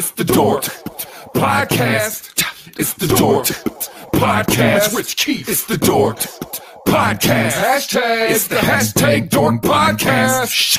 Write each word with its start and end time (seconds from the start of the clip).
It's 0.00 0.12
the 0.12 0.24
Dork 0.24 0.62
Podcast. 1.34 2.32
It's 2.78 2.94
the 2.94 3.06
Dork 3.06 3.44
Podcast. 4.14 4.96
Rich 4.96 5.18
Keefe. 5.18 5.46
It's 5.46 5.66
the 5.66 5.76
Dork 5.76 6.16
Podcast. 6.86 7.50
Hashtag. 7.50 8.30
It's 8.30 8.48
the 8.48 8.56
hashtag 8.56 9.28
Dork 9.28 9.60
Podcast. 9.60 10.78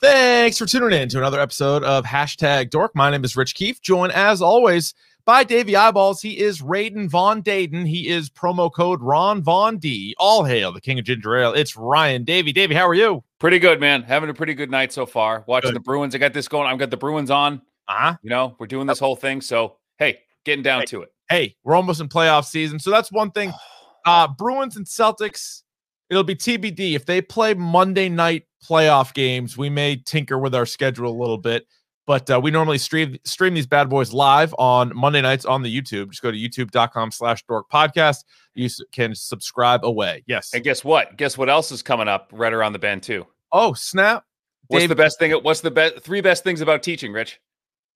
Thanks 0.00 0.56
for 0.56 0.64
tuning 0.64 0.98
in 0.98 1.10
to 1.10 1.18
another 1.18 1.38
episode 1.38 1.84
of 1.84 2.06
Hashtag 2.06 2.70
Dork. 2.70 2.92
My 2.94 3.10
name 3.10 3.26
is 3.26 3.36
Rich 3.36 3.56
Keefe, 3.56 3.82
joined 3.82 4.14
as 4.14 4.40
always 4.40 4.94
by 5.26 5.44
Davey 5.44 5.76
Eyeballs. 5.76 6.22
He 6.22 6.38
is 6.38 6.62
Raiden 6.62 7.10
Von 7.10 7.42
Dayton. 7.42 7.84
He 7.84 8.08
is 8.08 8.30
promo 8.30 8.72
code 8.72 9.02
Ron 9.02 9.42
Von 9.42 9.76
D. 9.76 10.14
All 10.18 10.44
hail 10.44 10.72
the 10.72 10.80
king 10.80 10.98
of 10.98 11.04
ginger 11.04 11.36
ale. 11.36 11.52
It's 11.52 11.76
Ryan 11.76 12.24
Davey. 12.24 12.54
Davey, 12.54 12.74
how 12.74 12.88
are 12.88 12.94
you? 12.94 13.22
Pretty 13.38 13.58
good, 13.58 13.80
man. 13.80 14.02
Having 14.04 14.30
a 14.30 14.34
pretty 14.34 14.54
good 14.54 14.70
night 14.70 14.94
so 14.94 15.04
far. 15.04 15.44
Watching 15.46 15.72
Good. 15.72 15.76
the 15.76 15.80
Bruins. 15.80 16.14
I 16.14 16.18
got 16.18 16.32
this 16.32 16.48
going. 16.48 16.66
I've 16.66 16.78
got 16.78 16.88
the 16.88 16.96
Bruins 16.96 17.30
on. 17.30 17.60
Uh-huh. 17.88 18.16
You 18.22 18.30
know, 18.30 18.56
we're 18.58 18.66
doing 18.66 18.86
this 18.86 18.98
whole 18.98 19.16
thing. 19.16 19.40
So, 19.40 19.76
hey, 19.98 20.20
getting 20.44 20.62
down 20.62 20.80
Hey. 20.80 20.86
to 20.86 21.02
it. 21.02 21.12
Hey, 21.28 21.56
we're 21.64 21.74
almost 21.74 22.00
in 22.00 22.08
playoff 22.08 22.44
season. 22.44 22.78
So 22.78 22.90
that's 22.90 23.10
one 23.12 23.30
thing. 23.30 23.52
Uh 24.04 24.26
Bruins 24.26 24.76
and 24.76 24.84
Celtics, 24.84 25.62
it'll 26.10 26.24
be 26.24 26.34
TBD. 26.34 26.94
If 26.96 27.06
they 27.06 27.22
play 27.22 27.54
Monday 27.54 28.08
night 28.08 28.46
playoff 28.68 29.14
games, 29.14 29.56
we 29.56 29.70
may 29.70 29.94
tinker 29.94 30.36
with 30.40 30.56
our 30.56 30.66
schedule 30.66 31.08
a 31.08 31.16
little 31.16 31.38
bit. 31.38 31.68
But 32.04 32.28
uh, 32.28 32.40
we 32.40 32.50
normally 32.50 32.78
stream 32.78 33.16
stream 33.22 33.54
these 33.54 33.68
bad 33.68 33.88
boys 33.88 34.12
live 34.12 34.52
on 34.58 34.90
Monday 34.96 35.20
nights 35.20 35.44
on 35.44 35.62
the 35.62 35.72
YouTube. 35.80 36.10
Just 36.10 36.20
go 36.20 36.32
to 36.32 36.36
youtube.com 36.36 37.12
slash 37.12 37.44
dork 37.46 37.70
podcast. 37.70 38.24
You 38.56 38.68
can 38.90 39.14
subscribe 39.14 39.84
away. 39.84 40.24
Yes. 40.26 40.52
And 40.52 40.64
guess 40.64 40.82
what? 40.82 41.16
Guess 41.16 41.38
what 41.38 41.48
else 41.48 41.70
is 41.70 41.80
coming 41.80 42.08
up 42.08 42.28
right 42.32 42.52
around 42.52 42.72
the 42.72 42.80
bend 42.80 43.04
too? 43.04 43.24
Oh, 43.52 43.72
snap. 43.72 44.24
What's 44.66 44.88
the 44.88 44.96
best 44.96 45.20
thing? 45.20 45.30
What's 45.30 45.60
the 45.60 45.70
best 45.70 46.00
three 46.00 46.22
best 46.22 46.42
things 46.42 46.60
about 46.60 46.82
teaching, 46.82 47.12
Rich? 47.12 47.38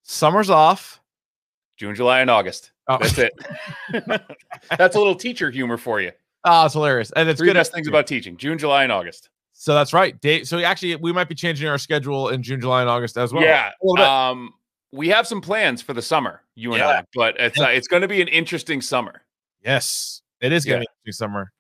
Summer's 0.06 0.51
off. 0.51 1.01
June, 1.77 1.95
July, 1.95 2.20
and 2.20 2.30
August. 2.30 2.70
Oh. 2.88 2.98
That's 3.01 3.19
it. 3.19 3.33
That's 4.78 4.94
a 4.97 4.98
little 4.98 5.14
teacher 5.17 5.50
humor 5.50 5.77
for 5.77 6.00
you. 6.00 6.12
Ah, 6.44 6.64
it's 6.64 6.75
hilarious. 6.75 7.11
And 7.17 7.28
it's 7.28 7.39
Three 7.39 7.48
good. 7.48 7.55
best 7.55 7.72
things 7.75 7.89
about 7.89 8.06
teaching: 8.06 8.36
June, 8.36 8.56
July, 8.58 8.84
and 8.84 8.92
August. 8.92 9.28
So 9.58 9.75
that's 9.75 9.92
right. 9.95 10.20
Dave, 10.20 10.47
so 10.47 10.58
actually, 10.61 10.95
we 10.97 11.12
might 11.12 11.28
be 11.30 11.34
changing 11.34 11.67
our 11.67 11.78
schedule 11.78 12.28
in 12.28 12.42
June, 12.42 12.61
July, 12.61 12.83
and 12.83 12.91
August 12.91 13.17
as 13.17 13.33
well. 13.33 13.42
yeah. 13.42 13.69
A 13.70 13.72
little 13.83 13.97
bit. 13.97 14.05
Um, 14.06 14.53
we 14.92 15.08
have 15.08 15.27
some 15.27 15.41
plans 15.41 15.80
for 15.83 15.95
the 15.95 16.03
summer, 16.03 16.42
you 16.55 16.73
and 16.75 16.80
Yeah. 16.80 16.89
I, 16.89 17.02
but 17.14 17.36
it's 17.41 17.58
uh, 17.58 17.64
it's 17.64 17.89
going 17.89 18.02
to 18.02 18.08
be 18.08 18.20
an 18.23 18.28
interesting 18.28 18.80
summer. 18.80 19.23
yes. 19.64 20.23
It 20.42 20.52
is 20.52 20.64
going 20.67 20.80
to 20.80 20.83
Yeah. 20.83 20.84
be 20.84 21.08
interesting 21.08 21.27
summer. 21.27 21.52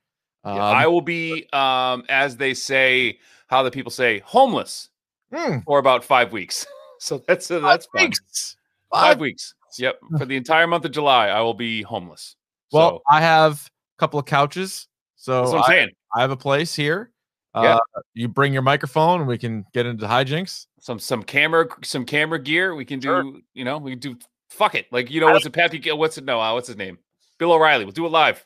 Yeah, 0.44 0.52
Um, 0.52 0.58
I 0.60 0.86
will 0.86 1.00
be, 1.00 1.48
um, 1.54 2.04
as 2.10 2.36
they 2.36 2.52
say, 2.54 3.18
how 3.48 3.62
the 3.62 3.70
people 3.70 3.90
say, 3.90 4.18
homeless 4.20 4.90
hmm, 5.34 5.58
for 5.66 5.78
about 5.78 6.04
five 6.04 6.30
weeks. 6.32 6.66
So 7.00 7.22
that's 7.26 7.50
uh, 7.50 7.60
that's 7.60 7.86
five 7.86 8.00
fun. 8.00 8.08
weeks. 8.08 8.56
Five 8.92 9.02
Five- 9.02 9.20
weeks. 9.20 9.54
Yep. 9.78 10.00
For 10.16 10.24
the 10.24 10.36
entire 10.36 10.66
month 10.66 10.86
of 10.86 10.92
July, 10.92 11.28
I 11.28 11.42
will 11.42 11.52
be 11.52 11.82
homeless. 11.82 12.36
Well, 12.72 12.90
so, 12.90 13.02
I 13.10 13.20
have 13.20 13.70
a 13.98 14.00
couple 14.00 14.18
of 14.18 14.24
couches. 14.24 14.88
So 15.16 15.40
that's 15.40 15.52
what 15.52 15.58
I'm 15.58 15.64
I, 15.64 15.74
saying. 15.74 15.90
I 16.14 16.20
have 16.22 16.30
a 16.30 16.36
place 16.36 16.74
here. 16.74 17.10
Yeah. 17.54 17.76
Uh, 17.76 18.00
you 18.14 18.28
bring 18.28 18.52
your 18.52 18.62
microphone 18.62 19.20
and 19.20 19.28
we 19.28 19.38
can 19.38 19.64
get 19.72 19.86
into 19.86 20.02
the 20.02 20.08
hijinks. 20.08 20.66
Some 20.80 20.98
some 20.98 21.22
camera 21.22 21.66
some 21.82 22.04
camera 22.04 22.38
gear. 22.38 22.74
We 22.74 22.84
can 22.84 23.00
do. 23.00 23.08
Sure. 23.08 23.32
You 23.54 23.64
know, 23.64 23.78
we 23.78 23.92
can 23.92 23.98
do. 23.98 24.16
Fuck 24.50 24.74
it. 24.74 24.86
Like 24.92 25.10
you 25.10 25.20
know, 25.20 25.28
I 25.28 25.32
what's 25.32 25.46
it? 25.46 25.52
Patrick? 25.52 25.86
What's 25.90 26.18
it? 26.18 26.24
No, 26.24 26.40
uh, 26.40 26.52
what's 26.54 26.68
his 26.68 26.76
name? 26.76 26.98
Bill 27.38 27.52
O'Reilly. 27.52 27.84
We'll 27.84 27.92
do 27.92 28.06
it 28.06 28.10
live. 28.10 28.44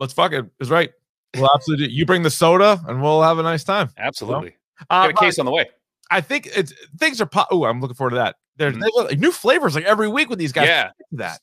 Let's 0.00 0.12
fuck 0.12 0.32
it. 0.32 0.44
It's 0.60 0.70
right. 0.70 0.90
We'll 1.36 1.50
absolutely. 1.54 1.90
You 1.90 2.06
bring 2.06 2.22
the 2.22 2.30
soda 2.30 2.82
and 2.88 3.02
we'll 3.02 3.22
have 3.22 3.38
a 3.38 3.42
nice 3.42 3.64
time. 3.64 3.90
Absolutely. 3.98 4.56
Uh, 4.90 5.06
Got 5.06 5.10
a 5.10 5.14
case 5.14 5.38
on 5.38 5.46
the 5.46 5.52
way. 5.52 5.66
I 6.10 6.20
think 6.20 6.48
it's 6.54 6.72
things 6.98 7.20
are. 7.20 7.26
Po- 7.26 7.46
oh, 7.50 7.64
I'm 7.64 7.80
looking 7.80 7.94
forward 7.96 8.10
to 8.10 8.16
that. 8.16 8.36
There's 8.56 8.74
Mhm. 8.74 8.80
they 8.80 8.86
look 8.94 9.08
like 9.10 9.18
new 9.18 9.32
flavors 9.32 9.74
like 9.74 9.84
every 9.84 10.08
week 10.08 10.28
with 10.30 10.38
these 10.38 10.52
guys. 10.52 10.68
Yeah. 10.68 10.90
That. 11.12 11.40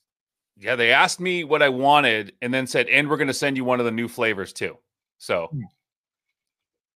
Yeah. 0.57 0.75
They 0.75 0.91
asked 0.91 1.19
me 1.19 1.43
what 1.43 1.61
I 1.61 1.69
wanted, 1.69 2.33
and 2.41 2.53
then 2.53 2.67
said, 2.67 2.87
"And 2.87 3.09
we're 3.09 3.17
going 3.17 3.27
to 3.27 3.33
send 3.33 3.57
you 3.57 3.63
one 3.65 3.79
of 3.79 3.85
the 3.85 3.91
new 3.91 4.07
flavors 4.07 4.53
too." 4.53 4.77
So. 5.17 5.47
Hmm. 5.51 5.61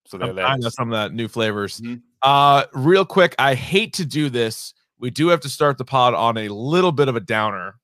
So 0.07 0.17
there 0.17 0.45
I'm 0.45 0.61
that 0.61 0.71
some 0.71 0.93
of 0.93 0.97
that 0.97 1.13
new 1.13 1.27
flavors. 1.27 1.81
Mhm. 1.81 2.01
Uh, 2.21 2.63
real 2.73 3.03
quick, 3.03 3.35
I 3.37 3.55
hate 3.55 3.91
to 3.95 4.05
do 4.05 4.29
this. 4.29 4.73
We 4.99 5.09
do 5.09 5.27
have 5.27 5.41
to 5.41 5.49
start 5.49 5.77
the 5.77 5.83
pod 5.85 6.13
on 6.13 6.37
a 6.37 6.47
little 6.47 6.93
bit 6.93 7.09
of 7.09 7.15
a 7.17 7.19
downer. 7.19 7.75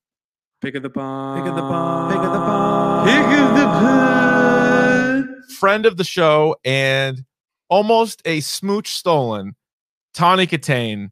Pick 0.62 0.76
of 0.76 0.84
the 0.84 0.90
pod. 0.90 1.38
Pick 1.40 1.50
of 1.50 1.56
the 1.56 1.62
pod. 1.62 2.12
Pick 2.14 2.18
of 2.24 2.32
the 2.32 2.40
pod. 2.40 3.08
Pick 3.08 3.40
of 3.40 3.56
the 3.58 3.66
pod. 3.66 5.52
Friend 5.60 5.86
of 5.86 5.98
the 5.98 6.04
show 6.06 6.56
and 6.64 7.26
almost 7.70 8.22
a 8.26 8.40
smooch 8.40 8.96
stolen, 8.96 9.56
Tawny 10.14 10.48
Kitaen, 10.48 11.10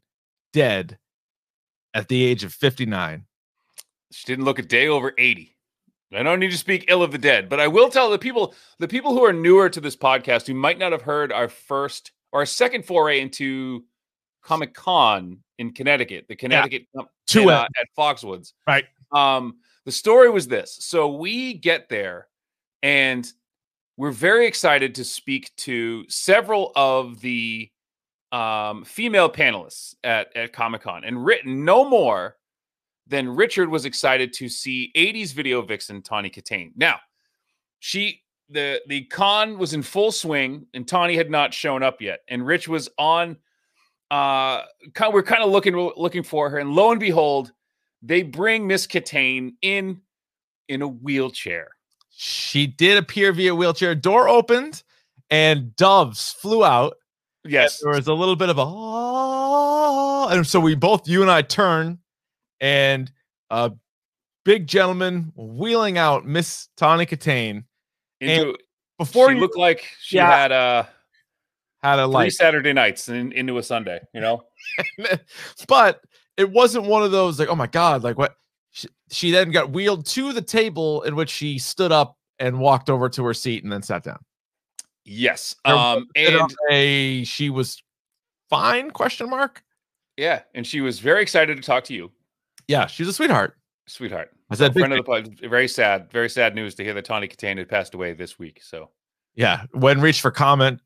dead 0.52 0.98
at 1.94 2.08
the 2.08 2.24
age 2.24 2.44
of 2.44 2.52
59. 2.52 3.24
She 4.10 4.26
didn't 4.26 4.44
look 4.44 4.58
a 4.58 4.62
day 4.62 4.88
over 4.88 5.12
80. 5.16 5.56
I 6.14 6.22
don't 6.22 6.40
need 6.40 6.50
to 6.50 6.58
speak 6.58 6.84
ill 6.88 7.02
of 7.02 7.10
the 7.10 7.18
dead, 7.18 7.48
but 7.48 7.58
I 7.58 7.68
will 7.68 7.88
tell 7.88 8.10
the 8.10 8.18
people 8.18 8.54
the 8.78 8.88
people 8.88 9.14
who 9.14 9.24
are 9.24 9.32
newer 9.32 9.70
to 9.70 9.80
this 9.80 9.96
podcast 9.96 10.46
who 10.46 10.52
might 10.52 10.78
not 10.78 10.92
have 10.92 11.00
heard 11.00 11.32
our 11.32 11.48
first 11.48 12.12
or 12.32 12.40
our 12.40 12.46
second 12.46 12.84
foray 12.84 13.20
into 13.20 13.84
Comic 14.42 14.74
Con 14.74 15.38
in 15.58 15.72
Connecticut, 15.72 16.26
the 16.28 16.36
Connecticut 16.36 16.86
com- 16.94 17.08
Two 17.26 17.48
uh, 17.48 17.66
at 17.80 17.86
Foxwoods. 17.96 18.52
Right. 18.66 18.84
Um, 19.10 19.56
the 19.86 19.92
story 19.92 20.28
was 20.30 20.48
this. 20.48 20.76
So 20.80 21.16
we 21.16 21.54
get 21.54 21.88
there 21.88 22.28
and 22.82 23.30
we're 23.96 24.10
very 24.10 24.46
excited 24.46 24.96
to 24.96 25.04
speak 25.04 25.50
to 25.58 26.04
several 26.08 26.72
of 26.76 27.20
the 27.20 27.70
um, 28.32 28.84
female 28.84 29.30
panelists 29.30 29.94
at, 30.02 30.34
at 30.36 30.52
Comic 30.52 30.82
Con 30.82 31.04
and 31.04 31.24
written 31.24 31.64
no 31.64 31.88
more 31.88 32.36
than 33.06 33.28
Richard 33.28 33.68
was 33.68 33.84
excited 33.84 34.32
to 34.32 34.48
see 34.48 34.90
80s 34.96 35.32
video 35.32 35.62
vixen 35.62 36.02
Tawny 36.02 36.30
Kitaen. 36.30 36.72
Now, 36.76 36.98
she 37.78 38.22
the 38.48 38.80
the 38.86 39.04
con 39.04 39.58
was 39.58 39.74
in 39.74 39.82
full 39.82 40.12
swing 40.12 40.66
and 40.74 40.86
Tawny 40.86 41.16
had 41.16 41.30
not 41.30 41.54
shown 41.54 41.82
up 41.82 42.00
yet. 42.00 42.20
And 42.28 42.46
Rich 42.46 42.68
was 42.68 42.88
on 42.98 43.36
uh 44.10 44.62
kind 44.94 45.12
we're 45.12 45.22
kind 45.22 45.42
of 45.42 45.50
looking 45.50 45.74
looking 45.96 46.22
for 46.22 46.50
her 46.50 46.58
and 46.58 46.72
lo 46.72 46.90
and 46.90 47.00
behold, 47.00 47.52
they 48.02 48.22
bring 48.22 48.66
Miss 48.66 48.86
Kitaen 48.86 49.52
in 49.62 50.00
in 50.68 50.82
a 50.82 50.88
wheelchair. 50.88 51.70
She 52.10 52.66
did 52.66 52.98
appear 52.98 53.32
via 53.32 53.54
wheelchair. 53.54 53.94
Door 53.94 54.28
opened 54.28 54.82
and 55.30 55.74
doves 55.76 56.32
flew 56.32 56.64
out. 56.64 56.96
Yes. 57.44 57.80
There 57.80 57.92
was 57.92 58.06
a 58.06 58.14
little 58.14 58.36
bit 58.36 58.48
of 58.48 58.58
a 58.58 58.64
"Ah," 58.64 60.28
and 60.28 60.46
so 60.46 60.60
we 60.60 60.74
both 60.74 61.08
you 61.08 61.22
and 61.22 61.30
I 61.30 61.42
turn 61.42 61.98
and 62.60 63.10
a 63.50 63.72
big 64.44 64.66
gentleman 64.66 65.32
wheeling 65.36 65.98
out 65.98 66.24
Miss 66.26 66.68
Tawny 66.76 67.06
Kitaen 67.06 67.64
Into 68.20 68.56
before 68.98 69.28
she 69.28 69.34
you 69.34 69.40
looked 69.40 69.56
like 69.56 69.84
she 70.00 70.16
Yeah. 70.16 70.30
had 70.30 70.52
a, 70.52 70.88
had 71.82 71.98
a 71.98 72.06
light. 72.06 72.32
Saturday 72.32 72.72
nights 72.72 73.08
in, 73.08 73.32
into 73.32 73.58
a 73.58 73.62
Sunday, 73.62 74.00
you 74.14 74.20
know? 74.20 74.44
but 75.68 76.00
it 76.36 76.50
wasn't 76.50 76.84
one 76.86 77.02
of 77.02 77.10
those 77.10 77.38
like, 77.40 77.48
oh 77.48 77.56
my 77.56 77.66
god, 77.66 78.04
like 78.04 78.16
what? 78.18 78.36
She, 78.70 78.88
she 79.10 79.30
then 79.32 79.50
got 79.50 79.70
wheeled 79.70 80.06
to 80.06 80.32
the 80.32 80.40
table 80.40 81.02
in 81.02 81.14
which 81.16 81.28
she 81.30 81.58
stood 81.58 81.92
up 81.92 82.16
and 82.38 82.58
walked 82.58 82.88
over 82.88 83.08
to 83.10 83.24
her 83.24 83.34
seat 83.34 83.64
and 83.64 83.72
then 83.72 83.82
sat 83.82 84.02
down. 84.04 84.18
Yes. 85.04 85.56
Um 85.64 86.06
and 86.16 86.52
a 86.70 87.24
she 87.24 87.50
was 87.50 87.82
fine? 88.50 88.90
Question 88.90 89.28
mark. 89.30 89.62
yeah, 90.16 90.42
and 90.54 90.66
she 90.66 90.80
was 90.80 90.98
very 91.00 91.22
excited 91.22 91.56
to 91.56 91.62
talk 91.62 91.84
to 91.84 91.94
you, 91.94 92.10
Yeah, 92.68 92.86
she's 92.86 93.08
a 93.08 93.12
sweetheart. 93.12 93.56
sweetheart. 93.88 94.30
I 94.50 94.54
said, 94.54 94.74
friend 94.74 94.92
of 94.92 94.98
the 94.98 95.02
pod. 95.04 95.38
Very 95.40 95.66
sad, 95.68 96.10
very 96.12 96.28
sad 96.28 96.54
news 96.54 96.74
to 96.74 96.84
hear 96.84 96.92
that 96.94 97.04
Tawny 97.06 97.26
Kitaen 97.26 97.56
had 97.58 97.68
passed 97.68 97.94
away 97.94 98.12
this 98.12 98.38
week. 98.38 98.60
So 98.62 98.90
yeah. 99.34 99.64
When 99.72 100.00
reached 100.00 100.20
for 100.20 100.30
comment, 100.30 100.80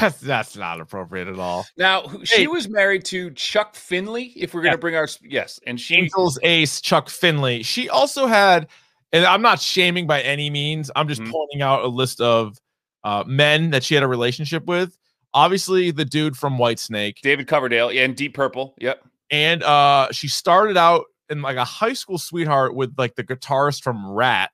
that's 0.00 0.18
that's 0.20 0.56
not 0.56 0.80
appropriate 0.80 1.28
at 1.28 1.38
all. 1.38 1.64
now 1.76 2.10
she 2.24 2.38
Hey. 2.42 2.46
was 2.48 2.68
married 2.68 3.04
to 3.06 3.30
Chuck 3.32 3.74
Finley. 3.76 4.32
If 4.34 4.52
we're 4.54 4.64
Yeah. 4.64 4.70
gonna 4.70 4.78
bring 4.78 4.96
our 4.96 5.06
yes, 5.22 5.60
and 5.66 5.80
she 5.80 5.94
Angels 5.96 6.38
ace 6.42 6.80
Chuck 6.80 7.08
Finley. 7.08 7.62
She 7.62 7.88
also 7.88 8.26
had, 8.26 8.68
and 9.12 9.24
I'm 9.24 9.42
not 9.42 9.60
shaming 9.60 10.06
by 10.06 10.20
any 10.22 10.50
means. 10.50 10.90
I'm 10.96 11.08
just 11.08 11.20
Mhm. 11.22 11.30
pointing 11.30 11.62
out 11.62 11.84
a 11.84 11.88
list 11.88 12.20
of 12.20 12.58
uh, 13.04 13.22
men 13.26 13.70
that 13.70 13.84
she 13.84 13.94
had 13.94 14.02
a 14.02 14.08
relationship 14.08 14.66
with. 14.66 14.96
Obviously, 15.32 15.90
the 15.92 16.04
dude 16.04 16.36
from 16.36 16.56
Whitesnake, 16.58 17.20
David 17.20 17.46
Coverdale, 17.46 17.92
yeah, 17.92 18.02
and 18.04 18.16
Deep 18.16 18.34
Purple. 18.34 18.74
Yep. 18.78 19.04
and 19.30 19.62
uh, 19.64 20.08
she 20.12 20.28
started 20.28 20.76
out 20.76 21.04
in 21.30 21.42
like 21.42 21.56
a 21.56 21.64
high 21.64 21.92
school 21.92 22.16
sweetheart 22.18 22.74
with 22.74 22.94
like 22.98 23.14
the 23.16 23.24
guitarist 23.24 23.82
from 23.82 24.08
Ratt. 24.10 24.50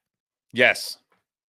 Yes. 0.52 0.98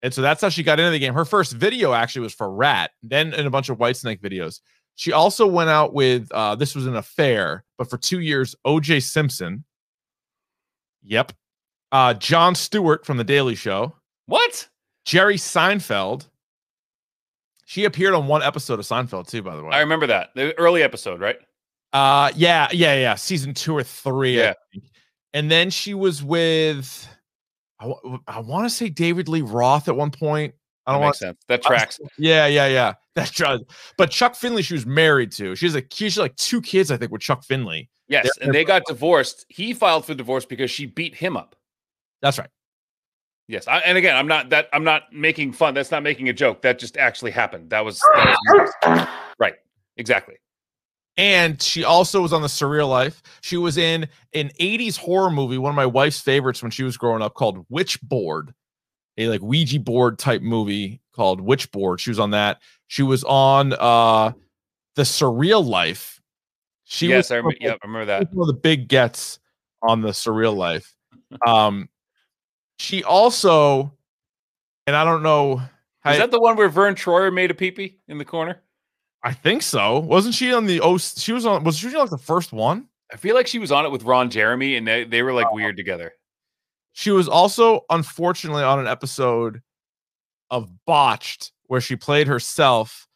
And 0.01 0.13
so 0.13 0.21
that's 0.21 0.41
how 0.41 0.49
she 0.49 0.63
got 0.63 0.79
into 0.79 0.91
the 0.91 0.99
game. 0.99 1.13
Her 1.13 1.23
first 1.25 1.53
video 1.53 1.93
actually 1.93 2.23
was 2.23 2.33
for 2.33 2.53
Ratt, 2.53 2.91
then 3.01 3.33
in 3.33 3.45
a 3.45 3.49
bunch 3.49 3.69
of 3.69 3.77
Whitesnake 3.77 4.19
videos. 4.21 4.59
She 4.95 5.11
also 5.13 5.47
went 5.47 5.69
out 5.69 5.93
with 5.93 6.29
uh 6.31 6.55
this 6.55 6.75
was 6.75 6.85
an 6.85 6.95
affair, 6.97 7.63
but 7.77 7.89
for 7.89 7.97
two 7.97 8.19
years, 8.19 8.55
OJ 8.65 9.01
Simpson. 9.01 9.63
Yep. 11.03 11.33
Uh 11.93 12.13
Jon 12.15 12.55
Stewart 12.55 13.05
from 13.05 13.15
the 13.17 13.23
Daily 13.23 13.55
Show, 13.55 13.95
What? 14.25 14.67
Jerry 15.05 15.35
Seinfeld. 15.35 16.27
She 17.65 17.85
appeared 17.85 18.13
on 18.13 18.27
one 18.27 18.43
episode 18.43 18.79
of 18.79 18.85
Seinfeld 18.85 19.27
too, 19.29 19.41
by 19.41 19.55
the 19.55 19.63
way. 19.63 19.71
I 19.71 19.79
remember 19.79 20.07
that 20.07 20.31
the 20.35 20.57
early 20.59 20.83
episode, 20.83 21.21
right? 21.21 21.37
Uh, 21.93 22.31
yeah, 22.35 22.67
yeah, 22.71 22.95
yeah. 22.95 23.15
Season 23.15 23.53
two 23.53 23.75
or 23.77 23.83
three. 23.83 24.39
I 24.41 24.45
Yeah. 24.45 24.53
think. 24.73 24.83
And 25.35 25.49
then 25.51 25.69
she 25.69 25.93
was 25.93 26.23
with, 26.23 27.07
I, 27.79 28.39
want 28.39 28.65
to 28.65 28.69
say 28.69 28.89
David 28.89 29.27
Lee 29.27 29.41
Roth 29.41 29.87
at 29.87 29.95
one 29.95 30.11
point. 30.11 30.53
I 30.85 30.91
That 30.91 30.97
don't 30.97 31.01
want. 31.03 31.37
That 31.47 31.63
tracks. 31.63 31.99
Yeah, 32.17 32.45
yeah, 32.47 32.67
yeah. 32.67 32.93
That's 33.15 33.31
just. 33.31 33.63
But 33.97 34.11
Chuck 34.11 34.35
Finley, 34.35 34.61
she 34.63 34.73
was 34.73 34.85
married 34.85 35.31
to. 35.33 35.55
She 35.55 35.65
has 35.67 35.75
a 35.75 35.83
she's 35.91 36.17
like 36.17 36.35
two 36.35 36.61
kids, 36.61 36.91
I 36.91 36.97
think, 36.97 37.11
with 37.11 37.21
Chuck 37.21 37.43
Finley. 37.43 37.89
Yes, 38.07 38.23
They're- 38.37 38.47
and 38.47 38.53
they 38.55 38.63
got 38.65 38.83
divorced. 38.87 39.45
He 39.49 39.73
filed 39.73 40.05
for 40.05 40.13
divorce 40.13 40.45
because 40.45 40.69
she 40.71 40.85
beat 40.85 41.15
him 41.15 41.37
up. 41.37 41.55
That's 42.23 42.39
right. 42.39 42.49
Yes, 43.49 43.67
I, 43.67 43.79
and 43.79 43.97
again, 43.97 44.15
I'm 44.15 44.27
not 44.27 44.49
that 44.49 44.69
I'm 44.71 44.85
not 44.85 45.11
making 45.11 45.51
fun. 45.51 45.73
That's 45.73 45.91
not 45.91 46.01
making 46.01 46.29
a 46.29 46.33
joke. 46.33 46.61
That 46.61 46.79
just 46.79 46.95
actually 46.97 47.31
happened. 47.31 47.69
That 47.69 47.83
was, 47.83 47.99
that 48.15 48.37
was 48.85 49.07
right. 49.39 49.55
Exactly. 49.97 50.35
And 51.17 51.61
she 51.61 51.83
also 51.83 52.21
was 52.21 52.33
on 52.33 52.41
the 52.41 52.47
Surreal 52.47 52.89
Life. 52.89 53.21
She 53.41 53.57
was 53.57 53.77
in 53.77 54.07
an 54.33 54.49
80s 54.59 54.97
horror 54.97 55.29
movie, 55.29 55.59
one 55.59 55.69
of 55.69 55.75
my 55.75 55.85
wife's 55.85 56.19
favorites 56.21 56.63
when 56.63 56.71
she 56.71 56.83
was 56.83 56.97
growing 56.97 57.21
up, 57.21 57.35
called 57.35 57.67
Witchboard, 57.69 58.53
a 59.17 59.27
like 59.27 59.41
Ouija 59.41 59.79
board 59.79 60.17
type 60.17 60.41
movie 60.41 61.01
called 61.13 61.41
Witchboard. 61.41 61.99
She 61.99 62.09
was 62.09 62.19
on 62.19 62.31
that. 62.31 62.61
She 62.87 63.03
was 63.03 63.23
on 63.25 63.73
uh 63.73 64.31
the 64.95 65.03
Surreal 65.03 65.63
Life. 65.67 66.21
She 66.85 67.09
yes, 67.09 67.25
was 67.25 67.31
I 67.31 67.35
remember. 67.35 67.47
one 67.49 67.57
Yeah, 67.59 67.71
I 67.73 67.87
remember 67.87 68.05
that. 68.05 68.33
one 68.33 68.49
of 68.49 68.55
the 68.55 68.59
big 68.59 68.87
gets 68.87 69.39
on 69.81 70.01
the 70.01 70.09
Surreal 70.09 70.55
Life. 70.55 70.95
Um, 71.45 71.89
she 72.83 73.03
also, 73.03 73.93
and 74.85 74.95
I 74.95 75.05
don't 75.05 75.23
know. 75.23 75.61
Is 76.05 76.17
that 76.17 76.31
the 76.31 76.39
one 76.39 76.57
where 76.57 76.67
Verne 76.67 76.95
Troyer 76.95 77.33
made 77.33 77.49
a 77.49 77.53
peepee 77.53 77.95
in 78.09 78.17
the 78.17 78.25
corner? 78.25 78.61
I 79.23 79.31
think 79.31 79.61
so. 79.61 79.99
Wasn't 79.99 80.35
she 80.35 80.53
on 80.53 80.65
the 80.65 80.81
oh? 80.81 80.97
She 80.97 81.31
was 81.31 81.45
on. 81.45 81.63
Was 81.63 81.77
she 81.77 81.89
like 81.89 82.09
the 82.09 82.17
first 82.17 82.51
one? 82.51 82.89
I 83.11 83.15
feel 83.15 83.35
like 83.35 83.47
she 83.47 83.59
was 83.59 83.71
on 83.71 83.85
it 83.85 83.91
with 83.91 84.03
Ron 84.03 84.29
Jeremy, 84.29 84.75
and 84.75 84.85
they, 84.85 85.05
they 85.05 85.23
were 85.23 85.31
like 85.31 85.53
weird 85.53 85.77
together. 85.77 86.11
She 86.91 87.09
was 87.11 87.29
also 87.29 87.85
unfortunately 87.89 88.63
on 88.63 88.79
an 88.79 88.87
episode 88.87 89.61
of 90.51 90.69
Botched 90.85 91.53
where 91.67 91.81
she 91.81 91.95
played 91.95 92.27
herself. 92.27 93.07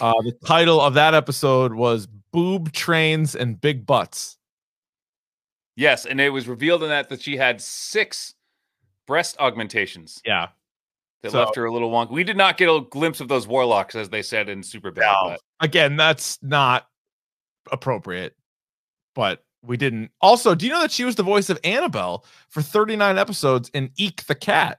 Uh, 0.00 0.14
the 0.22 0.32
title 0.46 0.80
of 0.80 0.94
that 0.94 1.12
episode 1.12 1.74
was 1.74 2.08
"Boob 2.32 2.72
Trains 2.72 3.36
and 3.36 3.60
Big 3.60 3.84
Butts." 3.84 4.38
Yes, 5.76 6.06
and 6.06 6.22
it 6.22 6.30
was 6.30 6.48
revealed 6.48 6.82
in 6.82 6.88
that 6.88 7.10
that 7.10 7.20
she 7.20 7.36
had 7.36 7.60
six 7.60 8.34
breast 9.10 9.36
augmentations 9.40 10.22
Yeah, 10.24 10.50
that 11.24 11.32
So- 11.32 11.40
left 11.40 11.56
her 11.56 11.64
a 11.64 11.72
little 11.72 11.90
wonky. 11.90 12.12
We 12.12 12.22
did 12.22 12.36
not 12.36 12.56
get 12.56 12.68
a 12.68 12.80
glimpse 12.80 13.18
of 13.20 13.26
those 13.26 13.44
warlocks, 13.48 13.96
as 13.96 14.08
they 14.08 14.22
said 14.22 14.48
in 14.48 14.60
Superbad. 14.60 14.98
No. 15.30 15.36
again, 15.58 15.96
that's 15.96 16.38
not 16.42 16.86
appropriate, 17.72 18.36
but 19.16 19.44
we 19.62 19.76
didn't. 19.76 20.12
Also, 20.20 20.54
do 20.54 20.64
you 20.64 20.70
know 20.70 20.80
that 20.80 20.92
she 20.92 21.02
was 21.04 21.16
the 21.16 21.24
voice 21.24 21.50
of 21.50 21.58
Annabelle 21.64 22.24
for 22.50 22.62
39 22.62 23.18
episodes 23.18 23.68
in 23.74 23.90
Eek 23.96 24.24
the 24.26 24.34
Cat, 24.36 24.78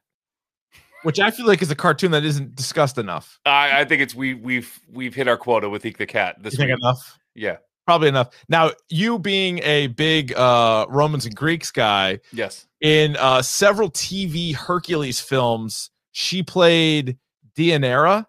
which 1.04 1.20
I 1.20 1.30
feel 1.30 1.46
like 1.46 1.62
is 1.62 1.70
a 1.70 1.76
cartoon 1.76 2.12
that 2.12 2.24
isn't 2.24 2.56
discussed 2.56 2.98
enough. 2.98 3.38
I, 3.46 3.82
I 3.82 3.86
think 3.86 4.02
it's 4.02 4.16
we 4.16 4.34
we've 4.34 4.80
we've 4.90 5.14
hit 5.14 5.28
our 5.28 5.38
quota 5.38 5.70
with 5.70 5.86
Eek 5.86 5.98
the 5.98 6.06
Cat 6.08 6.38
this 6.42 6.54
You 6.54 6.58
think 6.60 6.70
week. 6.70 6.80
enough? 6.82 7.20
Yeah. 7.36 7.58
Probably 7.92 8.08
enough. 8.08 8.30
Now, 8.48 8.72
you 8.88 9.20
being 9.20 9.60
a 9.64 9.88
big 9.88 10.34
uh, 10.34 10.86
Romans 10.88 11.26
and 11.26 11.36
Greeks 11.36 11.72
guy, 11.72 12.22
Yes. 12.32 12.66
in 12.80 13.18
uh, 13.18 13.42
several 13.42 13.92
TV 13.92 14.56
Hercules 14.56 15.20
films, 15.20 15.90
she 16.14 16.42
played 16.42 17.18
Deianira. 17.58 18.28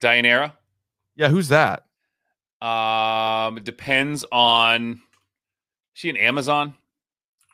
Deianira. 0.00 0.52
Yeah, 1.16 1.30
who's 1.30 1.48
that? 1.48 1.86
Um, 2.62 3.56
it 3.56 3.64
depends 3.64 4.24
on. 4.30 4.92
Is 4.92 4.98
she 5.94 6.10
an 6.10 6.16
Amazon? 6.16 6.74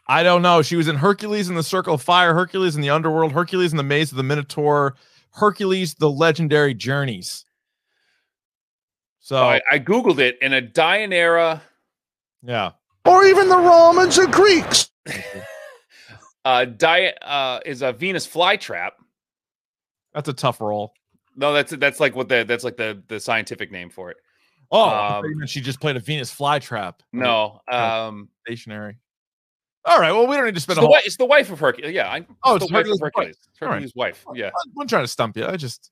I 0.06 0.22
don't 0.22 0.42
know. 0.42 0.60
She 0.60 0.76
was 0.76 0.86
in 0.86 0.96
Hercules 0.96 1.48
in 1.48 1.54
the 1.54 1.62
Circle 1.62 1.94
of 1.94 2.02
Fire, 2.02 2.34
Hercules 2.34 2.76
in 2.76 2.82
the 2.82 2.90
Underworld, 2.90 3.32
Hercules 3.32 3.72
in 3.72 3.78
the 3.78 3.82
Maze 3.82 4.10
of 4.10 4.18
the 4.18 4.22
Minotaur, 4.22 4.96
Hercules: 5.30 5.94
The 5.94 6.10
Legendary 6.10 6.74
Journeys. 6.74 7.46
So 9.20 9.36
Oh, 9.36 9.48
I, 9.48 9.60
I 9.70 9.78
googled 9.78 10.18
it, 10.18 10.38
and 10.42 10.54
a 10.54 10.62
Deianira. 10.62 11.60
yeah, 12.42 12.72
Or 13.04 13.24
even 13.24 13.48
the 13.48 13.56
Romans 13.58 14.18
and 14.18 14.32
Greeks. 14.32 14.90
Uh, 16.42 16.64
Di 16.64 17.12
uh, 17.20 17.60
is 17.66 17.82
a 17.82 17.92
Venus 17.92 18.26
flytrap. 18.26 18.92
that's 20.14 20.28
a 20.30 20.32
tough 20.32 20.58
role. 20.62 20.94
No, 21.36 21.52
that's 21.52 21.70
that's 21.72 22.00
like 22.00 22.16
what 22.16 22.30
the 22.30 22.44
that's 22.48 22.64
like 22.64 22.78
the 22.78 23.02
the 23.08 23.20
scientific 23.20 23.70
name 23.70 23.90
for 23.90 24.10
it. 24.10 24.16
Oh, 24.72 24.88
Um, 24.88 25.46
she 25.46 25.60
just 25.60 25.80
played 25.82 25.96
a 25.96 26.00
Venus 26.00 26.34
flytrap. 26.34 26.94
No, 27.12 27.60
Yeah. 27.70 28.06
um, 28.06 28.30
stationary. 28.46 28.96
All 29.84 30.00
right. 30.00 30.12
Well, 30.12 30.26
we 30.26 30.34
don't 30.34 30.46
need 30.46 30.52
to 30.52 30.56
it's 30.56 30.62
spend 30.62 30.78
the, 30.78 30.80
a 30.80 30.84
whole. 30.84 30.92
wi- 30.92 31.02
it's 31.04 31.16
the 31.18 31.26
wife 31.26 31.50
of 31.52 31.60
Hercules. 31.60 31.92
Yeah, 31.92 32.08
I, 32.08 32.26
Oh, 32.42 32.54
it's 32.54 32.64
it's 32.64 32.70
the 32.72 32.74
wife 32.74 32.86
of 32.86 32.98
Hercules' 33.00 33.00
Hercules. 33.02 33.36
It's 33.36 33.48
All 33.62 33.68
right. 33.68 33.74
Hercules' 33.74 33.92
wife. 33.94 34.24
Yeah. 34.34 34.50
I'm 34.80 34.88
trying 34.88 35.04
to 35.04 35.08
stump 35.08 35.36
you. 35.36 35.44
I 35.46 35.56
just 35.58 35.90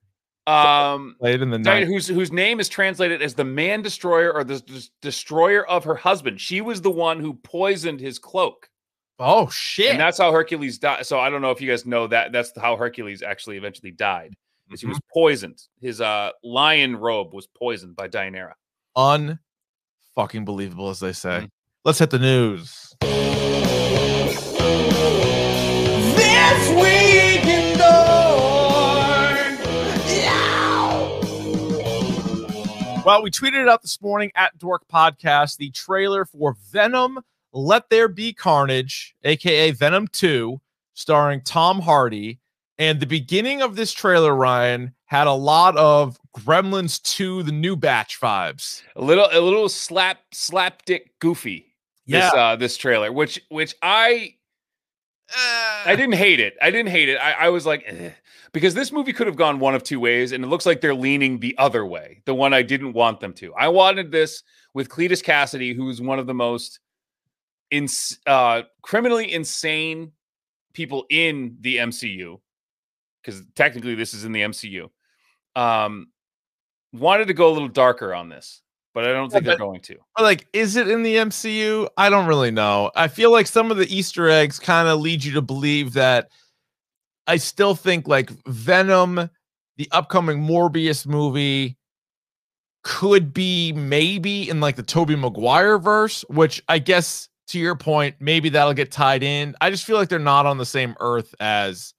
Um, 0.48 1.16
played 1.20 1.42
in 1.42 1.50
the 1.50 1.58
night. 1.58 1.86
whose 1.86 2.06
whose 2.08 2.32
name 2.32 2.58
is 2.60 2.68
translated 2.68 3.20
as 3.22 3.34
the 3.34 3.44
man 3.44 3.82
destroyer 3.82 4.32
or 4.32 4.44
the 4.44 4.60
des- 4.60 4.88
destroyer 5.02 5.66
of 5.68 5.84
her 5.84 5.94
husband. 5.94 6.40
She 6.40 6.60
was 6.60 6.80
the 6.82 6.90
one 6.90 7.20
who 7.20 7.34
poisoned 7.34 8.00
his 8.00 8.18
cloak, 8.18 8.68
Oh 9.18 9.48
shit! 9.50 9.90
and 9.90 10.00
that's 10.00 10.18
how 10.18 10.32
Hercules 10.32 10.78
died. 10.78 11.04
So 11.06 11.18
I 11.20 11.28
don't 11.30 11.42
know 11.42 11.50
if 11.50 11.60
you 11.60 11.68
guys 11.68 11.84
know 11.86 12.06
that. 12.06 12.32
That's 12.32 12.52
how 12.58 12.76
Hercules 12.76 13.22
actually 13.22 13.56
eventually 13.56 13.90
died. 13.90 14.34
Is 14.72 14.80
he 14.80 14.86
Mm-hmm. 14.86 14.92
was 14.92 15.00
poisoned. 15.12 15.62
His 15.80 16.00
uh 16.00 16.30
lion 16.44 16.96
robe 16.96 17.32
was 17.34 17.46
poisoned 17.46 17.96
by 17.96 18.08
Deianira. 18.08 18.52
un 18.96 19.38
fucking 20.14 20.44
believable, 20.44 20.88
as 20.90 21.00
they 21.00 21.12
say. 21.12 21.40
Mhm. 21.42 21.50
Let's 21.84 21.98
hit 22.00 22.10
the 22.10 22.18
news. 22.18 22.94
This 26.16 26.68
week 26.70 27.07
Well, 33.08 33.22
we 33.22 33.30
tweeted 33.30 33.62
it 33.62 33.68
out 33.70 33.80
this 33.80 34.02
morning 34.02 34.30
at 34.34 34.58
Dork 34.58 34.86
Podcast 34.86 35.56
the 35.56 35.70
trailer 35.70 36.26
for 36.26 36.54
Venom 36.70 37.20
Let 37.54 37.88
There 37.88 38.06
Be 38.06 38.34
Carnage, 38.34 39.14
aka 39.24 39.70
Venom 39.70 40.08
2, 40.08 40.60
starring 40.92 41.40
Tom 41.40 41.80
Hardy. 41.80 42.38
And 42.76 43.00
the 43.00 43.06
beginning 43.06 43.62
of 43.62 43.76
this 43.76 43.94
trailer, 43.94 44.34
Ryan, 44.34 44.92
had 45.06 45.26
a 45.26 45.32
lot 45.32 45.74
of 45.78 46.18
Gremlins 46.36 47.00
2, 47.00 47.44
the 47.44 47.50
new 47.50 47.76
batch 47.76 48.20
vibes. 48.20 48.82
A 48.94 49.00
little 49.00 49.28
a 49.32 49.40
little 49.40 49.70
slap 49.70 50.18
slapdick 50.34 51.04
goofy. 51.18 51.64
This 52.06 52.30
uh 52.34 52.56
this 52.56 52.76
trailer, 52.76 53.10
which 53.10 53.40
which 53.48 53.74
I 53.80 54.34
I 55.36 55.94
didn't 55.96 56.14
hate 56.14 56.40
it. 56.40 56.56
I 56.60 56.70
didn't 56.70 56.90
hate 56.90 57.08
it. 57.08 57.16
I, 57.16 57.32
I 57.32 57.48
was 57.50 57.66
like, 57.66 57.84
eh. 57.86 58.10
because 58.52 58.74
this 58.74 58.92
movie 58.92 59.12
could 59.12 59.26
have 59.26 59.36
gone 59.36 59.58
one 59.58 59.74
of 59.74 59.82
two 59.82 60.00
ways, 60.00 60.32
and 60.32 60.44
it 60.44 60.48
looks 60.48 60.66
like 60.66 60.80
they're 60.80 60.94
leaning 60.94 61.38
the 61.38 61.56
other 61.58 61.84
way, 61.84 62.22
the 62.24 62.34
one 62.34 62.54
I 62.54 62.62
didn't 62.62 62.94
want 62.94 63.20
them 63.20 63.32
to. 63.34 63.54
I 63.54 63.68
wanted 63.68 64.10
this 64.10 64.42
with 64.74 64.88
Cletus 64.88 65.22
Kasady, 65.22 65.74
who's 65.74 66.00
one 66.00 66.18
of 66.18 66.26
the 66.26 66.34
most 66.34 66.80
uh, 68.26 68.62
criminally 68.82 69.32
insane 69.32 70.12
people 70.72 71.04
in 71.10 71.56
the 71.60 71.76
MCU, 71.76 72.40
because 73.22 73.42
technically 73.54 73.94
this 73.94 74.14
is 74.14 74.24
in 74.24 74.32
the 74.32 74.42
MCU. 74.42 74.88
Um, 75.56 76.08
wanted 76.92 77.26
to 77.28 77.34
go 77.34 77.50
a 77.50 77.52
little 77.52 77.68
darker 77.68 78.14
on 78.14 78.28
this, 78.28 78.62
but 78.94 79.04
I 79.04 79.12
don't 79.12 79.30
think 79.30 79.44
they're 79.44 79.58
going 79.58 79.80
to. 79.82 79.96
Like, 80.18 80.46
is 80.52 80.76
it 80.76 80.88
in 80.88 81.02
the 81.02 81.16
MCU? 81.16 81.88
I 81.96 82.10
don't 82.10 82.26
really 82.26 82.50
know. 82.50 82.90
I 82.96 83.08
feel 83.08 83.30
like 83.30 83.46
some 83.46 83.70
of 83.70 83.76
the 83.76 83.94
Easter 83.94 84.28
eggs 84.28 84.58
kind 84.58 84.88
of 84.88 85.00
lead 85.00 85.24
you 85.24 85.32
to 85.34 85.42
believe 85.42 85.92
that 85.94 86.30
I 87.26 87.36
still 87.36 87.74
think 87.74 88.08
like 88.08 88.30
Venom, 88.46 89.30
the 89.76 89.88
upcoming 89.92 90.38
Morbius 90.38 91.06
movie, 91.06 91.76
could 92.82 93.34
be 93.34 93.72
maybe 93.72 94.48
in 94.48 94.60
like 94.60 94.76
the 94.76 94.82
Tobey 94.82 95.14
Maguire 95.16 95.78
verse, 95.78 96.24
which 96.28 96.62
I 96.68 96.78
guess 96.78 97.28
to 97.48 97.58
your 97.58 97.76
point, 97.76 98.16
maybe 98.20 98.48
that'll 98.48 98.74
get 98.74 98.90
tied 98.90 99.22
in. 99.22 99.54
I 99.60 99.70
just 99.70 99.84
feel 99.84 99.96
like 99.96 100.08
they're 100.08 100.18
not 100.18 100.46
on 100.46 100.58
the 100.58 100.66
same 100.66 100.94
earth 101.00 101.34
as 101.40 101.94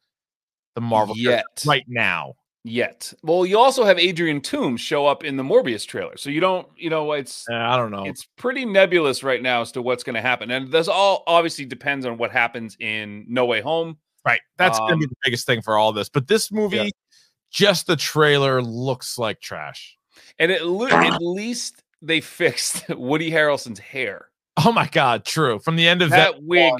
the 0.75 0.81
Marvel 0.81 1.15
Yet. 1.17 1.45
right 1.65 1.85
now. 1.87 2.33
Yet. 2.65 3.13
Well, 3.23 3.45
you 3.45 3.57
also 3.57 3.85
have 3.85 3.97
Adrian 3.97 4.41
Toomes 4.41 4.79
show 4.79 5.07
up 5.07 5.23
in 5.23 5.37
the 5.37 5.43
Morbius 5.43 5.87
trailer, 5.87 6.17
so 6.17 6.29
you 6.29 6.41
don't, 6.41 6.67
you 6.75 6.89
know, 6.89 7.13
it's 7.13 7.45
Uh, 7.49 7.55
I 7.55 7.77
don't 7.77 7.89
know. 7.89 8.03
it's 8.05 8.25
pretty 8.37 8.65
nebulous 8.65 9.23
right 9.23 9.41
now 9.41 9.61
as 9.61 9.71
to 9.73 9.81
what's 9.81 10.03
going 10.03 10.15
to 10.15 10.21
happen, 10.21 10.51
and 10.51 10.69
this 10.69 10.87
all 10.89 11.23
obviously 11.25 11.63
depends 11.65 12.05
on 12.05 12.17
what 12.17 12.31
happens 12.31 12.75
in 12.79 13.25
No 13.29 13.45
Way 13.45 13.61
Home. 13.61 13.97
Right. 14.25 14.41
That's 14.57 14.77
gonna 14.77 14.97
be 14.97 15.05
Um, 15.05 15.09
the 15.09 15.15
biggest 15.23 15.45
thing 15.47 15.61
for 15.61 15.77
all 15.77 15.93
this. 15.93 16.09
But 16.09 16.27
this 16.27 16.51
movie, 16.51 16.91
just 17.49 17.87
the 17.87 17.95
trailer 17.95 18.61
looks 18.61 19.17
like 19.17 19.39
trash. 19.39 19.97
And 20.37 20.51
at, 20.51 20.65
le- 20.65 20.91
at 20.91 21.21
least 21.21 21.81
they 22.01 22.19
fixed 22.19 22.87
Woody 22.89 23.31
Harrelson's 23.31 23.79
hair. 23.79 24.27
Oh 24.63 24.73
my 24.73 24.87
god, 24.89 25.23
true. 25.23 25.59
From 25.59 25.77
the 25.77 25.87
end 25.87 26.01
of 26.01 26.09
That 26.09 26.33
that, 26.33 26.43
wig 26.43 26.73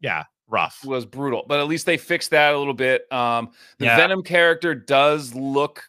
yeah, 0.00 0.24
rough. 0.52 0.78
was 0.84 1.04
brutal, 1.04 1.44
but 1.48 1.58
at 1.58 1.66
least 1.66 1.86
they 1.86 1.96
fixed 1.96 2.30
that 2.30 2.54
a 2.54 2.58
little 2.58 2.74
bit. 2.74 3.10
Um, 3.12 3.50
the 3.78 3.86
Yeah. 3.86 3.96
Venom 3.96 4.22
character 4.22 4.74
does 4.74 5.34
look 5.34 5.82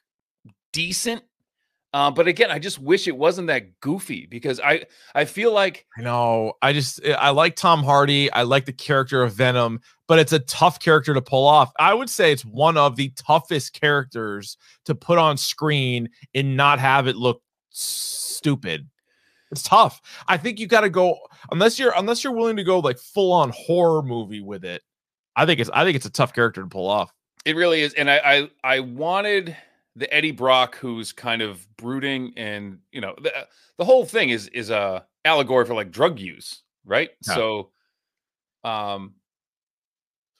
decent. 0.72 1.22
Uh, 1.94 2.10
but 2.10 2.28
again, 2.28 2.50
I 2.50 2.58
just 2.58 2.80
wish 2.80 3.08
it 3.08 3.16
wasn't 3.16 3.46
that 3.50 3.80
goofy 3.80 4.26
because 4.26 4.60
I 4.60 4.86
I 5.14 5.26
feel 5.26 5.54
like 5.54 5.86
I 5.96 6.02
know. 6.02 6.54
I 6.60 6.74
just 6.74 7.00
eh, 7.06 7.14
I 7.14 7.30
like 7.30 7.56
Tom 7.56 7.84
Hardy. 7.84 8.32
I 8.32 8.42
like 8.42 8.66
the 8.66 8.74
character 8.74 9.22
of 9.22 9.34
Venom, 9.34 9.80
but 10.08 10.18
it's 10.18 10.34
a 10.34 10.40
tough 10.40 10.80
character 10.80 11.14
to 11.14 11.22
pull 11.22 11.46
off. 11.46 11.72
I 11.78 11.94
would 11.94 12.10
say 12.10 12.32
it's 12.32 12.44
one 12.46 12.78
of 12.78 12.96
the 12.96 13.10
toughest 13.16 13.80
characters 13.80 14.58
to 14.86 14.96
put 14.96 15.20
on 15.20 15.38
screen 15.38 16.10
and 16.34 16.58
not 16.58 16.80
have 16.80 17.06
it 17.06 17.16
look 17.16 17.44
stupid. 17.70 18.90
It's 19.54 19.64
tough. 19.64 20.02
I 20.28 20.38
think 20.38 20.60
you 20.60 20.68
got 20.68 20.82
to 20.82 20.90
go 20.90 21.18
unless 21.52 21.80
you're 21.80 21.94
unless 21.96 22.24
you're 22.24 22.34
willing 22.34 22.58
to 22.58 22.64
go 22.64 22.80
like 22.80 23.00
full 23.00 23.32
on 23.32 23.52
horror 23.56 24.02
movie 24.04 24.42
with 24.42 24.66
it. 24.66 24.82
I 25.36 25.46
think 25.46 25.60
it's 25.62 25.70
I 25.74 25.84
think 25.86 25.96
it's 25.96 26.06
a 26.06 26.12
tough 26.12 26.34
character 26.34 26.62
to 26.62 26.68
pull 26.68 26.88
off. 26.88 27.12
it 27.46 27.56
really 27.56 27.82
is, 27.82 27.94
and 27.94 28.10
I 28.12 28.18
I, 28.64 28.76
I 28.76 28.80
wanted 28.82 29.56
the 29.96 30.12
Eddie 30.14 30.32
Brock 30.32 30.76
who's 30.78 31.12
kind 31.14 31.42
of 31.42 31.66
brooding 31.78 32.34
and 32.36 32.80
you 32.92 33.00
know 33.00 33.16
the 33.22 33.32
the 33.78 33.86
whole 33.86 34.06
thing 34.06 34.30
is 34.30 34.48
is 34.50 34.70
a 34.70 35.06
allegory 35.26 35.66
for 35.66 35.74
like 35.74 35.92
drug 35.92 36.20
use, 36.20 36.64
right? 36.86 37.10
Yeah. 37.28 37.36
So, 37.36 37.70
um, 38.64 39.14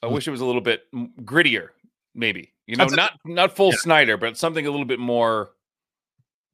I 0.02 0.06
Mm. 0.06 0.12
wish 0.12 0.28
it 0.28 0.30
was 0.32 0.40
a 0.40 0.44
little 0.44 0.60
bit 0.60 0.82
grittier, 1.22 1.68
maybe 2.14 2.52
you 2.66 2.76
know, 2.76 2.84
That's 2.84 2.92
a- 2.94 2.96
not 2.96 3.12
not 3.24 3.56
full 3.56 3.70
Yeah. 3.70 3.76
Snyder, 3.78 4.16
but 4.16 4.36
something 4.36 4.66
a 4.66 4.70
little 4.70 4.86
bit 4.86 4.98
more. 4.98 5.50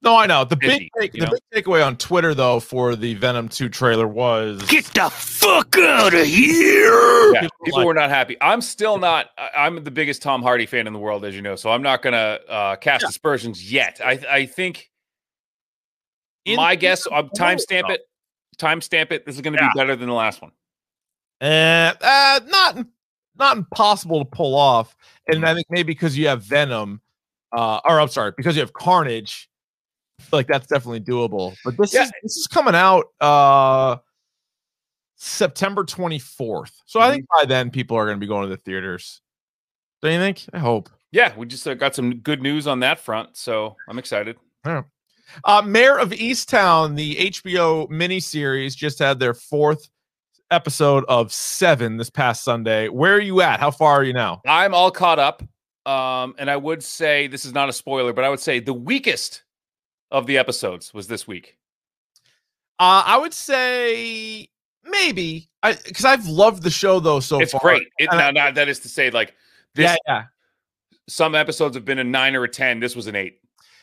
No, 0.03 0.17
I 0.17 0.25
know. 0.25 0.43
The 0.43 0.55
big 0.55 0.89
take, 0.99 1.11
the 1.13 1.19
know? 1.19 1.29
big 1.51 1.63
takeaway 1.63 1.85
on 1.85 1.95
Twitter 1.95 2.33
though 2.33 2.59
for 2.59 2.95
the 2.95 3.13
Venom 3.15 3.47
2 3.47 3.69
trailer 3.69 4.07
was 4.07 4.61
Get 4.63 4.85
the 4.85 5.09
fuck 5.11 5.77
out 5.77 6.13
of 6.15 6.25
here! 6.25 7.33
Yeah, 7.33 7.41
People 7.41 7.57
people 7.65 7.79
like- 7.79 7.85
were 7.87 7.93
not 7.93 8.09
happy. 8.09 8.35
I'm 8.41 8.61
still 8.61 8.97
not. 8.97 9.29
I- 9.37 9.51
I'm 9.65 9.83
the 9.83 9.91
biggest 9.91 10.21
Tom 10.23 10.41
Hardy 10.41 10.65
fan 10.65 10.87
in 10.87 10.93
the 10.93 10.99
world, 10.99 11.23
as 11.23 11.35
you 11.35 11.41
know. 11.43 11.55
So 11.55 11.69
I'm 11.71 11.83
not 11.83 12.01
gonna 12.01 12.39
uh, 12.49 12.75
cast 12.77 13.03
Yeah. 13.03 13.09
aspersions 13.09 13.71
yet. 13.71 14.01
I 14.03 14.19
I 14.29 14.45
think 14.47 14.89
In- 16.45 16.55
my 16.55 16.75
guess. 16.75 17.05
in 17.05 17.13
I'm 17.13 17.29
the 17.31 17.39
timestamp 17.39 17.89
it. 17.91 18.01
Timestamp 18.57 19.11
it. 19.11 19.25
This 19.25 19.35
is 19.35 19.41
going 19.41 19.53
to 19.55 19.59
Yeah. 19.61 19.69
be 19.73 19.79
better 19.79 19.95
than 19.95 20.07
the 20.07 20.13
last 20.15 20.41
one. 20.41 20.51
Uh, 21.39 21.93
uh, 22.01 22.39
not 22.47 22.85
not 23.37 23.57
impossible 23.57 24.19
to 24.19 24.25
pull 24.25 24.55
off, 24.55 24.95
and 25.27 25.37
Mm-hmm. 25.37 25.45
I 25.45 25.53
think 25.53 25.67
maybe 25.69 25.93
because 25.93 26.17
you 26.17 26.27
have 26.27 26.43
Venom, 26.43 27.01
uh, 27.55 27.79
or 27.85 27.99
I'm 27.99 28.07
sorry, 28.09 28.33
because 28.35 28.55
you 28.55 28.61
have 28.61 28.73
Carnage, 28.73 29.47
I 29.47 29.49
feel 29.49 29.50
like 30.31 30.47
that's 30.47 30.67
definitely 30.67 31.01
doable. 31.01 31.55
But 31.65 31.77
this 31.77 31.93
Yeah. 31.93 32.03
is 32.03 32.11
this 32.23 32.37
is 32.37 32.47
coming 32.47 32.75
out 32.75 33.05
uh 33.19 33.97
September 35.15 35.83
24th, 35.83 36.71
so 36.85 36.99
I 36.99 37.11
think 37.11 37.25
Mm-hmm. 37.25 37.41
by 37.41 37.45
then 37.45 37.69
people 37.69 37.95
are 37.97 38.05
going 38.05 38.17
to 38.17 38.19
be 38.19 38.27
going 38.27 38.49
to 38.49 38.55
the 38.55 38.61
theaters. 38.61 39.21
Don't 40.01 40.13
you 40.13 40.19
think? 40.19 40.45
I 40.51 40.57
hope. 40.59 40.89
Yeah, 41.11 41.35
we 41.37 41.45
just 41.45 41.67
uh, 41.67 41.75
got 41.75 41.93
some 41.93 42.15
good 42.19 42.41
news 42.41 42.65
on 42.67 42.79
that 42.79 42.99
front, 42.99 43.37
so 43.37 43.75
I'm 43.87 43.99
excited. 43.99 44.37
Yeah. 44.65 44.83
Uh, 45.45 45.61
Mare 45.63 45.99
of 45.99 46.09
Easttown, 46.09 46.95
the 46.95 47.15
HBO 47.17 47.87
miniseries, 47.89 48.75
just 48.75 48.97
had 48.99 49.19
their 49.19 49.33
fourth 49.33 49.89
episode 50.49 51.05
of 51.07 51.31
seven 51.31 51.97
this 51.97 52.09
past 52.09 52.43
Sunday. 52.43 52.87
Where 52.89 53.13
are 53.15 53.19
you 53.21 53.41
at? 53.41 53.59
How 53.59 53.71
far 53.71 53.93
are 53.93 54.03
you 54.03 54.13
now? 54.13 54.41
I'm 54.47 54.73
all 54.73 54.89
caught 54.91 55.19
up, 55.19 55.43
um, 55.85 56.33
and 56.39 56.49
I 56.49 56.57
would 56.57 56.81
say 56.83 57.27
this 57.27 57.45
is 57.45 57.53
not 57.53 57.69
a 57.69 57.73
spoiler, 57.73 58.11
but 58.11 58.23
I 58.25 58.29
would 58.29 58.39
say 58.39 58.59
the 58.59 58.73
weakest 58.73 59.43
of 60.11 60.27
the 60.27 60.37
episodes 60.37 60.93
was 60.93 61.07
this 61.07 61.27
week. 61.27 61.57
Uh, 62.79 63.03
I 63.05 63.17
would 63.17 63.33
say 63.33 64.49
maybe 64.83 65.49
I 65.63 65.73
because 65.73 66.05
I've 66.05 66.27
loved 66.27 66.63
the 66.63 66.69
show 66.69 66.99
though 66.99 67.19
so 67.19 67.37
far. 67.37 67.43
it's 67.43 67.51
far. 67.51 67.61
great. 67.61 67.87
It, 67.99 68.09
now, 68.11 68.31
now, 68.31 68.51
that 68.51 68.67
is 68.67 68.79
to 68.79 68.89
say, 68.89 69.11
like 69.11 69.35
this, 69.75 69.83
yeah, 69.83 69.95
yeah, 70.07 70.23
some 71.07 71.35
episodes 71.35 71.75
have 71.75 71.85
been 71.85 71.99
a 71.99 72.03
nine 72.03 72.35
or 72.35 72.43
a 72.43 72.49
ten. 72.49 72.79
This 72.79 72.95
was 72.95 73.07
an 73.07 73.15
eight. 73.15 73.39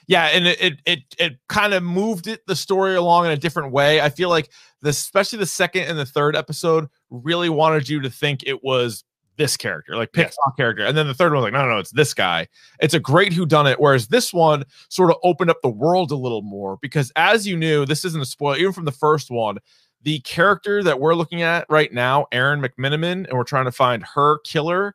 yeah, 0.07 0.25
and 0.27 0.47
it 0.47 0.61
it 0.61 0.81
it, 0.85 1.01
it 1.19 1.39
kind 1.49 1.75
of 1.75 1.83
moved 1.83 2.27
it 2.27 2.45
the 2.47 2.57
story 2.57 2.97
along 2.97 3.27
in 3.27 3.33
a 3.33 3.37
different 3.37 3.73
way. 3.73 4.01
I 4.01 4.11
feel 4.11 4.29
like 4.29 4.51
the 4.83 4.91
especially 4.91 5.39
the 5.39 5.47
second 5.47 5.85
and 5.85 5.99
the 5.99 6.07
third 6.07 6.35
episode 6.35 6.89
really 7.11 7.49
wanted 7.49 7.89
you 7.89 8.01
to 8.01 8.11
think 8.11 8.43
it 8.45 8.63
was 8.65 9.05
this 9.39 9.57
character, 9.57 9.97
like 9.97 10.13
pick 10.13 10.27
Yes. 10.27 10.37
a 10.47 10.53
character, 10.57 10.85
and 10.85 10.97
then 10.97 11.07
the 11.07 11.15
third 11.15 11.33
one 11.33 11.43
was 11.43 11.45
like, 11.45 11.53
no, 11.55 11.63
no, 11.67 11.75
no, 11.75 11.79
it's 11.79 11.93
this 11.93 12.13
guy. 12.13 12.47
It's 12.81 12.93
a 12.95 13.01
great 13.01 13.33
who 13.33 13.47
done 13.47 13.67
it. 13.67 13.81
Whereas 13.81 14.09
this 14.09 14.35
one 14.35 14.65
sort 14.91 15.11
of 15.11 15.17
opened 15.23 15.51
up 15.51 15.63
the 15.63 15.71
world 15.71 16.11
a 16.11 16.17
little 16.17 16.43
more 16.43 16.77
because, 16.83 17.11
as 17.17 17.47
you 17.47 17.57
knew, 17.57 17.87
this 17.87 18.05
isn't 18.05 18.21
a 18.21 18.27
spoiler 18.27 18.57
even 18.59 18.73
from 18.73 18.85
the 18.85 18.93
first 18.93 19.31
one. 19.31 19.59
The 20.03 20.21
character 20.21 20.83
that 20.83 21.01
we're 21.01 21.15
looking 21.15 21.43
at 21.43 21.67
right 21.71 21.93
now, 21.93 22.27
Erin 22.31 22.61
McMenamin, 22.61 23.27
and 23.27 23.33
we're 23.33 23.45
trying 23.45 23.65
to 23.65 23.73
find 23.73 24.05
her 24.15 24.39
killer. 24.41 24.95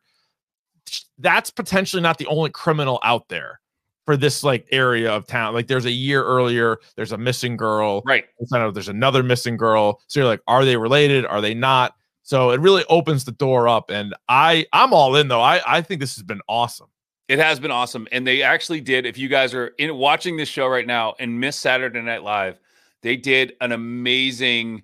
That's 1.18 1.50
potentially 1.50 2.02
not 2.02 2.18
the 2.18 2.26
only 2.26 2.50
criminal 2.50 3.00
out 3.02 3.28
there 3.28 3.60
for 4.04 4.16
this 4.16 4.44
like 4.44 4.66
area 4.70 5.10
of 5.10 5.26
town. 5.26 5.54
Like 5.54 5.66
there's 5.66 5.86
a 5.86 5.90
year 5.90 6.22
earlier, 6.24 6.78
there's 6.96 7.12
a 7.12 7.18
missing 7.18 7.56
girl. 7.56 8.02
Right. 8.04 8.24
Out 8.54 8.74
there's 8.74 8.88
another 8.88 9.22
missing 9.22 9.56
girl. 9.56 10.00
So 10.08 10.20
you're 10.20 10.28
like, 10.28 10.42
are 10.46 10.64
they 10.64 10.76
related? 10.76 11.24
Are 11.26 11.40
they 11.40 11.54
not? 11.54 11.94
So 12.24 12.50
it 12.50 12.60
really 12.60 12.84
opens 12.88 13.24
the 13.24 13.32
door 13.32 13.68
up. 13.68 13.90
And 13.90 14.14
I 14.28 14.66
I'm 14.72 14.92
all 14.92 15.14
in 15.16 15.28
though. 15.28 15.40
I 15.42 15.60
I 15.66 15.80
think 15.82 16.00
this 16.00 16.16
has 16.16 16.22
been 16.24 16.40
awesome. 16.48 16.88
It 17.28 17.38
has 17.38 17.58
been 17.60 17.70
awesome, 17.70 18.06
and 18.12 18.26
they 18.26 18.42
actually 18.42 18.80
did. 18.82 19.06
If 19.06 19.16
you 19.16 19.28
guys 19.28 19.54
are 19.54 19.68
in 19.78 19.94
watching 19.96 20.36
this 20.36 20.48
show 20.48 20.66
right 20.66 20.86
now 20.86 21.14
and 21.18 21.38
miss 21.40 21.56
Saturday 21.56 22.02
Night 22.02 22.22
Live, 22.22 22.58
they 23.02 23.16
did 23.16 23.54
an 23.62 23.72
amazing 23.72 24.82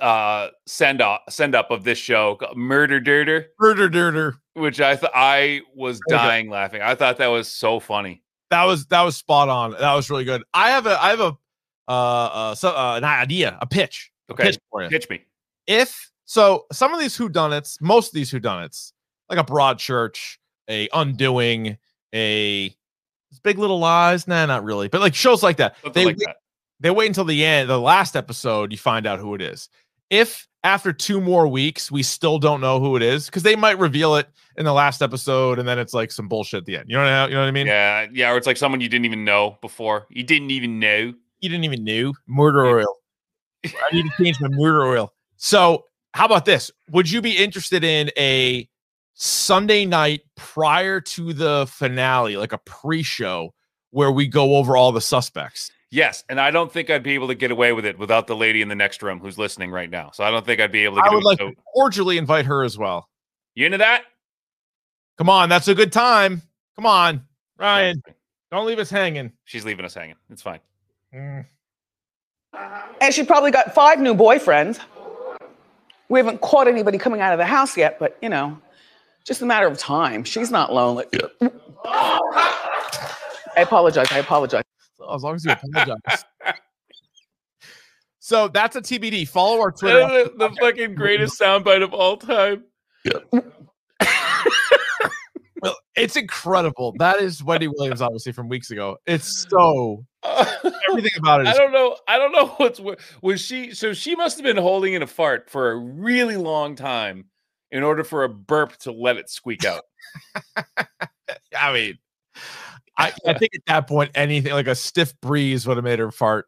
uh, 0.00 0.48
send 0.66 1.02
off 1.02 1.20
send 1.28 1.54
up 1.54 1.70
of 1.70 1.82
this 1.84 1.98
show, 1.98 2.38
Murder 2.54 3.00
Dirter, 3.00 3.46
Murder 3.58 3.88
dirter. 3.88 4.34
which 4.54 4.80
I 4.80 4.94
thought 4.96 5.10
I 5.14 5.60
was 5.74 6.00
dying 6.08 6.48
laughing. 6.50 6.82
I 6.82 6.94
thought 6.94 7.16
that 7.18 7.26
was 7.28 7.48
so 7.48 7.80
funny. 7.80 8.22
That 8.50 8.64
was 8.64 8.86
that 8.86 9.02
was 9.02 9.16
spot 9.16 9.48
on. 9.48 9.72
That 9.72 9.94
was 9.94 10.08
really 10.08 10.24
good. 10.24 10.42
I 10.54 10.70
have 10.70 10.86
a 10.86 11.02
I 11.02 11.10
have 11.10 11.20
a 11.20 11.36
uh 11.88 11.90
uh 11.92 12.54
so 12.54 12.70
uh, 12.70 12.94
an 12.96 13.04
idea, 13.04 13.58
a 13.60 13.66
pitch. 13.66 14.10
a 14.28 14.32
Okay, 14.32 14.44
pitch 14.44 14.58
for 14.70 14.82
you. 14.84 14.88
pitch 14.88 15.08
me. 15.10 15.20
if 15.66 16.10
so 16.26 16.66
some 16.72 16.92
of 16.92 17.00
these 17.00 17.16
whodunits, 17.16 17.80
most 17.80 18.08
of 18.08 18.14
these 18.14 18.30
whodunits, 18.30 18.92
like 19.30 19.38
a 19.38 19.44
Broadchurch, 19.44 20.36
a 20.68 20.88
undoing, 20.92 21.78
a 22.14 22.74
big 23.42 23.58
little 23.58 23.78
lies. 23.78 24.26
Nah, 24.28 24.44
not 24.46 24.64
really. 24.64 24.88
But 24.88 25.00
like 25.00 25.14
shows 25.14 25.42
like 25.42 25.56
that. 25.58 25.76
Something 25.82 25.92
They 25.92 26.06
like 26.06 26.16
wait, 26.18 26.26
that. 26.26 26.36
they 26.80 26.90
wait 26.90 27.06
until 27.06 27.24
the 27.24 27.44
end, 27.44 27.70
the 27.70 27.80
last 27.80 28.16
episode, 28.16 28.72
you 28.72 28.78
find 28.78 29.06
out 29.06 29.18
who 29.18 29.34
it 29.34 29.40
is. 29.40 29.68
If 30.10 30.46
after 30.64 30.92
two 30.92 31.20
more 31.20 31.46
weeks 31.46 31.90
we 31.92 32.02
still 32.02 32.38
don't 32.38 32.60
know 32.60 32.80
who 32.80 32.96
it 32.96 33.02
is, 33.02 33.26
because 33.26 33.44
they 33.44 33.54
might 33.56 33.78
reveal 33.78 34.16
it 34.16 34.28
in 34.56 34.64
the 34.64 34.72
last 34.72 35.02
episode 35.02 35.58
and 35.60 35.68
then 35.68 35.78
it's 35.78 35.94
like 35.94 36.10
some 36.10 36.26
bullshit 36.28 36.58
at 36.58 36.64
the 36.64 36.76
end. 36.76 36.86
You 36.88 36.96
know 36.96 37.04
what 37.04 37.12
I, 37.12 37.26
you 37.28 37.34
know 37.34 37.40
what 37.40 37.48
I 37.48 37.52
mean? 37.52 37.66
Yeah, 37.66 38.06
yeah, 38.12 38.32
or 38.32 38.36
it's 38.36 38.46
like 38.46 38.56
someone 38.56 38.80
you 38.80 38.88
didn't 38.88 39.04
even 39.04 39.24
know 39.24 39.58
before. 39.60 40.06
You 40.10 40.24
didn't 40.24 40.50
even 40.50 40.80
know. 40.80 41.12
You 41.40 41.48
didn't 41.48 41.64
even 41.64 41.84
know 41.84 42.14
murder 42.26 42.64
oil. 42.78 42.94
I 43.64 43.70
need 43.94 44.04
to 44.04 44.24
change 44.24 44.40
my 44.40 44.48
murder 44.48 44.84
oil. 44.84 45.12
So, 45.36 45.84
how 46.16 46.24
about 46.24 46.46
this? 46.46 46.70
Would 46.92 47.10
you 47.10 47.20
be 47.20 47.36
interested 47.36 47.84
in 47.84 48.10
a 48.16 48.66
Sunday 49.12 49.84
night 49.84 50.22
prior 50.34 50.98
to 50.98 51.34
the 51.34 51.66
finale, 51.68 52.38
like 52.38 52.54
a 52.54 52.58
pre-show, 52.58 53.52
where 53.90 54.10
we 54.10 54.26
go 54.26 54.56
over 54.56 54.78
all 54.78 54.92
the 54.92 55.00
suspects? 55.02 55.70
Yes, 55.90 56.24
and 56.30 56.40
I 56.40 56.50
don't 56.50 56.72
think 56.72 56.88
I'd 56.88 57.02
be 57.02 57.12
able 57.12 57.28
to 57.28 57.34
get 57.34 57.50
away 57.50 57.72
with 57.72 57.84
it 57.84 57.98
without 57.98 58.26
the 58.26 58.34
lady 58.34 58.62
in 58.62 58.68
the 58.68 58.74
next 58.74 59.02
room 59.02 59.20
who's 59.20 59.36
listening 59.36 59.70
right 59.70 59.90
now. 59.90 60.10
So 60.10 60.24
I 60.24 60.30
don't 60.30 60.44
think 60.44 60.58
I'd 60.58 60.72
be 60.72 60.84
able 60.84 60.96
to 60.96 61.02
I 61.02 61.04
get 61.04 61.14
would 61.16 61.22
away. 61.22 61.32
like 61.32 61.38
so, 61.38 61.50
to 61.50 61.56
cordially 61.74 62.16
invite 62.16 62.46
her 62.46 62.64
as 62.64 62.78
well. 62.78 63.10
you 63.54 63.66
into 63.66 63.78
that? 63.78 64.04
Come 65.18 65.28
on, 65.28 65.50
that's 65.50 65.68
a 65.68 65.74
good 65.74 65.92
time. 65.92 66.40
Come 66.76 66.86
on, 66.86 67.24
Ryan, 67.58 68.02
don't 68.50 68.66
leave 68.66 68.78
us 68.78 68.88
hanging. 68.88 69.32
She's 69.44 69.66
leaving 69.66 69.84
us 69.84 69.92
hanging. 69.92 70.16
It's 70.30 70.42
fine. 70.42 70.60
Mm. 71.14 71.44
And 73.02 73.14
she 73.14 73.22
probably 73.22 73.50
got 73.50 73.74
five 73.74 74.00
new 74.00 74.14
boyfriends. 74.14 74.80
We 76.08 76.18
haven't 76.18 76.40
caught 76.40 76.68
anybody 76.68 76.98
coming 76.98 77.20
out 77.20 77.32
of 77.32 77.38
the 77.38 77.46
house 77.46 77.76
yet, 77.76 77.98
but 77.98 78.16
you 78.22 78.28
know, 78.28 78.58
just 79.24 79.42
a 79.42 79.46
matter 79.46 79.66
of 79.66 79.78
time. 79.78 80.24
She's 80.24 80.50
not 80.50 80.72
lonely. 80.72 81.06
I 81.84 82.20
apologize. 83.56 84.10
I 84.12 84.18
apologize. 84.18 84.64
As 85.12 85.22
long 85.22 85.34
as 85.34 85.44
you 85.44 85.52
apologize. 85.52 86.24
so 88.18 88.48
that's 88.48 88.76
a 88.76 88.82
TBD. 88.82 89.26
Follow 89.28 89.60
our 89.60 89.72
Twitter. 89.72 90.24
the, 90.24 90.32
the 90.36 90.56
fucking 90.60 90.94
greatest 90.94 91.40
soundbite 91.40 91.82
of 91.82 91.92
all 91.92 92.16
time. 92.16 92.64
Well, 95.62 95.76
it's 95.96 96.16
incredible. 96.16 96.94
That 96.98 97.20
is 97.20 97.42
Wendy 97.42 97.68
Williams, 97.68 98.02
obviously 98.02 98.32
from 98.32 98.48
weeks 98.48 98.70
ago. 98.70 98.98
It's 99.06 99.46
so 99.50 100.04
everything 100.90 101.12
about 101.18 101.40
it 101.42 101.46
I 101.48 101.54
don't 101.54 101.72
know. 101.72 101.96
I 102.08 102.18
don't 102.18 102.32
know 102.36 102.46
what's 102.56 102.80
wor- 102.80 102.96
was 103.22 103.40
she. 103.40 103.72
So 103.74 103.92
she 103.92 104.14
must 104.16 104.36
have 104.38 104.44
been 104.44 104.56
holding 104.56 104.94
in 104.94 105.02
a 105.02 105.06
fart 105.06 105.50
for 105.50 105.70
a 105.70 105.76
really 105.76 106.36
long 106.36 106.76
time 106.76 107.26
in 107.70 107.82
order 107.82 108.04
for 108.04 108.24
a 108.24 108.28
burp 108.28 108.76
to 108.78 108.92
let 108.92 109.16
it 109.16 109.28
squeak 109.30 109.64
out. 109.64 109.82
I 111.58 111.72
mean, 111.72 111.98
I, 112.96 113.12
I 113.26 113.32
think 113.38 113.54
at 113.54 113.60
that 113.66 113.88
point 113.88 114.10
anything 114.14 114.52
like 114.52 114.66
a 114.68 114.74
stiff 114.74 115.18
breeze 115.20 115.66
would 115.66 115.76
have 115.76 115.84
made 115.84 115.98
her 115.98 116.10
fart. 116.10 116.46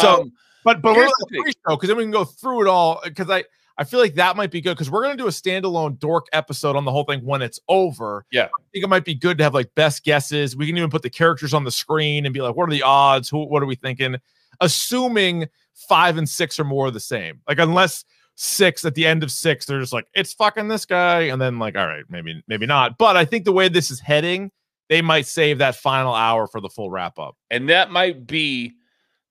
So, 0.00 0.22
Um, 0.22 0.32
but 0.64 0.80
but 0.80 0.94
we're 0.94 1.02
here's 1.02 1.12
the 1.18 1.26
thing. 1.30 1.42
pre-show 1.42 1.76
because 1.76 1.88
then 1.88 1.96
we 1.96 2.04
can 2.04 2.10
go 2.10 2.24
through 2.24 2.62
it 2.62 2.68
all. 2.68 3.00
Because 3.04 3.28
I 3.30 3.44
I 3.76 3.84
feel 3.84 3.98
like 3.98 4.14
that 4.14 4.36
might 4.36 4.50
be 4.50 4.60
good 4.60 4.74
because 4.74 4.90
we're 4.90 5.02
gonna 5.02 5.16
do 5.16 5.26
a 5.26 5.30
standalone 5.30 5.98
dork 5.98 6.26
episode 6.32 6.76
on 6.76 6.84
the 6.84 6.92
whole 6.92 7.04
thing 7.04 7.24
when 7.24 7.42
it's 7.42 7.58
over. 7.68 8.24
Yeah. 8.30 8.44
I 8.44 8.62
think 8.72 8.84
it 8.84 8.88
might 8.88 9.04
be 9.04 9.14
good 9.14 9.38
to 9.38 9.44
have 9.44 9.54
like 9.54 9.74
best 9.74 10.04
guesses. 10.04 10.56
We 10.56 10.66
can 10.66 10.76
even 10.76 10.90
put 10.90 11.02
the 11.02 11.10
characters 11.10 11.52
on 11.52 11.64
the 11.64 11.70
screen 11.70 12.24
and 12.24 12.32
be 12.32 12.40
like, 12.40 12.54
what 12.54 12.68
are 12.68 12.72
the 12.72 12.82
odds? 12.82 13.28
Who 13.28 13.44
what 13.46 13.62
are 13.62 13.66
we 13.66 13.74
thinking? 13.74 14.16
Assuming 14.60 15.48
five 15.74 16.16
and 16.16 16.28
six 16.28 16.58
are 16.60 16.64
more 16.64 16.86
of 16.86 16.94
the 16.94 17.00
same. 17.00 17.40
Like 17.48 17.58
unless 17.58 18.04
six 18.36 18.84
at 18.84 18.94
the 18.94 19.06
end 19.06 19.24
of 19.24 19.30
six, 19.32 19.66
they're 19.66 19.80
just 19.80 19.92
like, 19.92 20.06
it's 20.14 20.32
fucking 20.32 20.68
this 20.68 20.86
guy. 20.86 21.22
And 21.22 21.40
then 21.40 21.58
like, 21.58 21.76
all 21.76 21.86
right, 21.86 22.04
maybe, 22.08 22.42
maybe 22.46 22.66
not. 22.66 22.96
But 22.96 23.16
I 23.16 23.24
think 23.24 23.44
the 23.44 23.52
way 23.52 23.68
this 23.68 23.90
is 23.90 23.98
heading, 23.98 24.52
they 24.88 25.02
might 25.02 25.26
save 25.26 25.58
that 25.58 25.74
final 25.74 26.14
hour 26.14 26.46
for 26.46 26.60
the 26.60 26.68
full 26.68 26.90
wrap 26.90 27.18
up. 27.18 27.36
And 27.50 27.68
that 27.70 27.90
might 27.90 28.26
be 28.26 28.74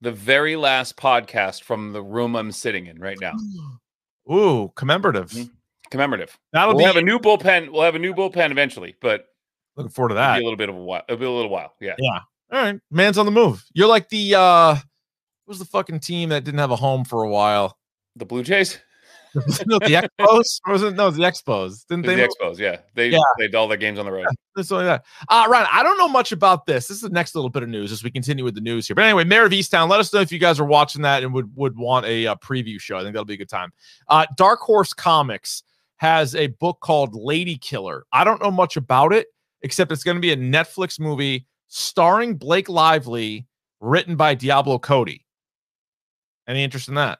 the 0.01 0.11
very 0.11 0.57
last 0.57 0.97
podcast 0.97 1.63
from 1.63 1.93
the 1.93 2.03
room 2.03 2.35
I'm 2.35 2.51
sitting 2.51 2.87
in 2.87 2.99
right 2.99 3.17
now. 3.21 3.33
Ooh, 4.31 4.71
commemorative. 4.75 5.31
Mhm. 5.31 5.51
Commemorative. 5.89 6.37
That'll 6.53 6.75
we'll 6.75 6.79
be 6.79 6.85
have 6.85 6.95
a 6.95 7.01
new 7.01 7.19
bullpen. 7.19 7.71
We'll 7.71 7.83
have 7.83 7.95
a 7.95 7.99
new 7.99 8.13
bullpen 8.13 8.51
eventually, 8.51 8.95
but 9.01 9.25
looking 9.75 9.91
forward 9.91 10.09
to 10.09 10.15
that. 10.15 10.37
be 10.37 10.41
a 10.41 10.43
little 10.43 10.57
bit 10.57 10.69
of 10.69 10.75
a 10.75 10.79
while. 10.83 11.03
It'll 11.07 11.19
be 11.19 11.25
a 11.25 11.29
little 11.31 11.51
while. 11.51 11.73
Yeah. 11.79 11.95
Yeah. 11.99 12.19
All 12.51 12.61
right. 12.63 12.79
Man's 12.89 13.17
on 13.17 13.25
the 13.25 13.31
move. 13.31 13.63
You're 13.73 13.87
like 13.87 14.09
the 14.09 14.35
uh 14.35 14.73
what 14.73 15.51
was 15.51 15.59
the 15.59 15.65
fucking 15.65 15.99
team 15.99 16.29
that 16.29 16.43
didn't 16.43 16.59
have 16.59 16.71
a 16.71 16.75
home 16.75 17.03
for 17.05 17.23
a 17.23 17.29
while? 17.29 17.77
The 18.15 18.25
Blue 18.25 18.43
Jays. 18.43 18.79
No, 19.65 19.79
the 19.79 20.09
Expos? 20.19 20.59
Or 20.67 20.73
was 20.73 20.83
it 20.83 20.95
no 20.95 21.09
the 21.09 21.23
Expos? 21.23 21.85
Didn't 21.87 22.05
The 22.05 22.15
they 22.15 22.27
Expos. 22.27 22.57
Yeah. 22.59 22.77
They 22.93 23.09
Yeah. 23.09 23.19
played 23.37 23.55
all 23.55 23.67
their 23.67 23.77
games 23.77 23.97
on 23.99 24.05
the 24.05 24.11
road. 24.11 24.27
That's 24.55 24.71
only 24.71 24.85
that. 24.85 25.03
Uh, 25.29 25.45
Ryan, 25.49 25.67
I 25.71 25.81
don't 25.83 25.97
know 25.97 26.07
much 26.07 26.31
about 26.31 26.65
this. 26.65 26.87
This 26.87 26.97
is 26.97 27.01
the 27.01 27.09
next 27.09 27.33
little 27.33 27.49
bit 27.49 27.63
of 27.63 27.69
news 27.69 27.91
as 27.91 28.03
we 28.03 28.11
continue 28.11 28.43
with 28.43 28.53
the 28.55 28.61
news 28.61 28.87
here. 28.87 28.95
But 28.95 29.05
anyway, 29.05 29.23
Mare 29.23 29.45
of 29.45 29.51
Easttown, 29.51 29.89
let 29.89 29.99
us 29.99 30.13
know 30.13 30.19
if 30.21 30.31
you 30.31 30.39
guys 30.39 30.59
are 30.59 30.65
watching 30.65 31.01
that 31.01 31.23
and 31.23 31.33
would 31.33 31.55
would 31.55 31.75
want 31.77 32.05
a, 32.05 32.27
uh 32.27 32.35
preview 32.35 32.79
show. 32.79 32.97
I 32.97 33.01
think 33.01 33.13
that'll 33.13 33.25
be 33.25 33.33
a 33.33 33.37
good 33.37 33.49
time. 33.49 33.71
Uh, 34.07 34.25
Dark 34.37 34.59
Horse 34.59 34.93
Comics 34.93 35.63
has 35.97 36.35
a 36.35 36.47
book 36.47 36.79
called 36.81 37.15
Lady 37.15 37.57
Killer. 37.57 38.05
I 38.11 38.23
don't 38.23 38.41
know 38.41 38.51
much 38.51 38.77
about 38.77 39.13
it 39.13 39.27
except 39.63 39.91
it's 39.91 40.03
going 40.03 40.17
to 40.17 40.21
be 40.21 40.33
a 40.33 40.37
Netflix 40.37 40.99
movie 40.99 41.47
starring 41.69 42.35
Blake 42.35 42.67
Lively, 42.69 43.47
written 43.79 44.15
by 44.15 44.35
Diablo 44.35 44.77
Cody. 44.77 45.25
Any 46.47 46.63
interest 46.63 46.89
in 46.89 46.95
that? 46.95 47.19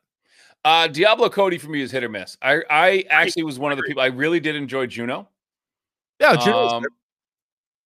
Uh, 0.66 0.88
Diablo 0.88 1.30
Cody 1.30 1.58
for 1.58 1.70
me 1.70 1.82
is 1.82 1.92
hit 1.92 2.04
or 2.04 2.10
miss. 2.10 2.38
I 2.42 2.62
I 2.70 3.06
actually 3.10 3.44
was 3.44 3.60
one 3.60 3.72
of 3.72 3.78
the 3.78 3.84
people 3.84 4.02
I 4.02 4.08
really 4.08 4.40
did 4.40 4.56
enjoy 4.56 4.86
Juno. 4.88 5.28
Yeah, 6.20 6.36
Juno. 6.38 6.68
Um, 6.68 6.86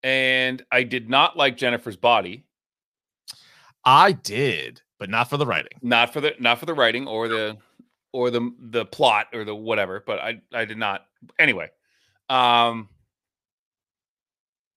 and 0.04 0.64
I 0.72 0.84
did 0.84 1.10
not 1.10 1.36
like 1.36 1.58
Jennifer's 1.58 1.96
body, 1.98 2.46
I 3.84 4.12
did, 4.12 4.82
but 5.00 5.10
not 5.10 5.28
for 5.30 5.38
the 5.38 5.46
writing. 5.46 5.72
not 5.82 6.14
for 6.14 6.22
the 6.22 6.34
not 6.40 6.60
for 6.60 6.68
the 6.68 6.74
writing 6.76 7.08
or 7.08 7.28
the 7.28 7.58
or 8.14 8.30
the 8.30 8.54
the 8.60 8.86
plot 8.86 9.28
or 9.34 9.44
the 9.44 9.56
whatever, 9.56 10.04
but 10.06 10.20
I 10.20 10.40
I 10.54 10.66
did 10.66 10.78
not. 10.78 11.08
Anyway, 11.40 11.70
um 12.30 12.90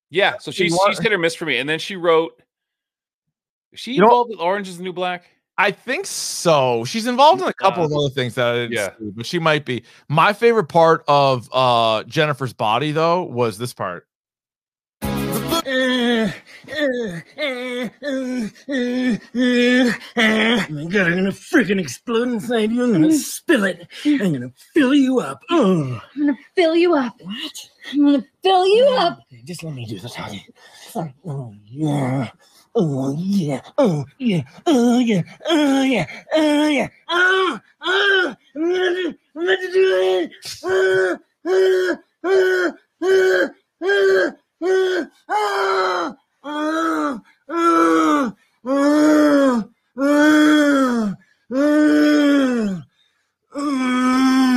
yeah, 0.08 0.38
so 0.38 0.50
she's 0.50 0.76
she's 0.88 0.98
hit 0.98 1.12
or 1.12 1.18
miss 1.18 1.34
for 1.34 1.44
me. 1.44 1.58
And 1.58 1.68
then 1.68 1.78
she 1.78 1.96
wrote 1.96 2.40
is 3.72 3.80
she 3.80 3.92
You 3.92 4.00
know- 4.00 4.06
involved 4.06 4.30
with 4.30 4.40
Orange 4.40 4.68
is 4.68 4.78
the 4.78 4.84
New 4.84 4.92
Black? 4.94 5.24
I 5.60 5.72
think 5.72 6.06
so. 6.06 6.86
She's 6.86 7.06
involved 7.06 7.42
in 7.42 7.48
a 7.48 7.52
couple 7.52 7.84
of 7.84 7.92
Uh, 7.92 7.98
other 8.00 8.08
things 8.08 8.34
that 8.36 8.46
I 8.46 8.54
didn't 8.54 8.72
yeah. 8.72 8.88
see, 8.98 9.10
but 9.14 9.26
she 9.26 9.38
might 9.38 9.66
be. 9.66 9.82
My 10.08 10.32
favorite 10.32 10.68
part 10.70 11.04
of 11.06 11.50
uh 11.52 12.02
Jennifer's 12.04 12.54
body 12.54 12.92
though 12.92 13.24
was 13.24 13.58
this 13.58 13.74
part. 13.74 14.06
Oh 15.02 16.32
my 20.70 20.84
god, 20.86 21.06
I'm 21.06 21.14
gonna 21.16 21.30
freaking 21.30 21.78
explode 21.78 22.28
inside 22.28 22.72
you. 22.72 22.82
I'm 22.82 22.92
gonna 22.92 23.12
spill 23.12 23.64
it. 23.64 23.86
I'm 24.06 24.32
gonna 24.32 24.52
fill 24.72 24.94
you 24.94 25.20
up. 25.20 25.42
Oh. 25.50 26.00
I'm 26.14 26.26
gonna 26.26 26.38
fill 26.56 26.74
you 26.74 26.94
up. 26.94 27.14
What? 27.20 27.52
I'm 27.92 28.04
gonna 28.04 28.24
fill 28.42 28.66
you 28.66 28.86
up. 28.98 29.18
Just 29.44 29.62
let 29.62 29.74
me 29.74 29.84
do 29.84 29.98
this. 29.98 30.14
talking. 30.14 30.40
Sorry. 30.88 31.14
Oh 31.26 31.52
yeah. 31.66 32.30
Oh 32.74 33.14
yeah. 33.18 33.60
Oh 33.78 34.06
yeah. 34.18 34.42
Oh 34.66 34.98
yeah. 35.00 35.22
Oh 35.46 35.82
yeah. 35.84 36.06
Oh 36.34 36.68
yeah. 36.68 36.88
Oh, 37.10 37.60
oh, 37.82 38.36
I'm 38.56 38.62
gonna 38.62 39.16
I'm 39.36 39.46
gonna 39.46 39.72
do 39.72 39.98
it. 40.22 40.32
Oh, 40.64 41.18
oh, 41.46 41.98
oh, 42.24 42.72
oh, 43.02 43.50
oh, 43.82 44.32
oh, 44.62 45.06
oh, 45.30 46.16
oh, 46.42 47.20
oh, 47.50 48.34
oh, 48.66 49.64
oh, 49.98 51.14
oh, 51.52 52.82
oh, 53.56 54.49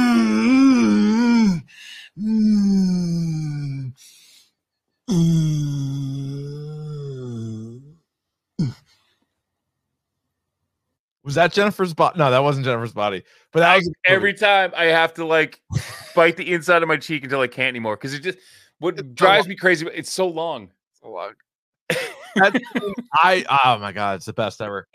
Was 11.34 11.36
that 11.38 11.52
Jennifer's 11.52 11.96
body? 11.96 12.20
No, 12.20 12.30
that 12.30 12.44
wasn't 12.44 12.64
Jennifer's 12.64 12.94
body. 12.94 13.24
But 13.52 13.62
that 13.62 13.72
I, 13.72 13.78
was 13.78 13.92
every 14.06 14.36
time 14.36 14.72
I 14.76 14.86
have 14.86 15.16
to 15.16 15.26
like 15.26 15.60
bite 16.16 16.38
the 16.38 16.54
inside 16.54 16.84
of 16.84 16.88
my 16.88 16.98
cheek 16.98 17.24
until 17.24 17.40
I 17.40 17.48
can't 17.48 17.70
anymore 17.70 17.96
because 17.96 18.14
it 18.14 18.20
just 18.20 18.38
what 18.78 19.16
drives 19.16 19.48
me 19.48 19.56
crazy. 19.56 19.88
It's 19.96 20.12
so 20.12 20.28
long. 20.28 20.70
so 21.02 21.10
long. 21.10 21.32
I 23.16 23.44
oh 23.66 23.80
my 23.80 23.92
god, 23.94 24.18
it's 24.18 24.28
the 24.28 24.34
best 24.34 24.62
ever. 24.62 24.88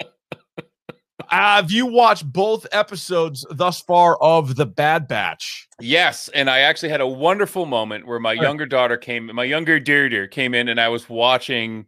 Have 1.26 1.72
you 1.72 1.86
watched 1.86 2.32
both 2.32 2.68
episodes 2.70 3.44
thus 3.50 3.80
far 3.80 4.16
of 4.22 4.54
the 4.54 4.64
Bad 4.64 5.08
Batch? 5.08 5.66
Yes, 5.80 6.28
and 6.28 6.48
I 6.48 6.60
actually 6.60 6.90
had 6.90 7.00
a 7.00 7.06
wonderful 7.08 7.66
moment 7.66 8.06
where 8.06 8.20
my 8.20 8.32
younger 8.32 8.64
daughter 8.64 8.96
came, 8.96 9.28
my 9.34 9.42
younger 9.42 9.80
dear 9.80 10.08
dear 10.08 10.28
came 10.28 10.54
in, 10.54 10.68
and 10.68 10.80
I 10.80 10.88
was 10.88 11.08
watching. 11.08 11.86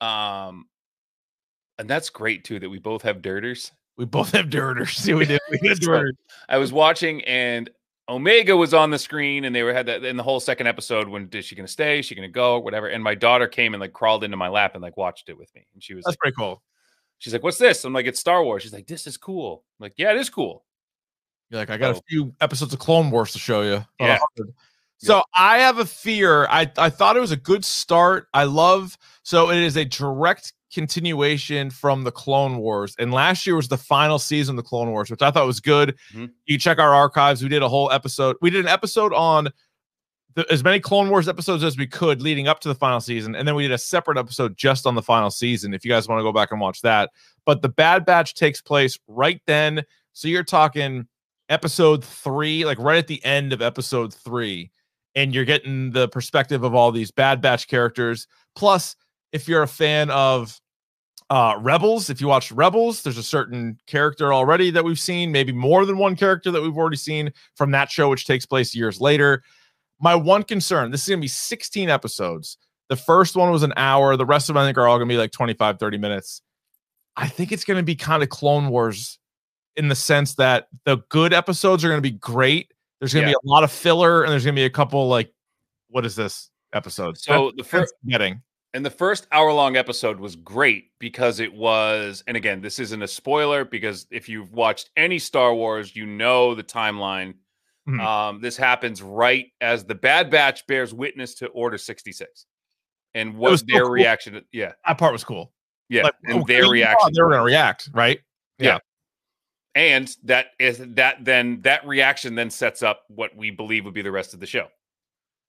Um, 0.00 0.66
and 1.78 1.88
that's 1.88 2.10
great 2.10 2.44
too 2.44 2.58
that 2.60 2.70
we 2.70 2.78
both 2.78 3.02
have 3.02 3.22
dirters. 3.22 3.72
We 3.96 4.04
both 4.04 4.32
have 4.32 4.50
dirters. 4.50 4.90
See, 4.96 5.14
we 5.14 5.24
did. 5.26 5.40
We 5.50 5.58
did 5.58 5.80
dirters. 5.80 6.14
I 6.48 6.58
was 6.58 6.72
watching, 6.72 7.22
and 7.24 7.70
Omega 8.08 8.56
was 8.56 8.74
on 8.74 8.90
the 8.90 8.98
screen, 8.98 9.44
and 9.44 9.54
they 9.54 9.62
were 9.62 9.72
had 9.72 9.86
that 9.86 10.04
in 10.04 10.16
the 10.16 10.22
whole 10.22 10.40
second 10.40 10.66
episode. 10.66 11.08
When 11.08 11.28
is 11.32 11.44
she 11.44 11.54
going 11.54 11.66
to 11.66 11.72
stay? 11.72 12.00
Is 12.00 12.06
she 12.06 12.14
going 12.14 12.28
to 12.28 12.32
go? 12.32 12.58
Whatever. 12.58 12.88
And 12.88 13.02
my 13.02 13.14
daughter 13.14 13.46
came 13.46 13.74
and 13.74 13.80
like 13.80 13.92
crawled 13.92 14.24
into 14.24 14.36
my 14.36 14.48
lap 14.48 14.74
and 14.74 14.82
like 14.82 14.96
watched 14.96 15.28
it 15.28 15.38
with 15.38 15.54
me, 15.54 15.66
and 15.74 15.82
she 15.82 15.94
was 15.94 16.04
That's 16.04 16.12
like, 16.12 16.18
pretty 16.18 16.34
cool. 16.36 16.62
she's 17.18 17.32
like, 17.32 17.42
"What's 17.42 17.58
this?" 17.58 17.84
I'm 17.84 17.92
like, 17.92 18.06
"It's 18.06 18.20
Star 18.20 18.42
Wars." 18.44 18.62
She's 18.62 18.72
like, 18.72 18.86
"This 18.86 19.06
is 19.06 19.16
cool." 19.16 19.64
I'm 19.78 19.84
like, 19.84 19.94
"Yeah, 19.96 20.10
it 20.10 20.18
is 20.18 20.30
cool." 20.30 20.64
You're 21.50 21.60
like, 21.60 21.70
I 21.70 21.76
got 21.76 21.96
a 21.96 22.00
few 22.08 22.34
episodes 22.40 22.72
of 22.72 22.80
Clone 22.80 23.10
Wars 23.10 23.32
to 23.32 23.38
show 23.38 23.62
you. 23.62 23.84
Yeah. 24.00 24.18
100. 25.02 25.06
So 25.06 25.22
I 25.34 25.58
have 25.58 25.78
a 25.78 25.84
fear. 25.86 26.46
I, 26.46 26.70
I 26.78 26.90
thought 26.90 27.16
it 27.16 27.20
was 27.20 27.32
a 27.32 27.36
good 27.36 27.64
start. 27.64 28.28
I 28.34 28.44
love 28.44 28.96
so 29.22 29.50
it 29.50 29.58
is 29.58 29.76
a 29.76 29.84
direct 29.84 30.52
continuation 30.72 31.70
from 31.70 32.02
the 32.04 32.10
Clone 32.10 32.58
Wars. 32.58 32.96
And 32.98 33.12
last 33.12 33.46
year 33.46 33.54
was 33.56 33.68
the 33.68 33.78
final 33.78 34.18
season 34.18 34.58
of 34.58 34.64
the 34.64 34.68
Clone 34.68 34.90
Wars, 34.90 35.10
which 35.10 35.22
I 35.22 35.30
thought 35.30 35.46
was 35.46 35.60
good. 35.60 35.96
Mhm. 36.12 36.30
You 36.46 36.58
check 36.58 36.78
our 36.78 36.92
archives. 36.94 37.42
We 37.42 37.48
did 37.48 37.62
a 37.62 37.68
whole 37.68 37.90
episode. 37.92 38.36
We 38.42 38.50
did 38.50 38.60
an 38.64 38.68
episode 38.68 39.12
on 39.14 39.50
the, 40.34 40.44
as 40.50 40.64
many 40.64 40.80
Clone 40.80 41.10
Wars 41.10 41.28
episodes 41.28 41.62
as 41.62 41.78
we 41.78 41.86
could 41.86 42.20
leading 42.20 42.48
up 42.48 42.58
to 42.60 42.68
the 42.68 42.74
final 42.74 43.00
season. 43.00 43.36
And 43.36 43.46
then 43.46 43.54
we 43.54 43.62
did 43.62 43.70
a 43.72 43.78
separate 43.78 44.18
episode 44.18 44.56
just 44.56 44.84
on 44.84 44.96
the 44.96 45.02
final 45.02 45.30
season. 45.30 45.72
If 45.74 45.84
you 45.84 45.90
guys 45.92 46.08
want 46.08 46.18
to 46.18 46.24
go 46.24 46.32
back 46.32 46.50
and 46.50 46.60
watch 46.60 46.82
that. 46.82 47.10
But 47.46 47.62
the 47.62 47.68
Bad 47.68 48.04
Batch 48.04 48.34
takes 48.34 48.60
place 48.60 48.98
right 49.06 49.40
then. 49.46 49.84
So 50.12 50.26
you're 50.26 50.42
talking 50.42 51.06
episode 51.48 52.04
three, 52.04 52.64
like 52.64 52.78
right 52.80 52.98
at 52.98 53.06
the 53.06 53.24
end 53.24 53.52
of 53.52 53.62
episode 53.62 54.12
three, 54.12 54.72
and 55.14 55.34
you're 55.34 55.44
getting 55.44 55.90
the 55.90 56.08
perspective 56.08 56.64
of 56.64 56.74
all 56.74 56.90
these 56.92 57.10
Bad 57.10 57.40
Batch 57.40 57.68
characters. 57.68 58.26
Plus, 58.54 58.96
if 59.32 59.48
you're 59.48 59.62
a 59.62 59.68
fan 59.68 60.10
of 60.10 60.60
uh 61.30 61.56
Rebels, 61.58 62.10
if 62.10 62.20
you 62.20 62.28
watch 62.28 62.52
Rebels, 62.52 63.02
there's 63.02 63.18
a 63.18 63.22
certain 63.22 63.78
character 63.86 64.32
already 64.32 64.70
that 64.70 64.84
we've 64.84 64.98
seen, 64.98 65.32
maybe 65.32 65.52
more 65.52 65.86
than 65.86 65.98
one 65.98 66.16
character 66.16 66.50
that 66.50 66.62
we've 66.62 66.76
already 66.76 66.96
seen 66.96 67.32
from 67.56 67.70
that 67.70 67.90
show, 67.90 68.08
which 68.10 68.26
takes 68.26 68.46
place 68.46 68.74
years 68.74 69.00
later. 69.00 69.42
My 70.00 70.14
one 70.14 70.42
concern 70.42 70.90
this 70.90 71.02
is 71.02 71.08
gonna 71.08 71.20
be 71.20 71.28
16 71.28 71.88
episodes. 71.88 72.58
The 72.88 72.96
first 72.96 73.36
one 73.36 73.50
was 73.50 73.62
an 73.62 73.72
hour, 73.76 74.16
the 74.16 74.26
rest 74.26 74.50
of 74.50 74.54
them 74.54 74.62
I 74.62 74.66
think 74.66 74.76
are 74.78 74.86
all 74.86 74.98
gonna 74.98 75.08
be 75.08 75.16
like 75.16 75.32
25, 75.32 75.78
30 75.78 75.98
minutes. 75.98 76.42
I 77.16 77.28
think 77.28 77.52
it's 77.52 77.64
gonna 77.64 77.82
be 77.82 77.94
kind 77.94 78.22
of 78.22 78.28
Clone 78.28 78.68
Wars 78.68 79.18
in 79.76 79.88
the 79.88 79.94
sense 79.94 80.34
that 80.36 80.68
the 80.84 80.98
good 81.08 81.32
episodes 81.32 81.84
are 81.84 81.88
going 81.88 81.98
to 81.98 82.02
be 82.02 82.16
great. 82.16 82.72
There's 83.04 83.12
going 83.12 83.24
to 83.26 83.30
Yeah. 83.32 83.36
be 83.42 83.48
a 83.48 83.50
lot 83.52 83.64
of 83.64 83.70
filler, 83.70 84.22
and 84.22 84.32
there's 84.32 84.44
going 84.44 84.54
to 84.54 84.58
be 84.60 84.64
a 84.64 84.70
couple 84.70 85.08
like, 85.08 85.30
what 85.88 86.06
is 86.06 86.16
this 86.16 86.50
episode? 86.72 87.18
So 87.18 87.52
the 87.54 87.62
first 87.62 87.92
getting 88.06 88.40
and 88.72 88.84
the 88.84 88.90
first 88.90 89.26
hour 89.30 89.52
long 89.52 89.76
episode 89.76 90.18
was 90.18 90.36
great 90.36 90.86
because 90.98 91.38
it 91.38 91.52
was, 91.52 92.24
and 92.26 92.34
again, 92.34 92.62
this 92.62 92.78
isn't 92.78 93.02
a 93.02 93.06
spoiler 93.06 93.64
because 93.66 94.06
if 94.10 94.26
you've 94.28 94.52
watched 94.52 94.88
any 94.96 95.18
Star 95.18 95.54
Wars, 95.54 95.94
you 95.94 96.06
know 96.06 96.54
the 96.54 96.64
timeline. 96.64 97.34
Mhm. 97.86 98.00
Um, 98.00 98.40
this 98.40 98.56
happens 98.56 99.02
right 99.02 99.48
as 99.60 99.84
the 99.84 99.94
Bad 99.94 100.30
Batch 100.30 100.66
bears 100.66 100.94
witness 100.94 101.34
to 101.36 101.48
Order 101.48 101.76
66. 101.76 102.46
And 103.12 103.36
what 103.36 103.60
so 103.60 103.66
their 103.68 103.82
cool. 103.82 103.90
reaction, 103.90 104.42
yeah, 104.50 104.72
that 104.86 104.96
part 104.96 105.12
was 105.12 105.22
cool. 105.24 105.52
yeah, 105.90 106.04
Like, 106.04 106.14
and 106.24 106.40
okay, 106.42 106.54
their 106.60 106.70
reaction. 106.70 107.12
they 107.14 107.20
were 107.22 107.28
going 107.28 107.40
to 107.40 107.44
react, 107.44 107.90
right? 107.92 108.18
And 109.74 110.14
that 110.24 110.46
is 110.60 110.78
that 110.78 111.24
then 111.24 111.60
that 111.62 111.86
reaction 111.86 112.34
then 112.34 112.50
sets 112.50 112.82
up 112.82 113.02
what 113.08 113.36
we 113.36 113.50
believe 113.50 113.84
would 113.84 113.94
be 113.94 114.02
the 114.02 114.12
rest 114.12 114.32
of 114.32 114.40
the 114.40 114.46
show. 114.46 114.68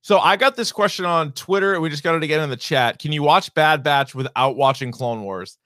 So 0.02 0.20
I 0.20 0.36
got 0.36 0.56
this 0.56 0.72
question 0.72 1.06
on 1.06 1.32
Twitter. 1.32 1.80
We 1.82 1.90
just 1.90 2.04
got 2.04 2.16
it 2.16 2.24
again 2.24 2.42
in 2.42 2.50
the 2.50 2.58
chat. 2.58 3.00
Can 3.00 3.12
you 3.12 3.24
watch 3.24 3.54
Bad 3.54 3.84
Batch 3.84 4.14
without 4.14 4.56
watching 4.56 4.92
Clone 4.92 5.24
Wars? 5.24 5.58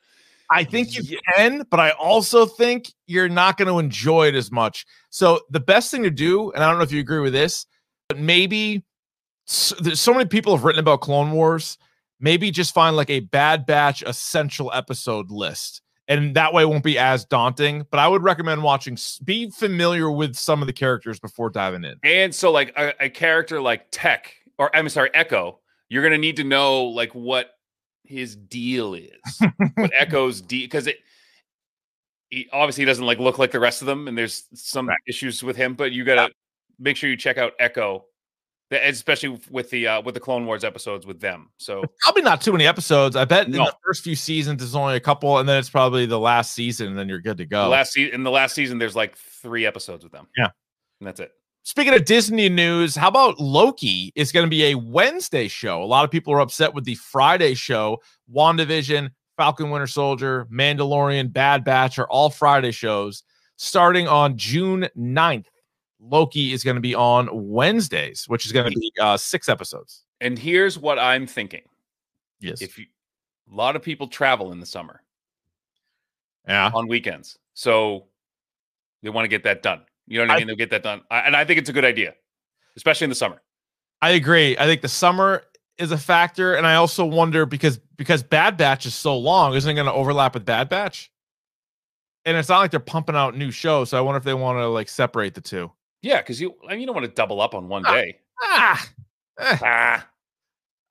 I 0.51 0.63
think 0.63 0.95
you 0.95 1.19
can, 1.35 1.65
but 1.69 1.79
I 1.79 1.91
also 1.91 2.45
think 2.45 2.91
you're 3.05 3.29
not 3.29 3.57
going 3.57 3.67
to 3.67 3.77
enjoy 3.79 4.29
it 4.29 4.35
as 4.35 4.51
much. 4.51 4.85
So 5.09 5.41
the 5.51 5.59
best 5.59 5.91
thing 5.91 6.03
to 6.03 6.09
do, 6.09 6.51
and 6.51 6.63
I 6.63 6.69
don't 6.69 6.79
know 6.79 6.83
if 6.83 6.91
you 6.91 6.99
agree 6.99 7.19
with 7.19 7.33
this, 7.33 7.65
but 8.07 8.17
maybe 8.17 8.83
so, 9.45 9.75
there's 9.79 9.99
so 9.99 10.13
many 10.13 10.25
people 10.25 10.55
have 10.55 10.63
written 10.63 10.79
about 10.79 11.01
Clone 11.01 11.31
Wars. 11.31 11.77
Maybe 12.19 12.49
just 12.49 12.73
find 12.73 12.95
like 12.95 13.09
a 13.09 13.19
Bad 13.19 13.65
Batch 13.65 14.03
essential 14.03 14.71
episode 14.73 15.31
list, 15.31 15.81
and 16.09 16.35
that 16.35 16.53
way 16.53 16.63
it 16.63 16.65
won't 16.65 16.83
be 16.83 16.97
as 16.97 17.23
daunting. 17.23 17.85
But 17.91 17.99
I 17.99 18.07
would 18.07 18.23
recommend 18.23 18.63
watching. 18.63 18.97
Be 19.23 19.49
familiar 19.51 20.11
with 20.11 20.35
some 20.35 20.61
of 20.61 20.67
the 20.67 20.73
characters 20.73 21.19
before 21.19 21.49
diving 21.49 21.85
in. 21.85 21.95
And 22.03 22.33
so, 22.33 22.51
like 22.51 22.73
a, 22.75 22.93
a 23.05 23.09
character 23.09 23.61
like 23.61 23.87
Tech, 23.91 24.33
or 24.57 24.75
I'm 24.75 24.89
sorry, 24.89 25.11
Echo, 25.13 25.59
you're 25.87 26.03
gonna 26.03 26.17
need 26.17 26.35
to 26.37 26.43
know 26.43 26.83
like 26.85 27.13
what 27.13 27.51
his 28.03 28.35
deal 28.35 28.95
is, 28.95 29.11
what 29.75 29.91
Echo's 29.93 30.41
deal, 30.41 30.65
because 30.65 30.87
it 30.87 30.97
he 32.31 32.49
obviously 32.51 32.81
he 32.81 32.85
doesn't 32.85 33.05
like 33.05 33.19
look 33.19 33.37
like 33.37 33.51
the 33.51 33.59
rest 33.59 33.81
of 33.81 33.85
them, 33.85 34.07
and 34.07 34.17
there's 34.17 34.45
some 34.53 34.89
issues 35.07 35.43
with 35.43 35.55
him. 35.55 35.75
But 35.75 35.91
you 35.91 36.03
gotta 36.03 36.31
make 36.79 36.97
sure 36.97 37.09
you 37.09 37.17
check 37.17 37.37
out 37.37 37.53
Echo, 37.59 38.05
especially 38.71 39.39
with 39.49 39.69
the 39.69 39.87
uh, 39.87 40.01
with 40.01 40.13
the 40.13 40.19
Clone 40.19 40.45
Wars 40.45 40.63
episodes 40.63 41.05
with 41.05 41.19
them. 41.19 41.49
So 41.57 41.83
Probably 42.01 42.21
not 42.21 42.41
too 42.41 42.51
many 42.51 42.67
episodes. 42.67 43.15
I 43.15 43.25
bet 43.25 43.47
in 43.47 43.53
the 43.53 43.73
first 43.85 44.03
few 44.03 44.15
seasons 44.15 44.59
there's 44.59 44.75
only 44.75 44.95
a 44.95 44.99
couple, 44.99 45.37
and 45.39 45.47
then 45.49 45.57
it's 45.57 45.69
probably 45.69 46.05
the 46.05 46.19
last 46.19 46.53
season, 46.53 46.87
and 46.87 46.97
then 46.97 47.09
you're 47.09 47.19
good 47.19 47.37
to 47.37 47.43
the 47.43 47.49
go. 47.49 47.69
last 47.69 47.93
season, 47.93 48.13
in 48.13 48.23
the 48.23 48.31
last 48.31 48.55
season, 48.55 48.77
there's 48.77 48.95
like 48.95 49.15
three 49.17 49.65
episodes 49.65 50.03
with 50.03 50.13
them. 50.13 50.27
Yeah. 50.37 50.49
and 50.99 51.07
that's 51.07 51.19
it. 51.19 51.31
Speaking 51.63 51.93
of 51.93 52.05
Disney 52.05 52.49
news, 52.49 52.95
how 52.95 53.09
about 53.09 53.39
Loki 53.39 54.11
is 54.15 54.31
going 54.31 54.45
to 54.45 54.49
be 54.49 54.65
a 54.65 54.75
Wednesday 54.75 55.47
show? 55.47 55.83
A 55.83 55.85
lot 55.85 56.03
of 56.03 56.09
people 56.09 56.33
are 56.33 56.39
upset 56.39 56.73
with 56.73 56.83
the 56.83 56.95
Friday 56.95 57.53
show. 57.53 57.99
WandaVision, 58.33 59.09
Falcon 59.37 59.69
Winter 59.69 59.85
Soldier, 59.85 60.47
Mandalorian, 60.51 61.31
Bad 61.31 61.63
Batch 61.63 61.99
are 61.99 62.07
all 62.07 62.29
Friday 62.29 62.71
shows. 62.71 63.23
Starting 63.57 64.07
on 64.07 64.37
June 64.37 64.87
9th, 64.97 65.45
Loki 65.99 66.53
is 66.53 66.63
going 66.63 66.75
to 66.75 66.81
be 66.81 66.95
on 66.95 67.29
Wednesdays, 67.31 68.25
which 68.27 68.45
is 68.45 68.51
going 68.51 68.71
to 68.71 68.79
be 68.79 68.91
uh, 69.01 69.17
six 69.17 69.49
episodes. 69.49 70.03
And 70.21 70.37
here's 70.37 70.77
what 70.77 70.97
I'm 70.99 71.27
thinking: 71.27 71.63
Yes. 72.39 72.61
if 72.61 72.77
you, 72.77 72.85
a 73.51 73.55
lot 73.55 73.75
of 73.75 73.81
people 73.83 74.07
travel 74.07 74.51
in 74.51 74.59
the 74.59 74.65
summer. 74.65 75.01
yeah. 76.47 76.71
on 76.73 76.87
weekends. 76.87 77.37
So 77.53 78.05
they 79.03 79.09
want 79.09 79.25
to 79.25 79.29
get 79.29 79.43
that 79.43 79.61
done. 79.61 79.81
You 80.07 80.19
know 80.19 80.23
what 80.25 80.31
I, 80.31 80.35
I- 80.35 80.37
mean? 80.39 80.47
They'll 80.47 80.55
get 80.55 80.69
that 80.71 80.83
done. 80.83 81.01
I, 81.11 81.19
and 81.19 81.35
I 81.35 81.45
think 81.45 81.59
it's 81.59 81.69
a 81.69 81.73
good 81.73 81.85
idea, 81.85 82.15
especially 82.75 83.05
in 83.05 83.09
the 83.09 83.15
summer. 83.15 83.41
I 84.01 84.11
agree. 84.11 84.57
I 84.57 84.65
think 84.65 84.81
the 84.81 84.87
summer 84.87 85.43
is 85.77 85.91
a 85.91 85.97
factor, 85.97 86.55
and 86.55 86.65
I 86.65 86.75
also 86.75 87.05
wonder 87.05 87.45
because 87.45 87.77
because 87.97 88.23
Bad 88.23 88.55
Batch 88.57 88.85
is 88.85 88.95
so 88.95 89.17
long, 89.17 89.53
isn't 89.55 89.69
it 89.69 89.73
going 89.75 89.85
to 89.87 89.93
overlap 89.93 90.33
with 90.33 90.45
Bad 90.45 90.69
Batch? 90.69 91.11
And 92.25 92.37
it's 92.37 92.49
not 92.49 92.59
like 92.59 92.71
they're 92.71 92.79
pumping 92.79 93.15
out 93.15 93.35
new 93.35 93.51
shows, 93.51 93.89
so 93.89 93.97
I 93.97 94.01
wonder 94.01 94.17
if 94.17 94.23
they 94.23 94.33
want 94.33 94.57
to 94.59 94.67
like 94.67 94.87
separate 94.89 95.33
the 95.35 95.41
two. 95.41 95.71
Yeah, 96.01 96.17
because 96.17 96.39
you 96.39 96.55
I 96.67 96.71
mean, 96.71 96.81
you 96.81 96.85
don't 96.85 96.95
want 96.95 97.05
to 97.05 97.11
double 97.13 97.41
up 97.41 97.53
on 97.53 97.67
one 97.67 97.83
Ah. 97.85 97.93
day. 97.93 98.19
Ah, 98.41 98.89
eh. 99.39 99.57
Ah, 99.61 100.07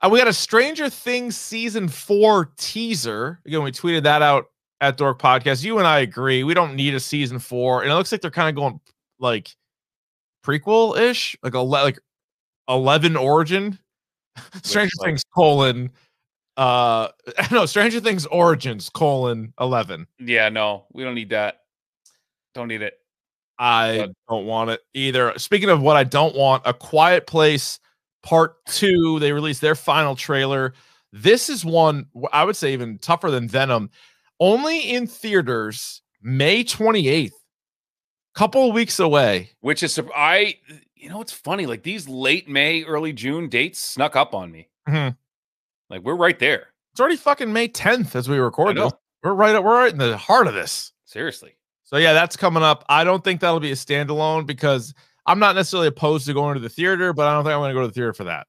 Uh, 0.03 0.09
we 0.11 0.19
got 0.19 0.29
a 0.29 0.33
Stranger 0.33 0.89
Things 0.91 1.37
season 1.37 1.89
four 1.89 2.53
teaser. 2.57 3.41
Again, 3.47 3.63
we 3.63 3.73
tweeted 3.73 4.03
that 4.05 4.23
out 4.23 4.47
at 4.81 4.97
Dork 4.97 5.21
Podcast. 5.21 5.65
You 5.65 5.79
and 5.79 5.87
I 5.89 6.01
agree. 6.01 6.45
We 6.45 6.55
don't 6.55 6.77
need 6.77 6.95
a 6.95 7.01
season 7.01 7.39
four, 7.39 7.83
and 7.83 7.91
it 7.91 7.95
looks 7.95 8.13
like 8.13 8.21
they're 8.21 8.31
kind 8.31 8.49
of 8.49 8.55
going 8.55 8.81
like 9.19 9.57
prequel 10.45 10.97
ish, 10.99 11.37
like 11.43 11.55
a 11.55 11.59
like 11.61 11.99
eleven 12.69 13.17
origin. 13.17 13.79
Stranger 14.63 14.93
like- 15.01 15.07
Things 15.09 15.25
colon 15.35 15.91
uh 16.57 17.09
no 17.51 17.67
Stranger 17.67 17.99
Things 18.01 18.27
origins 18.27 18.89
colon 18.91 19.53
eleven. 19.61 20.07
yeah, 20.21 20.49
no, 20.49 20.87
we 20.93 21.03
don't 21.03 21.15
need 21.15 21.31
that. 21.31 21.63
Don't 22.55 22.69
need 22.69 22.83
it. 22.83 22.98
I 23.59 24.09
don't 24.29 24.47
want 24.47 24.71
it 24.71 24.81
either. 24.95 25.33
Speaking 25.39 25.69
of 25.69 25.81
what 25.83 25.97
I 25.97 26.05
don't 26.05 26.35
want, 26.37 26.63
A 26.65 26.73
Quiet 26.73 27.27
Place 27.27 27.81
Part 28.23 28.65
Two. 28.67 29.19
They 29.19 29.33
released 29.33 29.61
their 29.61 29.75
final 29.75 30.15
trailer. 30.15 30.75
This 31.13 31.49
is 31.49 31.65
one 31.65 32.07
I 32.33 32.45
would 32.45 32.57
say 32.57 32.73
even 32.73 32.99
tougher 32.99 33.31
than 33.31 33.49
Venom. 33.49 33.91
Only 34.41 34.91
in 34.91 35.07
theaters 35.07 36.03
May 36.23 36.63
28th. 36.63 37.33
Couple 38.35 38.69
of 38.69 38.75
weeks 38.75 39.01
away. 39.01 39.51
Which 39.61 39.83
is 39.83 39.99
I 40.15 40.59
you 40.95 41.09
know 41.09 41.21
it's 41.21 41.33
funny, 41.33 41.67
like 41.67 41.83
these 41.83 42.09
late 42.09 42.49
May, 42.49 42.85
early 42.85 43.13
June 43.13 43.49
dates 43.49 43.81
snuck 43.81 44.15
up 44.15 44.35
on 44.35 44.53
me. 44.53 44.69
Mhm. 44.89 45.17
Like 45.91 46.03
we're 46.03 46.15
right 46.15 46.39
there. 46.39 46.69
It's 46.93 47.01
already 47.01 47.17
fucking 47.17 47.53
May 47.53 47.69
10th 47.69 48.15
as 48.15 48.29
we 48.29 48.39
record 48.39 48.77
this. 48.77 48.93
We're 49.23 49.33
right 49.33 49.55
at 49.55 49.65
we're 49.65 49.77
right 49.77 49.93
in 49.93 49.99
the 49.99 50.17
heart 50.17 50.47
of 50.47 50.55
this. 50.55 50.93
Seriously. 51.05 51.55
So 51.89 51.97
yeah, 51.97 52.13
that's 52.13 52.37
coming 52.37 52.63
up. 52.63 52.85
I 52.91 53.03
don't 53.03 53.25
think 53.25 53.41
that'll 53.41 53.61
be 53.61 53.71
a 53.73 53.75
standalone 53.75 54.45
because 54.45 54.93
I'm 55.25 55.39
not 55.39 55.55
necessarily 55.57 55.89
opposed 55.89 56.27
to 56.27 56.35
going 56.35 56.53
to 56.53 56.61
the 56.61 56.69
theater, 56.69 57.15
but 57.15 57.27
I 57.27 57.33
don't 57.33 57.45
think 57.45 57.55
I'm 57.55 57.61
going 57.61 57.71
to 57.71 57.75
go 57.75 57.81
to 57.81 57.87
the 57.87 57.95
theater 57.95 58.13
for 58.13 58.25
that. 58.25 58.47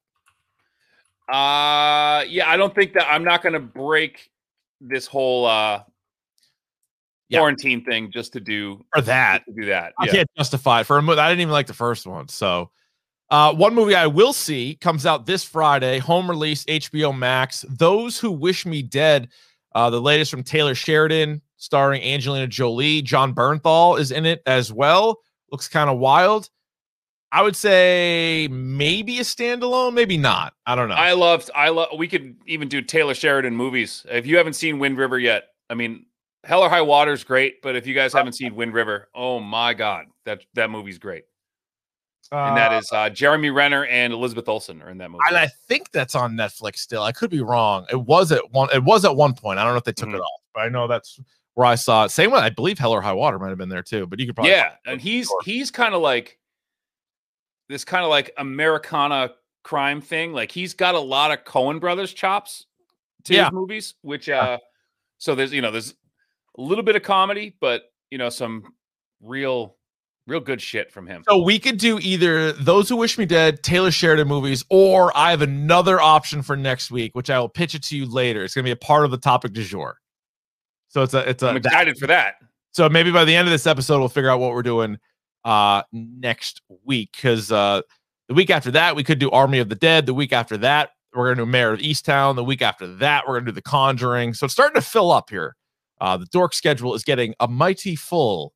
Uh 1.32 2.23
yeah, 2.28 2.49
I 2.49 2.58
don't 2.58 2.73
think 2.75 2.93
that 2.93 3.08
I'm 3.08 3.23
not 3.23 3.43
gonna 3.43 3.60
break 3.60 4.32
this 4.82 5.06
whole 5.06 5.45
uh 5.45 5.84
Yeah. 7.30 7.38
quarantine 7.38 7.86
thing 7.86 8.12
just 8.12 8.34
to 8.34 8.39
do 8.39 8.84
For 8.95 9.02
that. 9.02 9.43
to 9.45 9.54
do 9.54 9.67
that. 9.67 9.93
I 9.99 10.08
Yeah. 10.08 10.12
can't 10.13 10.30
justify 10.36 10.82
it 10.82 10.86
for 10.86 10.97
a 10.97 11.02
movie. 11.04 11.19
I 11.19 11.30
didn't 11.30 11.41
even 11.41 11.52
like 11.52 11.67
the 11.67 11.73
first 11.75 12.08
one. 12.08 12.28
So, 12.30 12.71
uh, 13.30 13.54
one 13.54 13.75
movie 13.75 13.93
I 13.93 14.08
will 14.08 14.34
see 14.34 14.73
comes 14.82 15.06
out 15.06 15.28
this 15.28 15.43
Friday, 15.43 15.99
home 15.99 16.28
release, 16.28 16.65
HBO 16.65 17.15
Max. 17.15 17.63
Those 17.69 18.19
Who 18.19 18.32
Wish 18.32 18.65
Me 18.65 18.82
Dead, 18.82 19.30
uh, 19.75 19.91
the 19.91 20.02
latest 20.02 20.32
from 20.32 20.41
Taylor 20.41 20.73
Sheridan, 20.73 21.43
starring 21.60 22.02
Angelina 22.02 22.48
Jolie. 22.48 23.04
Jon 23.04 23.36
Bernthal 23.36 24.00
is 24.00 24.12
in 24.12 24.26
it 24.26 24.41
as 24.48 24.74
well. 24.74 25.19
Looks 25.52 25.67
kind 25.67 25.89
of 25.89 26.00
wild. 26.00 26.50
I 27.32 27.43
would 27.43 27.56
say 27.56 28.48
maybe 28.50 29.19
a 29.19 29.22
standalone, 29.22 29.93
maybe 29.93 30.17
not. 30.17 30.54
I 30.65 30.74
don't 30.76 30.89
know. 30.89 30.95
I 30.95 31.13
loved 31.13 31.52
I 31.56 31.69
love 31.69 31.89
we 31.95 32.08
could 32.08 32.36
even 32.48 32.67
do 32.67 32.82
Taylor 32.82 33.13
Sheridan 33.13 33.56
movies. 33.56 34.04
If 34.10 34.26
you 34.26 34.38
haven't 34.38 34.54
seen 34.54 34.80
Wind 34.80 34.98
River 34.98 35.19
yet, 35.19 35.43
I 35.69 35.76
mean 35.76 36.08
Hell 36.43 36.63
or 36.63 36.69
High 36.69 36.82
Water 36.82 37.12
is 37.12 37.24
great, 37.24 37.62
but 37.62 37.76
if 37.76 37.86
you 37.86 37.93
guys 37.93 38.13
haven't 38.13 38.34
seen 38.34 38.56
Wind 38.56 38.74
River, 38.74 39.10
oh 39.13 39.39
my 39.39 39.76
god, 39.76 40.06
that 40.26 40.39
that 40.56 40.72
movie's 40.72 40.98
great. 40.98 41.26
and 42.32 42.58
that 42.58 42.72
is 42.74 42.91
uh, 42.91 43.10
Jeremy 43.12 43.50
Renner 43.52 43.86
and 43.86 44.12
Elizabeth 44.13 44.48
Olsen 44.50 44.82
are 44.82 44.89
in 44.89 44.98
that 45.00 45.10
movie. 45.12 45.22
and 45.28 45.38
I 45.38 45.48
think 45.67 45.91
that's 45.91 46.15
on 46.15 46.34
Netflix 46.36 46.78
still. 46.78 47.04
I 47.04 47.12
could 47.12 47.30
be 47.30 47.41
wrong. 47.41 47.86
It 47.91 48.02
was 48.02 48.32
at 48.32 48.50
one. 48.52 48.69
It 48.74 48.84
was 48.84 49.06
at 49.06 49.15
one 49.15 49.34
point. 49.36 49.60
I 49.60 49.63
don't 49.65 49.74
know 49.74 49.78
if 49.78 49.84
they 49.84 49.91
took 49.91 50.10
Mhm. 50.10 50.15
it 50.15 50.22
off, 50.22 50.41
but 50.56 50.62
I 50.62 50.69
know 50.69 50.88
that's 50.88 51.19
where 51.60 51.67
I 51.67 51.76
saw 51.76 52.06
it. 52.06 52.12
Same 52.12 52.32
one. 52.32 52.41
I 52.41 52.50
believe 52.50 52.80
Hell 52.80 52.93
or 52.93 53.02
High 53.02 53.12
Water 53.12 53.38
might 53.38 53.50
have 53.50 53.58
been 53.58 53.67
there 53.67 53.84
too. 53.84 54.08
But 54.08 54.19
you 54.22 54.26
could 54.26 54.34
probably 54.36 54.52
yeah, 54.52 54.76
and 54.86 55.02
he's 55.02 55.30
he's 55.43 55.72
kind 55.72 55.93
of 55.93 56.02
like 56.02 56.39
this 57.67 57.84
kind 57.84 58.06
of 58.06 58.10
like 58.10 58.32
Americana 58.38 59.32
crime 59.63 60.00
thing. 60.00 60.32
Like 60.32 60.52
he's 60.54 60.74
got 60.74 60.95
a 60.95 61.00
lot 61.00 61.32
of 61.32 61.43
Coen 61.43 61.82
brothers 61.82 62.13
chops 62.13 62.65
to 63.26 63.34
Yeah. 63.34 63.45
his 63.45 63.52
movies, 63.52 63.95
which 64.04 64.30
uh 64.30 64.58
so 65.17 65.36
there's 65.36 65.52
you 65.52 65.62
know 65.62 65.69
there's 65.69 65.95
a 66.58 66.62
little 66.62 66.84
bit 66.84 66.95
of 66.95 67.04
comedy, 67.04 67.58
but 67.60 67.91
you 68.10 68.17
know 68.17 68.30
some 68.30 68.63
real 69.22 69.76
real 70.28 70.39
good 70.39 70.62
shit 70.62 70.93
from 70.93 71.08
him. 71.08 71.24
So 71.28 71.43
we 71.43 71.60
could 71.60 71.78
do 71.78 72.00
either 72.02 72.54
those 72.54 72.88
who 72.88 72.95
wish 72.95 73.17
me 73.17 73.26
dead, 73.26 73.63
Taylor 73.63 73.91
Sheridan 73.91 74.30
movies, 74.30 74.63
or 74.69 75.12
I 75.13 75.32
have 75.32 75.41
another 75.41 76.00
option 76.00 76.41
for 76.41 76.56
next 76.56 76.89
week, 76.89 77.15
which 77.15 77.30
I 77.30 77.38
will 77.38 77.50
pitch 77.50 77.76
it 77.76 77.84
to 77.84 77.98
you 77.98 78.06
later. 78.06 78.45
It's 78.45 78.54
gonna 78.54 78.63
be 78.63 78.72
a 78.72 78.78
part 78.78 79.04
of 79.04 79.12
the 79.12 79.17
topic 79.17 79.52
du 79.52 79.63
jour. 79.65 79.98
So 80.89 81.04
it's 81.04 81.13
a 81.13 81.30
it's 81.30 81.43
a 81.43 81.49
I'm 81.49 81.58
excited 81.58 81.97
for 81.97 82.08
that. 82.08 82.36
So 82.71 82.89
maybe 82.89 83.12
by 83.12 83.25
the 83.25 83.36
end 83.36 83.47
of 83.47 83.52
this 83.52 83.65
episode, 83.67 83.99
we'll 83.99 84.10
figure 84.10 84.30
out 84.30 84.39
what 84.39 84.52
we're 84.52 84.63
doing 84.63 84.97
uh 85.45 85.84
next 85.91 86.62
week. 86.84 87.12
Because 87.13 87.52
uh 87.52 87.82
the 88.28 88.34
week 88.34 88.49
after 88.49 88.71
that, 88.71 88.95
we 88.95 89.04
could 89.04 89.19
do 89.19 89.32
Army 89.32 89.60
of 89.60 89.69
the 89.69 89.75
Dead. 89.75 90.06
The 90.06 90.13
week 90.13 90.34
after 90.34 90.58
that, 90.58 90.91
we're 91.13 91.30
gonna 91.34 91.45
do 91.45 91.49
Mare 91.52 91.73
of 91.73 91.80
Easttown. 91.80 92.36
The 92.36 92.43
week 92.43 92.62
after 92.62 92.88
that, 92.97 93.28
we're 93.28 93.36
gonna 93.36 93.52
do 93.52 93.52
The 93.54 93.62
Conjuring. 93.62 94.34
So 94.34 94.45
it's 94.45 94.54
starting 94.54 94.82
to 94.82 94.88
fill 94.88 95.12
up 95.12 95.30
here. 95.30 95.56
Uh 96.02 96.17
the 96.17 96.25
dork 96.25 96.54
schedule 96.54 96.93
is 96.95 97.04
getting 97.04 97.34
a 97.39 97.47
mighty 97.47 97.95
full. 97.95 98.54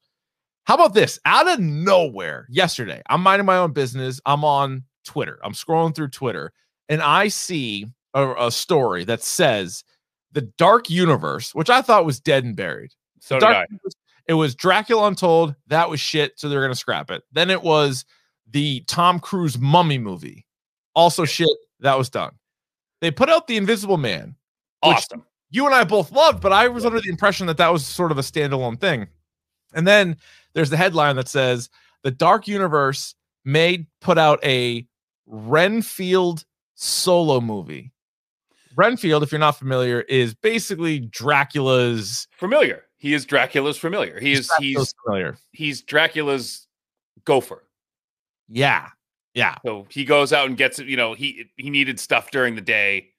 How 0.65 0.75
about 0.75 0.93
this? 0.93 1.19
Out 1.25 1.47
of 1.47 1.59
nowhere, 1.59 2.47
yesterday, 2.49 3.01
I'm 3.09 3.21
minding 3.21 3.45
my 3.45 3.57
own 3.57 3.73
business. 3.73 4.19
I'm 4.25 4.43
on 4.45 4.83
Twitter. 5.05 5.39
I'm 5.43 5.53
scrolling 5.53 5.93
through 5.93 6.07
Twitter, 6.07 6.53
and 6.89 7.01
I 7.01 7.27
see 7.27 7.87
a, 8.13 8.47
a 8.47 8.51
story 8.51 9.03
that 9.03 9.21
says 9.21 9.83
the 10.33 10.41
Dark 10.41 10.89
Universe, 10.89 11.55
which 11.55 11.69
I 11.69 11.81
thought 11.81 12.05
was 12.05 12.19
dead 12.19 12.43
and 12.43 12.55
buried. 12.55 12.91
So 13.19 13.39
did 13.39 13.47
I. 13.47 13.65
Universe- 13.69 13.95
It 14.27 14.33
was 14.33 14.55
Dracula 14.55 15.07
Untold. 15.07 15.55
That 15.67 15.89
was 15.89 15.99
shit. 15.99 16.39
So 16.39 16.49
they're 16.49 16.61
going 16.61 16.71
to 16.71 16.77
scrap 16.77 17.09
it. 17.11 17.23
Then 17.31 17.49
it 17.49 17.61
was 17.61 18.05
the 18.49 18.81
Tom 18.87 19.19
Cruise 19.19 19.57
mummy 19.57 19.97
movie. 19.97 20.45
Also 20.95 21.25
shit. 21.25 21.49
That 21.79 21.97
was 21.97 22.09
done. 22.09 22.31
They 23.01 23.11
put 23.11 23.29
out 23.29 23.47
The 23.47 23.57
Invisible 23.57 23.97
Man. 23.97 24.35
which 24.83 24.95
Awesome. 24.97 25.25
You 25.49 25.65
and 25.65 25.75
I 25.75 25.83
both 25.83 26.11
loved, 26.11 26.41
but 26.41 26.51
I 26.51 26.67
was 26.67 26.83
under 26.85 26.99
the 26.99 27.09
impression 27.09 27.45
that 27.47 27.57
that 27.57 27.71
was 27.71 27.85
sort 27.85 28.11
of 28.11 28.17
a 28.17 28.21
standalone 28.21 28.79
thing. 28.79 29.07
And 29.75 29.85
then 29.85 30.17
there's 30.53 30.69
the 30.71 30.77
headline 30.77 31.15
that 31.17 31.27
says 31.27 31.69
the 32.03 32.11
Dark 32.11 32.47
Universe 32.47 33.13
may 33.45 33.85
put 34.01 34.17
out 34.17 34.43
a 34.43 34.87
Renfield 35.27 36.43
solo 36.75 37.39
movie. 37.39 37.91
Renfield, 38.75 39.23
if 39.23 39.31
you're 39.31 39.39
not 39.39 39.57
familiar, 39.57 40.01
is 40.01 40.33
basically 40.33 40.99
Dracula's. 40.99 42.27
Familiar. 42.37 42.83
He 42.97 43.13
is 43.13 43.25
Dracula's 43.25 43.77
familiar. 43.77 44.19
He 44.19 44.31
is 44.31 44.49
he's 44.59 44.73
Dracula's 44.75 44.93
familiar. 45.05 45.37
he's 45.51 45.81
Dracula's 45.81 46.67
gopher. 47.25 47.63
Yeah, 48.47 48.89
yeah. 49.33 49.55
So 49.65 49.85
he 49.89 50.05
goes 50.05 50.31
out 50.31 50.47
and 50.47 50.57
gets 50.57 50.79
it. 50.79 50.87
You 50.87 50.95
know, 50.97 51.13
he 51.13 51.45
he 51.57 51.69
needed 51.69 51.99
stuff 51.99 52.31
during 52.31 52.55
the 52.55 52.61
day. 52.61 53.09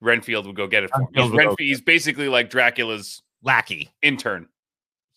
Renfield 0.00 0.46
would 0.46 0.56
go 0.56 0.66
get 0.66 0.84
it 0.84 0.90
for 0.90 1.00
him. 1.02 1.08
He's, 1.14 1.30
Renf- 1.30 1.54
he's 1.58 1.80
basically 1.80 2.28
like 2.28 2.50
Dracula's 2.50 3.22
Lackey. 3.42 3.90
intern. 4.02 4.48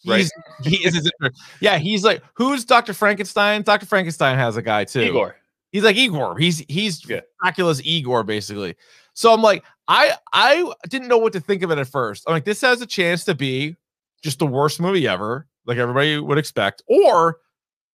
Right. 0.06 0.18
He's 0.20 0.32
he 0.64 0.86
is 0.88 0.96
his 0.96 1.12
intern. 1.20 1.34
yeah. 1.60 1.78
He's 1.78 2.04
like 2.04 2.24
who's 2.34 2.66
Doctor 2.66 2.94
Frankenstein? 2.94 3.62
Doctor 3.64 3.86
Frankenstein 3.86 4.38
has 4.38 4.58
a 4.58 4.62
guy 4.62 4.86
too. 4.86 5.02
Igor. 5.02 5.36
He's 5.72 5.84
like 5.84 5.96
Igor. 5.96 6.38
He's 6.38 6.60
he's 6.68 7.08
Yeah. 7.08 7.22
Dracula's 7.42 7.84
Igor 7.86 8.24
basically. 8.24 8.76
So 9.14 9.34
I'm 9.34 9.42
like, 9.42 9.64
I 9.92 10.14
I 10.32 10.72
didn't 10.88 11.08
know 11.10 11.18
what 11.18 11.34
to 11.34 11.40
think 11.42 11.64
of 11.64 11.72
it 11.72 11.78
at 11.78 11.88
first. 11.88 12.24
I'm 12.28 12.34
like, 12.34 12.46
this 12.46 12.62
has 12.62 12.82
a 12.82 12.86
chance 12.86 13.26
to 13.26 13.36
be 13.36 13.76
just 14.24 14.40
the 14.40 14.48
worst 14.48 14.80
movie 14.80 15.08
ever, 15.08 15.48
like 15.66 15.78
everybody 15.78 16.18
would 16.18 16.38
expect, 16.38 16.82
or 16.88 17.40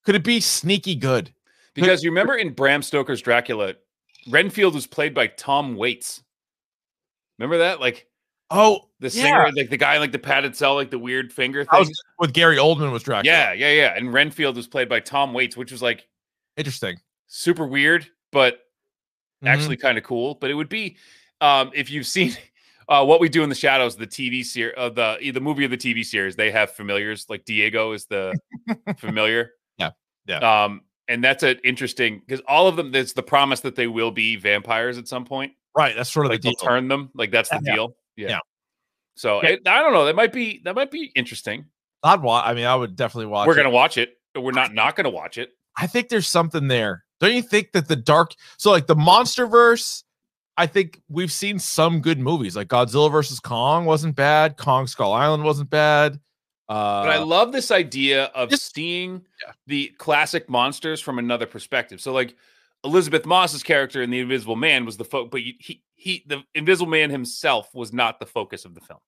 could 0.06 0.14
it 0.16 0.24
be 0.24 0.40
sneaky 0.40 0.96
good? 0.96 1.34
Because 1.74 2.04
you 2.04 2.12
remember 2.12 2.36
in 2.36 2.54
Bram 2.54 2.82
Stoker's 2.84 3.22
Dracula, 3.22 3.74
Renfield 4.30 4.74
was 4.76 4.86
played 4.88 5.14
by 5.14 5.28
Tom 5.28 5.76
Waits. 5.76 6.22
Remember 7.40 7.58
that? 7.60 7.80
Like 7.80 8.08
Oh, 8.50 8.90
the 9.00 9.08
yeah. 9.10 9.24
singer, 9.24 9.52
like 9.56 9.70
the 9.70 9.76
guy 9.78 9.96
in, 9.96 10.00
like 10.02 10.14
the 10.14 10.20
padded 10.20 10.56
cell, 10.56 10.76
like 10.76 10.90
the 10.90 10.98
weird 11.00 11.34
finger 11.34 11.66
I 11.70 11.78
thing. 11.78 11.88
was 11.90 12.04
with 12.20 12.34
Gary 12.34 12.56
Oldman 12.58 12.92
was 12.94 13.04
Dracula. 13.04 13.34
yeah, 13.34 13.52
yeah, 13.54 13.72
yeah. 13.74 13.94
And 13.98 14.14
Renfield 14.14 14.56
was 14.56 14.68
played 14.68 14.88
by 14.88 15.02
Tom 15.02 15.34
Waits, 15.34 15.58
which 15.58 15.72
was 15.72 15.82
like 15.82 16.08
interesting. 16.56 16.98
super 17.28 17.68
weird, 17.68 18.08
but 18.32 18.62
Mhm. 19.44 19.50
actually 19.50 19.76
kind 19.78 19.98
of 19.98 20.04
cool. 20.06 20.36
But 20.36 20.50
it 20.50 20.54
would 20.54 20.70
be 20.70 20.96
um, 21.42 21.72
if 21.74 21.90
you've 21.90 22.08
seen 22.08 22.34
uh, 22.90 23.04
what 23.06 23.20
we 23.20 23.30
do 23.30 23.44
in 23.44 23.50
the 23.50 23.56
shadows, 23.56 23.96
the 23.96 24.08
TV 24.08 24.44
series, 24.46 24.74
uh, 24.78 24.90
the 24.90 25.32
the 25.32 25.42
movie 25.42 25.66
of 25.66 25.72
the 25.72 25.78
TV 25.78 26.06
series, 26.06 26.36
they 26.36 26.52
have 26.52 26.72
familiars. 26.72 27.26
Like 27.30 27.46
Diego 27.46 27.92
is 27.94 28.06
the 28.06 28.38
familiar. 28.98 29.52
Yeah, 29.78 29.92
yeah. 30.26 30.64
Um, 30.66 30.82
and 31.08 31.24
that's 31.24 31.44
an 31.44 31.60
interesting 31.64 32.22
because 32.26 32.42
all 32.48 32.68
of 32.68 32.76
them. 32.76 32.92
There's 32.92 33.14
the 33.14 33.24
promise 33.24 33.62
that 33.62 33.76
they 33.76 33.88
will 33.88 34.12
be 34.12 34.36
vampires 34.36 34.98
at 34.98 35.08
some 35.08 35.26
point. 35.26 35.54
right. 35.76 35.96
That's 35.96 36.12
sort 36.12 36.26
of 36.26 36.32
Like 36.32 36.42
the 36.42 36.50
they'll 36.50 36.54
deal. 36.56 36.68
turn 36.70 36.88
them. 36.88 37.10
Like 37.14 37.32
that's 37.32 37.50
the 37.50 37.62
Yeah. 37.66 37.74
deal. 37.76 37.96
Yeah. 38.16 38.28
Yeah. 38.30 38.40
So 39.16 39.42
Yeah. 39.44 39.50
it- 39.50 39.68
I 39.68 39.82
don't 39.82 39.94
know. 39.94 40.06
That 40.06 40.16
might 40.16 40.34
be 40.34 40.62
that 40.66 40.76
might 40.76 40.92
be 40.92 41.12
interesting. 41.16 41.66
I'd 42.04 42.22
watch. 42.22 42.46
I 42.46 42.54
mean, 42.54 42.66
I 42.66 42.76
would 42.76 42.96
definitely 42.96 43.28
watch. 43.28 43.48
We're 43.48 43.54
it. 43.54 43.58
gonna 43.58 43.70
watch 43.70 43.98
it. 43.98 44.18
but 44.34 44.42
We're 44.42 44.52
not 44.52 44.74
not 44.74 44.96
gonna 44.96 45.10
watch 45.10 45.38
it. 45.38 45.52
I 45.78 45.88
think 45.88 46.10
there's 46.10 46.28
something 46.28 46.68
there. 46.68 47.04
Don't 47.20 47.34
you 47.34 47.42
think 47.42 47.72
that 47.72 47.88
the 47.88 47.96
dark 47.96 48.34
so 48.58 48.70
like 48.72 48.88
the 48.88 48.96
monster 48.96 49.48
verse, 49.48 50.04
I 50.58 50.66
think 50.68 51.02
we've 51.08 51.32
seen 51.32 51.60
some 51.60 52.02
good 52.02 52.20
movies. 52.20 52.56
Like 52.56 52.68
Godzilla 52.68 53.12
versus 53.12 53.40
Kong 53.40 53.86
wasn't 53.86 54.16
bad. 54.16 54.58
Kong 54.58 54.88
Skull 54.88 55.14
Island 55.14 55.44
wasn't 55.44 55.70
bad. 55.70 56.20
Uh 56.68 57.04
But 57.04 57.10
I 57.12 57.18
love 57.20 57.52
this 57.52 57.72
idea 57.72 58.26
of 58.36 58.50
just- 58.50 58.74
seeing 58.74 59.26
Yeah. 59.46 59.54
the 59.68 59.88
classic 59.98 60.50
monsters 60.50 61.00
from 61.00 61.20
another 61.20 61.46
perspective. 61.46 62.02
So, 62.02 62.12
like 62.12 62.36
Elisabeth 62.84 63.26
Moss's 63.26 63.64
character 63.64 64.02
in 64.02 64.10
The 64.10 64.20
Invisible 64.20 64.56
Man 64.56 64.86
was 64.86 64.98
the 64.98 65.06
focus, 65.06 65.30
but 65.32 65.42
he 65.42 65.82
he 65.96 66.24
the 66.28 66.44
Invisible 66.56 66.90
Man 66.90 67.10
himself 67.10 67.74
was 67.74 67.94
not 67.94 68.20
the 68.20 68.26
focus 68.26 68.66
of 68.66 68.74
the 68.76 68.82
film. 68.82 69.00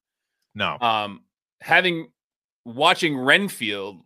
no. 0.55 0.77
Um, 0.79 1.23
having 1.61 2.11
watching 2.65 3.17
Renfield 3.17 4.01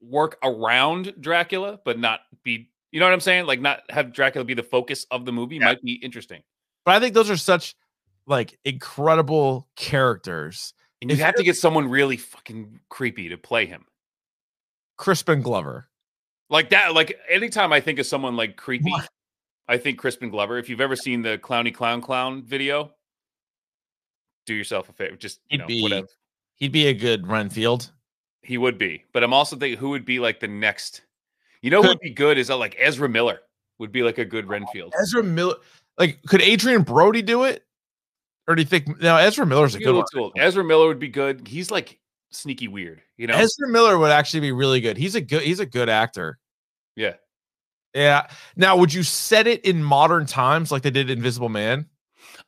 work 0.00 0.38
around 0.42 1.14
Dracula, 1.20 1.78
but 1.84 1.98
not 1.98 2.20
be, 2.42 2.70
you 2.90 2.98
know 3.00 3.06
what 3.06 3.12
I'm 3.12 3.20
saying? 3.20 3.46
Like 3.46 3.60
not 3.60 3.82
have 3.90 4.12
Dracula 4.12 4.44
be 4.44 4.54
the 4.54 4.62
focus 4.62 5.06
of 5.10 5.24
the 5.24 5.32
movie 5.32 5.56
Yeah. 5.56 5.66
might 5.66 5.82
be 5.82 5.92
interesting. 5.94 6.42
But 6.84 6.94
I 6.94 7.00
think 7.00 7.14
those 7.14 7.30
are 7.30 7.36
such 7.36 7.74
like 8.26 8.58
incredible 8.64 9.68
characters. 9.76 10.74
And 11.02 11.10
you 11.10 11.14
If 11.14 11.20
have 11.20 11.34
to 11.36 11.42
get 11.42 11.56
someone 11.56 11.88
really 11.88 12.16
fucking 12.16 12.80
creepy 12.88 13.28
to 13.30 13.38
play 13.38 13.66
him. 13.66 13.84
Crispin 14.96 15.42
Glover. 15.42 15.88
Like 16.50 16.70
that, 16.70 16.94
like 16.94 17.18
anytime 17.28 17.72
I 17.72 17.80
think 17.80 17.98
of 17.98 18.06
someone 18.06 18.36
like 18.36 18.56
creepy, 18.56 18.90
What? 18.90 19.08
I 19.68 19.78
think 19.78 19.98
Crispin 19.98 20.30
Glover. 20.30 20.58
If 20.58 20.68
you've 20.68 20.80
ever 20.80 20.96
seen 20.96 21.22
the 21.22 21.38
Clowny 21.38 21.72
Clown 21.72 22.02
Clown 22.02 22.42
video, 22.42 22.92
do 24.46 24.54
yourself 24.54 24.88
a 24.88 24.92
favor. 24.92 25.16
Just 25.16 25.40
He'd 25.48 25.58
know, 25.60 25.66
be- 25.66 25.82
whatever. 25.82 26.08
He'd 26.56 26.72
be 26.72 26.88
a 26.88 26.92
good 26.94 27.26
Renfield. 27.26 27.90
He 28.42 28.58
would 28.58 28.76
be. 28.78 29.04
But 29.12 29.22
I'm 29.22 29.32
also 29.32 29.56
thinking 29.56 29.78
who 29.78 29.90
would 29.90 30.04
be 30.04 30.18
like 30.18 30.40
the 30.40 30.48
next. 30.48 31.02
You 31.62 31.70
know 31.70 31.82
who 31.82 31.88
would 31.88 32.00
be 32.00 32.10
good 32.10 32.36
is 32.36 32.50
uh, 32.50 32.56
like 32.56 32.74
Ezra 32.78 33.08
Miller 33.08 33.40
would 33.78 33.92
be 33.92 34.02
like 34.02 34.18
a 34.18 34.24
good 34.24 34.48
Renfield. 34.48 34.92
Ezra 35.00 35.22
Miller 35.22 35.56
like 36.00 36.20
could 36.26 36.42
Adrien 36.42 36.82
Brody 36.82 37.22
do 37.22 37.44
it? 37.44 37.64
Or 38.48 38.56
do 38.56 38.62
you 38.62 38.66
think 38.66 39.00
now 39.00 39.16
Ezra 39.16 39.46
Miller's 39.46 39.76
a 39.76 39.78
good 39.78 39.94
one. 39.94 40.04
old. 40.16 40.32
Ezra 40.36 40.64
Miller 40.64 40.88
would 40.88 40.98
be 40.98 41.06
good. 41.08 41.46
He's 41.46 41.70
like 41.70 42.00
sneaky 42.32 42.66
weird, 42.66 43.00
you 43.16 43.28
know? 43.28 43.34
Ezra 43.34 43.68
Miller 43.68 43.96
would 43.96 44.10
actually 44.10 44.40
be 44.40 44.50
really 44.50 44.80
good. 44.80 44.96
He's 44.96 45.14
a 45.14 45.20
good 45.20 45.42
he's 45.42 45.60
a 45.60 45.66
good 45.66 45.88
actor. 45.88 46.38
yeah. 46.96 47.14
Yeah. 47.94 48.28
Now, 48.56 48.76
would 48.76 48.94
you 48.94 49.02
set 49.02 49.46
it 49.46 49.64
in 49.64 49.82
modern 49.82 50.26
times 50.26 50.70
like 50.70 50.82
they 50.82 50.90
did 50.90 51.10
Invisible 51.10 51.48
Man? 51.48 51.86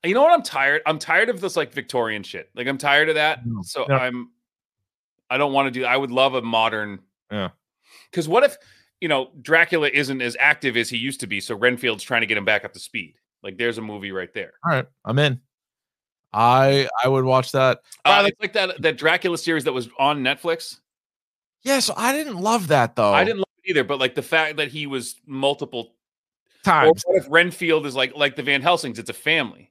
You 0.05 0.15
know 0.15 0.23
what? 0.23 0.33
I'm 0.33 0.43
tired. 0.43 0.83
I'm 0.87 0.99
tired 0.99 1.29
of 1.29 1.41
this 1.41 1.57
like 1.57 1.73
Victorian 1.73 2.23
shit. 2.23 2.51
Like 2.55 2.67
I'm 2.67 2.79
tired 2.79 3.09
of 3.09 3.17
that. 3.17 3.45
No, 3.45 3.61
So 3.63 3.85
no. 3.89 3.97
I'm. 3.97 4.31
I 5.31 5.39
don't 5.39 5.53
want 5.53 5.73
to 5.73 5.81
do. 5.81 5.85
I 5.85 5.97
would 5.97 6.11
love 6.11 6.35
a 6.35 6.43
modern. 6.43 7.01
Yeah. 7.31 7.51
Because 8.11 8.29
what 8.29 8.45
if 8.45 8.57
you 9.01 9.09
know 9.09 9.31
Dracula 9.41 9.89
isn't 9.89 10.21
as 10.21 10.37
active 10.39 10.77
as 10.77 10.91
he 10.91 10.97
used 10.97 11.21
to 11.21 11.27
be? 11.27 11.41
So 11.41 11.57
Renfield's 11.57 12.05
trying 12.05 12.21
to 12.21 12.27
get 12.27 12.37
him 12.37 12.45
back 12.45 12.65
up 12.65 12.73
to 12.75 12.79
speed. 12.81 13.15
Like 13.43 13.57
there's 13.59 13.79
a 13.79 13.83
movie 13.83 14.13
right 14.13 14.33
there. 14.33 14.53
All 14.65 14.73
right, 14.73 14.87
I'm 15.05 15.19
in. 15.19 15.41
I 16.33 16.89
I 17.03 17.09
would 17.09 17.25
watch 17.25 17.53
that. 17.53 17.81
Uh, 18.05 18.25
it's 18.27 18.41
like 18.41 18.53
that 18.55 18.81
that 18.83 18.97
Dracula 18.97 19.37
series 19.37 19.65
that 19.65 19.73
was 19.73 19.89
on 19.99 20.23
Netflix. 20.23 20.79
Yeah, 21.63 21.79
so 21.81 21.95
I 21.97 22.13
didn't 22.13 22.37
love 22.37 22.69
that 22.69 22.97
though. 22.97 23.13
I 23.13 23.25
didn't 23.25 23.39
love 23.39 23.49
it 23.65 23.71
either, 23.71 23.85
but 23.85 23.99
like 24.01 24.15
the 24.15 24.23
fact 24.23 24.57
that 24.57 24.69
he 24.69 24.87
was 24.87 25.17
multiple. 25.27 25.95
Times. 26.65 27.03
what 27.07 27.17
if 27.17 27.27
Renfield 27.29 27.87
is 27.87 27.97
like 27.97 28.15
like 28.17 28.37
the 28.37 28.43
Van 28.43 28.63
Helsings? 28.63 28.99
It's 28.99 29.11
a 29.11 29.15
family 29.15 29.71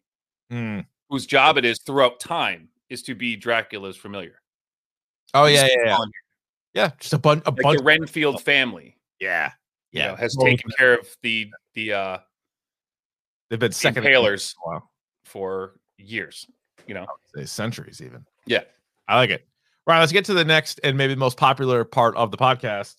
Mm. 0.51 0.85
whose 1.09 1.25
job 1.25 1.57
it 1.57 1.63
is 1.63 1.79
throughout 1.79 2.19
time 2.19 2.67
is 2.89 3.01
to 3.03 3.15
be 3.15 3.37
Dracula's 3.37 3.95
familiar. 3.95 4.41
Oh 5.33 5.45
yeah, 5.45 5.65
yeah, 5.67 5.85
yeah. 5.85 5.97
Yeah, 6.73 6.89
just 6.99 7.13
a 7.13 7.17
bunch 7.17 7.43
a 7.45 7.51
Like 7.51 7.61
bunch 7.63 7.77
the 7.79 7.83
Renfield 7.85 8.43
family. 8.43 8.97
Yeah. 9.21 9.51
you 9.93 10.01
Yeah. 10.01 10.07
know, 10.09 10.15
has 10.17 10.35
Well, 10.37 10.47
taken 10.47 10.69
care 10.77 10.95
of 10.95 11.07
the 11.21 11.49
the 11.73 11.93
uh 11.93 12.17
They've 13.51 13.59
been 13.59 13.73
second 13.73 14.05
impalers 14.05 14.55
Wow. 14.65 14.83
for 15.25 15.73
years. 15.97 16.47
You 16.87 16.93
know, 16.93 17.05
centuries 17.43 18.01
even. 18.01 18.25
yeah. 18.47 18.61
I 19.09 19.17
like 19.17 19.29
it. 19.29 19.45
All 19.85 19.93
right, 19.93 19.99
let's 19.99 20.13
get 20.13 20.23
to 20.25 20.33
the 20.33 20.45
next 20.45 20.79
and 20.85 20.97
maybe 20.97 21.13
the 21.13 21.19
most 21.19 21.35
popular 21.37 21.83
part 21.83 22.15
of 22.15 22.31
the 22.31 22.37
podcast. 22.37 22.95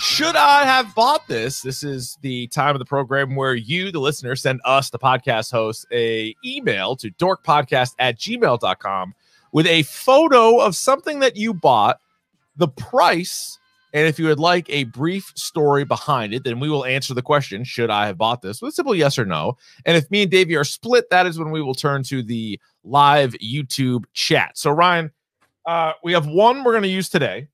Should 0.00 0.36
I 0.36 0.64
have 0.64 0.94
bought 0.94 1.26
this? 1.28 1.60
This 1.60 1.82
is 1.82 2.18
the 2.22 2.46
time 2.48 2.74
of 2.74 2.78
the 2.78 2.84
program 2.84 3.34
where 3.36 3.54
you, 3.54 3.90
the 3.92 4.00
listener, 4.00 4.34
send 4.36 4.60
us, 4.64 4.90
the 4.90 4.98
podcast 4.98 5.50
host, 5.52 5.86
a 5.92 6.34
email 6.44 6.96
to 6.96 7.10
dorkpodcast 7.12 7.94
at 7.98 8.18
gmail.com 8.18 9.14
with 9.52 9.66
a 9.66 9.82
photo 9.84 10.58
of 10.60 10.74
something 10.76 11.20
that 11.20 11.36
you 11.36 11.52
bought, 11.54 12.00
the 12.56 12.68
price, 12.68 13.58
and 13.92 14.06
if 14.06 14.18
you 14.18 14.26
would 14.26 14.38
like 14.38 14.68
a 14.68 14.84
brief 14.84 15.32
story 15.34 15.84
behind 15.84 16.34
it, 16.34 16.44
then 16.44 16.60
we 16.60 16.68
will 16.68 16.84
answer 16.84 17.14
the 17.14 17.22
question, 17.22 17.64
should 17.64 17.90
I 17.90 18.06
have 18.06 18.18
bought 18.18 18.42
this? 18.42 18.60
With 18.60 18.70
a 18.70 18.74
simple 18.74 18.94
yes 18.94 19.18
or 19.18 19.24
no. 19.24 19.56
And 19.86 19.96
if 19.96 20.10
me 20.10 20.22
and 20.22 20.30
Davey 20.30 20.56
are 20.56 20.64
split, 20.64 21.10
that 21.10 21.26
is 21.26 21.38
when 21.38 21.50
we 21.50 21.62
will 21.62 21.74
turn 21.74 22.02
to 22.04 22.22
the 22.22 22.60
live 22.84 23.32
YouTube 23.34 24.04
chat. 24.12 24.58
So, 24.58 24.70
Ryan, 24.70 25.10
uh, 25.66 25.92
we 26.02 26.12
have 26.12 26.26
one 26.26 26.64
we're 26.64 26.72
going 26.72 26.82
to 26.82 26.88
use 26.88 27.08
today. 27.08 27.48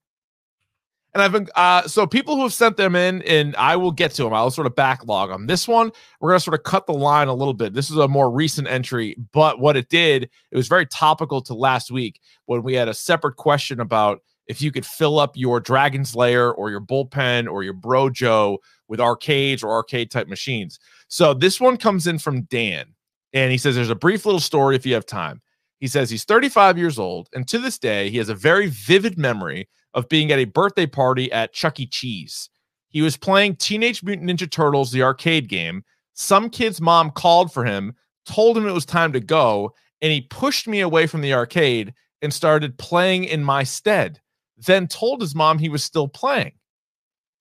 And 1.15 1.23
I've 1.23 1.31
been, 1.31 1.49
uh, 1.55 1.87
so 1.87 2.09
people 2.09 2.35
who 2.35 2.43
have 2.43 2.53
sent 2.53 2.77
them 2.77 2.97
in, 2.97 3.23
and 3.23 3.55
I 3.55 3.77
will 3.77 3.93
get 3.93 4.11
to 4.15 4.25
them. 4.25 4.35
I'll 4.35 4.51
sort 4.51 4.67
of 4.67 4.75
backlog 4.75 5.31
them. 5.31 5.47
This 5.47 5.69
one, 5.69 5.93
we're 6.21 6.31
going 6.31 6.41
to 6.41 6.45
sort 6.45 6.59
of 6.59 6.65
cut 6.65 6.87
the 6.87 6.93
line 6.93 7.29
a 7.29 7.35
little 7.35 7.55
bit. 7.55 7.73
This 7.73 7.89
is 7.89 7.97
a 7.97 8.09
more 8.09 8.33
recent 8.33 8.67
entry, 8.67 9.17
but 9.31 9.61
what 9.61 9.77
it 9.77 9.89
did, 9.89 10.25
it 10.25 10.57
was 10.57 10.67
very 10.67 10.87
topical 10.87 11.41
to 11.43 11.55
last 11.55 11.93
week 11.93 12.21
when 12.47 12.65
we 12.65 12.75
had 12.75 12.89
a 12.89 12.95
separate 12.95 13.37
question 13.37 13.79
about 13.79 14.23
if 14.47 14.61
you 14.61 14.71
could 14.71 14.87
fill 14.87 15.19
up 15.19 15.37
your 15.37 15.61
Dragon's 15.61 16.15
Lair 16.15 16.53
or 16.53 16.71
your 16.71 16.81
bullpen 16.81 17.51
or 17.51 17.63
your 17.63 17.75
Brojo 17.75 18.59
with 18.89 19.01
arcades 19.01 19.63
or 19.63 19.73
arcade 19.73 20.11
type 20.11 20.29
machines. 20.29 20.79
So 21.09 21.35
this 21.35 21.61
one 21.61 21.77
comes 21.77 22.07
in 22.07 22.19
from 22.19 22.43
Dan, 22.43 22.87
and 23.33 23.51
he 23.51 23.59
says 23.59 23.75
there's 23.75 23.91
a 23.91 23.95
brief 23.95 24.27
little 24.27 24.41
story 24.41 24.77
if 24.77 24.85
you 24.85 24.95
have 24.95 25.07
time. 25.07 25.41
He 25.79 25.87
says 25.87 26.11
he's 26.11 26.25
35 26.25 26.79
years 26.79 26.99
old, 26.99 27.29
and 27.35 27.47
to 27.49 27.59
this 27.59 27.79
day, 27.79 28.11
he 28.11 28.19
has 28.19 28.29
a 28.29 28.35
very 28.35 28.69
vivid 28.69 29.19
memory 29.19 29.69
of 29.93 30.09
being 30.09 30.33
at 30.33 30.39
a 30.39 30.45
birthday 30.45 30.87
party 30.87 31.31
at 31.33 31.53
Chuck 31.53 31.81
E. 31.81 31.87
Cheese. 31.87 32.51
He 32.89 33.03
was 33.03 33.17
playing 33.17 33.57
Teenage 33.57 34.03
Mutant 34.03 34.31
Ninja 34.31 34.51
Turtles, 34.51 34.93
the 34.93 35.03
arcade 35.03 35.49
game. 35.49 35.85
Some 36.15 36.49
kid's 36.49 36.81
mom 36.81 37.11
called 37.11 37.53
for 37.53 37.65
him, 37.65 37.95
told 38.25 38.57
him 38.57 38.67
it 38.67 38.73
was 38.73 38.87
time 38.87 39.13
to 39.13 39.21
go, 39.21 39.75
and 40.01 40.13
he 40.13 40.21
pushed 40.23 40.69
me 40.69 40.81
away 40.81 41.07
from 41.07 41.21
the 41.21 41.35
arcade 41.35 41.93
and 42.23 42.33
started 42.33 42.79
playing 42.79 43.25
in 43.25 43.43
my 43.43 43.65
stead. 43.65 44.21
Then 44.67 44.87
told 44.89 45.21
his 45.21 45.35
mom 45.35 45.59
he 45.59 45.69
was 45.69 45.85
still 45.85 46.09
playing. 46.09 46.53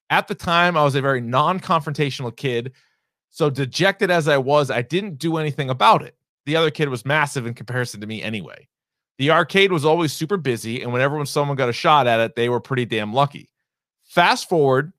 At 0.09 0.27
the 0.27 0.35
time, 0.35 0.77
I 0.77 0.83
was 0.83 0.95
a 0.95 1.01
very 1.01 1.21
non 1.21 1.59
confrontational 1.59 2.35
kid. 2.35 2.73
So, 3.29 3.49
dejected 3.49 4.11
as 4.11 4.27
I 4.27 4.37
was, 4.37 4.69
I 4.69 4.83
didn't 4.83 5.17
do 5.17 5.37
anything 5.37 5.69
about 5.69 6.03
it. 6.03 6.15
The 6.45 6.55
other 6.55 6.69
kid 6.69 6.89
was 6.89 7.05
massive 7.05 7.47
in 7.47 7.53
comparison 7.53 8.01
to 8.01 8.07
me 8.07 8.21
anyway. 8.21 8.67
The 9.17 9.31
arcade 9.31 9.71
was 9.71 9.85
always 9.85 10.11
super 10.11 10.37
busy, 10.37 10.81
and 10.81 10.91
whenever 10.91 11.17
when 11.17 11.25
someone 11.25 11.57
got 11.57 11.69
a 11.69 11.73
shot 11.73 12.07
at 12.07 12.19
it, 12.19 12.35
they 12.35 12.49
were 12.49 12.59
pretty 12.59 12.85
damn 12.85 13.13
lucky. 13.13 13.49
Fast 14.03 14.49
forward 14.49 14.93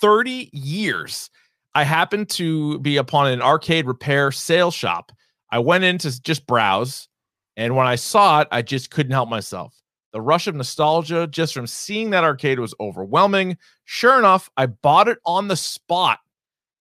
30 0.00 0.50
years, 0.52 1.30
I 1.74 1.84
happened 1.84 2.30
to 2.30 2.78
be 2.78 2.96
upon 2.96 3.26
an 3.26 3.42
arcade 3.42 3.86
repair 3.86 4.32
sale 4.32 4.70
shop. 4.70 5.12
I 5.50 5.58
went 5.58 5.84
in 5.84 5.98
to 5.98 6.22
just 6.22 6.46
browse, 6.46 7.08
and 7.56 7.76
when 7.76 7.86
I 7.86 7.96
saw 7.96 8.40
it, 8.40 8.48
I 8.50 8.62
just 8.62 8.90
couldn't 8.90 9.12
help 9.12 9.28
myself. 9.28 9.74
The 10.14 10.22
rush 10.22 10.46
of 10.46 10.54
nostalgia 10.54 11.26
just 11.26 11.52
from 11.52 11.66
seeing 11.66 12.10
that 12.10 12.22
arcade 12.22 12.60
was 12.60 12.72
overwhelming. 12.78 13.58
Sure 13.84 14.16
enough, 14.16 14.48
I 14.56 14.66
bought 14.66 15.08
it 15.08 15.18
on 15.26 15.48
the 15.48 15.56
spot. 15.56 16.20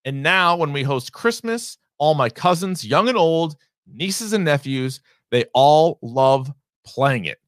And 0.06 0.22
now, 0.22 0.56
when 0.56 0.72
we 0.72 0.84
host 0.84 1.14
Christmas, 1.14 1.80
all 1.98 2.14
my 2.14 2.30
cousins, 2.30 2.86
young 2.86 3.10
and 3.10 3.18
old, 3.18 3.56
nieces 3.92 4.34
and 4.34 4.46
nephews, 4.46 5.02
they 5.32 5.46
all 5.56 5.98
love 6.04 6.54
playing 6.86 7.26
it. 7.26 7.40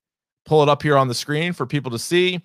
Pull 0.46 0.64
it 0.64 0.70
up 0.70 0.82
here 0.82 0.98
on 0.98 1.08
the 1.08 1.14
screen 1.14 1.54
for 1.54 1.68
people 1.68 1.92
to 1.92 2.00
see. 2.00 2.42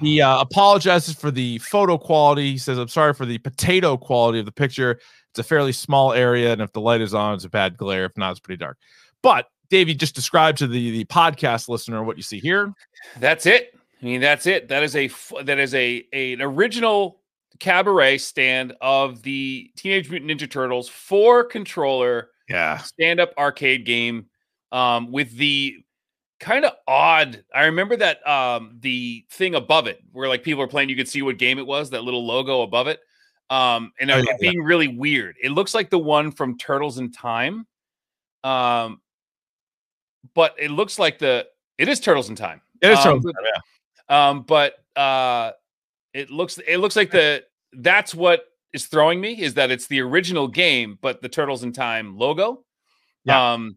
He 0.00 0.20
uh, 0.20 0.40
apologizes 0.40 1.14
for 1.14 1.30
the 1.30 1.58
photo 1.58 1.96
quality. 1.96 2.50
He 2.50 2.58
says, 2.58 2.76
I'm 2.76 2.88
sorry 2.88 3.14
for 3.14 3.24
the 3.24 3.38
potato 3.38 3.96
quality 3.96 4.40
of 4.40 4.46
the 4.46 4.52
picture. 4.52 4.98
It's 5.30 5.38
a 5.38 5.44
fairly 5.44 5.72
small 5.72 6.12
area, 6.12 6.52
and 6.52 6.60
if 6.60 6.72
the 6.72 6.80
light 6.80 7.02
is 7.02 7.14
on, 7.14 7.34
it's 7.34 7.44
a 7.44 7.48
bad 7.50 7.76
glare. 7.76 8.06
If 8.06 8.16
not, 8.16 8.32
it's 8.32 8.40
pretty 8.40 8.58
dark. 8.58 8.78
But 9.22 9.46
Davey, 9.70 9.94
just 9.94 10.14
describe 10.14 10.56
to 10.56 10.66
the, 10.66 10.90
the 10.90 11.04
podcast 11.06 11.68
listener 11.68 12.02
what 12.02 12.16
you 12.16 12.22
see 12.22 12.38
here. 12.40 12.74
That's 13.18 13.46
it. 13.46 13.74
I 14.02 14.04
mean, 14.04 14.20
that's 14.20 14.46
it. 14.46 14.68
That 14.68 14.82
is 14.82 14.96
a 14.96 15.10
that 15.44 15.58
is 15.58 15.74
a, 15.74 16.04
a 16.12 16.32
an 16.34 16.42
original 16.42 17.20
cabaret 17.60 18.18
stand 18.18 18.74
of 18.80 19.22
the 19.22 19.70
Teenage 19.76 20.10
Mutant 20.10 20.30
Ninja 20.30 20.50
Turtles 20.50 20.88
four 20.88 21.44
controller 21.44 22.30
Yeah. 22.48 22.78
stand 22.78 23.20
up 23.20 23.32
arcade 23.38 23.84
game 23.84 24.26
um, 24.72 25.12
with 25.12 25.36
the 25.36 25.76
kind 26.40 26.64
of 26.64 26.72
odd. 26.88 27.44
I 27.54 27.64
remember 27.66 27.96
that 27.96 28.26
um, 28.26 28.78
the 28.80 29.24
thing 29.30 29.54
above 29.54 29.86
it 29.86 30.00
where 30.12 30.28
like 30.28 30.42
people 30.42 30.62
are 30.62 30.68
playing, 30.68 30.88
you 30.88 30.96
could 30.96 31.08
see 31.08 31.20
what 31.22 31.36
game 31.36 31.58
it 31.58 31.66
was. 31.66 31.90
That 31.90 32.02
little 32.02 32.26
logo 32.26 32.62
above 32.62 32.88
it, 32.88 33.00
um, 33.50 33.92
and 34.00 34.10
Oh, 34.10 34.16
it 34.18 34.24
yeah, 34.24 34.30
yeah. 34.40 34.50
being 34.50 34.62
really 34.62 34.88
weird. 34.88 35.36
It 35.42 35.50
looks 35.50 35.74
like 35.74 35.90
the 35.90 35.98
one 35.98 36.32
from 36.32 36.56
Turtles 36.56 36.96
in 36.98 37.12
Time, 37.12 37.66
um, 38.42 39.02
but 40.34 40.54
it 40.58 40.70
looks 40.70 40.98
like 40.98 41.18
the 41.18 41.46
it 41.78 41.88
is 41.88 42.00
Turtles 42.00 42.28
in 42.28 42.36
Time. 42.36 42.60
It 42.82 42.90
is 42.90 42.98
Um, 42.98 43.04
Turtles 43.20 43.32
Time, 44.08 44.16
um, 44.16 44.42
but 44.42 44.74
uh, 44.96 45.52
it 46.14 46.30
looks 46.30 46.58
it 46.66 46.78
looks 46.78 46.96
like 46.96 47.10
the 47.10 47.44
that's 47.72 48.14
what 48.14 48.44
is 48.72 48.86
throwing 48.86 49.20
me 49.20 49.40
is 49.40 49.54
that 49.54 49.70
it's 49.70 49.86
the 49.86 50.00
original 50.00 50.46
game, 50.48 50.98
but 51.00 51.20
the 51.22 51.28
Turtles 51.28 51.62
in 51.64 51.72
Time 51.72 52.16
logo. 52.16 52.64
Yeah. 53.24 53.52
Um, 53.52 53.76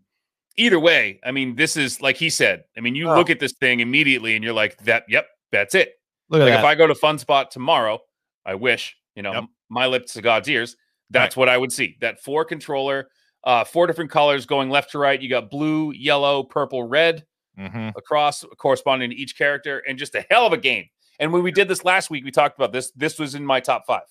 either 0.58 0.80
way, 0.80 1.20
I 1.24 1.32
mean, 1.32 1.56
this 1.56 1.76
is 1.78 2.02
like 2.02 2.16
he 2.18 2.30
said. 2.30 2.64
I 2.78 2.82
mean, 2.82 2.96
you 2.96 3.10
Oh. 3.10 3.16
look 3.16 3.30
at 3.30 3.40
this 3.40 3.54
thing 3.54 3.80
immediately 3.80 4.36
and 4.36 4.44
you're 4.44 4.54
like, 4.54 4.78
that. 4.84 5.04
Yep, 5.10 5.28
that's 5.52 5.76
it. 5.76 5.94
Look 6.30 6.42
Like 6.42 6.52
that. 6.52 6.60
if 6.60 6.66
I 6.66 6.76
go 6.76 6.88
to 6.88 6.94
Funspot 6.94 7.50
tomorrow, 7.50 8.00
I 8.46 8.56
wish 8.56 8.96
you 9.16 9.22
know 9.24 9.34
Yep. 9.34 9.44
my 9.70 9.88
lips 9.88 10.14
to 10.14 10.22
God's 10.22 10.48
ears. 10.48 10.76
That's 11.10 11.36
what 11.38 11.50
I 11.50 11.58
would 11.58 11.72
see. 11.72 11.98
That 12.02 12.22
four 12.24 12.46
controller, 12.46 13.10
uh, 13.44 13.64
four 13.64 13.88
different 13.88 14.12
colors 14.12 14.46
going 14.46 14.70
left 14.70 14.92
to 14.92 14.98
right. 15.00 15.22
You 15.22 15.30
got 15.30 15.50
blue, 15.50 15.92
yellow, 15.92 16.44
purple, 16.44 16.84
red 16.84 17.26
Mhm. 17.60 17.96
across 17.96 18.44
corresponding 18.58 19.10
to 19.12 19.16
each 19.16 19.38
character 19.38 19.80
and 19.88 19.98
just 20.00 20.16
a 20.16 20.26
hell 20.30 20.46
of 20.48 20.54
a 20.54 20.58
game. 20.58 20.86
And 21.20 21.32
when 21.32 21.44
we 21.44 21.52
did 21.52 21.68
this 21.68 21.86
last 21.86 22.10
week, 22.10 22.24
we 22.26 22.32
talked 22.32 22.58
about 22.58 22.72
this. 22.72 22.92
This 22.96 23.20
was 23.20 23.36
in 23.36 23.46
my 23.46 23.60
top 23.60 23.86
five. 23.86 24.04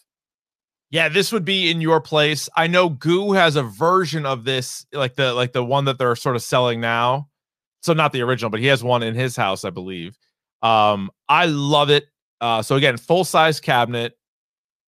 Yeah, 0.91 1.09
this 1.09 1.33
would 1.33 1.45
be 1.45 1.71
in 1.71 1.81
your 1.81 2.01
place. 2.01 2.49
I 2.57 2.67
know 2.67 2.89
Goo 2.91 3.33
has 3.33 3.57
a 3.57 3.63
version 3.63 4.27
of 4.27 4.45
this, 4.45 4.87
like 4.93 5.15
the 5.17 5.33
like 5.35 5.53
the 5.53 5.65
one 5.65 5.87
that 5.87 5.99
they're 5.99 6.15
sort 6.15 6.37
of 6.37 6.43
selling 6.43 6.81
now. 6.81 7.29
So 7.81 7.95
not 7.95 8.13
the 8.13 8.21
original, 8.23 8.51
but 8.51 8.61
he 8.61 8.67
has 8.67 8.85
one 8.85 9.03
in 9.03 9.15
his 9.15 9.35
house, 9.35 9.65
I 9.65 9.71
believe. 9.71 10.17
Um, 10.63 11.11
I 11.29 11.47
love 11.47 11.91
it. 11.91 12.05
Uh, 12.41 12.63
so 12.63 12.77
again, 12.77 12.97
full 12.97 13.25
size 13.25 13.59
cabinet, 13.59 14.17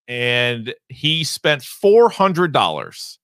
and 0.08 0.74
he 0.90 1.24
spent 1.24 1.64
four 1.64 2.10
hundred 2.10 2.52
dollars. 2.52 3.20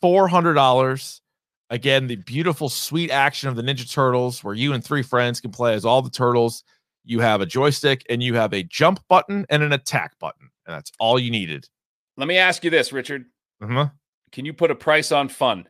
Four 0.00 0.28
hundred 0.28 0.54
dollars. 0.54 1.20
Again, 1.68 2.08
the 2.08 2.16
beautiful, 2.16 2.68
sweet 2.68 3.10
action 3.10 3.48
of 3.48 3.54
the 3.54 3.62
Ninja 3.62 3.90
Turtles, 3.90 4.42
where 4.42 4.54
you 4.54 4.72
and 4.72 4.82
three 4.82 5.02
friends 5.02 5.40
can 5.40 5.52
play 5.52 5.74
as 5.74 5.84
all 5.84 6.02
the 6.02 6.10
turtles. 6.10 6.64
You 7.04 7.20
have 7.20 7.40
a 7.40 7.46
joystick 7.46 8.04
and 8.10 8.22
you 8.22 8.34
have 8.34 8.52
a 8.52 8.62
jump 8.64 9.00
button 9.08 9.46
and 9.48 9.62
an 9.62 9.72
attack 9.72 10.18
button, 10.18 10.50
and 10.66 10.74
that's 10.74 10.90
all 10.98 11.18
you 11.18 11.30
needed. 11.30 11.68
Let 12.16 12.26
me 12.26 12.38
ask 12.38 12.64
you 12.64 12.70
this, 12.70 12.92
Richard. 12.92 13.26
Uh-huh. 13.62 13.88
Can 14.32 14.44
you 14.44 14.52
put 14.52 14.70
a 14.70 14.74
price 14.74 15.12
on 15.12 15.28
fun? 15.28 15.68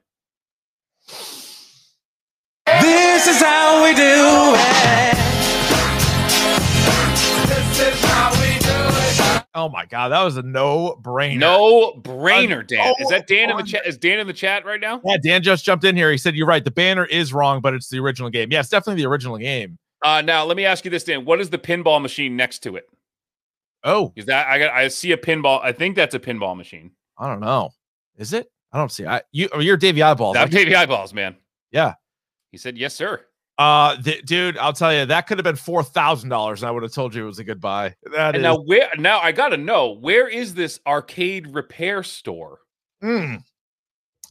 This 2.67 3.27
is 3.27 3.43
how 3.43 3.85
we 3.85 3.95
do 3.95 4.55
it. 4.57 5.21
Oh 9.55 9.69
my 9.69 9.85
god, 9.85 10.11
that 10.11 10.23
was 10.23 10.37
a 10.37 10.43
no 10.43 10.99
brainer. 11.03 11.39
No 11.39 11.93
brainer, 12.03 12.65
Dan. 12.67 12.95
Is 13.01 13.09
that 13.09 13.27
Dan 13.27 13.51
in 13.51 13.57
the 13.57 13.65
chat? 13.65 13.85
Is 13.85 13.99
Dan 13.99 14.21
in 14.21 14.27
the 14.27 14.33
chat 14.33 14.65
right 14.65 14.81
now? 14.81 15.01
Yeah, 15.05 15.17
Dan 15.23 15.43
just 15.43 15.65
jumped 15.65 15.85
in 15.85 15.97
here. 15.97 16.11
He 16.13 16.19
said 16.19 16.37
you're 16.37 16.47
right. 16.47 16.65
The 16.65 16.71
banner 16.71 17.05
is 17.05 17.33
wrong, 17.33 17.61
but 17.61 17.75
it's 17.75 17.89
the 17.89 17.99
original 17.99 18.31
game. 18.31 18.53
Yeah, 18.53 18.61
it's 18.61 18.69
definitely 18.69 19.03
the 19.03 19.09
original 19.09 19.39
game. 19.39 19.79
Uh, 20.05 20.23
now 20.23 20.45
let 20.45 20.57
me 20.57 20.65
ask 20.65 20.85
you 20.85 20.91
this, 20.91 21.05
Dan. 21.05 21.25
What 21.25 21.41
is 21.41 21.51
the 21.51 21.59
pinball 21.59 22.01
machine 22.01 22.37
next 22.37 22.61
to 22.61 22.77
it? 22.77 22.85
Oh, 23.83 24.13
Is 24.15 24.27
that 24.27 24.47
I 24.47 24.59
got? 24.59 24.73
I 24.73 24.89
see 24.89 25.13
a 25.13 25.17
pinball. 25.17 25.61
I 25.63 25.73
think 25.73 25.97
that's 25.97 26.15
a 26.15 26.21
pinball 26.21 26.57
machine. 26.57 26.93
I 27.19 27.29
don't 27.29 27.41
know. 27.41 27.71
Is 28.17 28.33
it? 28.33 28.51
I 28.73 28.79
don't 28.79 28.93
see. 28.93 29.07
I 29.07 29.23
you. 29.33 29.49
You're 29.59 29.77
Davey 29.77 30.03
Eyeballs. 30.03 30.35
That 30.35 30.51
Davey 30.51 30.77
eyeballs, 30.77 31.13
man. 31.13 31.37
Yeah. 31.73 31.95
He 32.53 32.59
said, 32.59 32.79
"Yes, 32.79 32.95
sir." 32.95 33.25
Uh, 33.61 34.01
th- 34.01 34.25
dude, 34.25 34.57
I'll 34.57 34.73
tell 34.73 34.91
you 34.95 35.05
that 35.05 35.27
could 35.27 35.37
have 35.37 35.45
been 35.45 35.55
four 35.55 35.83
thousand 35.85 36.31
dollars, 36.31 36.63
and 36.63 36.69
I 36.69 36.71
would 36.73 36.83
have 36.83 36.93
told 36.95 37.15
you 37.15 37.25
it 37.25 37.27
was 37.27 37.39
a 37.41 37.45
good 37.45 37.61
buy. 37.61 37.95
That 38.11 38.29
And 38.35 38.37
is. 38.39 38.43
now 38.43 38.57
where? 38.57 38.89
Now 38.97 39.21
I 39.21 39.33
gotta 39.33 39.59
know 39.59 39.91
where 39.91 40.27
is 40.29 40.55
this 40.55 40.81
arcade 40.87 41.47
repair 41.55 42.03
store? 42.03 42.61
Mm. 43.05 43.43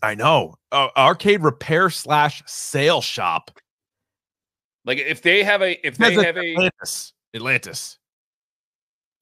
I 0.02 0.16
know. 0.16 0.56
Uh, 0.72 0.88
arcade 0.98 1.44
repair 1.44 1.92
slash 1.92 2.42
sale 2.48 3.02
shop. 3.02 3.52
Like 4.84 4.98
if 4.98 5.22
they 5.22 5.44
have 5.44 5.62
a 5.62 5.86
if 5.86 5.98
they 5.98 6.16
have 6.16 6.36
a 6.38 6.54
Atlantis. 6.54 7.14
Atlantis. 7.36 8.00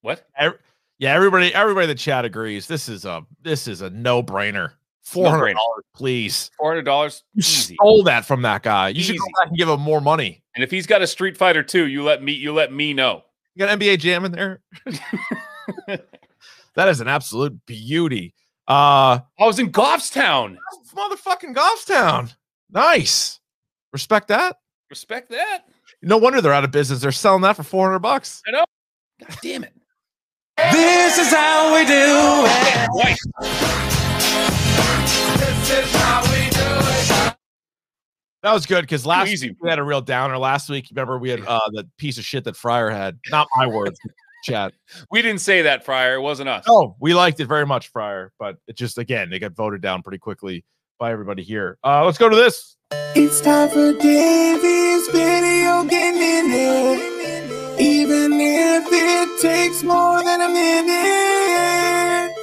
what? 0.04 0.26
Ev- 0.38 0.58
yeah, 1.00 1.14
everybody, 1.14 1.54
everybody 1.54 1.84
in 1.84 1.90
the 1.90 1.96
chat 1.96 2.24
agrees. 2.24 2.66
This 2.66 2.88
is 2.88 3.04
a 3.04 3.24
this 3.42 3.68
is 3.68 3.82
a 3.82 3.90
no 3.90 4.24
brainer. 4.24 4.72
Four 5.08 5.30
hundred 5.30 5.54
dollars, 5.54 5.84
please. 5.96 6.52
Four 6.58 6.72
hundred 6.72 6.84
dollars. 6.84 7.24
You 7.34 7.40
Easy. 7.40 7.76
stole 7.76 8.04
that 8.04 8.26
from 8.26 8.42
that 8.42 8.62
guy. 8.62 8.90
You 8.90 9.02
should 9.02 9.18
go 9.18 9.26
back 9.40 9.48
and 9.48 9.58
give 9.58 9.70
him 9.70 9.80
more 9.80 10.02
money. 10.02 10.44
And 10.54 10.66
if 10.66 10.70
he's 10.70 10.86
got 10.86 11.02
a 11.02 11.08
Street 11.08 11.38
Fighter 11.38 11.64
two, 11.64 11.88
you 11.88 12.04
let 12.04 12.22
me 12.22 12.34
you 12.34 12.52
let 12.52 12.74
me 12.74 12.94
know. 12.94 13.24
You 13.56 13.66
got 13.66 13.80
NBA 13.80 14.00
Jam 14.00 14.26
in 14.26 14.34
there. 14.34 14.60
that 15.88 16.90
is 16.90 17.00
an 17.00 17.08
absolute 17.08 17.58
beauty. 17.66 18.34
Uh, 18.68 19.24
I 19.40 19.46
was 19.46 19.60
in 19.60 19.72
Goffstown. 19.72 20.58
motherfucking 20.94 21.56
Goffstown. 21.56 22.36
Nice. 22.70 23.40
Respect 23.94 24.28
that. 24.28 24.58
Respect 24.90 25.30
that. 25.30 25.70
No 26.02 26.18
wonder 26.18 26.42
they're 26.42 26.52
out 26.52 26.66
of 26.66 26.72
business. 26.72 27.00
They're 27.00 27.14
selling 27.14 27.44
that 27.44 27.56
for 27.56 27.64
four 27.64 27.88
hundred 27.88 28.00
bucks. 28.00 28.42
I 28.46 28.52
know. 28.52 28.66
God 29.22 29.38
damn 29.42 29.64
it. 29.64 29.74
This 30.74 31.18
is 31.18 31.30
how 31.34 31.74
we 31.74 31.86
do 31.86 32.44
it. 33.08 33.97
Twice. 35.38 37.34
That 38.44 38.54
was 38.54 38.66
good 38.66 38.82
because 38.82 39.06
last 39.06 39.30
easy. 39.30 39.50
week 39.50 39.58
we 39.62 39.70
had 39.70 39.80
a 39.80 39.84
real 39.84 40.02
downer. 40.02 40.38
Last 40.38 40.70
week, 40.70 40.88
remember 40.92 41.18
we 41.18 41.30
had 41.30 41.46
uh 41.46 41.60
the 41.72 41.88
piece 41.98 42.18
of 42.18 42.24
shit 42.24 42.44
that 42.46 42.56
Fryer 42.56 42.90
had. 42.90 43.20
Not 43.30 43.48
my 43.58 43.68
words, 43.68 44.00
chat. 44.44 44.74
We 45.12 45.22
didn't 45.22 45.42
say 45.42 45.64
that, 45.64 45.84
Fryer. 45.84 46.16
It 46.16 46.22
wasn't 46.22 46.50
us. 46.50 46.64
Oh, 46.68 46.96
we 47.00 47.14
liked 47.14 47.40
it 47.40 47.46
very 47.48 47.66
much, 47.66 47.90
Fryer, 47.90 48.32
but 48.40 48.58
it 48.68 48.78
just 48.78 48.98
again 49.00 49.30
they 49.30 49.40
got 49.40 49.54
voted 49.54 49.82
down 49.82 50.04
pretty 50.04 50.20
quickly 50.20 50.64
by 51.00 51.12
everybody 51.12 51.44
here. 51.44 51.78
Uh 51.84 52.06
let's 52.06 52.18
go 52.18 52.30
to 52.30 52.36
this. 52.36 52.78
It's 53.16 53.42
time 53.42 53.70
for 53.70 53.92
Davey's 53.94 55.08
video 55.10 55.84
game 55.84 56.16
minute. 56.16 57.80
Even 57.80 58.34
if 58.34 58.86
it 58.90 59.42
takes 59.42 59.84
more 59.84 60.24
than 60.24 60.42
a 60.42 60.48
minute. 60.48 62.34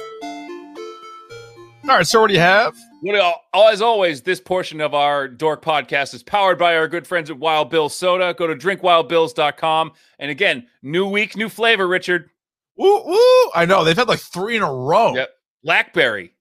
All 1.85 1.97
right, 1.97 2.05
so 2.05 2.19
what 2.21 2.27
do 2.27 2.33
you 2.33 2.39
have? 2.39 2.75
Uh, 3.07 3.33
as 3.69 3.81
always, 3.81 4.21
this 4.23 4.39
portion 4.39 4.81
of 4.81 4.93
our 4.93 5.27
Dork 5.27 5.61
podcast 5.63 6.13
is 6.13 6.23
powered 6.23 6.57
by 6.57 6.75
our 6.75 6.87
good 6.87 7.05
friends 7.05 7.29
at 7.29 7.37
Wild 7.37 7.69
Bill 7.69 7.89
Soda. 7.89 8.33
Go 8.37 8.47
to 8.47 8.55
drinkwildbills.com. 8.55 9.91
And 10.19 10.31
again, 10.31 10.67
new 10.81 11.07
week, 11.07 11.35
new 11.35 11.49
flavor, 11.49 11.87
Richard. 11.87 12.29
Woo 12.77 13.03
woo! 13.05 13.51
I 13.53 13.65
know 13.67 13.83
they've 13.83 13.95
had 13.95 14.07
like 14.07 14.19
three 14.19 14.57
in 14.57 14.63
a 14.63 14.73
row. 14.73 15.13
Yep. 15.15 15.29
Blackberry 15.63 16.33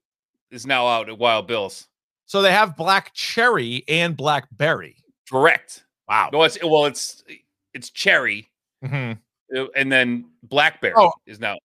is 0.51 0.67
now 0.67 0.87
out 0.87 1.09
at 1.09 1.19
Wild 1.19 1.47
Bill's. 1.47 1.87
So 2.27 2.41
they 2.43 2.53
have 2.53 2.77
black 2.77 3.13
cherry 3.15 3.85
and 3.87 4.17
blackberry. 4.17 4.97
Correct. 5.31 5.85
Wow. 6.09 6.31
No, 6.33 6.43
it's 6.43 6.59
well, 6.63 6.87
it's 6.87 7.23
it's 7.73 7.91
cherry, 7.91 8.49
Mhm. 8.85 9.19
uh, 9.57 9.67
and 9.77 9.93
then 9.93 10.31
blackberry 10.43 10.95
Oh. 10.97 11.13
is 11.27 11.39
now. 11.41 11.57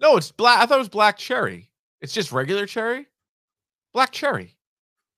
No, 0.00 0.16
it's 0.16 0.30
black. 0.30 0.60
I 0.60 0.66
thought 0.66 0.76
it 0.76 0.78
was 0.78 0.88
black 0.88 1.16
cherry. 1.18 1.70
It's 2.00 2.12
just 2.12 2.30
regular 2.32 2.66
cherry. 2.66 3.06
Black 3.94 4.10
cherry. 4.10 4.56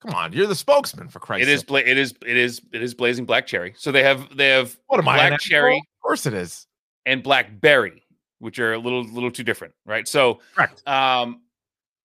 Come 0.03 0.15
on, 0.15 0.33
you're 0.33 0.47
the 0.47 0.55
spokesman 0.55 1.09
for 1.09 1.19
Christ's 1.19 1.49
It 1.49 1.53
is 1.53 1.65
bla- 1.65 1.81
it 1.81 1.97
is 1.99 2.15
it 2.25 2.37
is 2.37 2.61
it 2.73 2.83
is 2.83 2.95
blazing 2.95 3.25
black 3.25 3.47
cherry. 3.47 3.75
So 3.77 3.91
they 3.91 4.03
have 4.05 4.37
they 4.37 4.51
have 4.51 4.77
What 4.87 5.01
am 5.01 5.09
I? 5.09 5.17
black 5.29 5.41
cherry 5.41 5.79
Of 5.79 6.03
course 6.03 6.27
it 6.27 6.35
is. 6.35 6.67
and 7.07 7.23
blackberry, 7.23 8.05
which 8.39 8.59
are 8.59 8.75
a 8.75 8.79
little 8.79 9.03
little 9.05 9.31
too 9.31 9.43
different, 9.43 9.73
right? 9.87 10.07
So 10.07 10.41
Correct. 10.55 10.87
um 10.87 11.41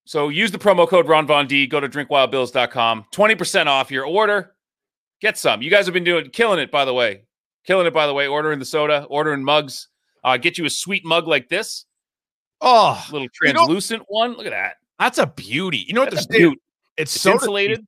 so 0.05 0.29
use 0.29 0.51
the 0.51 0.57
promo 0.57 0.87
code 0.87 1.07
Ron 1.07 1.27
Von 1.27 1.45
D, 1.47 1.67
go 1.67 1.79
to 1.79 1.87
drinkwildbills.com, 1.87 3.05
20% 3.13 3.65
off 3.67 3.91
your 3.91 4.05
order. 4.05 4.55
Get 5.21 5.37
some. 5.37 5.61
You 5.61 5.69
guys 5.69 5.85
have 5.85 5.93
been 5.93 6.03
doing 6.03 6.29
killing 6.31 6.57
it, 6.57 6.71
by 6.71 6.85
the 6.85 6.93
way. 6.93 7.21
Killing 7.67 7.85
it, 7.85 7.93
by 7.93 8.07
the 8.07 8.13
way. 8.13 8.27
Ordering 8.27 8.57
the 8.57 8.65
soda, 8.65 9.05
ordering 9.09 9.43
mugs. 9.43 9.89
Uh, 10.23 10.37
get 10.37 10.57
you 10.57 10.65
a 10.65 10.69
sweet 10.69 11.05
mug 11.05 11.27
like 11.27 11.47
this, 11.49 11.85
Oh, 12.61 13.03
little 13.11 13.27
translucent 13.33 14.03
one. 14.07 14.33
Look 14.33 14.47
at 14.47 14.51
that. 14.51 14.77
That's 15.01 15.17
a 15.17 15.27
beauty. 15.27 15.83
You 15.87 15.93
know 15.93 16.01
what 16.01 16.11
That's 16.11 16.25
a 16.25 16.29
they're. 16.29 16.47
It's, 16.97 17.13
It's 17.15 17.21
soda 17.21 17.33
insulated. 17.35 17.77
season. 17.77 17.87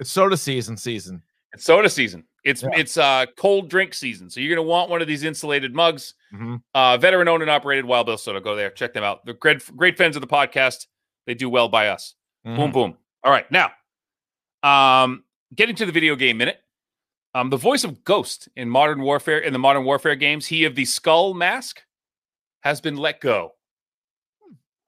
It's 0.00 0.10
soda 0.10 0.36
season. 0.36 0.76
Season. 0.76 1.22
It's 1.52 1.64
soda 1.64 1.88
season. 1.90 2.24
It's 2.44 2.62
Yeah. 2.62 2.68
it's 2.74 2.96
uh 2.96 3.26
cold 3.36 3.68
drink 3.68 3.92
season. 3.92 4.30
So 4.30 4.40
you're 4.40 4.54
gonna 4.54 4.66
want 4.66 4.88
one 4.88 5.02
of 5.02 5.08
these 5.08 5.24
insulated 5.24 5.74
mugs. 5.74 6.14
Mhm. 6.32 6.62
Uh 6.74 6.96
veteran 6.96 7.28
owned 7.28 7.42
and 7.42 7.50
operated 7.50 7.84
Wild 7.84 8.06
Bill 8.06 8.16
Soda. 8.16 8.40
Go 8.40 8.56
there, 8.56 8.70
check 8.70 8.94
them 8.94 9.02
out. 9.04 9.24
They're 9.26 9.34
great 9.34 9.62
great 9.76 9.98
fans 9.98 10.16
of 10.16 10.22
the 10.22 10.28
podcast. 10.28 10.86
They 11.26 11.34
do 11.34 11.50
well 11.50 11.68
by 11.68 11.88
us. 11.88 12.14
Boom, 12.44 12.56
Mhm. 12.56 12.72
boom. 12.72 12.98
All 13.24 13.30
right, 13.32 13.44
now, 13.50 13.70
um, 14.62 15.24
getting 15.54 15.76
to 15.76 15.84
the 15.86 15.92
video 15.92 16.16
game 16.16 16.38
minute. 16.38 16.62
Um, 17.34 17.50
the 17.50 17.56
voice 17.58 17.84
of 17.84 18.02
Ghost 18.04 18.48
in 18.56 18.70
Modern 18.70 19.02
Warfare 19.02 19.38
in 19.40 19.52
the 19.52 19.58
Modern 19.58 19.84
Warfare 19.84 20.16
games, 20.16 20.46
he 20.46 20.64
of 20.64 20.74
the 20.74 20.84
skull 20.86 21.34
mask, 21.34 21.82
has 22.62 22.80
been 22.80 22.96
let 22.96 23.20
go. 23.20 23.52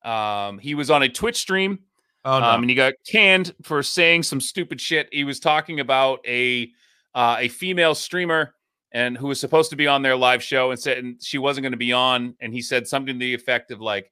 Um, 0.05 0.59
he 0.59 0.75
was 0.75 0.91
on 0.91 1.03
a 1.03 1.09
Twitch 1.09 1.37
stream, 1.37 1.79
Oh 2.25 2.39
no. 2.41 2.47
um, 2.47 2.63
and 2.63 2.71
he 2.71 2.75
got 2.77 2.95
canned 3.11 3.55
for 3.63 3.83
saying 3.83 4.23
some 4.25 4.41
stupid 4.41 4.81
shit. 4.81 5.09
He 5.13 5.25
was 5.25 5.39
talking 5.41 5.81
about 5.81 6.21
a 6.27 6.71
uh, 7.15 7.37
a 7.41 7.49
female 7.49 7.95
streamer 7.95 8.55
and 8.93 9.17
who 9.17 9.27
was 9.29 9.41
supposed 9.41 9.71
to 9.71 9.77
be 9.77 9.87
on 9.87 10.03
their 10.03 10.17
live 10.17 10.43
show 10.43 10.71
and 10.71 10.79
said 10.81 10.99
and 10.99 11.23
she 11.23 11.39
wasn't 11.39 11.63
going 11.63 11.73
to 11.73 11.79
be 11.79 11.93
on, 11.93 12.35
and 12.41 12.53
he 12.53 12.61
said 12.63 12.87
something 12.87 13.15
to 13.15 13.19
the 13.19 13.35
effect 13.35 13.71
of 13.71 13.81
like, 13.81 14.11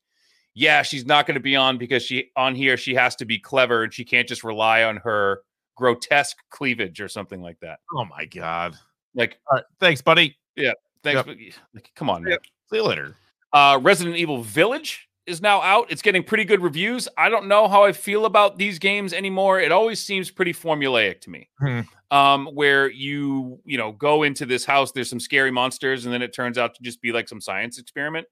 "Yeah, 0.54 0.82
she's 0.82 1.04
not 1.06 1.26
going 1.26 1.34
to 1.34 1.40
be 1.40 1.56
on 1.56 1.76
because 1.78 2.02
she 2.02 2.30
on 2.36 2.54
here 2.54 2.76
she 2.76 2.94
has 2.94 3.16
to 3.16 3.24
be 3.24 3.38
clever 3.38 3.84
and 3.84 3.92
she 3.94 4.04
can't 4.04 4.28
just 4.28 4.44
rely 4.44 4.84
on 4.84 4.96
her 4.98 5.42
grotesque 5.76 6.36
cleavage 6.50 7.00
or 7.00 7.08
something 7.08 7.42
like 7.42 7.58
that." 7.60 7.80
oh 7.94 8.04
my 8.04 8.24
god. 8.26 8.76
Like, 9.14 9.38
All 9.50 9.56
right. 9.56 9.64
Thanks, 9.80 10.00
buddy. 10.02 10.36
Yeah, 10.56 10.72
thanks, 11.02 11.16
Yep. 11.16 11.26
but 11.26 11.36
like, 11.74 11.90
come 11.96 12.08
on, 12.08 12.22
man. 12.22 12.30
Yep. 12.32 12.42
See 12.70 12.76
you 12.76 12.84
later. 12.84 13.16
Uh, 13.52 13.78
Resident 13.82 14.16
Evil 14.16 14.42
Village 14.42 15.08
is 15.30 15.40
now 15.40 15.62
out. 15.62 15.90
It's 15.90 16.02
getting 16.02 16.22
pretty 16.22 16.44
good 16.44 16.60
reviews. 16.60 17.08
I 17.16 17.28
don't 17.28 17.48
know 17.48 17.68
how 17.68 17.84
I 17.84 17.92
feel 17.92 18.26
about 18.26 18.58
these 18.58 18.78
games 18.78 19.12
anymore. 19.12 19.60
It 19.60 19.72
always 19.72 20.02
seems 20.02 20.30
pretty 20.30 20.52
formulaic 20.52 21.20
to 21.22 21.30
me. 21.30 21.48
Hmm. 21.58 21.80
Um, 22.10 22.46
where 22.46 22.90
you 22.90 23.60
you 23.64 23.78
know 23.78 23.92
go 23.92 24.24
into 24.24 24.44
this 24.44 24.64
house, 24.64 24.92
there's 24.92 25.08
some 25.08 25.20
scary 25.20 25.50
monsters, 25.50 26.04
and 26.04 26.12
then 26.12 26.22
it 26.22 26.34
turns 26.34 26.58
out 26.58 26.74
to 26.74 26.82
just 26.82 27.00
be 27.00 27.12
like 27.12 27.28
some 27.28 27.40
science 27.40 27.78
experiment. 27.78 28.26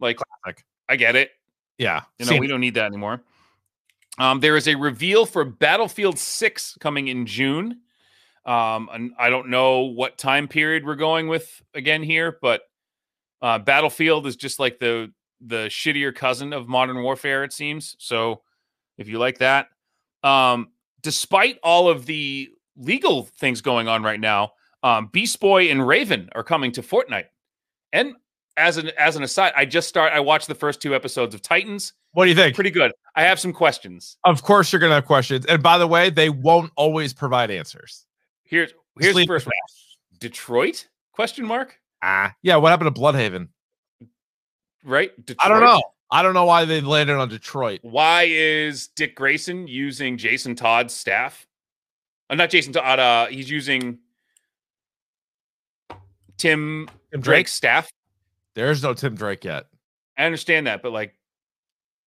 Like, 0.00 0.18
Classic. 0.18 0.64
I 0.88 0.96
get 0.96 1.16
it. 1.16 1.30
Yeah. 1.78 2.02
You 2.18 2.26
know, 2.26 2.32
Seen 2.32 2.40
we 2.40 2.46
don't 2.46 2.60
need 2.60 2.74
that 2.74 2.86
anymore. 2.86 3.22
Um, 4.18 4.40
there 4.40 4.56
is 4.56 4.68
a 4.68 4.74
reveal 4.74 5.26
for 5.26 5.44
Battlefield 5.44 6.18
6 6.18 6.78
coming 6.80 7.08
in 7.08 7.26
June. 7.26 7.80
Um, 8.44 8.88
and 8.92 9.12
I 9.18 9.30
don't 9.30 9.48
know 9.48 9.80
what 9.80 10.18
time 10.18 10.46
period 10.48 10.84
we're 10.84 10.94
going 10.96 11.28
with 11.28 11.62
again 11.72 12.02
here, 12.02 12.38
but 12.42 12.62
uh, 13.40 13.58
Battlefield 13.58 14.26
is 14.26 14.36
just 14.36 14.58
like 14.58 14.78
the 14.78 15.12
the 15.46 15.66
shittier 15.66 16.14
cousin 16.14 16.52
of 16.52 16.68
Modern 16.68 17.02
Warfare, 17.02 17.44
it 17.44 17.52
seems. 17.52 17.96
So 17.98 18.42
if 18.98 19.08
you 19.08 19.18
like 19.18 19.38
that, 19.38 19.68
um, 20.22 20.68
despite 21.02 21.58
all 21.62 21.88
of 21.88 22.06
the 22.06 22.50
legal 22.76 23.24
things 23.24 23.60
going 23.60 23.88
on 23.88 24.02
right 24.02 24.20
now, 24.20 24.52
um, 24.82 25.08
Beast 25.12 25.40
Boy 25.40 25.70
and 25.70 25.86
Raven 25.86 26.28
are 26.34 26.42
coming 26.42 26.72
to 26.72 26.82
Fortnite. 26.82 27.26
And 27.92 28.14
as 28.56 28.76
an 28.76 28.90
as 28.98 29.16
an 29.16 29.22
aside, 29.22 29.52
I 29.56 29.64
just 29.64 29.88
start. 29.88 30.12
I 30.12 30.20
watched 30.20 30.48
the 30.48 30.54
first 30.54 30.80
two 30.80 30.94
episodes 30.94 31.34
of 31.34 31.42
Titans. 31.42 31.92
What 32.12 32.24
do 32.24 32.30
you 32.30 32.36
think? 32.36 32.54
Pretty 32.54 32.70
good. 32.70 32.92
I 33.16 33.22
have 33.22 33.40
some 33.40 33.52
questions. 33.52 34.16
Of 34.24 34.42
course, 34.42 34.72
you're 34.72 34.80
gonna 34.80 34.94
have 34.94 35.06
questions. 35.06 35.46
And 35.46 35.62
by 35.62 35.78
the 35.78 35.86
way, 35.86 36.10
they 36.10 36.30
won't 36.30 36.72
always 36.76 37.12
provide 37.12 37.50
answers. 37.50 38.06
Here's 38.44 38.72
here's 38.98 39.14
the 39.14 39.26
first 39.26 39.46
one. 39.46 39.54
Detroit? 40.18 40.88
Question 41.12 41.46
mark. 41.46 41.78
Ah, 42.02 42.34
yeah. 42.42 42.56
What 42.56 42.70
happened 42.70 42.94
to 42.94 43.00
Blüdhaven? 43.00 43.48
Right. 44.84 45.12
I 45.40 45.48
don't 45.48 45.60
know. 45.60 45.82
I 46.10 46.22
don't 46.22 46.34
know 46.34 46.44
why 46.44 46.64
they 46.66 46.80
landed 46.80 47.16
on 47.16 47.28
Detroit. 47.28 47.80
Why 47.82 48.26
is 48.28 48.88
Dick 48.88 49.16
Grayson 49.16 49.66
using 49.66 50.16
Jason 50.18 50.54
Todd's 50.54 50.94
staff? 50.94 51.46
Uh, 52.30 52.34
not 52.36 52.50
Jason 52.50 52.72
Todd. 52.72 52.98
Uh, 53.00 53.26
he's 53.26 53.50
using 53.50 53.98
Tim 56.36 56.86
Tim 57.10 57.20
Drake. 57.20 57.22
Drake's 57.22 57.52
staff. 57.54 57.90
There's 58.54 58.82
no 58.82 58.94
Tim 58.94 59.14
Drake 59.14 59.44
yet. 59.44 59.66
I 60.16 60.24
understand 60.24 60.66
that, 60.66 60.82
but 60.82 60.92
like, 60.92 61.14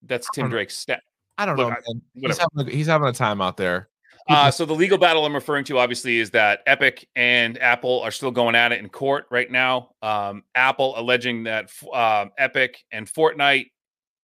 that's 0.03 0.29
Tim 0.33 0.49
Drake's 0.49 0.77
staff. 0.77 1.01
I 1.37 1.45
don't 1.45 1.57
Look, 1.57 1.69
know. 1.69 1.75
I- 1.75 1.99
He's 2.27 2.37
having, 2.37 2.67
a, 2.67 2.71
he's 2.71 2.87
having 2.87 3.07
a 3.07 3.13
time 3.13 3.41
out 3.41 3.57
there. 3.57 3.89
Uh, 4.29 4.51
so 4.51 4.65
the 4.65 4.73
legal 4.73 4.97
battle 4.97 5.25
I'm 5.25 5.33
referring 5.33 5.63
to, 5.65 5.77
obviously, 5.77 6.19
is 6.19 6.29
that 6.31 6.61
Epic 6.67 7.07
and 7.15 7.61
Apple 7.61 8.01
are 8.01 8.11
still 8.11 8.31
going 8.31 8.55
at 8.55 8.71
it 8.71 8.79
in 8.79 8.89
court 8.89 9.25
right 9.29 9.49
now. 9.49 9.91
Um, 10.01 10.43
Apple 10.55 10.93
alleging 10.97 11.43
that 11.43 11.69
um, 11.93 12.31
Epic 12.37 12.83
and 12.91 13.07
Fortnite 13.07 13.71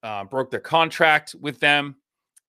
uh, 0.03 0.25
broke 0.25 0.51
their 0.51 0.59
contract 0.59 1.35
with 1.39 1.59
them, 1.59 1.95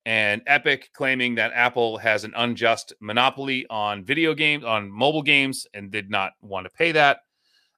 and 0.05 0.41
Epic 0.47 0.89
claiming 0.93 1.35
that 1.35 1.51
Apple 1.53 1.97
has 1.97 2.25
an 2.25 2.33
unjust 2.35 2.93
monopoly 2.99 3.65
on 3.69 4.03
video 4.03 4.33
games, 4.33 4.63
on 4.63 4.91
mobile 4.91 5.23
games, 5.23 5.65
and 5.73 5.91
did 5.91 6.09
not 6.09 6.33
want 6.41 6.65
to 6.65 6.69
pay 6.69 6.91
that. 6.91 7.19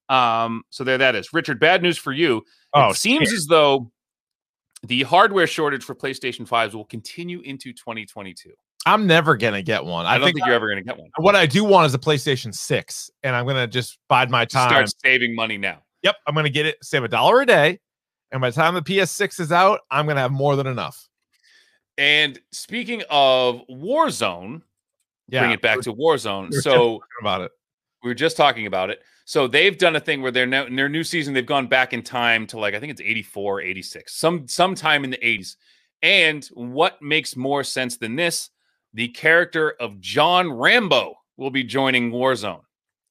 Um, 0.10 0.64
so 0.70 0.84
there 0.84 0.98
that 0.98 1.16
is. 1.16 1.34
Richard, 1.34 1.60
bad 1.60 1.84
news 1.84 1.98
for 1.98 2.14
you. 2.14 2.44
Oh, 2.74 2.90
it 2.90 2.96
seems 2.96 3.32
as 3.32 3.46
though 3.46 3.92
the 4.84 5.04
hardware 5.04 5.48
shortage 5.48 5.84
for 5.84 5.96
PlayStation 5.96 6.48
5s 6.48 6.74
will 6.74 6.86
continue 6.86 7.42
into 7.42 7.74
2022. 7.74 8.52
I'm 8.88 9.06
never 9.06 9.36
gonna 9.36 9.62
get 9.62 9.84
one. 9.84 10.06
I, 10.06 10.12
I, 10.12 10.18
don't 10.18 10.26
think, 10.28 10.38
think, 10.38 10.46
you're 10.48 10.56
ever 10.56 10.68
going 10.68 10.78
to 10.78 10.84
get 10.84 10.98
one. 10.98 11.10
what 11.18 11.36
I 11.36 11.46
do 11.46 11.64
want 11.64 11.88
is 11.88 11.94
a 11.94 12.00
PlayStation 12.00 12.54
6, 12.54 13.12
and 13.24 13.36
I'm 13.36 13.46
gonna 13.46 13.68
just 13.68 14.00
bide 14.08 14.30
my 14.32 14.46
time. 14.46 14.70
Start 14.70 14.90
saving 15.04 15.36
money 15.36 15.58
now. 15.58 15.84
Yep, 16.04 16.16
I'm 16.26 16.34
gonna 16.34 16.50
get 16.50 16.66
it, 16.66 16.78
save 16.82 17.04
a 17.04 17.08
dollar 17.08 17.42
a 17.42 17.46
day, 17.46 17.80
and 18.32 18.40
by 18.42 18.50
the 18.50 18.56
time 18.56 18.74
the 18.76 18.82
PS6 18.82 19.40
is 19.40 19.52
out, 19.52 19.82
I'm 19.92 20.08
gonna 20.08 20.22
have 20.22 20.32
more 20.32 20.56
than 20.56 20.68
enough. 20.68 21.08
And 21.98 22.40
speaking 22.52 23.04
of 23.10 23.62
Warzone, 23.70 24.62
Yeah, 25.28 25.42
bring 25.42 25.52
it 25.52 25.62
back 25.62 25.82
to 25.82 25.94
Warzone. 25.94 26.52
we're 26.52 26.62
So 26.62 27.02
about 27.22 27.42
it. 27.42 27.52
we 28.04 28.10
were 28.10 28.16
just 28.16 28.38
talking 28.38 28.68
about 28.68 28.90
it. 28.90 29.02
So 29.26 29.48
they've 29.48 29.78
done 29.78 29.96
a 29.98 30.00
thing 30.00 30.22
where 30.22 30.32
they're 30.32 30.46
now 30.46 30.66
in 30.66 30.76
their 30.76 30.88
new 30.88 31.04
season, 31.04 31.34
they've 31.34 31.46
gone 31.46 31.68
back 31.68 31.92
in 31.92 32.04
time 32.04 32.48
to 32.48 32.60
like 32.60 32.74
I 32.76 32.80
think 32.80 32.92
it's 32.92 33.02
84, 33.02 33.62
86, 33.62 34.16
some 34.16 34.48
sometime 34.48 35.04
in 35.04 35.10
the 35.10 35.18
80s. 35.18 35.56
And 36.04 36.46
what 36.54 37.02
makes 37.02 37.36
more 37.36 37.64
sense 37.64 37.98
than 37.98 38.16
this? 38.16 38.52
The 38.94 39.10
character 39.10 39.72
of 39.80 40.00
John 40.00 40.52
Rambo 40.52 41.16
will 41.38 41.52
be 41.52 41.64
joining 41.64 42.12
Warzone. 42.12 42.62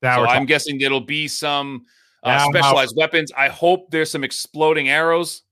Now 0.03 0.17
so 0.17 0.23
I'm 0.23 0.27
talking. 0.27 0.47
guessing 0.47 0.81
it'll 0.81 1.01
be 1.01 1.29
some 1.29 1.85
uh, 2.23 2.31
Now 2.31 2.39
how- 2.39 2.51
specialized 2.51 2.95
weapons. 2.97 3.33
I 3.37 3.49
hope 3.49 3.91
there's 3.91 4.11
some 4.11 4.25
exploding 4.25 4.89
arrows. 4.89 5.43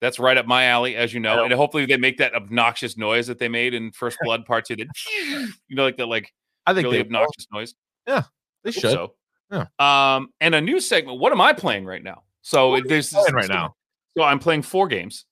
That's 0.00 0.18
right 0.18 0.36
up 0.36 0.46
my 0.46 0.64
alley, 0.66 0.96
as 0.96 1.14
you 1.14 1.20
know. 1.20 1.36
Yeah. 1.38 1.44
And 1.44 1.52
hopefully 1.54 1.86
they 1.86 1.96
make 1.96 2.18
that 2.18 2.34
obnoxious 2.34 2.98
noise 2.98 3.26
that 3.26 3.38
they 3.38 3.48
made 3.48 3.72
in 3.74 3.90
First 3.92 4.18
Blood 4.24 4.44
Part 4.44 4.66
Two. 4.66 4.76
That 4.76 4.86
you 5.68 5.76
know, 5.76 5.84
like 5.84 5.96
that, 5.96 6.06
like 6.06 6.30
I 6.66 6.74
think 6.74 6.84
really 6.84 7.00
obnoxious 7.00 7.46
noise. 7.52 7.74
Yeah, 8.06 8.24
they 8.64 8.70
should. 8.70 8.90
So. 8.92 9.14
Yeah. 9.50 9.66
Um, 9.78 10.28
and 10.40 10.54
a 10.54 10.60
new 10.60 10.80
segment. 10.80 11.20
What 11.20 11.32
am 11.32 11.40
I 11.40 11.52
playing 11.52 11.84
right 11.84 12.02
now? 12.02 12.22
So 12.42 12.70
What 12.70 12.74
are 12.74 12.78
you 12.84 12.88
there's 12.88 13.10
playing 13.12 13.34
right 13.34 13.48
now? 13.48 13.74
So 14.16 14.24
I'm 14.24 14.38
playing 14.38 14.62
four 14.62 14.88
games 14.88 15.24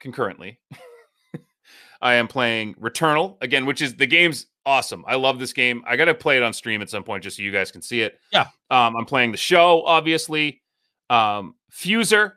concurrently. 0.00 0.58
I 2.00 2.14
am 2.14 2.28
playing 2.28 2.74
Returnal 2.74 3.36
again, 3.40 3.66
which 3.66 3.82
is 3.82 3.94
the 3.96 4.06
game's 4.06 4.46
awesome. 4.64 5.04
I 5.08 5.16
love 5.16 5.38
this 5.38 5.52
game. 5.52 5.82
I 5.86 5.96
got 5.96 6.04
to 6.06 6.14
play 6.14 6.36
it 6.36 6.42
on 6.42 6.52
stream 6.52 6.82
at 6.82 6.90
some 6.90 7.02
point 7.02 7.24
just 7.24 7.36
so 7.36 7.42
you 7.42 7.50
guys 7.52 7.70
can 7.72 7.82
see 7.82 8.02
it. 8.02 8.18
Yeah. 8.32 8.46
Um, 8.70 8.96
I'm 8.96 9.04
playing 9.06 9.32
the 9.32 9.38
show, 9.38 9.82
obviously. 9.84 10.62
Um, 11.10 11.54
Fuser, 11.72 12.32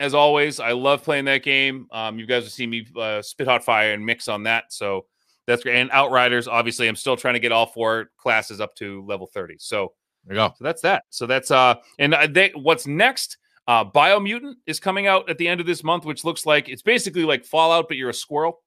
as 0.00 0.14
always. 0.14 0.60
I 0.60 0.72
love 0.72 1.02
playing 1.02 1.26
that 1.26 1.42
game. 1.42 1.86
Um, 1.92 2.18
you 2.18 2.26
guys 2.26 2.42
have 2.44 2.52
seen 2.52 2.70
me 2.70 2.86
uh, 2.98 3.22
spit 3.22 3.46
hot 3.46 3.64
fire 3.64 3.92
and 3.92 4.04
mix 4.04 4.28
on 4.28 4.42
that. 4.44 4.64
So 4.70 5.06
that's 5.46 5.62
great. 5.62 5.76
And 5.76 5.90
Outriders, 5.92 6.48
obviously, 6.48 6.88
I'm 6.88 6.96
still 6.96 7.16
trying 7.16 7.34
to 7.34 7.40
get 7.40 7.52
all 7.52 7.66
four 7.66 8.10
classes 8.18 8.60
up 8.60 8.74
to 8.76 9.04
level 9.06 9.26
30. 9.26 9.56
So 9.58 9.92
There 10.26 10.36
you 10.36 10.40
go. 10.42 10.54
so 10.58 10.64
that's 10.64 10.82
that. 10.82 11.04
So 11.10 11.26
that's 11.26 11.50
uh 11.50 11.76
and 11.98 12.14
uh, 12.14 12.26
they, 12.30 12.50
what's 12.54 12.86
next? 12.86 13.38
Uh 13.66 13.84
Biomutant 13.84 14.54
is 14.66 14.80
coming 14.80 15.06
out 15.06 15.30
at 15.30 15.38
the 15.38 15.46
end 15.48 15.60
of 15.60 15.66
this 15.66 15.82
month, 15.84 16.04
which 16.04 16.24
looks 16.24 16.44
like 16.46 16.68
it's 16.68 16.82
basically 16.82 17.24
like 17.24 17.44
Fallout, 17.44 17.88
but 17.88 17.96
you're 17.96 18.10
a 18.10 18.14
squirrel. 18.14 18.60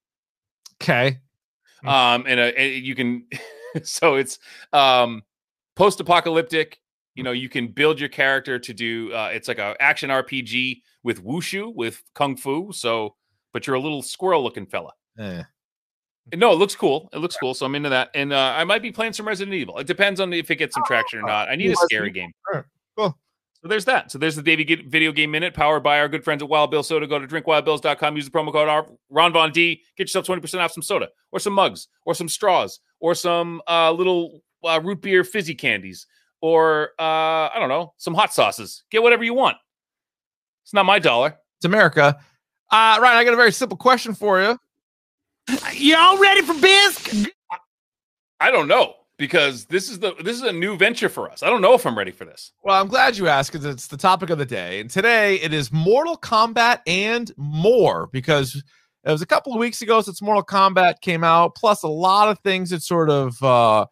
Okay. 0.81 1.19
Um, 1.85 2.25
and, 2.27 2.39
uh, 2.39 2.51
and 2.57 2.83
you 2.83 2.95
can, 2.95 3.25
so 3.83 4.15
it's 4.15 4.39
um, 4.71 5.23
post-apocalyptic. 5.75 6.79
You 7.15 7.23
know, 7.23 7.31
you 7.31 7.49
can 7.49 7.67
build 7.67 7.99
your 7.99 8.09
character 8.09 8.57
to 8.57 8.73
do. 8.73 9.13
Uh, 9.13 9.29
it's 9.31 9.47
like 9.47 9.59
a 9.59 9.75
action 9.79 10.09
RPG 10.09 10.81
with 11.03 11.23
wushu 11.23 11.73
with 11.75 12.01
kung 12.15 12.35
fu. 12.35 12.71
So, 12.73 13.15
but 13.51 13.67
you're 13.67 13.75
a 13.75 13.79
little 13.79 14.01
squirrel-looking 14.01 14.65
fella. 14.65 14.93
Eh. 15.19 15.43
No, 16.35 16.53
it 16.53 16.55
looks 16.55 16.75
cool. 16.75 17.09
It 17.13 17.19
looks 17.19 17.35
cool. 17.37 17.53
So 17.53 17.65
I'm 17.65 17.75
into 17.75 17.89
that, 17.89 18.09
and 18.15 18.31
uh, 18.31 18.53
I 18.55 18.63
might 18.63 18.81
be 18.81 18.91
playing 18.91 19.13
some 19.13 19.27
Resident 19.27 19.53
Evil. 19.53 19.77
It 19.77 19.87
depends 19.87 20.19
on 20.19 20.31
if 20.31 20.49
it 20.49 20.55
gets 20.55 20.73
some 20.73 20.83
traction 20.87 21.19
or 21.19 21.23
not. 21.23 21.49
I 21.49 21.55
need 21.55 21.71
a 21.71 21.75
scary 21.75 22.11
game. 22.11 22.31
Cool. 22.97 23.17
So 23.63 23.69
there's 23.69 23.85
that. 23.85 24.11
So 24.11 24.17
there's 24.17 24.35
the 24.35 24.43
Davey 24.43 24.65
Get 24.65 24.87
Video 24.87 25.13
Game 25.13 25.31
Minute, 25.31 25.53
powered 25.53 25.83
by 25.83 25.97
our 26.01 26.09
good 26.09 26.21
friends 26.21 26.43
at 26.43 26.49
Wild 26.49 26.69
Bill 26.69 26.83
Soda. 26.83 27.07
Go 27.07 27.17
to 27.17 27.25
drinkwildbills.com. 27.25 28.15
Use 28.17 28.25
the 28.25 28.31
promo 28.31 28.51
code 28.51 28.67
R- 28.67 28.89
Ron 29.09 29.31
Von 29.31 29.53
D. 29.53 29.81
Get 29.95 30.03
yourself 30.03 30.25
20% 30.25 30.59
off 30.59 30.73
some 30.73 30.83
soda, 30.83 31.07
or 31.31 31.39
some 31.39 31.53
mugs, 31.53 31.87
or 32.05 32.13
some 32.13 32.27
straws, 32.27 32.81
or 32.99 33.15
some 33.15 33.61
uh, 33.69 33.89
little 33.93 34.41
uh, 34.65 34.81
root 34.83 35.01
beer 35.01 35.23
fizzy 35.23 35.55
candies, 35.55 36.07
or 36.41 36.89
uh, 36.99 37.47
I 37.47 37.53
don't 37.55 37.69
know, 37.69 37.93
some 37.95 38.13
hot 38.13 38.33
sauces. 38.33 38.83
Get 38.91 39.01
whatever 39.01 39.23
you 39.23 39.33
want. 39.33 39.55
It's 40.65 40.73
not 40.73 40.85
my 40.85 40.99
dollar. 40.99 41.37
It's 41.57 41.65
America. 41.65 42.17
Uh, 42.69 42.99
Ryan, 43.01 43.17
I 43.17 43.23
got 43.23 43.33
a 43.33 43.37
very 43.37 43.53
simple 43.53 43.77
question 43.77 44.13
for 44.13 44.41
you. 44.41 44.59
Y'all 45.75 46.17
ready 46.17 46.41
for 46.41 46.53
biz? 46.59 47.29
I 48.41 48.51
don't 48.51 48.67
know 48.67 48.95
because 49.23 49.63
this 49.67 49.89
is 49.89 49.99
the 49.99 50.13
this 50.21 50.35
is 50.35 50.41
a 50.41 50.51
new 50.51 50.75
venture 50.75 51.07
for 51.07 51.31
us. 51.31 51.43
I 51.43 51.49
don't 51.49 51.61
know 51.61 51.73
if 51.73 51.85
I'm 51.85 51.97
ready 51.97 52.11
for 52.11 52.25
this. 52.25 52.51
Well, 52.61 52.81
I'm 52.81 52.89
glad 52.89 53.15
you 53.15 53.29
asked 53.29 53.53
because 53.53 53.65
it's 53.65 53.87
the 53.87 53.95
topic 53.95 54.29
of 54.29 54.37
the 54.37 54.45
day. 54.45 54.81
And 54.81 54.89
today 54.89 55.35
it 55.35 55.53
is 55.53 55.71
Mortal 55.71 56.17
Kombat 56.17 56.81
and 56.87 57.31
more 57.37 58.07
because 58.11 58.61
it 59.05 59.09
was 59.09 59.21
a 59.21 59.25
couple 59.25 59.53
of 59.53 59.59
weeks 59.59 59.81
ago 59.81 60.01
since 60.01 60.21
Mortal 60.21 60.43
Kombat 60.43 60.99
came 60.99 61.23
out, 61.23 61.55
plus 61.55 61.83
a 61.83 61.87
lot 61.87 62.27
of 62.27 62.37
things 62.39 62.71
that 62.71 62.81
sort 62.81 63.09
of 63.09 63.41
uh, 63.41 63.85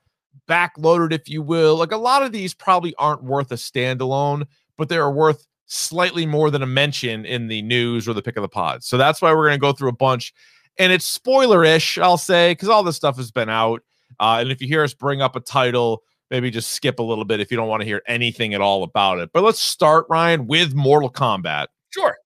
backloaded, 0.50 1.14
if 1.14 1.30
you 1.30 1.42
will. 1.42 1.78
Like 1.78 1.94
a 1.94 1.98
lot 1.98 2.24
of 2.24 2.34
these 2.34 2.54
probably 2.54 2.94
aren't 3.00 3.24
worth 3.24 3.54
a 3.54 3.56
standalone, 3.56 4.48
but 4.78 4.90
they 4.90 4.98
are 4.98 5.14
worth 5.14 5.48
slightly 5.66 6.26
more 6.26 6.52
than 6.52 6.62
a 6.62 6.68
mention 6.68 7.26
in 7.26 7.48
the 7.48 7.62
news 7.62 8.06
or 8.06 8.14
the 8.14 8.22
pick 8.22 8.36
of 8.36 8.42
the 8.42 8.50
pod. 8.50 8.84
So 8.84 8.98
that's 8.98 9.22
why 9.22 9.34
we're 9.34 9.48
going 9.48 9.60
to 9.60 9.62
go 9.62 9.72
through 9.72 9.92
a 9.92 9.94
bunch. 9.94 10.34
And 10.78 10.92
it's 10.92 11.06
spoiler-ish, 11.06 12.00
I'll 12.00 12.18
say, 12.18 12.52
because 12.52 12.68
all 12.68 12.84
this 12.84 12.98
stuff 12.98 13.16
has 13.16 13.32
been 13.32 13.48
out. 13.48 13.82
Uh, 14.20 14.38
and 14.40 14.52
if 14.52 14.62
you 14.62 14.68
hear 14.68 14.84
us 14.84 14.94
bring 14.94 15.22
up 15.22 15.36
a 15.36 15.40
title, 15.40 16.04
maybe 16.30 16.50
just 16.50 16.72
skip 16.72 17.00
a 17.00 17.04
little 17.04 17.26
bit 17.26 17.40
if 17.40 17.52
you 17.52 17.58
don't 17.58 17.68
want 17.68 17.82
to 17.82 17.86
hear 17.86 18.02
anything 18.08 18.54
at 18.54 18.62
all 18.62 18.84
about 18.84 19.20
it. 19.20 19.32
But 19.34 19.44
let's 19.44 19.60
start, 19.60 20.06
Ryan, 20.10 20.48
with 20.48 20.74
Mortal 20.74 21.12
Kombat. 21.12 21.68
Sure. 21.90 22.18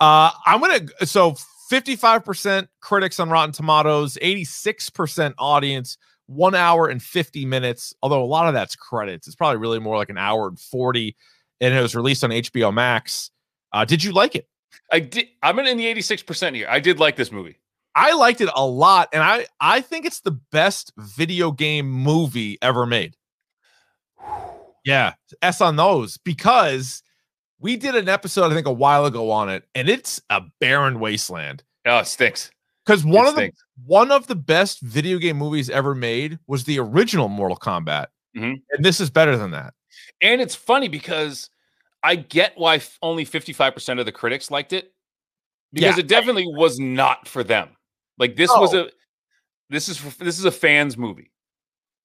Uh, 0.00 0.30
I'm 0.46 0.60
gonna 0.60 0.86
so 1.04 1.34
55% 1.70 2.68
critics 2.80 3.20
on 3.20 3.30
Rotten 3.30 3.52
Tomatoes, 3.52 4.16
86% 4.22 5.34
audience, 5.38 5.98
one 6.26 6.54
hour 6.54 6.88
and 6.88 7.02
50 7.02 7.44
minutes. 7.44 7.94
Although 8.02 8.22
a 8.22 8.26
lot 8.26 8.48
of 8.48 8.54
that's 8.54 8.76
credits, 8.76 9.26
it's 9.26 9.36
probably 9.36 9.58
really 9.58 9.78
more 9.78 9.96
like 9.96 10.08
an 10.08 10.18
hour 10.18 10.48
and 10.48 10.58
40. 10.58 11.16
And 11.60 11.74
it 11.74 11.80
was 11.82 11.94
released 11.94 12.24
on 12.24 12.30
HBO 12.30 12.72
Max. 12.72 13.30
Uh, 13.72 13.84
did 13.84 14.02
you 14.02 14.12
like 14.12 14.34
it? 14.34 14.48
I 14.92 15.00
did. 15.00 15.26
I'm 15.42 15.58
in 15.58 15.76
the 15.76 15.86
86% 15.86 16.54
here. 16.54 16.68
I 16.70 16.80
did 16.80 16.98
like 16.98 17.16
this 17.16 17.30
movie. 17.32 17.58
I 17.98 18.12
liked 18.12 18.40
it 18.40 18.48
a 18.54 18.64
lot, 18.64 19.08
and 19.12 19.22
I 19.22 19.46
I 19.60 19.80
think 19.80 20.06
it's 20.06 20.20
the 20.20 20.30
best 20.52 20.92
video 20.96 21.50
game 21.50 21.90
movie 21.90 22.56
ever 22.62 22.86
made. 22.86 23.16
Yeah, 24.84 25.14
S 25.42 25.60
on 25.60 25.76
those 25.76 26.16
because 26.18 27.02
we 27.58 27.76
did 27.76 27.94
an 27.96 28.08
episode 28.08 28.50
I 28.52 28.54
think 28.54 28.66
a 28.66 28.72
while 28.72 29.04
ago 29.04 29.30
on 29.30 29.48
it, 29.48 29.64
and 29.74 29.88
it's 29.88 30.20
a 30.30 30.42
barren 30.60 31.00
wasteland. 31.00 31.62
Oh, 31.86 31.98
it 31.98 32.06
stinks. 32.06 32.50
Because 32.86 33.04
one 33.04 33.26
It 33.26 33.30
of 33.30 33.34
the 33.36 33.52
one 33.84 34.10
of 34.12 34.26
the 34.28 34.36
best 34.36 34.80
video 34.80 35.18
game 35.18 35.36
movies 35.36 35.68
ever 35.68 35.94
made 35.94 36.38
was 36.46 36.64
the 36.64 36.78
original 36.78 37.28
Mortal 37.28 37.56
Kombat, 37.56 38.06
Mhm. 38.36 38.62
and 38.70 38.84
this 38.84 39.00
is 39.00 39.10
better 39.10 39.36
than 39.36 39.50
that. 39.50 39.74
And 40.22 40.40
it's 40.40 40.54
funny 40.54 40.88
because 40.88 41.50
I 42.02 42.14
get 42.14 42.52
why 42.56 42.76
f- 42.76 42.96
only 43.02 43.24
55% 43.24 43.98
of 43.98 44.06
the 44.06 44.12
critics 44.12 44.50
liked 44.52 44.72
it 44.72 44.94
because 45.72 45.96
Yeah. 45.96 46.00
it 46.00 46.06
definitely 46.06 46.46
was 46.46 46.78
not 46.78 47.26
for 47.26 47.42
them. 47.42 47.70
Like 48.18 48.36
this 48.36 48.50
was 48.50 48.74
a 48.74 48.90
this 49.70 49.88
is 49.88 50.02
this 50.18 50.38
is 50.38 50.44
a 50.44 50.50
fans 50.52 50.96
movie. 50.96 51.30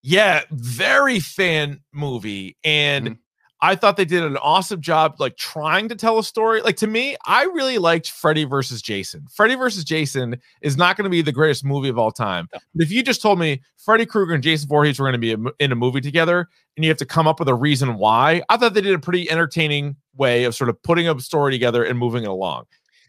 Yeah, 0.02 0.42
very 0.50 1.18
fan 1.20 1.80
movie. 1.92 2.56
And 2.62 3.08
Mhm. 3.08 3.18
I 3.62 3.74
thought 3.76 3.96
they 3.96 4.04
did 4.04 4.22
an 4.22 4.36
awesome 4.36 4.82
job, 4.82 5.14
like 5.18 5.38
trying 5.38 5.88
to 5.88 5.94
tell 5.94 6.18
a 6.18 6.24
story. 6.24 6.60
Like 6.60 6.76
to 6.78 6.86
me, 6.86 7.16
I 7.24 7.44
really 7.44 7.78
liked 7.78 8.10
Freddy 8.10 8.44
versus 8.44 8.82
Jason. 8.82 9.24
Freddy 9.34 9.54
versus 9.54 9.82
Jason 9.84 10.38
is 10.60 10.76
not 10.76 10.98
going 10.98 11.04
to 11.04 11.10
be 11.10 11.22
the 11.22 11.32
greatest 11.32 11.64
movie 11.64 11.88
of 11.88 11.98
all 11.98 12.10
time. 12.10 12.48
No. 12.52 12.58
But 12.74 12.84
if 12.84 12.90
you 12.92 13.02
just 13.02 13.22
told 13.22 13.38
me 13.38 13.62
Freddy 13.78 14.04
Krueger 14.04 14.34
and 14.34 14.42
Jason 14.42 14.68
Voorhees 14.68 14.98
were 15.00 15.04
going 15.10 15.18
to 15.18 15.36
be 15.36 15.50
in 15.60 15.72
a 15.72 15.76
movie 15.76 16.02
together 16.02 16.46
and 16.76 16.84
you 16.84 16.90
have 16.90 16.98
to 16.98 17.06
come 17.06 17.26
up 17.26 17.38
with 17.38 17.48
a 17.48 17.54
reason 17.54 17.94
why, 17.96 18.42
I 18.50 18.58
thought 18.58 18.74
they 18.74 18.82
did 18.82 18.94
a 18.94 18.98
pretty 18.98 19.30
entertaining 19.30 19.96
way 20.14 20.44
of 20.44 20.54
sort 20.54 20.68
of 20.68 20.82
putting 20.82 21.08
a 21.08 21.18
story 21.20 21.50
together 21.52 21.82
and 21.84 21.98
moving 21.98 22.24
it 22.24 22.28
along. 22.28 22.64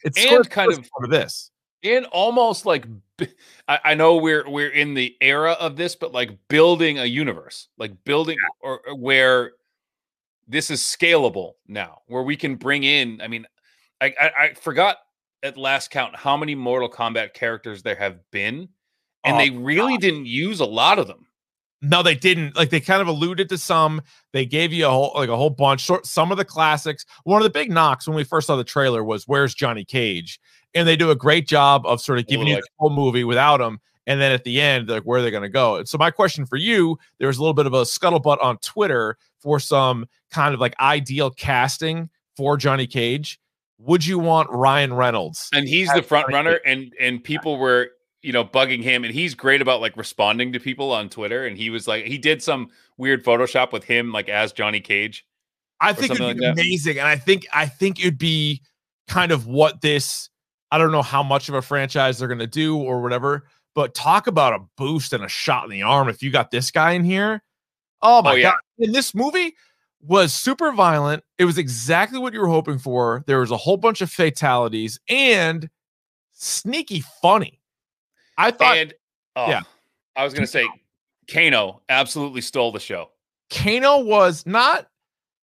It's 0.05 0.17
And 0.23 0.49
kind 0.49 0.71
of- 0.71 0.87
of 1.03 1.09
this. 1.09 1.51
And 1.85 2.05
almost 2.07 2.65
like 2.65 2.85
I 3.67 3.93
know 3.93 4.17
we're 4.17 4.49
we're 4.49 4.69
in 4.69 4.93
the 4.93 5.15
era 5.21 5.53
of 5.53 5.77
this, 5.77 5.95
but 5.95 6.11
like 6.11 6.31
building 6.49 6.99
a 6.99 7.05
universe, 7.05 7.69
like 7.77 7.91
building 8.03 8.37
or, 8.61 8.81
or 8.87 8.95
where 8.95 9.53
this 10.47 10.69
is 10.69 10.81
scalable 10.81 11.53
now, 11.67 11.99
where 12.07 12.23
we 12.23 12.35
can 12.35 12.55
bring 12.55 12.83
in. 12.83 13.21
I 13.21 13.27
mean, 13.27 13.45
I, 14.01 14.13
I, 14.19 14.31
I 14.37 14.53
forgot 14.53 14.97
at 15.43 15.57
last 15.57 15.91
count 15.91 16.15
how 16.15 16.35
many 16.35 16.55
Mortal 16.55 16.89
Kombat 16.89 17.33
characters 17.33 17.83
there 17.83 17.95
have 17.95 18.19
been, 18.31 18.69
and 19.23 19.35
Oh, 19.35 19.37
they 19.37 19.49
really 19.49 19.97
didn't 19.97 20.25
use 20.25 20.59
a 20.59 20.65
lot 20.65 20.99
of 20.99 21.07
them. 21.07 21.27
No, 21.81 22.01
they 22.01 22.15
didn't. 22.15 22.55
Like 22.55 22.69
they 22.69 22.79
kind 22.79 23.01
of 23.01 23.07
alluded 23.07 23.49
to 23.49 23.57
some. 23.57 24.01
They 24.33 24.45
gave 24.45 24.73
you 24.73 24.87
a 24.87 24.89
whole 24.89 25.11
like 25.15 25.29
a 25.29 25.37
whole 25.37 25.49
bunch. 25.49 25.89
Some 26.03 26.31
of 26.31 26.37
the 26.37 26.45
classics. 26.45 27.05
One 27.23 27.41
of 27.41 27.43
the 27.43 27.49
big 27.49 27.71
knocks 27.71 28.07
when 28.07 28.15
we 28.15 28.23
first 28.23 28.47
saw 28.47 28.55
the 28.55 28.63
trailer 28.63 29.03
was 29.03 29.27
where's 29.27 29.53
Johnny 29.53 29.85
Cage, 29.85 30.39
and 30.75 30.87
they 30.87 30.95
do 30.95 31.09
a 31.09 31.15
great 31.15 31.47
job 31.47 31.85
of 31.85 31.99
sort 32.01 32.19
of 32.19 32.27
giving 32.27 32.47
you 32.47 32.55
like- 32.55 32.63
the 32.63 32.69
whole 32.77 32.89
movie 32.91 33.23
without 33.23 33.57
them. 33.57 33.79
And 34.07 34.21
then 34.21 34.31
at 34.31 34.43
the 34.43 34.61
end, 34.61 34.87
like 34.87 35.01
where 35.01 35.19
are 35.19 35.21
they 35.23 35.31
going 35.31 35.41
to 35.41 35.49
go? 35.49 35.77
And 35.77 35.89
so 35.89 35.97
my 35.97 36.11
question 36.11 36.45
for 36.45 36.57
you, 36.57 36.99
there 37.17 37.27
was 37.27 37.37
a 37.37 37.41
little 37.41 37.55
bit 37.55 37.65
of 37.65 37.73
a 37.73 37.81
scuttlebutt 37.81 38.37
on 38.43 38.57
Twitter 38.59 39.17
for 39.39 39.59
some 39.59 40.05
kind 40.29 40.53
of 40.53 40.59
like 40.59 40.75
ideal 40.79 41.31
casting 41.31 42.09
for 42.37 42.55
Johnny 42.55 42.85
Cage. 42.85 43.39
Would 43.79 44.05
you 44.05 44.19
want 44.19 44.49
Ryan 44.51 44.93
Reynolds? 44.93 45.49
and 45.53 45.67
he's 45.67 45.91
the 45.91 46.03
front 46.03 46.31
runner 46.31 46.59
and 46.65 46.93
and 46.99 47.23
people 47.23 47.57
were 47.57 47.89
you 48.21 48.31
know 48.31 48.45
bugging 48.45 48.83
him 48.83 49.03
and 49.03 49.13
he's 49.13 49.33
great 49.33 49.61
about 49.61 49.81
like 49.81 49.97
responding 49.97 50.51
to 50.53 50.59
people 50.59 50.91
on 50.91 51.09
twitter 51.09 51.45
and 51.45 51.57
he 51.57 51.69
was 51.69 51.87
like 51.87 52.05
he 52.05 52.17
did 52.17 52.41
some 52.41 52.69
weird 52.97 53.23
photoshop 53.23 53.71
with 53.71 53.83
him 53.83 54.11
like 54.11 54.29
as 54.29 54.51
johnny 54.51 54.79
cage 54.79 55.25
I 55.81 55.93
think 55.93 56.11
it'd 56.11 56.37
be 56.37 56.41
like 56.41 56.53
amazing, 56.53 56.97
and 56.99 57.07
I 57.07 57.17
think 57.17 57.45
I 57.53 57.65
think 57.65 57.99
it'd 57.99 58.17
be 58.17 58.61
kind 59.07 59.31
of 59.31 59.45
what 59.45 59.81
this. 59.81 60.29
I 60.75 60.77
don't 60.77 60.91
know 60.91 61.01
how 61.01 61.23
much 61.23 61.47
of 61.47 61.55
a 61.55 61.61
franchise 61.61 62.19
they're 62.19 62.27
gonna 62.27 62.45
do 62.45 62.77
or 62.77 63.01
whatever, 63.01 63.47
but 63.75 63.95
talk 63.95 64.27
about 64.27 64.51
a 64.51 64.59
boost 64.75 65.13
and 65.13 65.23
a 65.23 65.29
shot 65.29 65.63
in 65.63 65.69
the 65.69 65.83
arm 65.83 66.09
if 66.09 66.21
you 66.21 66.31
got 66.31 66.51
this 66.51 66.69
guy 66.69 66.91
in 66.91 67.05
here. 67.05 67.41
Oh 68.01 68.21
my 68.21 68.33
Oh, 68.33 68.35
yeah. 68.35 68.51
god! 68.51 68.59
And 68.79 68.93
this 68.93 69.15
movie 69.15 69.55
was 70.01 70.33
super 70.33 70.73
violent. 70.73 71.23
It 71.37 71.45
was 71.45 71.57
exactly 71.57 72.19
what 72.19 72.33
you 72.33 72.41
were 72.41 72.49
hoping 72.49 72.77
for. 72.77 73.23
There 73.25 73.39
was 73.39 73.51
a 73.51 73.57
whole 73.57 73.77
bunch 73.77 74.01
of 74.01 74.11
fatalities 74.11 74.99
and 75.07 75.69
sneaky 76.33 77.01
funny. 77.21 77.61
I 78.37 78.51
thought 78.51 78.77
and 78.77 78.93
oh, 79.37 79.47
yeah. 79.47 79.61
i 80.17 80.25
was 80.25 80.33
gonna 80.33 80.45
say 80.45 80.67
kano 81.31 81.81
absolutely 81.87 82.41
stole 82.41 82.73
the 82.73 82.81
show 82.81 83.09
Kano 83.49 83.99
was 83.99 84.45
not 84.45 84.87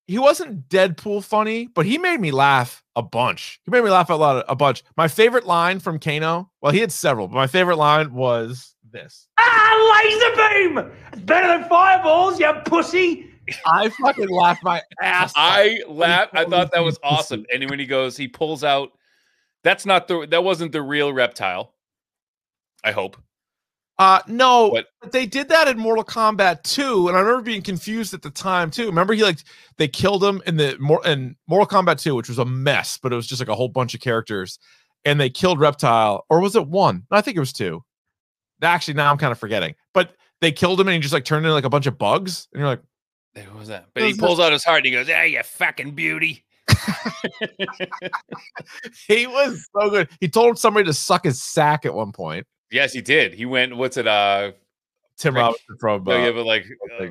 he 0.06 0.18
wasn't 0.18 0.68
Deadpool 0.68 1.24
funny, 1.24 1.68
but 1.68 1.86
he 1.86 1.96
made 1.96 2.20
me 2.20 2.32
laugh 2.32 2.81
a 2.97 3.03
bunch. 3.03 3.61
He 3.64 3.70
made 3.70 3.84
me 3.84 3.90
laugh 3.90 4.11
a 4.11 4.14
lot 4.14 4.45
a 4.49 4.55
bunch. 4.55 4.82
My 4.97 5.09
favorite 5.09 5.47
line 5.47 5.80
from 5.80 5.99
Kano, 5.99 6.51
well, 6.61 6.72
he 6.72 6.80
had 6.80 6.93
several, 6.93 7.28
but 7.28 7.36
my 7.36 7.47
favorite 7.47 7.76
line 7.76 8.12
was 8.12 8.74
this. 8.90 9.28
Ah, 9.38 10.03
laser 10.05 10.36
beam! 10.36 10.93
It's 11.12 11.22
better 11.22 11.49
than 11.49 11.68
fireballs, 11.68 12.38
you 12.38 12.53
pussy! 12.64 13.30
I 13.66 13.88
fucking 13.88 14.28
laughed 14.28 14.62
my 14.62 14.82
ass. 15.01 15.30
off. 15.30 15.34
i 15.36 15.80
laughed 15.88 16.30
i 16.34 16.45
thought 16.45 16.70
that 16.72 16.84
was 16.84 16.99
awesome 17.03 17.45
and 17.53 17.68
when 17.68 17.78
he 17.78 17.86
goes 17.86 18.16
he 18.16 18.28
pulls 18.28 18.62
out 18.62 18.93
that's 19.64 19.84
not 19.84 20.07
the 20.09 20.26
that 20.30 20.45
wasn't 20.45 20.70
the 20.72 20.80
real 20.80 21.12
reptile 21.12 21.74
i 22.84 22.93
hope 22.93 23.16
Uh 24.03 24.20
no, 24.26 24.66
What? 24.66 24.86
but 25.00 25.12
they 25.12 25.26
did 25.26 25.48
that 25.50 25.68
in 25.68 25.78
Mortal 25.78 26.03
Kombat 26.03 26.64
2, 26.64 27.07
and 27.07 27.16
I 27.16 27.20
remember 27.20 27.40
being 27.40 27.62
confused 27.62 28.12
at 28.14 28.22
the 28.22 28.30
time 28.30 28.68
too. 28.68 28.86
Remember 28.86 29.14
he 29.14 29.22
like 29.22 29.38
they 29.78 29.86
killed 29.86 30.24
him 30.24 30.42
in 30.44 30.57
the 30.57 30.76
more 30.80 31.07
in 31.07 31.36
Mortal 31.46 31.68
Kombat 31.68 32.03
2, 32.03 32.16
which 32.16 32.28
was 32.28 32.40
a 32.40 32.44
mess, 32.44 32.98
but 33.00 33.12
it 33.12 33.14
was 33.14 33.28
just 33.28 33.40
like 33.40 33.48
a 33.48 33.55
whole 33.55 33.68
bunch 33.68 33.94
of 33.94 34.00
characters, 34.00 34.59
and 35.05 35.20
they 35.20 35.30
killed 35.30 35.61
Reptile, 35.61 36.26
or 36.28 36.40
was 36.40 36.57
it 36.57 36.66
one? 36.66 37.07
No, 37.12 37.16
I 37.16 37.20
think 37.20 37.36
it 37.36 37.40
was 37.40 37.53
two. 37.53 37.84
Actually, 38.61 38.94
now 38.94 39.09
I'm 39.09 39.18
kind 39.18 39.30
of 39.30 39.38
forgetting, 39.38 39.76
but 39.94 40.16
they 40.40 40.50
killed 40.50 40.80
him 40.80 40.88
and 40.88 40.94
he 40.96 41.00
just 41.00 41.14
like 41.14 41.24
turned 41.24 41.46
into 41.46 41.55
like 41.55 41.62
a 41.62 41.70
bunch 41.70 41.86
of 41.86 41.96
bugs, 41.96 42.48
and 42.53 42.59
you're 42.59 42.68
like, 42.68 42.82
what 43.36 43.55
was 43.55 43.68
that 43.68 43.86
but 43.94 44.03
he 44.03 44.14
pulls 44.14 44.40
out 44.40 44.53
his 44.53 44.64
heart 44.64 44.78
and 44.78 44.86
he 44.86 44.92
goes 44.92 45.09
yeah 45.09 45.22
you 45.24 45.42
fucking 45.42 45.92
beauty 45.92 46.44
he 49.09 49.26
was 49.26 49.66
so 49.74 49.90
good. 49.90 50.09
He 50.20 50.28
told 50.28 50.59
somebody 50.59 50.84
to 50.86 50.92
suck 50.92 51.24
his 51.24 51.42
sack 51.42 51.86
at 51.86 51.94
one 51.94 52.12
point. 52.12 52.46
Yes, 52.72 52.92
he 52.92 53.02
did. 53.02 53.34
He 53.34 53.46
went. 53.46 53.76
What's 53.76 53.96
it? 53.96 54.06
Uh, 54.06 54.52
Tim 55.18 55.34
Rick- 55.34 55.42
Robinson 55.42 55.76
from 55.78 56.08
uh, 56.08 56.16
yeah, 56.16 56.30
but 56.32 56.46
like, 56.46 56.66
uh, 56.98 57.06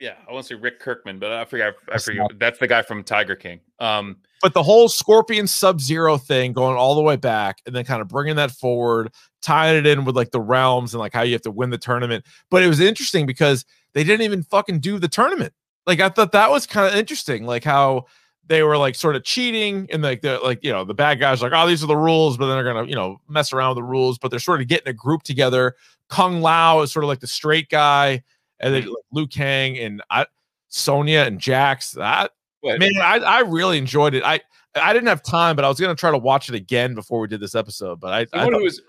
yeah, 0.00 0.14
I 0.28 0.32
want 0.32 0.46
to 0.46 0.54
say 0.54 0.60
Rick 0.60 0.80
Kirkham, 0.80 1.18
but 1.18 1.32
I 1.32 1.44
forget. 1.44 1.74
I 1.88 1.92
That's 1.92 2.04
forget. 2.04 2.38
That's 2.38 2.58
the 2.58 2.68
guy 2.68 2.82
from 2.82 3.02
Tiger 3.02 3.34
King. 3.34 3.60
Um, 3.78 4.16
but 4.40 4.54
the 4.54 4.62
whole 4.62 4.88
Scorpion 4.88 5.46
Sub 5.46 5.80
Zero 5.80 6.16
thing 6.18 6.52
going 6.52 6.76
all 6.76 6.94
the 6.94 7.02
way 7.02 7.16
back 7.16 7.58
and 7.66 7.74
then 7.74 7.84
kind 7.84 8.00
of 8.00 8.08
bringing 8.08 8.36
that 8.36 8.52
forward, 8.52 9.12
tying 9.42 9.76
it 9.76 9.86
in 9.86 10.04
with 10.04 10.16
like 10.16 10.30
the 10.30 10.40
realms 10.40 10.94
and 10.94 11.00
like 11.00 11.12
how 11.12 11.22
you 11.22 11.32
have 11.32 11.42
to 11.42 11.50
win 11.50 11.70
the 11.70 11.78
tournament. 11.78 12.24
But 12.50 12.62
it 12.62 12.68
was 12.68 12.80
interesting 12.80 13.26
because 13.26 13.64
they 13.94 14.04
didn't 14.04 14.22
even 14.22 14.42
fucking 14.42 14.80
do 14.80 14.98
the 14.98 15.08
tournament. 15.08 15.52
Like 15.86 16.00
I 16.00 16.08
thought 16.08 16.32
that 16.32 16.50
was 16.50 16.66
kind 16.66 16.92
of 16.92 16.98
interesting, 16.98 17.44
like 17.44 17.64
how 17.64 18.06
they 18.52 18.62
were 18.62 18.76
like 18.76 18.94
sort 18.94 19.16
of 19.16 19.24
cheating 19.24 19.88
and 19.90 20.02
like 20.02 20.20
the 20.20 20.38
like 20.40 20.62
you 20.62 20.70
know 20.70 20.84
the 20.84 20.92
bad 20.92 21.18
guys 21.18 21.42
are 21.42 21.48
like 21.48 21.58
oh 21.58 21.66
these 21.66 21.82
are 21.82 21.86
the 21.86 21.96
rules, 21.96 22.36
but 22.36 22.46
then 22.46 22.56
they're 22.56 22.74
gonna 22.74 22.86
you 22.86 22.94
know 22.94 23.18
mess 23.28 23.52
around 23.52 23.70
with 23.70 23.76
the 23.76 23.88
rules, 23.88 24.18
but 24.18 24.30
they're 24.30 24.38
sort 24.38 24.60
of 24.60 24.68
getting 24.68 24.88
a 24.88 24.92
group 24.92 25.22
together. 25.22 25.74
Kung 26.08 26.42
Lao 26.42 26.82
is 26.82 26.92
sort 26.92 27.04
of 27.04 27.08
like 27.08 27.20
the 27.20 27.26
straight 27.26 27.70
guy, 27.70 28.22
and 28.60 28.74
then 28.74 28.82
like, 28.84 28.94
Liu 29.10 29.26
Kang 29.26 29.78
and 29.78 30.02
I, 30.10 30.26
Sonya 30.68 31.20
and 31.20 31.40
Jax. 31.40 31.92
That 31.92 32.32
what- 32.60 32.78
man, 32.78 32.92
I, 33.00 33.16
I 33.18 33.40
really 33.40 33.78
enjoyed 33.78 34.14
it. 34.14 34.22
I 34.22 34.40
I 34.74 34.92
didn't 34.92 35.08
have 35.08 35.22
time, 35.22 35.56
but 35.56 35.64
I 35.64 35.68
was 35.68 35.80
gonna 35.80 35.94
try 35.94 36.10
to 36.10 36.18
watch 36.18 36.50
it 36.50 36.54
again 36.54 36.94
before 36.94 37.20
we 37.20 37.28
did 37.28 37.40
this 37.40 37.54
episode. 37.54 38.00
But 38.00 38.12
I, 38.12 38.20
I 38.38 38.44
thought- 38.44 38.62
was 38.62 38.82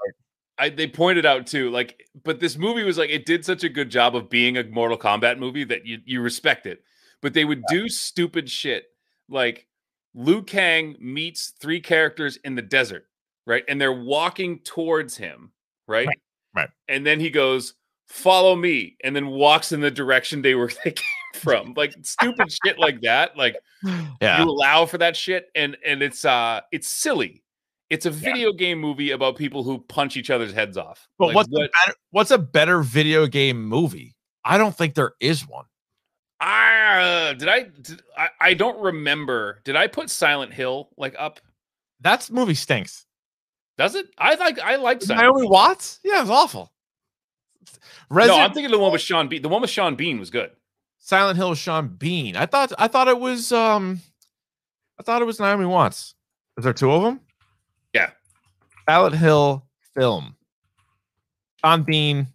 I, 0.59 0.70
they 0.70 0.88
pointed 0.88 1.26
out 1.26 1.47
too, 1.47 1.72
like, 1.72 2.07
but 2.24 2.39
this 2.39 2.57
movie 2.57 2.84
was 2.84 2.97
like 2.97 3.09
it 3.09 3.26
did 3.26 3.43
such 3.43 3.64
a 3.64 3.70
good 3.70 3.89
job 3.89 4.16
of 4.16 4.30
being 4.30 4.57
a 4.57 4.64
Mortal 4.64 4.97
Kombat 4.97 5.39
movie 5.39 5.64
that 5.64 5.86
you 5.86 5.99
you 6.05 6.22
respect 6.22 6.68
it. 6.68 6.84
But 7.22 7.34
they 7.34 7.45
would 7.45 7.64
do 7.70 7.88
stupid 7.88 8.49
shit 8.49 8.88
like 9.30 9.67
Liu 10.13 10.43
Kang 10.43 10.95
meets 10.99 11.53
three 11.59 11.82
characters 11.82 12.38
in 12.43 12.55
the 12.55 12.61
desert, 12.61 13.07
right? 13.45 13.63
And 13.67 13.80
they're 13.80 13.91
walking 13.91 14.59
towards 14.59 15.17
him, 15.17 15.51
right? 15.88 16.07
Right, 16.07 16.19
right. 16.55 16.69
And 16.88 17.05
then 17.05 17.19
he 17.19 17.30
goes, 17.30 17.74
"Follow 18.07 18.55
me," 18.55 18.97
and 19.03 19.15
then 19.15 19.28
walks 19.28 19.71
in 19.71 19.82
the 19.82 19.91
direction 19.91 20.41
they 20.41 20.55
were 20.55 20.71
they 20.84 20.91
came 20.91 21.05
from, 21.36 21.74
like 21.76 21.95
stupid 22.01 22.51
shit 22.65 22.78
like 22.78 23.01
that. 23.01 23.38
Like 23.38 23.57
yeah, 24.21 24.41
you 24.41 24.49
allow 24.49 24.86
for 24.86 24.97
that 24.99 25.15
shit 25.15 25.49
and 25.55 25.78
and 25.86 26.01
it's 26.01 26.26
uh 26.26 26.61
it's 26.71 26.88
silly 26.88 27.43
it's 27.89 28.07
a 28.07 28.11
video 28.11 28.51
game 28.51 28.80
movie 28.80 29.11
about 29.11 29.36
people 29.36 29.63
who 29.63 29.78
punch 29.78 30.17
each 30.17 30.32
other's 30.32 30.51
heads 30.51 30.78
off 30.78 31.07
but 31.19 31.28
Like, 31.28 31.36
what's 31.36 31.49
what 31.49 31.65
a 31.65 31.69
better, 31.86 31.97
what's 32.09 32.32
a 32.32 32.38
better 32.39 32.82
video 32.82 33.28
game 33.28 33.63
movie? 33.63 34.15
I 34.43 34.57
don't 34.57 34.76
think 34.76 34.95
there 34.95 35.13
is 35.19 35.47
one. 35.47 35.65
I, 36.40 37.30
uh, 37.30 37.34
did 37.34 37.48
I, 37.48 37.64
did, 37.64 38.02
I 38.18 38.28
i 38.42 38.54
don't 38.54 38.80
remember 38.82 39.62
did 39.64 39.76
i 39.76 39.88
put 39.88 40.10
silent 40.10 40.54
hill 40.54 40.90
like 40.98 41.16
up 41.18 41.40
That 42.02 42.30
movie 42.30 42.54
stinks. 42.56 43.06
does 43.78 43.96
it 43.96 44.08
i 44.18 44.36
like 44.36 44.60
i 44.60 44.76
like 44.76 45.02
silent 45.02 45.22
Naomi 45.24 45.42
Hill. 45.42 45.50
Watts? 45.50 46.00
Yeah, 46.04 46.22
it's 46.22 46.30
awful. 46.30 46.72
no 48.12 48.38
i'm 48.38 48.54
thinking 48.54 48.72
the 48.72 48.80
one 48.80 48.92
with 48.92 49.02
sean 49.02 49.28
bean 49.30 49.42
the 49.42 49.50
one 49.50 49.62
with 49.62 49.70
sean 49.70 49.96
bean 49.96 50.20
was 50.20 50.30
good 50.30 50.52
Silent 51.06 51.36
Hill 51.36 51.50
with 51.50 51.60
Sean 51.60 51.90
Bean. 51.90 52.38
I 52.38 52.46
thought 52.46 52.72
I 52.78 52.88
thought 52.88 53.10
it 53.10 53.20
was 53.20 53.52
um 53.52 54.00
I 54.98 55.04
thought 55.04 55.22
it 55.22 55.26
was 55.26 55.38
Naomi 55.38 55.66
Watts. 55.66 56.16
Is 56.58 56.64
there 56.64 56.72
two 56.72 56.90
of 56.94 57.04
them? 57.04 57.20
Yeah. 57.94 58.12
Silent 58.88 59.14
Hill 59.16 59.66
film. 59.94 60.38
Sean 61.60 61.84
Bean. 61.84 62.28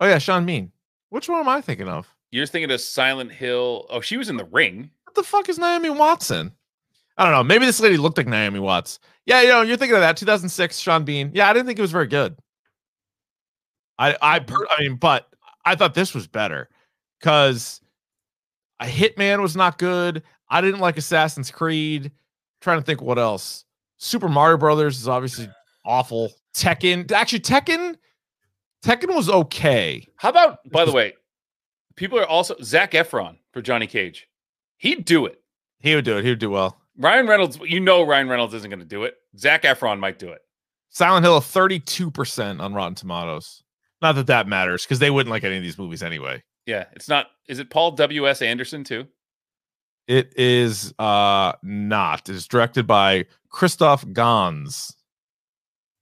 Oh 0.00 0.06
yeah, 0.08 0.18
Sean 0.18 0.44
Bean. 0.44 0.72
Which 1.10 1.28
one 1.28 1.38
am 1.38 1.48
I 1.48 1.60
thinking 1.60 1.86
of? 1.86 2.12
You're 2.36 2.46
thinking 2.46 2.70
of 2.70 2.80
silent 2.80 3.32
hill 3.32 3.86
oh 3.90 4.00
she 4.00 4.16
was 4.16 4.28
in 4.28 4.36
the 4.36 4.44
ring 4.46 4.90
What 5.04 5.14
the 5.14 5.22
fuck 5.22 5.48
is 5.48 5.58
Naomi 5.58 5.90
Watson? 5.90 6.52
I 7.18 7.24
don't 7.24 7.32
know. 7.32 7.42
Maybe 7.42 7.64
this 7.64 7.80
lady 7.80 7.96
looked 7.96 8.18
like 8.18 8.26
Naomi 8.26 8.60
Watts. 8.60 8.98
Yeah, 9.24 9.40
you 9.40 9.48
know, 9.48 9.62
you're 9.62 9.78
thinking 9.78 9.96
of 9.96 10.02
that 10.02 10.16
2006 10.18 10.78
Sean 10.78 11.04
Bean. 11.04 11.30
Yeah, 11.32 11.48
I 11.48 11.54
didn't 11.54 11.66
think 11.66 11.78
it 11.78 11.82
was 11.82 11.92
very 11.92 12.06
good. 12.06 12.36
I 13.98 14.14
I 14.20 14.36
I 14.36 14.82
mean, 14.82 14.96
but 14.96 15.26
I 15.64 15.74
thought 15.74 15.94
this 15.94 16.14
was 16.14 16.26
better 16.26 16.68
because 17.18 17.80
a 18.80 18.84
Hitman 18.84 19.40
was 19.40 19.56
not 19.56 19.78
good. 19.78 20.22
I 20.48 20.60
didn't 20.60 20.80
like 20.80 20.96
Assassin's 20.98 21.50
Creed. 21.50 22.12
trying 22.60 22.78
to 22.78 22.84
think 22.84 23.00
what 23.00 23.18
else. 23.18 23.64
Super 23.96 24.28
Mario 24.28 24.58
Brothers 24.58 25.00
is 25.00 25.08
obviously 25.08 25.48
awful. 25.84 26.30
Tekken, 26.54 27.10
actually 27.12 27.40
Tekken, 27.40 27.96
Tekken 28.84 29.14
was 29.14 29.28
okay. 29.28 30.06
how 30.16 30.28
about 30.28 30.58
by 30.70 30.84
the 30.84 30.92
way 30.92 31.14
people 31.96 32.18
are 32.18 32.26
also 32.26 32.54
zach 32.62 32.92
efron 32.92 33.36
for 33.52 33.60
johnny 33.62 33.86
cage 33.86 34.28
he'd 34.76 35.04
do 35.04 35.26
it 35.26 35.40
He 35.80 35.94
would 35.94 36.04
do 36.04 36.18
it. 36.18 36.24
He 36.24 36.30
would 36.30 36.38
do 36.38 36.50
well. 36.50 36.78
ryan 36.98 37.26
reynolds 37.26 37.58
you 37.64 37.80
know 37.80 38.02
ryan 38.02 38.28
reynolds 38.28 38.54
isn't 38.54 38.70
going 38.70 38.80
to 38.80 38.86
do 38.86 39.04
it 39.04 39.14
zach 39.38 39.62
efron 39.62 39.98
might 39.98 40.18
do 40.18 40.28
it 40.30 40.40
Silent 40.90 41.24
Hill, 41.26 41.40
32% 41.40 42.58
on 42.58 42.72
Rotten 42.72 42.94
Tomatoes. 42.94 43.62
Not 44.00 44.14
that 44.14 44.28
that 44.28 44.48
matters 44.48 44.84
because 44.84 44.98
they 44.98 45.10
wouldn't 45.10 45.30
like 45.30 45.44
any 45.44 45.58
of 45.58 45.62
these 45.62 45.76
movies 45.76 46.02
anyway. 46.02 46.42
Yeah, 46.64 46.84
it's 46.94 47.06
not. 47.06 47.26
Is 47.48 47.58
it 47.58 47.68
Paul 47.68 47.90
W. 47.90 48.26
S. 48.26 48.40
Anderson 48.40 48.82
too? 48.82 49.06
It 50.06 50.32
is 50.38 50.94
uh 50.98 51.52
not. 51.62 52.30
It's 52.30 52.46
directed 52.46 52.86
by 52.86 53.26
Christoph 53.50 54.10
Gans. 54.14 54.96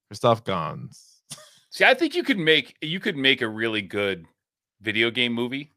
Christoph 0.09 0.45
Gans. 0.45 1.23
See, 1.71 1.85
I 1.85 1.95
think 1.95 2.15
you 2.15 2.23
could 2.23 2.39
make 2.39 2.77
you 2.81 3.01
could 3.01 3.17
make 3.17 3.43
a 3.43 3.49
really 3.49 3.83
good 3.83 4.27
video 4.81 5.11
game 5.11 5.33
movie. 5.33 5.73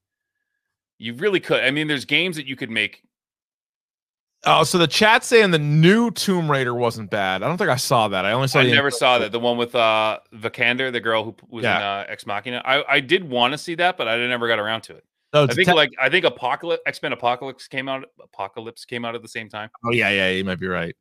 You 0.97 1.13
really 1.13 1.39
could. 1.39 1.63
I 1.63 1.71
mean, 1.71 1.87
there's 1.87 2.05
games 2.05 2.35
that 2.37 2.47
you 2.47 2.55
could 2.55 2.69
make. 2.69 3.03
Oh, 4.45 4.63
so 4.63 4.77
the 4.77 4.87
chat 4.87 5.23
saying 5.23 5.51
the 5.51 5.59
new 5.59 6.11
Tomb 6.11 6.49
Raider 6.49 6.73
wasn't 6.73 7.09
bad. 7.09 7.43
I 7.43 7.47
don't 7.47 7.57
think 7.57 7.69
I 7.69 7.75
saw 7.75 8.07
that. 8.07 8.23
I 8.23 8.31
only 8.31 8.47
saw 8.47 8.59
I 8.59 8.63
never 8.63 8.87
intro. 8.87 8.97
saw 8.97 9.19
that. 9.19 9.31
The 9.31 9.39
one 9.39 9.57
with 9.57 9.75
uh 9.75 10.19
Vikander, 10.33 10.91
the 10.91 10.99
girl 10.99 11.23
who 11.23 11.35
was 11.49 11.65
in 11.65 11.71
uh, 11.71 12.05
Ex 12.07 12.25
Machina. 12.25 12.61
I 12.63 12.83
I 12.87 12.99
did 12.99 13.27
want 13.27 13.53
to 13.53 13.57
see 13.57 13.75
that, 13.75 13.97
but 13.97 14.07
I 14.07 14.17
never 14.27 14.47
got 14.47 14.59
around 14.59 14.81
to 14.81 14.95
it. 14.95 15.03
No, 15.33 15.43
I 15.43 15.47
think 15.47 15.67
te- 15.67 15.73
like 15.73 15.91
I 15.99 16.09
think 16.09 16.23
Apocalypse 16.23 16.81
X 16.85 17.01
Men 17.01 17.13
Apocalypse 17.13 17.67
came 17.67 17.89
out. 17.89 18.05
Apocalypse 18.23 18.85
came 18.85 19.05
out 19.05 19.15
at 19.15 19.21
the 19.21 19.27
same 19.27 19.49
time. 19.49 19.69
Oh 19.83 19.91
yeah, 19.91 20.09
yeah, 20.09 20.29
you 20.29 20.45
might 20.45 20.59
be 20.59 20.67
right. 20.67 20.95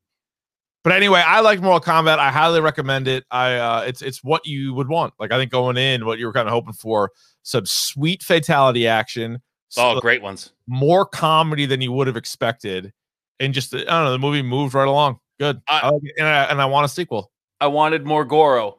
But 0.83 0.95
anyway, 0.95 1.23
I 1.25 1.41
like 1.41 1.61
Mortal 1.61 1.81
Kombat. 1.81 2.19
I 2.19 2.31
highly 2.31 2.61
recommend 2.61 3.07
it. 3.07 3.25
I 3.31 3.55
uh 3.55 3.85
it's 3.87 4.03
it's 4.03 4.25
what 4.25 4.47
you 4.47 4.73
would 4.75 4.89
want. 4.89 5.15
Like 5.21 5.31
I 5.31 5.37
think 5.37 5.53
going 5.53 5.77
in, 5.77 6.07
what 6.07 6.19
you 6.19 6.27
were 6.27 6.33
kind 6.33 6.49
of 6.49 6.53
hoping 6.53 6.73
for, 6.73 7.13
some 7.43 7.67
sweet 7.67 8.23
fatality 8.23 8.89
action. 8.89 9.43
Oh, 9.77 9.95
so- 9.95 10.01
great 10.01 10.23
ones. 10.23 10.53
more 10.67 11.05
comedy 11.07 11.67
than 11.67 11.81
you 11.81 11.93
would 11.93 12.07
have 12.07 12.17
expected, 12.17 12.93
and 13.41 13.53
just 13.55 13.75
I 13.75 13.79
don't 13.79 13.87
know, 13.87 14.13
the 14.13 14.19
movie 14.19 14.43
moved 14.43 14.75
right 14.75 14.89
along. 14.89 15.19
Good, 15.39 15.61
I- 15.69 15.81
I 15.89 15.91
and 16.19 16.27
I, 16.27 16.45
and 16.45 16.63
I 16.63 16.67
want 16.67 16.85
a 16.87 16.89
sequel. 16.89 17.31
I 17.61 17.67
wanted 17.67 18.05
more 18.07 18.25
Goro. 18.25 18.79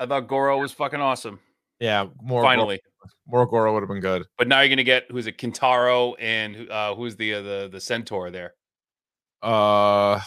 I 0.00 0.06
thought 0.06 0.26
Goro 0.28 0.58
was 0.58 0.72
fucking 0.72 1.00
awesome. 1.00 1.38
Yeah, 1.80 2.06
more 2.22 2.42
Finally. 2.42 2.80
more 3.26 3.46
Goro 3.46 3.72
would 3.74 3.80
have 3.82 3.88
been 3.88 4.00
good. 4.00 4.24
But 4.38 4.48
now 4.48 4.60
you're 4.60 4.68
gonna 4.70 4.82
get 4.82 5.04
who's 5.10 5.26
it, 5.26 5.38
Kintaro, 5.38 6.14
and 6.18 6.68
uh, 6.70 6.94
who's 6.94 7.16
the 7.16 7.34
uh, 7.34 7.42
the 7.42 7.68
the 7.72 7.80
centaur 7.80 8.30
there? 8.30 8.54
Uh, 9.42 10.20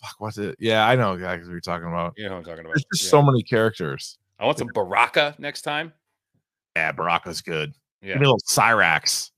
fuck, 0.00 0.14
what's 0.18 0.38
it? 0.38 0.56
Yeah, 0.58 0.86
I 0.86 0.96
know 0.96 1.14
exactly 1.14 1.46
what 1.48 1.52
you're 1.52 1.60
talking 1.60 1.86
about. 1.88 2.14
You 2.16 2.24
know 2.24 2.32
what 2.32 2.38
I'm 2.38 2.44
talking 2.44 2.60
about. 2.64 2.74
There's 2.74 2.84
just 2.92 3.04
Yeah. 3.04 3.10
so 3.10 3.22
many 3.22 3.42
characters. 3.42 4.18
I 4.38 4.44
want 4.46 4.58
some 4.58 4.68
Baraka 4.74 5.34
next 5.38 5.62
time. 5.62 5.92
Yeah, 6.76 6.90
Baraka's 6.92 7.40
good. 7.40 7.72
Yeah. 8.02 8.14
Give 8.14 8.20
me 8.20 8.26
a 8.26 8.30
little 8.30 8.40
Cyrax. 8.48 9.30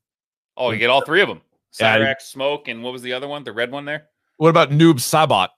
Oh, 0.56 0.70
you 0.70 0.78
get 0.78 0.90
all 0.90 1.02
three 1.02 1.20
of 1.20 1.28
them. 1.28 1.40
Yeah, 1.78 1.98
Cyrax, 1.98 2.22
Smoke, 2.22 2.68
and 2.68 2.82
what 2.82 2.92
was 2.92 3.02
the 3.02 3.12
other 3.12 3.28
one? 3.28 3.44
The 3.44 3.52
red 3.52 3.70
one 3.70 3.84
there? 3.84 4.08
What 4.38 4.48
about 4.48 4.70
Noob 4.70 4.94
Saibot? 4.94 5.48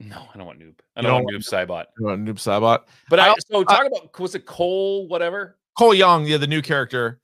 No, 0.00 0.26
I 0.32 0.36
don't 0.38 0.46
want 0.46 0.58
Noob. 0.58 0.74
I 0.96 1.00
You 1.00 1.06
don't 1.08 1.24
want 1.24 1.30
don't 1.30 1.40
Noob 1.40 1.48
Saibot. 1.68 1.84
You 1.98 2.06
want 2.06 2.24
Noob 2.24 2.34
Saibot? 2.34 2.80
But 3.08 3.20
I 3.20 3.30
I, 3.30 3.34
so 3.50 3.64
talk 3.64 3.86
about 3.86 4.18
was 4.20 4.34
it 4.34 4.46
Cole, 4.46 5.08
whatever? 5.08 5.56
Cole 5.78 5.94
Young, 5.94 6.24
yeah, 6.26 6.36
the 6.36 6.46
new 6.46 6.62
character. 6.62 7.20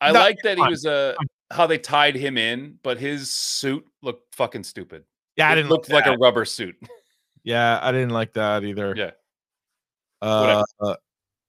I 0.00 0.12
No, 0.12 0.20
like 0.20 0.38
that 0.44 0.58
he 0.58 0.64
was 0.66 0.86
uh 0.86 1.14
how 1.50 1.66
they 1.66 1.78
tied 1.78 2.14
him 2.14 2.38
in, 2.38 2.78
but 2.82 2.98
his 2.98 3.30
suit 3.30 3.84
looked 4.02 4.34
fucking 4.34 4.64
stupid. 4.64 5.04
Yeah, 5.36 5.48
I 5.50 5.54
didn't 5.54 5.70
look 5.70 5.88
like, 5.88 6.06
a 6.06 6.16
rubber 6.16 6.44
suit. 6.44 6.76
Yeah, 7.44 7.80
I 7.82 7.90
didn't 7.90 8.10
like 8.10 8.34
that 8.34 8.62
either. 8.62 8.94
Yeah. 8.96 9.10
Uh, 10.20 10.62
uh, 10.80 10.94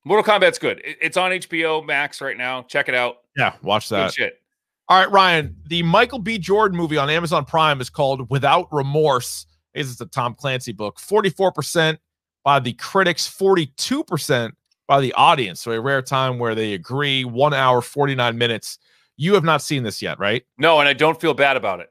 Mortal 0.03 0.23
Kombat's 0.23 0.57
good. 0.57 0.81
It- 0.83 0.97
it's 1.01 1.17
on 1.17 1.29
HBO 1.31 1.85
Max 1.85 2.19
right 2.19 2.35
now. 2.35 2.63
Check 2.63 2.89
it 2.89 2.95
out. 2.95 3.17
yeah, 3.37 3.53
watch 3.61 3.89
Good 3.89 3.95
that. 3.97 4.13
shit. 4.13 4.41
All 4.89 4.99
right, 4.99 5.09
Ryan. 5.11 5.55
The 5.67 5.81
Michael 5.83 6.19
B. 6.19 6.37
Jordan 6.37 6.77
movie 6.77 6.97
on 6.97 7.09
Amazon 7.09 7.45
Prime 7.45 7.79
is 7.81 7.89
called 7.89 8.29
Without 8.29 8.67
Remorse. 8.71 9.45
I 9.75 9.79
guess 9.79 9.91
It's 9.91 10.01
a 10.01 10.05
Tom 10.05 10.35
Clancy 10.35 10.71
book. 10.71 10.99
44% 10.99 11.97
by 12.43 12.59
the 12.59 12.73
critics, 12.73 13.27
42% 13.27 14.51
by 14.87 14.99
the 14.99 15.13
audience. 15.13 15.61
So 15.61 15.71
a 15.71 15.79
rare 15.79 16.01
time 16.01 16.37
where 16.37 16.53
they 16.53 16.73
agree. 16.73 17.23
One 17.23 17.53
hour, 17.53 17.81
49 17.81 18.37
minutes. 18.37 18.77
You 19.15 19.33
have 19.35 19.43
not 19.43 19.61
seen 19.61 19.83
this 19.83 20.01
yet, 20.01 20.19
right? 20.19 20.43
No, 20.57 20.79
and 20.79 20.89
I 20.89 20.93
don't 20.93 21.19
feel 21.19 21.33
bad 21.33 21.55
about 21.55 21.79
it. 21.79 21.89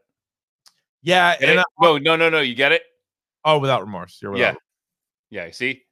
Yeah. 1.03 1.37
Get 1.39 1.49
And 1.49 1.59
it? 1.59 1.65
I- 1.81 1.85
no, 1.85 1.99
no, 1.99 2.17
no, 2.17 2.29
no. 2.29 2.41
You 2.41 2.55
get 2.55 2.73
it? 2.73 2.83
oh, 3.45 3.59
without 3.59 3.81
remorse. 3.81 4.19
You're 4.23 4.31
without 4.33 4.57
Yeah. 5.31 5.45
Yeah. 5.47 5.51
See? 5.51 5.83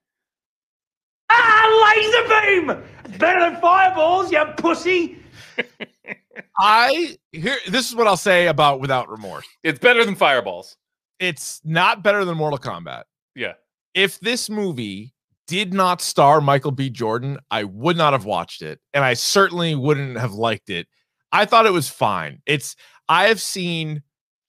Ah, 1.30 1.94
laser 1.96 2.28
beam! 2.28 2.82
It's 3.04 3.16
better 3.18 3.38
than 3.40 3.60
fireballs, 3.60 4.30
you 4.32 4.44
pussy! 4.56 5.18
I 6.58 7.16
here 7.32 7.58
this 7.68 7.88
is 7.88 7.96
what 7.96 8.06
I'll 8.06 8.16
say 8.16 8.46
about 8.46 8.80
without 8.80 9.08
remorse. 9.08 9.46
It's 9.62 9.78
better 9.78 10.04
than 10.04 10.14
fireballs. 10.14 10.76
It's 11.18 11.60
not 11.64 12.02
better 12.02 12.24
than 12.24 12.36
Mortal 12.36 12.58
Kombat. 12.58 13.04
Yeah. 13.34 13.54
If 13.94 14.18
this 14.20 14.48
movie 14.48 15.12
did 15.46 15.74
not 15.74 16.00
star 16.00 16.40
Michael 16.40 16.70
B. 16.70 16.90
Jordan, 16.90 17.38
I 17.50 17.64
would 17.64 17.96
not 17.96 18.12
have 18.12 18.24
watched 18.24 18.62
it, 18.62 18.78
and 18.94 19.04
I 19.04 19.14
certainly 19.14 19.74
wouldn't 19.74 20.16
have 20.16 20.32
liked 20.32 20.70
it. 20.70 20.86
I 21.32 21.44
thought 21.44 21.66
it 21.66 21.72
was 21.72 21.88
fine. 21.88 22.40
It's 22.46 22.76
I 23.08 23.24
have 23.24 23.40
seen 23.40 24.02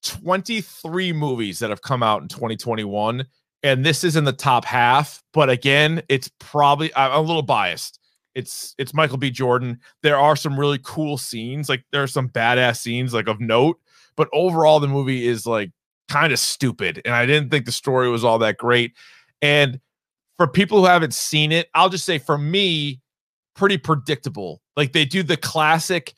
23 0.03 1.13
movies 1.13 1.59
that 1.59 1.69
have 1.69 1.81
come 1.81 2.03
out 2.03 2.21
in 2.21 2.27
2021, 2.27 3.25
and 3.63 3.85
this 3.85 4.03
is 4.03 4.15
in 4.15 4.23
the 4.23 4.31
top 4.31 4.65
half. 4.65 5.23
But 5.33 5.49
again, 5.49 6.03
it's 6.09 6.29
probably 6.39 6.93
I'm 6.95 7.11
a 7.11 7.21
little 7.21 7.41
biased. 7.41 7.99
It's 8.35 8.75
it's 8.77 8.93
Michael 8.93 9.17
B. 9.17 9.29
Jordan. 9.29 9.79
There 10.03 10.17
are 10.17 10.35
some 10.35 10.59
really 10.59 10.79
cool 10.83 11.17
scenes, 11.17 11.69
like 11.69 11.83
there 11.91 12.03
are 12.03 12.07
some 12.07 12.29
badass 12.29 12.77
scenes, 12.77 13.13
like 13.13 13.27
of 13.27 13.39
note. 13.39 13.79
But 14.15 14.29
overall, 14.33 14.79
the 14.79 14.87
movie 14.87 15.27
is 15.27 15.45
like 15.45 15.71
kind 16.09 16.33
of 16.33 16.39
stupid, 16.39 17.01
and 17.05 17.13
I 17.13 17.25
didn't 17.25 17.49
think 17.49 17.65
the 17.65 17.71
story 17.71 18.09
was 18.09 18.23
all 18.23 18.39
that 18.39 18.57
great. 18.57 18.93
And 19.41 19.79
for 20.37 20.47
people 20.47 20.79
who 20.79 20.85
haven't 20.85 21.13
seen 21.13 21.51
it, 21.51 21.69
I'll 21.73 21.89
just 21.89 22.05
say 22.05 22.17
for 22.17 22.37
me, 22.37 23.01
pretty 23.55 23.77
predictable. 23.77 24.61
Like 24.75 24.93
they 24.93 25.05
do 25.05 25.23
the 25.23 25.37
classic 25.37 26.13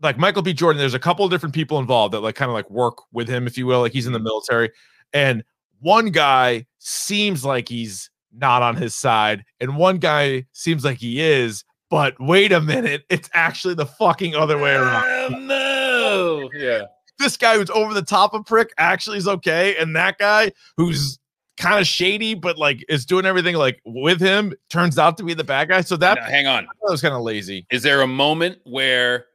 like 0.00 0.18
Michael 0.18 0.42
B. 0.42 0.52
Jordan, 0.52 0.78
there's 0.78 0.94
a 0.94 0.98
couple 0.98 1.24
of 1.24 1.30
different 1.30 1.54
people 1.54 1.78
involved 1.78 2.14
that 2.14 2.20
like 2.20 2.34
kind 2.34 2.50
of 2.50 2.54
like 2.54 2.70
work 2.70 2.98
with 3.12 3.28
him, 3.28 3.46
if 3.46 3.58
you 3.58 3.66
will. 3.66 3.80
Like 3.80 3.92
he's 3.92 4.06
in 4.06 4.12
the 4.12 4.18
mm-hmm. 4.18 4.26
military, 4.26 4.70
and 5.12 5.44
one 5.80 6.10
guy 6.10 6.66
seems 6.78 7.44
like 7.44 7.68
he's 7.68 8.10
not 8.32 8.62
on 8.62 8.76
his 8.76 8.94
side, 8.94 9.44
and 9.60 9.76
one 9.76 9.98
guy 9.98 10.44
seems 10.52 10.84
like 10.84 10.98
he 10.98 11.20
is. 11.20 11.64
But 11.90 12.14
wait 12.20 12.52
a 12.52 12.60
minute, 12.60 13.04
it's 13.08 13.30
actually 13.32 13.74
the 13.74 13.86
fucking 13.86 14.34
other 14.34 14.58
way 14.58 14.74
around. 14.74 15.04
Oh, 15.06 15.28
no. 15.38 16.50
Yeah. 16.58 16.82
This 17.18 17.36
guy 17.36 17.56
who's 17.56 17.70
over 17.70 17.94
the 17.94 18.02
top 18.02 18.34
of 18.34 18.44
prick 18.44 18.72
actually 18.78 19.16
is 19.18 19.26
okay, 19.26 19.74
and 19.76 19.96
that 19.96 20.18
guy 20.18 20.52
who's 20.76 21.18
kind 21.56 21.80
of 21.80 21.86
shady 21.88 22.34
but 22.34 22.56
like 22.56 22.84
is 22.88 23.04
doing 23.04 23.26
everything 23.26 23.56
like 23.56 23.80
with 23.84 24.20
him 24.20 24.54
turns 24.70 24.96
out 24.96 25.16
to 25.18 25.24
be 25.24 25.34
the 25.34 25.42
bad 25.42 25.68
guy. 25.68 25.80
So 25.80 25.96
that 25.96 26.22
hang 26.22 26.46
on. 26.46 26.64
that 26.66 26.90
was 26.90 27.00
kind 27.02 27.14
of 27.14 27.22
lazy. 27.22 27.66
Is 27.70 27.82
there 27.82 28.02
a 28.02 28.06
moment 28.06 28.58
where 28.64 29.26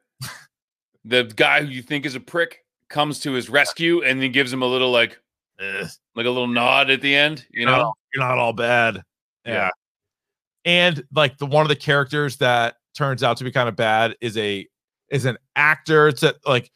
the 1.04 1.24
guy 1.36 1.62
who 1.62 1.68
you 1.68 1.82
think 1.82 2.06
is 2.06 2.16
a 2.16 2.20
prick 2.22 2.60
comes 2.89 3.20
to 3.22 3.34
his 3.34 3.50
rescue 3.50 4.04
and 4.04 4.22
then 4.22 4.32
gives 4.32 4.54
him 4.54 4.62
a 4.62 4.68
little 4.68 4.91
like 4.91 5.20
Eh. 5.60 5.86
like 6.16 6.26
a 6.26 6.30
little 6.30 6.48
nod 6.48 6.89
at 6.89 7.02
the 7.02 7.14
end? 7.14 7.46
You 7.52 7.66
know? 7.66 7.94
You're 8.14 8.24
not 8.24 8.38
all 8.38 8.53
bad. 8.53 9.01
Yeah. 9.45 9.53
Yeah. 9.53 9.70
And 10.66 11.03
like 11.14 11.38
the 11.38 11.45
one 11.45 11.64
of 11.64 11.70
the 11.70 11.76
characters 11.76 12.38
that 12.38 12.76
turns 12.95 13.24
out 13.24 13.38
to 13.38 13.43
be 13.43 13.51
kind 13.51 13.68
of 13.68 13.76
bad 13.76 14.16
is 14.22 14.38
a 14.38 14.66
is 15.09 15.26
an 15.26 15.38
actor. 15.55 16.07
It's 16.07 16.24
a, 16.24 16.34
like 16.45 16.72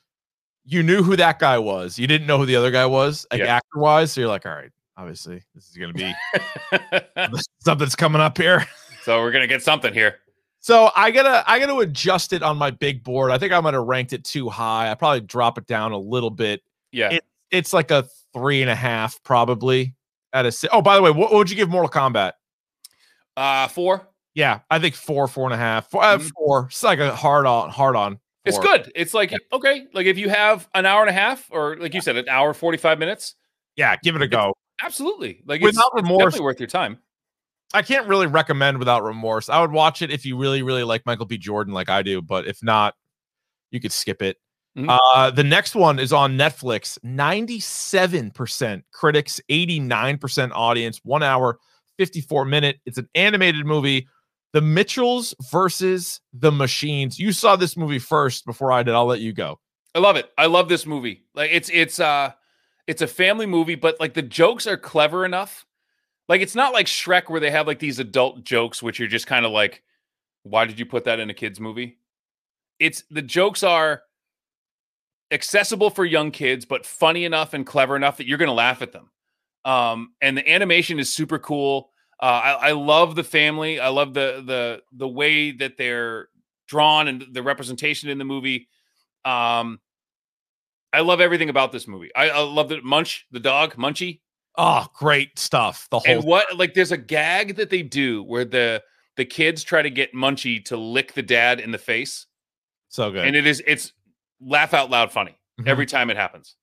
you 0.65 0.83
knew 0.83 1.01
who 1.03 1.15
that 1.15 1.39
guy 1.39 1.57
was. 1.57 1.97
You 1.97 2.07
didn't 2.07 2.27
know 2.27 2.37
who 2.37 2.45
the 2.45 2.55
other 2.57 2.71
guy 2.71 2.85
was, 2.85 3.25
like 3.31 3.39
Yeah. 3.39 3.55
actor 3.55 3.79
wise. 3.79 4.11
So 4.11 4.21
you're 4.21 4.29
like, 4.29 4.45
all 4.45 4.51
right, 4.53 4.71
obviously 4.97 5.41
this 5.55 5.69
is 5.69 5.77
gonna 5.77 5.93
be 5.93 6.13
something's 7.59 7.95
coming 7.95 8.21
up 8.21 8.37
here. 8.37 8.65
so 9.03 9.21
we're 9.21 9.31
gonna 9.31 9.47
get 9.47 9.61
something 9.63 9.93
here. 9.93 10.17
So 10.59 10.89
I 10.95 11.11
gotta 11.11 11.49
I 11.49 11.59
gotta 11.59 11.77
adjust 11.77 12.33
it 12.33 12.43
on 12.43 12.57
my 12.57 12.71
big 12.71 13.03
board. 13.03 13.31
I 13.31 13.37
think 13.37 13.53
I 13.53 13.59
might 13.61 13.73
have 13.73 13.83
ranked 13.83 14.11
it 14.11 14.25
too 14.25 14.49
high. 14.49 14.91
I 14.91 14.95
probably 14.95 15.21
drop 15.21 15.57
it 15.57 15.65
down 15.67 15.93
a 15.93 15.97
little 15.97 16.31
bit. 16.31 16.61
Yeah. 16.91 17.11
It- 17.11 17.23
It's 17.51 17.71
like 17.71 17.91
a 17.91 18.05
three 18.33 18.61
and 18.61 18.69
a 18.69 18.75
half, 18.75 19.23
probably 19.23 19.95
at 20.37 20.45
a. 20.45 20.51
si- 20.51 20.69
Oh, 20.71 20.81
by 20.81 20.95
the 20.95 21.01
way, 21.01 21.09
what, 21.11 21.31
what 21.31 21.37
would 21.39 21.49
you 21.49 21.55
give 21.55 21.69
Mortal 21.69 21.89
Kombat? 21.89 22.33
uh 23.35 23.67
four. 23.67 24.07
Yeah, 24.33 24.59
I 24.69 24.79
think 24.79 24.93
four, 24.95 25.27
four 25.27 25.45
and 25.45 25.53
a 25.53 25.57
half, 25.57 25.89
four, 25.89 26.03
uh, 26.03 26.17
Mhm. 26.17 26.31
four. 26.35 26.65
It's 26.69 26.83
like 26.83 26.99
a 26.99 27.15
hard 27.15 27.45
on, 27.45 27.69
hard 27.69 27.95
on. 27.95 28.19
It's 28.45 28.59
good. 28.59 28.91
It's 28.95 29.13
like 29.13 29.33
okay, 29.51 29.87
like 29.93 30.05
if 30.05 30.17
you 30.17 30.29
have 30.29 30.69
an 30.73 30.85
hour 30.85 31.01
and 31.01 31.09
a 31.09 31.13
half, 31.13 31.47
or 31.51 31.75
like 31.77 31.93
you 31.93 32.01
said, 32.01 32.15
an 32.15 32.29
hour 32.29 32.53
forty 32.53 32.77
five 32.77 32.97
minutes, 32.99 33.35
Yeah, 33.75 33.95
give 34.03 34.15
it 34.15 34.21
a 34.21 34.27
go. 34.27 34.53
absolutely. 34.81 35.41
Like 35.45 35.61
Without 35.61 35.79
it's, 35.93 35.95
it's 35.95 36.03
remorse. 36.03 36.19
definitely 36.23 36.45
worth 36.45 36.59
your 36.61 36.67
time. 36.67 36.99
I 37.73 37.81
can't 37.81 38.07
really 38.07 38.27
recommend 38.27 38.77
without 38.79 39.03
remorse. 39.03 39.49
I 39.49 39.59
would 39.59 39.71
watch 39.73 40.01
it 40.01 40.11
if 40.11 40.25
you 40.25 40.37
really, 40.37 40.61
really 40.63 40.83
like 40.85 41.05
Michael 41.05 41.25
B. 41.25 41.37
Jordan, 41.37 41.73
like 41.73 41.89
I 41.89 42.01
do. 42.03 42.21
But 42.21 42.47
if 42.47 42.63
not, 42.63 42.95
you 43.71 43.81
could 43.81 43.91
skip 43.91 44.21
it. 44.21 44.37
Mhm. 44.77 44.99
Uh, 45.15 45.31
the 45.31 45.43
next 45.43 45.75
one 45.75 45.97
is 45.97 46.13
on 46.13 46.37
Netflix. 46.37 46.99
Ninety-seven 47.03 48.31
percent 48.31 48.83
critics, 48.93 49.41
eighty-nine 49.49 50.19
percent 50.19 50.51
audience. 50.53 50.99
One 51.03 51.23
hour, 51.23 51.57
fifty-four 51.97 52.45
minute. 52.45 52.79
It's 52.85 52.99
an 52.99 53.09
animated 53.15 53.65
movie. 53.65 54.07
The 54.53 54.61
Mitchells 54.61 55.35
versus 55.51 56.21
the 56.31 56.51
Machines. 56.51 57.19
You 57.19 57.31
saw 57.31 57.55
this 57.55 57.75
movie 57.75 57.99
first 57.99 58.45
before 58.45 58.71
I 58.71 58.83
did. 58.83 58.93
I'll 58.93 59.05
let 59.05 59.19
you 59.19 59.33
go. 59.33 59.59
I 59.95 59.99
love 59.99 60.15
it. 60.15 60.29
I 60.37 60.45
love 60.45 60.69
this 60.69 60.85
movie. 60.85 61.25
Like 61.33 61.49
it's 61.51 61.69
it's 61.73 61.99
uh 61.99 62.31
it's 62.85 63.01
a 63.01 63.07
family 63.07 63.47
movie, 63.47 63.75
but 63.75 63.99
like 63.99 64.13
the 64.13 64.21
jokes 64.21 64.67
are 64.67 64.77
clever 64.77 65.25
enough. 65.25 65.65
Like 66.29 66.41
it's 66.41 66.55
not 66.55 66.73
like 66.73 66.85
Shrek 66.85 67.29
where 67.29 67.39
they 67.39 67.51
have 67.51 67.65
like 67.65 67.79
these 67.79 67.97
adult 67.99 68.43
jokes 68.43 68.83
which 68.83 68.99
you're 68.99 69.07
just 69.07 69.27
kind 69.27 69.45
of 69.45 69.51
like 69.51 69.81
why 70.43 70.65
did 70.65 70.79
you 70.79 70.85
put 70.85 71.05
that 71.05 71.19
in 71.19 71.31
a 71.31 71.33
kids 71.33 71.59
movie? 71.59 71.97
It's 72.79 73.03
the 73.09 73.23
jokes 73.23 73.63
are 73.63 74.03
accessible 75.31 75.89
for 75.89 76.05
young 76.05 76.31
kids 76.31 76.65
but 76.65 76.85
funny 76.85 77.25
enough 77.25 77.53
and 77.53 77.65
clever 77.65 77.95
enough 77.95 78.17
that 78.17 78.27
you're 78.27 78.37
going 78.37 78.47
to 78.47 78.53
laugh 78.53 78.81
at 78.81 78.91
them. 78.91 79.09
Um 79.65 80.13
and 80.21 80.37
the 80.37 80.49
animation 80.49 80.99
is 80.99 81.11
super 81.13 81.39
cool. 81.39 81.89
Uh 82.21 82.25
I, 82.25 82.51
I 82.69 82.71
love 82.71 83.15
the 83.15 83.23
family. 83.23 83.79
I 83.79 83.89
love 83.89 84.13
the 84.13 84.43
the 84.45 84.81
the 84.93 85.07
way 85.07 85.51
that 85.51 85.77
they're 85.77 86.29
drawn 86.67 87.07
and 87.07 87.25
the 87.31 87.43
representation 87.43 88.09
in 88.09 88.17
the 88.17 88.25
movie. 88.25 88.67
Um, 89.25 89.79
I 90.93 91.01
love 91.01 91.19
everything 91.21 91.49
about 91.49 91.71
this 91.71 91.87
movie. 91.87 92.09
I, 92.15 92.29
I 92.29 92.39
love 92.41 92.69
that 92.69 92.83
Munch, 92.83 93.25
the 93.31 93.39
dog, 93.39 93.75
Munchie, 93.75 94.21
Oh, 94.57 94.87
great 94.93 95.37
stuff. 95.37 95.87
The 95.91 95.99
whole 95.99 96.15
and 96.15 96.23
what 96.23 96.57
like 96.57 96.73
there's 96.73 96.91
a 96.91 96.97
gag 96.97 97.57
that 97.57 97.69
they 97.69 97.83
do 97.83 98.23
where 98.23 98.43
the 98.45 98.81
the 99.15 99.25
kids 99.25 99.63
try 99.63 99.81
to 99.83 99.89
get 99.89 100.13
Munchie 100.15 100.63
to 100.65 100.77
lick 100.77 101.13
the 101.13 101.21
dad 101.21 101.59
in 101.59 101.71
the 101.71 101.77
face, 101.77 102.25
so 102.89 103.11
good. 103.11 103.25
and 103.27 103.35
it 103.35 103.45
is 103.45 103.61
it's 103.67 103.93
laugh 104.41 104.73
out 104.73 104.89
loud 104.89 105.11
funny 105.11 105.35
Mhm. 105.59 105.67
every 105.67 105.85
time 105.85 106.09
it 106.09 106.17
happens. 106.17 106.55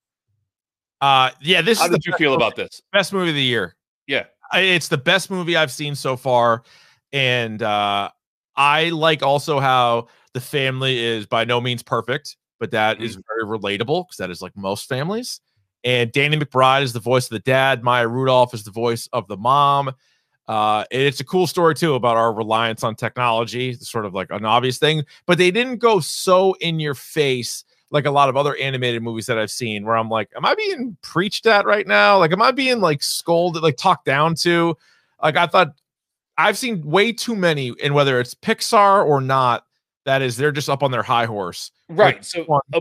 uh, 1.01 1.31
yeah, 1.41 1.61
this 1.61 1.79
How 1.79 1.87
is 1.87 1.91
did 1.93 2.07
you 2.07 2.12
feel 2.16 2.31
movie- 2.33 2.43
about 2.45 2.57
this? 2.57 2.81
best 2.93 3.12
movie 3.12 3.29
of 3.31 3.35
the 3.35 3.43
year. 3.43 3.77
Yeah, 4.07 4.25
it's 4.55 4.89
the 4.89 4.97
best 4.99 5.31
movie 5.31 5.57
I've 5.57 5.72
seen 5.72 5.95
so 5.95 6.16
far, 6.16 6.62
and 7.12 7.62
uh, 7.62 8.11
I 8.57 8.91
like 8.91 9.22
also 9.22 9.61
how 9.61 10.09
the 10.33 10.41
family 10.41 10.99
is 10.99 11.27
by 11.27 11.45
no 11.45 11.61
means 11.61 11.83
perfect, 11.83 12.37
but 12.61 12.70
that 12.70 13.03
is 13.03 13.16
very 13.29 13.45
relatable 13.45 14.07
because 14.07 14.16
that 14.18 14.31
is 14.31 14.41
like 14.43 14.57
most 14.57 14.89
families. 14.89 15.41
And 15.83 16.11
Danny 16.12 16.39
McBride 16.39 16.83
is 16.83 16.93
the 16.95 17.01
voice 17.01 17.25
of 17.27 17.31
the 17.31 17.41
dad. 17.41 17.83
Maya 17.83 18.09
Rudolph 18.09 18.55
is 18.55 18.64
the 18.64 18.70
voice 18.70 19.07
of 19.12 19.27
the 19.29 19.37
mom. 19.37 19.93
Uh, 20.47 20.85
it's 20.91 21.21
a 21.21 21.25
cool 21.25 21.47
story 21.47 21.75
too 21.75 21.95
about 21.95 22.17
our 22.17 22.33
reliance 22.33 22.85
on 22.85 22.95
technology, 22.95 23.73
sort 23.75 24.05
of 24.05 24.15
like 24.15 24.31
an 24.31 24.45
obvious 24.45 24.79
thing, 24.79 25.05
but 25.27 25.39
they 25.39 25.51
didn't 25.51 25.79
go 25.79 26.01
so 26.01 26.55
in 26.61 26.79
your 26.79 26.95
face 26.95 27.65
like 27.91 28.07
a 28.07 28.11
lot 28.11 28.29
of 28.29 28.37
other 28.37 28.57
animated 28.57 29.03
movies 29.03 29.27
that 29.27 29.39
I've 29.39 29.53
seen 29.53 29.85
where 29.85 29.97
I'm 29.97 30.09
like, 30.09 30.29
am 30.37 30.45
I 30.45 30.57
being 30.57 30.97
preached 31.01 31.47
at 31.47 31.65
right 31.65 31.87
now? 31.87 32.19
Like, 32.19 32.33
am 32.33 32.43
I 32.43 32.51
being 32.51 32.81
like 32.81 33.03
scolded, 33.03 33.63
like 33.63 33.77
talked 33.77 34.05
down 34.05 34.35
to? 34.37 34.77
Like, 35.23 35.37
I 35.37 35.47
thought 35.47 35.75
I've 36.37 36.59
seen 36.59 36.83
way 36.83 37.13
too 37.13 37.37
many, 37.37 37.73
and 37.83 37.95
whether 37.95 38.19
it's 38.19 38.35
Pixar 38.35 39.07
or 39.07 39.21
not, 39.21 39.65
that 40.05 40.23
is, 40.23 40.37
they're 40.37 40.53
just 40.53 40.69
up 40.69 40.83
on 40.83 40.91
their 40.91 41.05
high 41.05 41.27
horse. 41.27 41.71
Right. 41.89 42.16
Like, 42.16 42.24
So 42.24 42.45
uh, 42.72 42.80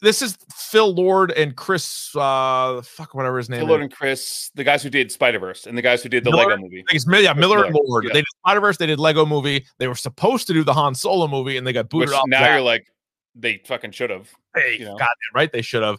This 0.00 0.22
is 0.22 0.36
Phil 0.54 0.94
Lord 0.94 1.30
and 1.32 1.56
Chris, 1.56 2.14
uh, 2.16 2.82
fuck, 2.82 3.14
whatever 3.14 3.38
his 3.38 3.48
name 3.48 3.60
Phil 3.60 3.68
Lord 3.68 3.80
is. 3.80 3.84
and 3.84 3.92
Chris, 3.94 4.50
the 4.54 4.64
guys 4.64 4.82
who 4.82 4.90
did 4.90 5.10
Spider 5.12 5.38
Verse 5.38 5.66
and 5.66 5.76
the 5.76 5.82
guys 5.82 6.02
who 6.02 6.08
did 6.08 6.24
the 6.24 6.30
Miller? 6.30 6.50
Lego 6.50 6.62
movie. 6.62 6.84
It's 6.90 7.06
yeah, 7.10 7.32
Miller 7.32 7.64
and 7.64 7.74
Lord. 7.74 8.04
yeah. 8.04 8.12
They 8.12 8.20
did 8.20 8.26
Spider 8.44 8.60
Verse. 8.60 8.76
They 8.76 8.86
did 8.86 8.98
Lego 8.98 9.24
movie. 9.26 9.66
They 9.78 9.88
were 9.88 9.94
supposed 9.94 10.46
to 10.48 10.52
do 10.52 10.62
the 10.64 10.72
Han 10.74 10.94
Solo 10.94 11.26
movie, 11.28 11.56
and 11.56 11.66
they 11.66 11.72
got 11.72 11.88
booted 11.88 12.10
Which 12.10 12.16
off. 12.18 12.24
now 12.28 12.40
that. 12.40 12.52
you're 12.52 12.60
like, 12.62 12.86
they 13.34 13.60
fucking 13.66 13.90
should 13.92 14.10
have. 14.10 14.30
Hey, 14.54 14.76
you 14.78 14.84
know. 14.84 14.92
goddamn 14.92 15.08
right, 15.34 15.50
they 15.52 15.62
should 15.62 15.82
have. 15.82 15.98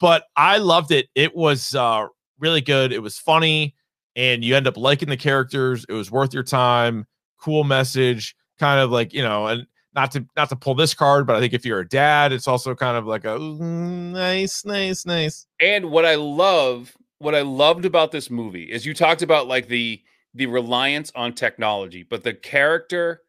But 0.00 0.24
I 0.36 0.58
loved 0.58 0.90
it. 0.90 1.08
It 1.14 1.34
was 1.34 1.74
uh, 1.74 2.06
really 2.38 2.60
good. 2.60 2.92
It 2.92 2.98
was 3.00 3.16
funny, 3.16 3.74
and 4.16 4.44
you 4.44 4.54
end 4.56 4.66
up 4.66 4.76
liking 4.76 5.08
the 5.08 5.16
characters. 5.16 5.86
It 5.88 5.92
was 5.94 6.10
worth 6.10 6.34
your 6.34 6.42
time. 6.42 7.06
Cool 7.38 7.64
message. 7.64 8.36
Kind 8.58 8.80
of 8.80 8.90
like 8.90 9.14
you 9.14 9.22
know, 9.22 9.46
and 9.46 9.66
not 9.94 10.10
to 10.12 10.26
not 10.36 10.48
to 10.48 10.56
pull 10.56 10.74
this 10.74 10.94
card, 10.94 11.26
but 11.26 11.36
I 11.36 11.40
think 11.40 11.52
if 11.52 11.64
you're 11.64 11.80
a 11.80 11.88
dad, 11.88 12.32
it's 12.32 12.48
also 12.48 12.74
kind 12.74 12.96
of 12.96 13.06
like 13.06 13.24
a 13.24 13.38
nice, 13.38 14.64
nice, 14.64 15.06
nice. 15.06 15.46
And 15.60 15.90
what 15.90 16.04
I 16.04 16.16
love, 16.16 16.96
what 17.18 17.34
I 17.34 17.42
loved 17.42 17.84
about 17.84 18.10
this 18.10 18.30
movie 18.30 18.64
is 18.64 18.84
you 18.84 18.94
talked 18.94 19.22
about 19.22 19.46
like 19.46 19.68
the 19.68 20.02
the 20.34 20.46
reliance 20.46 21.12
on 21.14 21.32
technology, 21.32 22.02
but 22.02 22.24
the 22.24 22.34
character, 22.34 23.22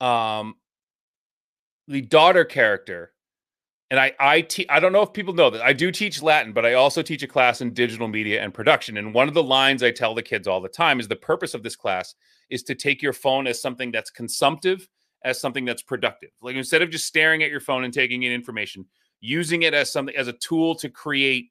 um, 0.00 0.54
the 1.86 2.00
daughter 2.00 2.44
character, 2.46 3.12
and 3.90 4.00
I 4.00 4.12
I 4.18 4.40
te- 4.40 4.68
I 4.70 4.80
don't 4.80 4.92
know 4.92 5.02
if 5.02 5.12
people 5.12 5.34
know 5.34 5.50
that 5.50 5.62
I 5.62 5.74
do 5.74 5.92
teach 5.92 6.22
Latin, 6.22 6.54
but 6.54 6.64
I 6.64 6.74
also 6.74 7.02
teach 7.02 7.22
a 7.22 7.28
class 7.28 7.60
in 7.60 7.74
digital 7.74 8.08
media 8.08 8.42
and 8.42 8.54
production. 8.54 8.96
And 8.96 9.12
one 9.12 9.28
of 9.28 9.34
the 9.34 9.42
lines 9.42 9.82
I 9.82 9.90
tell 9.90 10.14
the 10.14 10.22
kids 10.22 10.48
all 10.48 10.62
the 10.62 10.68
time 10.68 10.98
is 10.98 11.08
the 11.08 11.16
purpose 11.16 11.52
of 11.52 11.62
this 11.62 11.76
class 11.76 12.14
is 12.48 12.62
to 12.62 12.74
take 12.74 13.02
your 13.02 13.12
phone 13.12 13.46
as 13.46 13.60
something 13.60 13.90
that's 13.90 14.10
consumptive, 14.10 14.88
as 15.24 15.40
something 15.40 15.64
that's 15.64 15.82
productive. 15.82 16.30
Like 16.40 16.56
instead 16.56 16.82
of 16.82 16.90
just 16.90 17.06
staring 17.06 17.42
at 17.42 17.50
your 17.50 17.60
phone 17.60 17.84
and 17.84 17.92
taking 17.92 18.22
in 18.22 18.32
information, 18.32 18.86
using 19.20 19.62
it 19.62 19.74
as 19.74 19.92
something 19.92 20.14
as 20.16 20.28
a 20.28 20.32
tool 20.32 20.74
to 20.76 20.88
create 20.88 21.50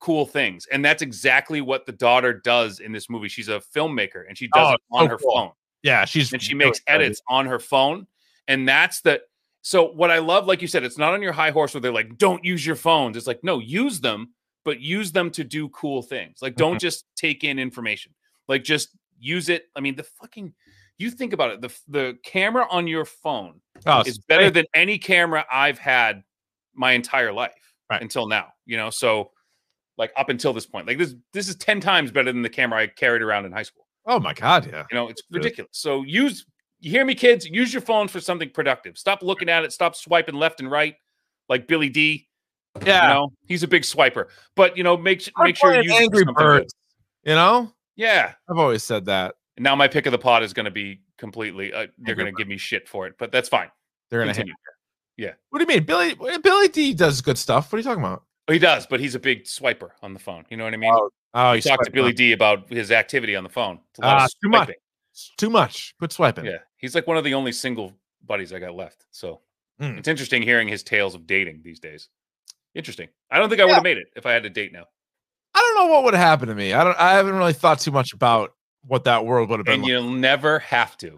cool 0.00 0.26
things. 0.26 0.66
And 0.70 0.84
that's 0.84 1.02
exactly 1.02 1.60
what 1.60 1.86
the 1.86 1.92
daughter 1.92 2.32
does 2.32 2.80
in 2.80 2.92
this 2.92 3.10
movie. 3.10 3.28
She's 3.28 3.48
a 3.48 3.60
filmmaker 3.74 4.24
and 4.28 4.38
she 4.38 4.48
does 4.48 4.68
Oh, 4.68 4.74
it 4.74 4.80
on 4.92 5.06
so 5.06 5.10
her 5.10 5.18
cool. 5.18 5.34
phone. 5.34 5.50
Yeah, 5.82 6.04
she's 6.04 6.32
And 6.32 6.42
she 6.42 6.54
makes 6.54 6.80
edits 6.86 7.20
on 7.28 7.46
her 7.46 7.58
phone. 7.58 8.06
And 8.46 8.68
that's 8.68 9.00
the 9.00 9.22
so 9.62 9.90
what 9.90 10.10
I 10.10 10.18
love, 10.18 10.46
like 10.46 10.62
you 10.62 10.68
said, 10.68 10.84
it's 10.84 10.98
not 10.98 11.14
on 11.14 11.22
your 11.22 11.32
high 11.32 11.50
horse 11.50 11.74
where 11.74 11.80
they're 11.80 11.92
like, 11.92 12.16
don't 12.16 12.44
use 12.44 12.64
your 12.64 12.76
phones. 12.76 13.16
It's 13.16 13.26
like, 13.26 13.42
no, 13.42 13.58
use 13.58 14.00
them, 14.00 14.32
but 14.64 14.80
use 14.80 15.12
them 15.12 15.30
to 15.32 15.44
do 15.44 15.68
cool 15.70 16.00
things. 16.00 16.38
Like, 16.40 16.56
don't 16.56 16.74
mm-hmm. 16.74 16.78
just 16.78 17.04
take 17.16 17.44
in 17.44 17.58
information. 17.58 18.14
Like, 18.46 18.64
just 18.64 18.96
use 19.18 19.48
it. 19.48 19.64
I 19.76 19.80
mean, 19.80 19.96
the 19.96 20.04
fucking 20.04 20.54
you 20.98 21.10
think 21.10 21.32
about 21.32 21.50
it, 21.50 21.60
the 21.60 21.70
the 21.88 22.18
camera 22.24 22.66
on 22.70 22.86
your 22.86 23.04
phone 23.04 23.60
Oh, 23.86 24.00
is 24.00 24.18
better 24.18 24.50
than 24.50 24.64
any 24.74 24.98
camera 24.98 25.46
I've 25.50 25.78
had 25.78 26.22
my 26.74 26.92
entire 26.92 27.32
life 27.32 27.54
Right. 27.90 28.02
until 28.02 28.26
now. 28.26 28.48
You 28.66 28.76
know, 28.76 28.90
so 28.90 29.30
like 29.96 30.12
up 30.16 30.28
until 30.28 30.52
this 30.52 30.66
point, 30.66 30.86
like 30.86 30.98
this 30.98 31.14
this 31.32 31.48
is 31.48 31.56
ten 31.56 31.80
times 31.80 32.10
better 32.10 32.32
than 32.32 32.42
the 32.42 32.50
camera 32.50 32.80
I 32.82 32.86
carried 32.88 33.22
around 33.22 33.46
in 33.46 33.52
high 33.52 33.62
school. 33.62 33.86
Oh 34.06 34.18
my 34.18 34.34
god, 34.34 34.66
yeah. 34.70 34.84
You 34.90 34.94
know, 34.96 35.08
it's 35.08 35.22
ridiculous. 35.30 35.70
So 35.72 36.02
use 36.02 36.44
you 36.80 36.90
hear 36.90 37.04
me, 37.04 37.14
kids? 37.14 37.46
Use 37.46 37.72
your 37.72 37.82
phone 37.82 38.08
for 38.08 38.20
something 38.20 38.50
productive. 38.50 38.96
Stop 38.98 39.22
looking 39.22 39.48
at 39.48 39.64
it. 39.64 39.72
Stop 39.72 39.96
swiping 39.96 40.34
left 40.34 40.60
and 40.60 40.70
right 40.70 40.94
like 41.48 41.66
Billy 41.66 41.88
D. 41.88 42.28
Yeah. 42.84 43.08
You 43.08 43.14
know, 43.14 43.32
he's 43.46 43.62
a 43.62 43.68
big 43.68 43.82
swiper. 43.82 44.26
But 44.54 44.76
you 44.76 44.84
know, 44.84 44.96
make 44.96 45.28
make 45.38 45.56
sure 45.56 45.74
you 45.82 45.88
playing 45.90 46.04
use 46.04 46.10
it 46.12 46.24
for 46.24 46.28
Angry. 46.28 46.34
Birds. 46.34 46.74
You 47.24 47.34
know? 47.34 47.72
Yeah. 47.96 48.34
I've 48.48 48.58
always 48.58 48.84
said 48.84 49.06
that. 49.06 49.34
And 49.58 49.64
now 49.64 49.74
my 49.74 49.88
pick 49.88 50.06
of 50.06 50.12
the 50.12 50.18
pot 50.18 50.42
is 50.44 50.52
going 50.52 50.64
to 50.66 50.70
be 50.70 51.00
completely. 51.18 51.72
Uh, 51.72 51.88
they're 51.98 52.14
going 52.14 52.32
to 52.32 52.38
give 52.38 52.46
me 52.46 52.56
shit 52.56 52.88
for 52.88 53.06
it, 53.08 53.14
but 53.18 53.32
that's 53.32 53.48
fine. 53.48 53.68
They're 54.08 54.20
gonna 54.20 54.32
hate. 54.32 54.48
Yeah. 55.16 55.32
What 55.50 55.58
do 55.58 55.64
you 55.64 55.66
mean? 55.66 55.84
Billy 55.84 56.14
Billy 56.14 56.68
D 56.68 56.94
does 56.94 57.20
good 57.20 57.36
stuff. 57.36 57.70
What 57.72 57.76
are 57.76 57.80
you 57.80 57.84
talking 57.84 58.02
about? 58.04 58.22
Oh, 58.46 58.52
he 58.52 58.58
does, 58.60 58.86
but 58.86 59.00
he's 59.00 59.14
a 59.16 59.18
big 59.18 59.44
swiper 59.44 59.90
on 60.00 60.14
the 60.14 60.20
phone. 60.20 60.44
You 60.48 60.56
know 60.56 60.64
what 60.64 60.72
I 60.72 60.76
mean? 60.78 60.92
Oh, 60.94 61.10
Oh, 61.34 61.50
you 61.50 61.56
he's 61.56 61.64
talk 61.66 61.84
to 61.84 61.90
Billy. 61.90 62.12
D 62.14 62.32
about 62.32 62.70
his 62.70 62.90
activity 62.90 63.36
on 63.36 63.42
the 63.44 63.50
phone. 63.50 63.80
It's 63.90 63.98
a 63.98 64.02
lot 64.02 64.16
of 64.16 64.22
Ah, 64.22 64.26
too 64.42 64.48
much. 64.48 64.70
It's 65.12 65.32
too 65.36 65.50
much. 65.50 65.94
Quit 65.98 66.12
swiping. 66.12 66.44
Yeah, 66.46 66.58
he's 66.78 66.94
like 66.94 67.06
one 67.06 67.18
of 67.18 67.24
the 67.24 67.34
only 67.34 67.52
single 67.52 67.92
buddies 68.24 68.52
I 68.54 68.60
got 68.60 68.74
left. 68.74 69.04
So 69.10 69.40
Mm. 69.80 69.98
it's 69.98 70.08
interesting 70.08 70.40
hearing 70.42 70.68
his 70.68 70.82
tales 70.82 71.14
of 71.14 71.26
dating 71.26 71.60
these 71.62 71.80
days. 71.80 72.08
Interesting. 72.74 73.08
I 73.30 73.38
don't 73.38 73.48
think 73.50 73.60
I 73.60 73.64
would 73.66 73.74
have 73.74 73.82
made 73.82 73.98
it 73.98 74.06
if 74.16 74.24
I 74.24 74.32
had 74.32 74.44
to 74.44 74.50
date 74.50 74.72
now. 74.72 74.86
I 75.54 75.58
don't 75.60 75.74
know 75.86 75.92
what 75.94 76.04
would 76.04 76.14
happen 76.14 76.48
to 76.48 76.54
me. 76.54 76.72
I 76.72 76.82
don't 76.84 76.98
I 76.98 77.12
haven't 77.12 77.34
really 77.34 77.52
thought 77.52 77.80
too 77.80 77.90
much 77.90 78.12
about 78.14 78.54
what 78.88 79.04
that 79.04 79.24
world 79.24 79.48
would 79.50 79.60
have 79.60 79.66
been 79.66 79.74
And 79.74 79.82
like. 79.82 79.90
you'll 79.90 80.10
never 80.10 80.58
have 80.58 80.96
to, 80.98 81.16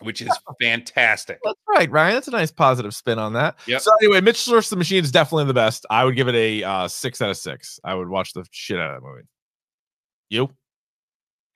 which 0.00 0.22
is 0.22 0.30
fantastic. 0.62 1.38
That's 1.44 1.58
right, 1.68 1.90
Ryan. 1.90 2.14
That's 2.14 2.28
a 2.28 2.32
nice 2.32 2.50
positive 2.50 2.94
spin 2.94 3.18
on 3.18 3.34
that. 3.34 3.58
Yep. 3.66 3.80
So 3.82 3.90
anyway, 4.00 4.20
Mitchell 4.20 4.54
vs. 4.54 4.70
the 4.70 4.76
Machine 4.76 5.02
is 5.04 5.12
definitely 5.12 5.44
the 5.46 5.54
best. 5.54 5.84
I 5.90 6.04
would 6.04 6.16
give 6.16 6.28
it 6.28 6.34
a 6.34 6.62
uh, 6.64 6.88
six 6.88 7.20
out 7.20 7.30
of 7.30 7.36
six. 7.36 7.78
I 7.84 7.94
would 7.94 8.08
watch 8.08 8.32
the 8.32 8.44
shit 8.50 8.78
out 8.78 8.94
of 8.94 9.02
that 9.02 9.06
movie. 9.08 9.22
You? 10.30 10.50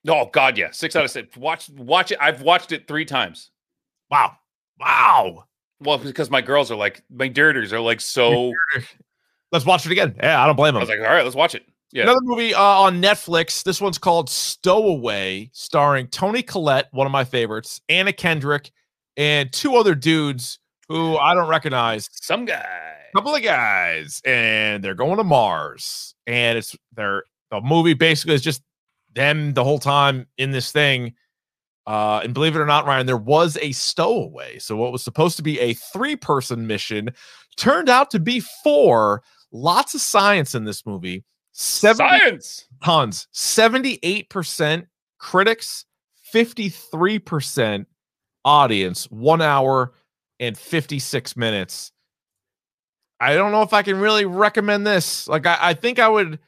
Oh 0.07 0.25
God, 0.31 0.57
yeah, 0.57 0.71
six 0.71 0.95
out 0.95 1.05
of 1.05 1.11
six. 1.11 1.35
Watch, 1.37 1.69
watch 1.69 2.11
it. 2.11 2.17
I've 2.21 2.41
watched 2.41 2.71
it 2.71 2.87
three 2.87 3.05
times. 3.05 3.51
Wow. 4.11 4.35
Wow. 4.79 5.45
Well, 5.79 5.97
because 5.97 6.29
my 6.29 6.41
girls 6.41 6.71
are 6.71 6.75
like, 6.75 7.03
my 7.09 7.27
dirters 7.27 7.71
are 7.71 7.79
like 7.79 8.01
so. 8.01 8.53
Let's 9.51 9.65
watch 9.65 9.85
it 9.85 9.91
again. 9.91 10.15
Yeah, 10.21 10.41
I 10.41 10.45
don't 10.47 10.55
blame 10.55 10.73
them. 10.73 10.77
I 10.77 10.83
was 10.83 10.89
like, 10.89 10.99
all 10.99 11.05
right, 11.05 11.23
let's 11.23 11.35
watch 11.35 11.53
it. 11.53 11.63
Yeah. 11.93 12.03
Another 12.03 12.21
movie 12.23 12.55
uh, 12.55 12.59
on 12.59 13.01
Netflix. 13.01 13.63
This 13.63 13.79
one's 13.79 13.99
called 13.99 14.27
Stowaway, 14.27 15.51
starring 15.53 16.07
Toni 16.07 16.41
Collette, 16.41 16.87
one 16.91 17.05
of 17.05 17.11
my 17.11 17.23
favorites, 17.23 17.81
Anna 17.87 18.11
Kendrick, 18.11 18.71
and 19.15 19.53
two 19.53 19.75
other 19.75 19.93
dudes 19.93 20.57
who 20.89 21.17
I 21.17 21.35
don't 21.35 21.47
recognize. 21.47 22.09
Some 22.11 22.45
guy. 22.45 22.65
couple 23.15 23.35
of 23.35 23.43
guys 23.43 24.21
and 24.25 24.83
they're 24.83 24.95
going 24.95 25.17
to 25.17 25.23
Mars 25.23 26.15
and 26.25 26.57
it's 26.57 26.75
they're 26.95 27.23
the 27.51 27.61
movie 27.61 27.93
basically 27.93 28.33
is 28.33 28.41
just 28.41 28.63
them 29.13 29.53
the 29.53 29.63
whole 29.63 29.77
time 29.77 30.25
in 30.39 30.49
this 30.49 30.71
thing 30.71 31.13
uh 31.85 32.21
and 32.23 32.33
believe 32.33 32.55
it 32.55 32.59
or 32.59 32.65
not 32.65 32.87
Ryan 32.87 33.05
there 33.05 33.15
was 33.15 33.55
a 33.61 33.71
stowaway 33.71 34.57
so 34.57 34.75
what 34.75 34.91
was 34.91 35.03
supposed 35.03 35.37
to 35.37 35.43
be 35.43 35.59
a 35.59 35.75
three 35.75 36.15
person 36.15 36.65
mission 36.65 37.11
turned 37.55 37.87
out 37.87 38.09
to 38.09 38.19
be 38.19 38.39
four 38.63 39.21
lots 39.51 39.93
of 39.93 40.01
science 40.01 40.55
in 40.55 40.63
this 40.63 40.83
movie 40.83 41.23
70 41.23 41.32
Science. 41.53 42.65
tons 42.83 43.27
78% 43.33 44.87
critics 45.19 45.85
53% 46.33 47.85
audience 48.43 49.05
1 49.11 49.41
hour 49.41 49.93
and 50.39 50.57
56 50.57 51.37
minutes 51.37 51.93
I 53.23 53.35
don't 53.35 53.53
know 53.53 53.61
if 53.61 53.71
I 53.71 53.83
can 53.83 53.99
really 54.01 54.25
recommend 54.25 54.85
this. 54.85 55.29
Like 55.29 55.45
I, 55.45 55.57
I 55.61 55.73
think 55.75 55.97
I 55.97 56.09
would 56.09 56.39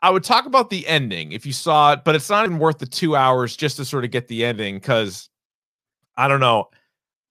I 0.00 0.10
would 0.10 0.22
talk 0.22 0.46
about 0.46 0.70
the 0.70 0.86
ending 0.86 1.32
if 1.32 1.44
you 1.44 1.52
saw 1.52 1.92
it, 1.92 2.04
but 2.04 2.14
it's 2.14 2.30
not 2.30 2.44
even 2.44 2.60
worth 2.60 2.78
the 2.78 2.86
two 2.86 3.16
hours 3.16 3.56
just 3.56 3.76
to 3.78 3.84
sort 3.84 4.04
of 4.04 4.12
get 4.12 4.28
the 4.28 4.44
ending 4.44 4.76
because 4.76 5.28
I 6.16 6.28
don't 6.28 6.38
know. 6.38 6.68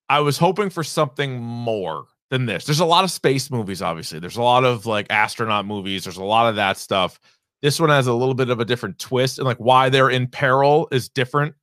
I 0.10 0.20
was 0.20 0.38
hoping 0.38 0.70
for 0.70 0.84
something 0.84 1.40
more 1.40 2.08
than 2.30 2.46
this. 2.46 2.66
There's 2.66 2.80
a 2.80 2.86
lot 2.86 3.04
of 3.04 3.12
space 3.12 3.50
movies, 3.52 3.82
obviously. 3.82 4.20
There's 4.20 4.38
a 4.38 4.42
lot 4.42 4.64
of 4.64 4.86
like 4.86 5.08
astronaut 5.10 5.66
movies. 5.66 6.04
There's 6.04 6.18
a 6.18 6.24
lot 6.24 6.50
of 6.50 6.56
that 6.56 6.78
stuff. 6.78 7.20
This 7.62 7.80
one 7.80 7.90
has 7.90 8.08
a 8.08 8.14
little 8.14 8.36
bit 8.36 8.50
of 8.50 8.60
a 8.60 8.66
different 8.66 9.00
twist, 9.00 9.38
and 9.38 9.46
like 9.46 9.58
why 9.58 9.90
they're 9.90 10.10
in 10.10 10.28
peril 10.28 10.88
is 10.92 11.10
different. 11.10 11.56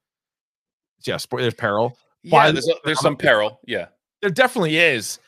Yeah, 1.07 1.19
there's 1.31 1.55
peril. 1.55 1.97
Why 2.29 2.47
Yeah, 2.47 2.53
there's, 2.53 2.71
there's 2.85 3.01
some 3.01 3.17
peril. 3.17 3.61
Yeah. 3.67 3.87
There 4.21 4.31
definitely 4.31 4.77
is. 4.77 5.19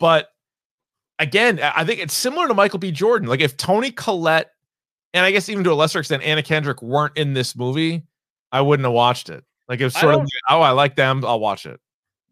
But 0.00 0.28
again, 1.18 1.60
I 1.60 1.72
I 1.76 1.84
think 1.84 2.00
it's 2.00 2.14
similar 2.14 2.48
to 2.48 2.54
Michael 2.54 2.78
B. 2.78 2.90
Jordan. 2.90 3.28
Like 3.28 3.40
if 3.40 3.56
Toni 3.56 3.90
Collette 3.90 4.50
and 5.14 5.24
I 5.24 5.30
guess 5.30 5.48
even 5.48 5.64
to 5.64 5.72
a 5.72 5.74
lesser 5.74 6.00
extent 6.00 6.22
Anna 6.22 6.42
Kendrick 6.42 6.82
weren't 6.82 7.16
in 7.16 7.32
this 7.34 7.56
movie, 7.56 8.02
I 8.52 8.60
wouldn't 8.60 8.84
have 8.84 8.92
watched 8.92 9.30
it. 9.30 9.44
Like 9.68 9.80
it 9.80 9.84
was 9.84 9.94
sort 9.94 10.14
of 10.14 10.20
like, 10.20 10.28
oh, 10.48 10.60
I 10.60 10.70
like 10.70 10.96
them, 10.96 11.24
I'll 11.24 11.40
watch 11.40 11.66
it. 11.66 11.80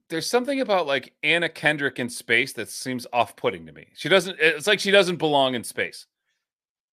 There's 0.09 0.29
something 0.29 0.61
about 0.61 0.87
like 0.87 1.13
Anna 1.23 1.49
Kendrick 1.49 1.99
in 1.99 2.09
space 2.09 2.53
that 2.55 2.69
seems 2.69 3.07
off-putting 3.13 3.67
to 3.67 3.73
me. 3.73 3.89
She 3.95 4.09
doesn't. 4.09 4.37
It's 4.41 4.67
like 4.67 4.79
she 4.81 4.91
doesn't 4.91 5.17
belong 5.17 5.55
in 5.55 5.65
space. 5.65 6.07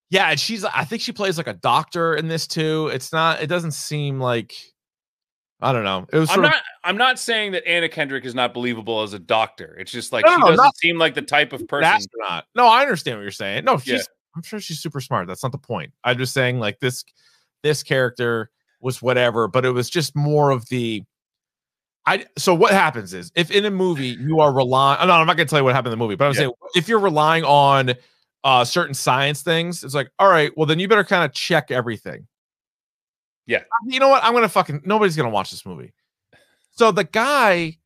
Yeah, 0.10 0.30
and 0.30 0.40
she's 0.40 0.64
I 0.66 0.84
think 0.86 1.02
she 1.02 1.12
plays 1.12 1.38
like 1.38 1.48
a 1.48 1.54
doctor 1.54 2.16
in 2.16 2.28
this 2.28 2.48
too. 2.48 2.90
It's 2.94 3.12
not 3.12 3.42
it 3.42 3.48
doesn't 3.48 3.72
seem 3.72 4.20
like 4.20 4.54
I 5.62 5.72
don't 5.72 5.84
know. 5.84 6.06
It 6.12 6.18
was 6.18 6.30
I'm 6.32 6.42
not. 6.42 6.56
I'm 6.84 6.98
not 6.98 7.18
saying 7.20 7.54
that 7.54 7.66
Anna 7.68 7.88
Kendrick 7.88 8.26
is 8.26 8.36
not 8.36 8.54
believable 8.54 9.02
as 9.02 9.14
a 9.14 9.20
doctor. 9.20 9.78
It's 9.80 9.92
just 9.92 10.12
like 10.12 10.26
No, 10.26 10.36
she 10.36 10.42
doesn't 10.42 10.58
not- 10.58 10.78
seem 10.78 10.98
like 10.98 11.14
the 11.16 11.22
type 11.22 11.54
of 11.54 11.62
of 11.62 11.68
person. 11.68 11.86
astronaut. 11.86 12.46
No, 12.56 12.68
I 12.68 12.82
understand 12.82 13.18
what 13.18 13.22
you're 13.22 13.32
saying. 13.32 13.64
No, 13.64 13.78
she's 13.78 13.92
Yeah. 13.92 14.02
I'm 14.36 14.42
sure 14.44 14.60
she's 14.60 14.80
super 14.80 15.00
smart. 15.00 15.28
That's 15.28 15.44
not 15.44 15.52
the 15.52 15.58
point. 15.60 15.94
I'm 16.04 16.18
just 16.18 16.34
saying 16.34 16.60
like 16.60 16.80
this 16.80 17.04
this 17.62 17.82
character 17.84 18.50
was 18.82 19.02
whatever, 19.02 19.48
but 19.48 19.64
it 19.66 19.70
was 19.72 19.90
just 19.90 20.16
more 20.16 20.50
of 20.52 20.68
the 20.70 21.04
I 22.06 22.26
so 22.38 22.54
what 22.54 22.72
happens 22.72 23.14
is 23.14 23.32
if 23.36 23.50
in 23.52 23.66
a 23.66 23.72
movie 23.72 24.08
you 24.20 24.40
are 24.42 24.54
relying 24.54 25.08
no, 25.08 25.14
I'm 25.14 25.26
not 25.28 25.38
gonna 25.38 25.48
tell 25.48 25.60
you 25.60 25.64
what 25.64 25.74
happened 25.74 25.94
in 25.94 26.00
the 26.00 26.04
movie, 26.04 26.16
but 26.16 26.26
I'm 26.26 26.34
Yeah. 26.34 26.40
saying 26.40 26.52
if 26.76 26.88
you're 26.90 27.00
relying 27.00 27.44
on 27.46 27.94
uh 28.44 28.66
certain 28.66 28.94
science 28.94 29.42
things, 29.42 29.84
it's 29.84 29.96
like, 29.96 30.10
all 30.20 30.30
right, 30.30 30.52
well 30.58 30.66
then 30.66 30.80
you 30.80 30.88
better 30.88 31.04
kind 31.06 31.24
of 31.24 31.32
check 31.34 31.72
everything. 31.72 32.28
Yeah. 33.46 33.64
You 33.86 34.00
know 34.00 34.10
what? 34.10 34.24
I'm 34.24 34.34
gonna 34.34 34.50
fucking 34.50 34.82
nobody's 34.86 35.16
gonna 35.16 35.30
watch 35.30 35.52
this 35.52 35.66
movie. 35.66 35.94
So 36.72 36.92
the 36.92 37.04
guy 37.06 37.78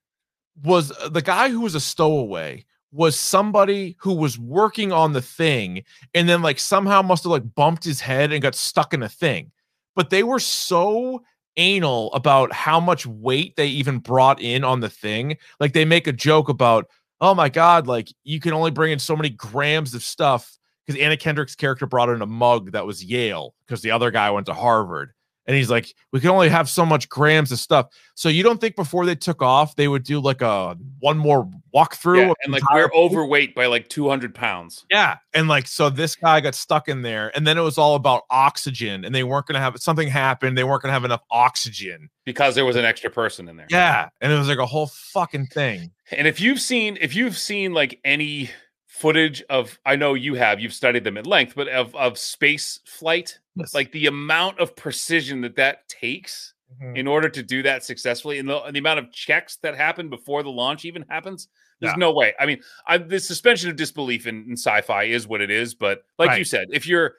was 0.63 0.91
the 1.09 1.21
guy 1.21 1.49
who 1.49 1.61
was 1.61 1.75
a 1.75 1.79
stowaway 1.79 2.65
was 2.91 3.19
somebody 3.19 3.95
who 3.99 4.13
was 4.13 4.39
working 4.39 4.91
on 4.91 5.13
the 5.13 5.21
thing 5.21 5.83
and 6.15 6.27
then 6.27 6.41
like 6.41 6.57
somehow 6.57 7.01
must 7.01 7.23
have 7.23 7.31
like 7.31 7.53
bumped 7.53 7.83
his 7.83 7.99
head 8.01 8.31
and 8.31 8.41
got 8.41 8.55
stuck 8.55 8.93
in 8.93 9.03
a 9.03 9.09
thing. 9.09 9.51
But 9.95 10.09
they 10.09 10.23
were 10.23 10.39
so 10.39 11.21
anal 11.57 12.13
about 12.13 12.53
how 12.53 12.79
much 12.79 13.05
weight 13.05 13.55
they 13.55 13.67
even 13.67 13.99
brought 13.99 14.41
in 14.41 14.63
on 14.63 14.79
the 14.79 14.89
thing. 14.89 15.37
Like 15.59 15.73
they 15.73 15.85
make 15.85 16.07
a 16.07 16.13
joke 16.13 16.49
about, 16.49 16.85
oh 17.19 17.35
my 17.35 17.49
God, 17.49 17.87
like 17.87 18.09
you 18.23 18.39
can 18.39 18.53
only 18.53 18.71
bring 18.71 18.91
in 18.91 18.99
so 18.99 19.15
many 19.15 19.29
grams 19.29 19.93
of 19.93 20.03
stuff 20.03 20.57
because 20.85 21.01
Anna 21.01 21.17
Kendrick's 21.17 21.55
character 21.55 21.85
brought 21.85 22.09
in 22.09 22.21
a 22.21 22.27
mug 22.27 22.71
that 22.71 22.85
was 22.85 23.03
Yale 23.03 23.53
because 23.65 23.81
the 23.81 23.91
other 23.91 24.11
guy 24.11 24.31
went 24.31 24.45
to 24.45 24.53
Harvard. 24.53 25.11
And 25.47 25.55
he's 25.55 25.69
like, 25.69 25.95
we 26.11 26.19
can 26.19 26.29
only 26.29 26.49
have 26.49 26.69
so 26.69 26.85
much 26.85 27.07
grams 27.07 27.53
of 27.53 27.59
stuff. 27.59 27.87
So 28.15 28.27
you 28.27 28.43
don't 28.43 28.59
think 28.59 28.75
before 28.75 29.05
they 29.05 29.15
took 29.15 29.41
off, 29.41 29.75
they 29.77 29.87
would 29.87 30.03
do 30.03 30.19
like 30.19 30.41
a 30.41 30.77
one 30.99 31.17
more 31.17 31.49
walkthrough? 31.73 32.27
Yeah, 32.27 32.33
and 32.43 32.51
like 32.51 32.69
we're 32.71 32.81
movie? 32.81 32.95
overweight 32.95 33.55
by 33.55 33.67
like 33.67 33.87
200 33.87 34.35
pounds. 34.35 34.85
Yeah. 34.91 35.17
And 35.33 35.47
like, 35.47 35.67
so 35.67 35.89
this 35.89 36.15
guy 36.15 36.41
got 36.41 36.53
stuck 36.53 36.89
in 36.89 37.01
there. 37.01 37.31
And 37.35 37.47
then 37.47 37.57
it 37.57 37.61
was 37.61 37.77
all 37.77 37.95
about 37.95 38.23
oxygen. 38.29 39.05
And 39.05 39.15
they 39.15 39.23
weren't 39.23 39.45
going 39.45 39.55
to 39.55 39.61
have 39.61 39.77
something 39.77 40.09
happen. 40.09 40.55
They 40.55 40.65
weren't 40.65 40.81
going 40.81 40.89
to 40.89 40.93
have 40.93 41.05
enough 41.05 41.23
oxygen. 41.31 42.09
because 42.27 42.55
there 42.55 42.65
was 42.65 42.75
an 42.75 42.83
extra 42.83 43.09
person 43.09 43.47
in 43.47 43.55
there. 43.55 43.67
Yeah. 43.69 44.09
And 44.19 44.33
it 44.33 44.37
was 44.37 44.49
like 44.49 44.57
a 44.57 44.65
whole 44.65 44.87
fucking 44.87 45.47
thing. 45.47 45.91
And 46.11 46.27
if 46.27 46.41
you've 46.41 46.59
seen 46.59 46.97
if 46.99 47.15
you've 47.15 47.37
seen 47.37 47.73
like 47.73 48.01
any 48.03 48.49
footage 48.97 49.41
of 49.49 49.77
I 49.85 49.95
know 49.95 50.13
you 50.13 50.33
have, 50.35 50.59
you've 50.59 50.73
studied 50.73 51.03
them 51.03 51.17
at 51.17 51.27
length, 51.27 51.53
but 51.55 51.67
of 51.67 51.95
of 51.95 52.17
space 52.17 52.79
flight, 52.85 53.37
like 53.73 53.91
the 53.91 54.07
amount 54.07 54.59
of 54.59 54.75
precision 54.75 55.41
that 55.41 55.55
that 55.55 55.87
takes 55.89 56.53
Mhm. 56.81 56.97
in 56.97 57.07
order 57.07 57.29
to 57.29 57.41
do 57.41 57.63
that 57.63 57.85
successfully 57.85 58.39
and 58.39 58.49
the, 58.49 58.61
and 58.63 58.75
the 58.75 58.79
amount 58.79 58.99
of 58.99 59.09
checks 59.13 59.55
that 59.63 59.73
happen 59.73 60.09
before 60.09 60.43
the 60.43 60.49
launch 60.49 60.83
even 60.83 61.05
happens, 61.09 61.47
There's 61.79 61.93
Yeah. 61.93 61.97
no 61.97 62.11
way. 62.11 62.33
I 62.39 62.45
mean, 62.47 62.61
I, 62.87 62.97
the 62.97 63.19
suspension 63.19 63.69
of 63.69 63.75
disbelief 63.77 64.25
in, 64.27 64.43
in 64.47 64.53
sci-fi 64.57 65.03
is 65.03 65.27
what 65.27 65.39
it 65.41 65.49
is. 65.51 65.75
But 65.75 66.01
like 66.17 66.37
you 66.37 66.43
said, 66.43 66.67
if 66.73 66.85
you're 66.87 67.13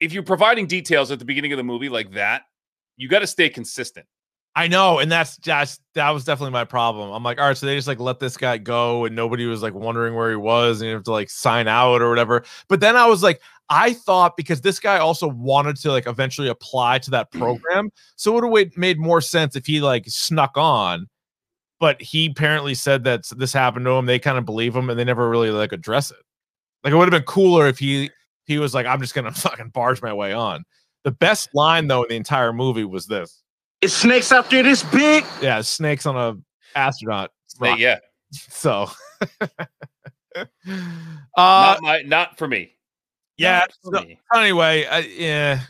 if 0.00 0.12
you're 0.12 0.22
providing 0.22 0.66
details 0.66 1.10
at 1.10 1.18
the 1.18 1.24
beginning 1.24 1.52
of 1.52 1.58
the 1.58 1.62
movie 1.64 1.88
like 1.90 2.12
that, 2.12 2.42
you 2.96 3.06
got 3.08 3.18
to 3.20 3.26
stay 3.26 3.48
consistent. 3.48 4.06
I 4.58 4.66
know, 4.66 4.98
and 4.98 5.08
that's 5.08 5.36
just 5.36 5.80
that 5.94 6.10
was 6.10 6.24
definitely 6.24 6.50
my 6.50 6.64
problem. 6.64 7.12
I'm 7.12 7.22
like, 7.22 7.38
all 7.38 7.46
right, 7.46 7.56
so 7.56 7.64
they 7.64 7.76
just 7.76 7.86
like 7.86 8.00
let 8.00 8.18
this 8.18 8.36
guy 8.36 8.58
go, 8.58 9.04
and 9.04 9.14
nobody 9.14 9.46
was 9.46 9.62
like 9.62 9.72
wondering 9.72 10.16
where 10.16 10.30
he 10.30 10.36
was, 10.36 10.80
and 10.80 10.88
you 10.88 10.94
have 10.94 11.04
to 11.04 11.12
like 11.12 11.30
sign 11.30 11.68
out 11.68 12.02
or 12.02 12.10
whatever. 12.10 12.42
But 12.68 12.80
then 12.80 12.96
I 12.96 13.06
was 13.06 13.22
like, 13.22 13.40
I 13.68 13.92
thought 13.92 14.36
because 14.36 14.60
this 14.60 14.80
guy 14.80 14.98
also 14.98 15.28
wanted 15.28 15.76
to 15.76 15.92
like 15.92 16.08
eventually 16.08 16.48
apply 16.48 16.98
to 16.98 17.10
that 17.12 17.30
mm-hmm. 17.30 17.38
program, 17.38 17.90
so 18.16 18.36
it 18.36 18.50
would 18.50 18.64
have 18.64 18.76
made 18.76 18.98
more 18.98 19.20
sense 19.20 19.54
if 19.54 19.64
he 19.64 19.80
like 19.80 20.06
snuck 20.08 20.56
on. 20.56 21.06
But 21.78 22.02
he 22.02 22.26
apparently 22.26 22.74
said 22.74 23.04
that 23.04 23.30
this 23.36 23.52
happened 23.52 23.84
to 23.84 23.92
him. 23.92 24.06
They 24.06 24.18
kind 24.18 24.38
of 24.38 24.44
believe 24.44 24.74
him, 24.74 24.90
and 24.90 24.98
they 24.98 25.04
never 25.04 25.30
really 25.30 25.52
like 25.52 25.70
address 25.70 26.10
it. 26.10 26.18
Like 26.82 26.92
it 26.92 26.96
would 26.96 27.12
have 27.12 27.22
been 27.22 27.32
cooler 27.32 27.68
if 27.68 27.78
he 27.78 28.10
he 28.46 28.58
was 28.58 28.74
like, 28.74 28.86
I'm 28.86 29.00
just 29.00 29.14
gonna 29.14 29.30
fucking 29.32 29.68
barge 29.68 30.02
my 30.02 30.12
way 30.12 30.32
on. 30.32 30.64
The 31.04 31.12
best 31.12 31.50
line 31.54 31.86
though 31.86 32.02
in 32.02 32.08
the 32.08 32.16
entire 32.16 32.52
movie 32.52 32.84
was 32.84 33.06
this. 33.06 33.40
It's 33.80 33.94
snakes 33.94 34.32
out 34.32 34.50
there 34.50 34.62
this 34.62 34.82
big. 34.82 35.24
Yeah, 35.40 35.60
snakes 35.60 36.04
on 36.06 36.16
a 36.16 36.78
astronaut. 36.78 37.30
Say, 37.46 37.70
rock. 37.70 37.78
yeah, 37.78 37.98
So, 38.32 38.88
uh, 40.36 40.44
not 41.36 41.82
my, 41.82 42.02
not 42.02 42.38
for 42.38 42.48
me. 42.48 42.72
yeah. 43.36 43.66
For 43.84 43.96
so- 43.96 44.04
me. 44.04 44.18
anyway, 44.34 44.84
I, 44.86 44.98
yeah, 45.00 45.60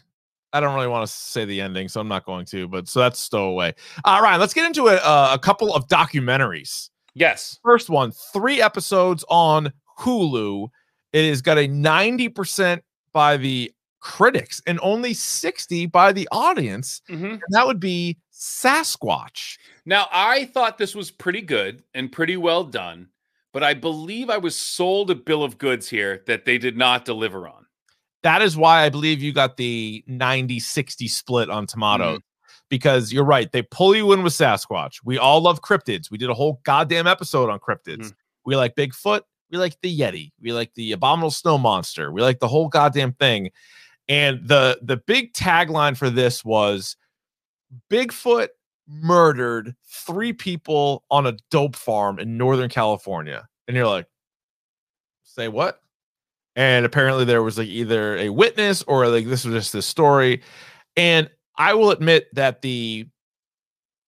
I 0.53 0.61
don't 0.61 0.75
really 0.75 0.89
want 0.89 1.07
to 1.07 1.13
say 1.13 1.45
the 1.45 1.61
ending, 1.61 1.89
so 1.89 2.01
I'm 2.01 2.09
not 2.09 2.25
going 2.25 2.47
to. 2.47 2.67
But 2.69 2.89
so 2.89 3.01
that's 3.01 3.19
stowaway. 3.21 3.75
All 4.05 4.23
right, 4.23 4.37
let's 4.39 4.55
get 4.55 4.67
into 4.67 4.89
a, 4.89 4.97
uh, 4.97 5.31
a 5.35 5.39
couple 5.39 5.75
of 5.75 5.87
documentaries. 5.89 6.91
Yes. 7.15 7.59
First 7.63 7.91
one, 7.91 8.13
three 8.33 8.63
episodes 8.63 9.25
on 9.29 9.73
Hulu. 9.99 10.69
It 11.13 11.29
has 11.29 11.43
got 11.43 11.59
a 11.59 11.67
90% 11.69 12.81
by 13.13 13.37
the 13.39 13.73
critics 14.01 14.63
and 14.67 14.79
only 14.83 15.13
60 15.15 15.87
by 15.87 16.13
the 16.13 16.29
audience. 16.33 17.03
Mhm. 17.09 17.41
That 17.51 17.67
would 17.67 17.81
be 17.81 18.17
Sasquatch. 18.33 19.57
Now, 19.87 20.09
I 20.13 20.45
thought 20.47 20.79
this 20.79 20.95
was 20.95 21.11
pretty 21.11 21.41
good 21.41 21.83
and 21.95 22.13
pretty 22.13 22.37
well 22.37 22.65
done, 22.65 23.09
but 23.53 23.63
I 23.63 23.75
believe 23.75 24.31
I 24.31 24.37
was 24.39 24.55
sold 24.55 25.11
a 25.11 25.15
bill 25.15 25.43
of 25.43 25.59
goods 25.59 25.89
here 25.89 26.23
that 26.27 26.45
they 26.45 26.59
did 26.59 26.77
not 26.77 27.05
deliver 27.05 27.49
on. 27.49 27.65
that 28.25 28.43
is 28.43 28.57
why 28.57 28.83
I 28.85 28.89
believe 28.89 29.23
you 29.23 29.33
got 29.33 29.57
the 29.57 30.03
90 30.09 30.59
60 30.59 31.07
split 31.07 31.49
on 31.49 31.67
tomatoes 31.69 32.19
because 32.69 33.13
you're 33.13 33.25
right. 33.25 33.51
They 33.53 33.63
pull 33.63 33.95
you 33.95 34.13
in 34.13 34.25
with 34.25 34.33
Sasquatch. 34.33 34.95
We 35.05 35.19
all 35.19 35.41
love 35.41 35.63
cryptids. 35.63 36.11
We 36.11 36.19
did 36.19 36.29
a 36.29 36.35
whole 36.35 36.61
goddamn 36.65 37.07
episode 37.07 37.49
on 37.49 37.61
cryptids. 37.61 38.09
Mhm. 38.09 38.15
We 38.45 38.57
like 38.57 38.75
Bigfoot. 38.75 39.21
We 39.53 39.59
like 39.59 39.77
the 39.83 39.97
Yeti. 39.97 40.33
We 40.43 40.53
like 40.53 40.75
the 40.75 40.91
abominable 40.93 41.31
snow 41.31 41.59
monster. 41.59 42.11
We 42.11 42.21
like 42.21 42.41
the 42.41 42.49
whole 42.49 42.69
goddamn 42.69 43.13
thing. 43.13 43.51
And 44.09 44.47
the 44.47 44.79
the 44.83 44.97
big 44.97 45.33
tagline 45.35 45.97
for 45.97 46.09
this 46.11 46.45
was 46.45 46.97
Bigfoot 47.91 48.49
murdered 48.87 49.75
three 49.87 50.33
people 50.33 51.05
on 51.11 51.27
a 51.27 51.37
dope 51.51 51.77
farm 51.77 52.19
in 52.19 52.39
Northern 52.39 52.71
California. 52.71 53.47
And 53.67 53.77
you're 53.77 53.87
like, 53.87 54.07
say 55.25 55.49
what? 55.49 55.81
and 56.57 56.85
apparently 56.85 57.25
there 57.25 57.43
was 57.43 57.57
like 57.59 57.69
either 57.69 58.17
a 58.17 58.31
witness 58.31 58.83
or 58.85 59.07
like 59.07 59.27
this 59.27 59.45
was 59.45 59.55
just 59.55 59.73
this 59.73 59.87
story 59.87 60.43
and 60.97 61.31
i 61.57 61.73
will 61.75 61.91
admit 61.93 62.27
that 62.35 62.63
the 62.63 63.07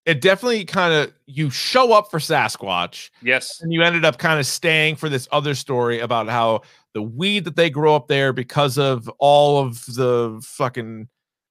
it 0.07 0.21
definitely 0.21 0.65
kind 0.65 0.93
of 0.93 1.13
you 1.27 1.49
show 1.51 1.93
up 1.93 2.11
for 2.11 2.19
sasquatch 2.19 3.11
Yes. 3.23 3.61
and 3.61 3.73
you 3.73 3.83
ended 3.83 4.05
up 4.05 4.19
kind 4.19 4.41
of 4.41 4.47
staying 4.47 4.97
for 4.97 5.09
this 5.09 5.29
other 5.31 5.55
story 5.55 6.01
about 6.01 6.29
how 6.29 6.63
the 6.95 7.03
weed 7.03 7.45
that 7.45 7.57
they 7.57 7.71
grow 7.71 7.95
up 7.95 8.09
there 8.09 8.33
because 8.33 8.79
of 8.79 9.09
all 9.19 9.59
of 9.65 9.85
the 9.87 10.41
fucking 10.45 11.09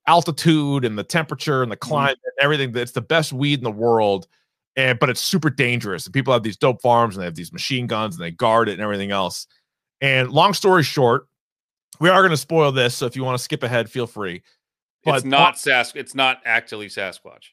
altitude 0.07 0.85
and 0.85 0.97
the 0.97 1.03
temperature 1.03 1.61
and 1.61 1.71
the 1.71 1.77
mm-hmm. 1.77 1.89
climate 1.89 2.19
and 2.23 2.33
everything 2.41 2.71
that's 2.71 2.91
the 2.91 3.01
best 3.01 3.31
weed 3.31 3.59
in 3.59 3.63
the 3.63 3.71
world 3.71 4.27
and 4.75 4.97
but 4.99 5.09
it's 5.09 5.21
super 5.21 5.49
dangerous 5.49 6.05
and 6.05 6.13
people 6.13 6.33
have 6.33 6.43
these 6.43 6.57
dope 6.57 6.81
farms 6.81 7.15
and 7.15 7.21
they 7.21 7.25
have 7.25 7.35
these 7.35 7.53
machine 7.53 7.85
guns 7.85 8.15
and 8.15 8.23
they 8.23 8.31
guard 8.31 8.69
it 8.69 8.73
and 8.73 8.81
everything 8.81 9.11
else 9.11 9.45
and 10.01 10.31
long 10.31 10.53
story 10.53 10.83
short 10.83 11.27
we 11.99 12.09
are 12.09 12.21
going 12.21 12.31
to 12.31 12.37
spoil 12.37 12.71
this 12.71 12.95
so 12.95 13.05
if 13.05 13.15
you 13.15 13.23
want 13.23 13.37
to 13.37 13.43
skip 13.43 13.61
ahead 13.61 13.89
feel 13.89 14.07
free 14.07 14.41
it's 15.05 15.25
not 15.25 15.55
Sask. 15.55 15.95
It's 15.95 16.13
not 16.13 16.41
actually 16.45 16.87
Sasquatch. 16.87 17.51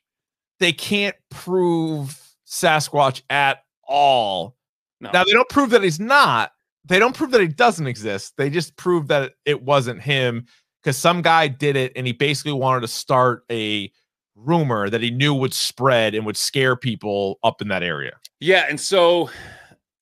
they 0.58 0.72
can't 0.72 1.16
prove 1.30 2.20
Sasquatch 2.46 3.22
at 3.30 3.64
all. 3.86 4.56
No. 5.00 5.10
Now 5.12 5.24
they 5.24 5.32
don't 5.32 5.48
prove 5.48 5.70
that 5.70 5.82
he's 5.82 6.00
not. 6.00 6.52
They 6.86 6.98
don't 6.98 7.14
prove 7.16 7.32
that 7.32 7.40
it 7.40 7.56
doesn't 7.56 7.86
exist. 7.86 8.34
They 8.36 8.48
just 8.48 8.76
prove 8.76 9.08
that 9.08 9.32
it 9.44 9.62
wasn't 9.62 10.02
him 10.02 10.46
because 10.82 10.96
some 10.96 11.20
guy 11.20 11.48
did 11.48 11.76
it 11.76 11.92
and 11.96 12.06
he 12.06 12.12
basically 12.12 12.52
wanted 12.52 12.80
to 12.82 12.88
start 12.88 13.44
a 13.50 13.90
rumor 14.36 14.88
that 14.88 15.02
he 15.02 15.10
knew 15.10 15.34
would 15.34 15.54
spread 15.54 16.14
and 16.14 16.24
would 16.26 16.36
scare 16.36 16.76
people 16.76 17.38
up 17.42 17.60
in 17.60 17.68
that 17.68 17.82
area. 17.82 18.12
Yeah, 18.38 18.66
and 18.68 18.80
so 18.80 19.30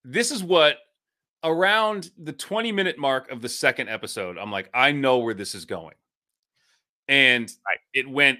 this 0.04 0.30
is 0.30 0.42
what 0.42 0.78
around 1.44 2.10
the 2.18 2.32
20 2.32 2.72
minute 2.72 2.98
mark 2.98 3.30
of 3.30 3.40
the 3.40 3.48
second 3.48 3.88
episode, 3.88 4.36
I'm 4.38 4.50
like, 4.50 4.68
I 4.74 4.92
know 4.92 5.18
where 5.18 5.34
this 5.34 5.54
is 5.54 5.64
going. 5.64 5.94
And 7.08 7.52
it 7.92 8.08
went 8.08 8.38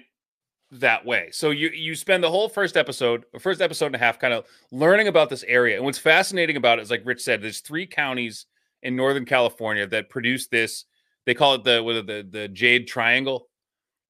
that 0.71 1.05
way. 1.05 1.29
So 1.31 1.51
you 1.51 1.69
you 1.69 1.95
spend 1.95 2.23
the 2.23 2.29
whole 2.29 2.49
first 2.49 2.75
episode, 2.77 3.25
first 3.39 3.61
episode 3.61 3.87
and 3.87 3.95
a 3.95 3.99
half, 3.99 4.19
kind 4.19 4.33
of 4.33 4.45
learning 4.71 5.07
about 5.07 5.29
this 5.29 5.43
area. 5.43 5.75
And 5.75 5.85
what's 5.85 5.97
fascinating 5.99 6.57
about 6.57 6.79
it 6.79 6.83
is, 6.83 6.91
like 6.91 7.03
Rich 7.05 7.21
said, 7.21 7.41
there's 7.41 7.59
three 7.59 7.85
counties 7.87 8.45
in 8.83 8.95
Northern 8.95 9.25
California 9.25 9.87
that 9.87 10.09
produce 10.09 10.47
this. 10.47 10.85
They 11.25 11.33
call 11.33 11.55
it 11.55 11.63
the 11.63 11.81
what 11.83 11.95
are 11.95 12.01
the 12.01 12.27
the 12.29 12.47
Jade 12.47 12.87
Triangle. 12.87 13.47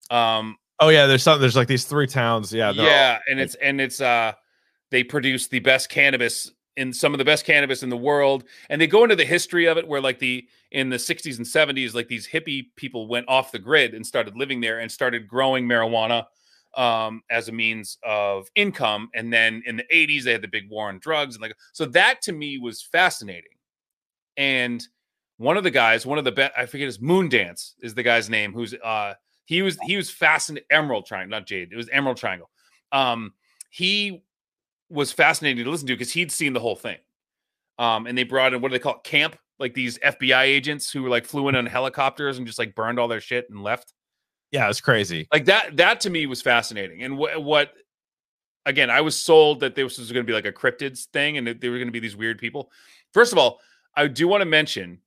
Um, 0.09 0.57
Oh 0.79 0.89
yeah, 0.89 1.05
there's 1.05 1.23
something. 1.23 1.39
There's 1.41 1.55
like 1.55 1.69
these 1.69 1.85
three 1.85 2.07
towns. 2.07 2.53
Yeah, 2.53 2.73
they're 2.73 2.83
all- 2.85 2.91
yeah, 2.91 3.19
and 3.29 3.39
it's 3.39 3.55
and 3.55 3.79
it's 3.79 4.01
uh 4.01 4.33
they 4.91 5.03
produce 5.03 5.47
the 5.47 5.59
best 5.59 5.89
cannabis 5.89 6.51
in 6.77 6.91
some 6.91 7.13
of 7.13 7.17
the 7.17 7.25
best 7.25 7.45
cannabis 7.45 7.83
in 7.83 7.89
the 7.89 7.95
world 7.97 8.43
and 8.69 8.81
they 8.81 8.87
go 8.87 9.03
into 9.03 9.15
the 9.15 9.23
history 9.23 9.65
of 9.65 9.77
it 9.77 9.87
where 9.87 10.01
like 10.01 10.19
the 10.19 10.45
in 10.71 10.89
the 10.89 10.97
60s 10.97 11.37
and 11.37 11.45
70s 11.45 11.93
like 11.93 12.09
these 12.09 12.27
hippie 12.27 12.65
people 12.75 13.07
went 13.07 13.25
off 13.29 13.53
the 13.53 13.59
grid 13.59 13.93
and 13.93 14.05
started 14.05 14.35
living 14.35 14.59
there 14.59 14.79
and 14.79 14.91
started 14.91 15.25
growing 15.25 15.65
marijuana 15.65 16.25
um 16.75 17.21
as 17.29 17.47
a 17.47 17.51
means 17.51 17.97
of 18.03 18.47
income 18.55 19.09
and 19.13 19.31
then 19.31 19.63
in 19.65 19.77
the 19.77 19.85
80s 19.93 20.23
they 20.23 20.33
had 20.33 20.41
the 20.41 20.47
big 20.47 20.69
war 20.69 20.89
on 20.89 20.99
drugs 20.99 21.35
and 21.35 21.41
like 21.41 21.55
so 21.73 21.85
that 21.85 22.21
to 22.21 22.33
me 22.33 22.57
was 22.57 22.81
fascinating. 22.81 23.51
And 24.37 24.85
one 25.37 25.57
of 25.57 25.63
the 25.63 25.71
guys 25.71 26.05
one 26.05 26.17
of 26.17 26.23
the 26.23 26.31
best 26.31 26.53
i 26.57 26.65
forget 26.65 26.85
his 26.85 27.01
moon 27.01 27.29
dance 27.29 27.75
is 27.81 27.93
the 27.93 28.03
guy's 28.03 28.29
name 28.29 28.53
who's 28.53 28.73
uh 28.83 29.13
he 29.45 29.61
was 29.61 29.77
he 29.83 29.97
was 29.97 30.09
fascinated 30.09 30.65
emerald 30.71 31.05
triangle 31.05 31.37
not 31.37 31.45
jade 31.45 31.71
it 31.71 31.75
was 31.75 31.89
emerald 31.89 32.17
triangle. 32.17 32.49
Um 32.91 33.33
he 33.69 34.23
was 34.89 35.11
fascinating 35.11 35.63
to 35.63 35.69
listen 35.69 35.87
to 35.87 35.93
because 35.93 36.13
he'd 36.13 36.31
seen 36.31 36.53
the 36.53 36.59
whole 36.59 36.75
thing. 36.75 36.97
Um 37.79 38.07
and 38.07 38.17
they 38.17 38.23
brought 38.23 38.53
in 38.53 38.61
what 38.61 38.69
do 38.69 38.73
they 38.73 38.79
call 38.79 38.95
it 38.95 39.03
camp? 39.03 39.37
Like 39.59 39.73
these 39.73 39.97
fbi 39.99 40.43
agents 40.43 40.91
who 40.91 41.03
were 41.03 41.09
like 41.09 41.25
flew 41.25 41.47
in 41.49 41.55
on 41.55 41.65
helicopters 41.65 42.37
and 42.37 42.47
just 42.47 42.59
like 42.59 42.75
burned 42.75 42.99
all 42.99 43.07
their 43.07 43.21
shit 43.21 43.49
and 43.49 43.63
left 43.63 43.93
yeah, 44.55 44.69
it's 44.69 44.79
crazy. 44.81 45.27
like 45.33 45.45
that 45.45 45.75
that 45.77 45.99
to 46.01 46.09
me 46.09 46.25
was 46.27 46.41
fascinating 46.41 47.03
and 47.03 47.17
what 47.17 47.43
what 47.43 47.73
again 48.65 48.89
i 48.89 49.01
was 49.01 49.15
sold 49.17 49.59
that 49.59 49.75
this 49.75 49.97
was 49.99 50.11
going 50.11 50.25
to 50.25 50.29
be 50.29 50.33
like 50.33 50.45
a 50.45 50.51
cryptids 50.51 51.05
thing 51.07 51.37
and 51.37 51.45
that 51.45 51.59
they 51.59 51.67
were 51.69 51.77
going 51.77 51.87
to 51.89 51.91
be 51.91 51.99
these 51.99 52.15
weird 52.15 52.37
people 52.39 52.71
first 53.13 53.31
of 53.33 53.37
all 53.37 53.59
i 53.95 54.07
do 54.07 54.27
want 54.27 54.41
to 54.41 54.45
mention 54.45 54.99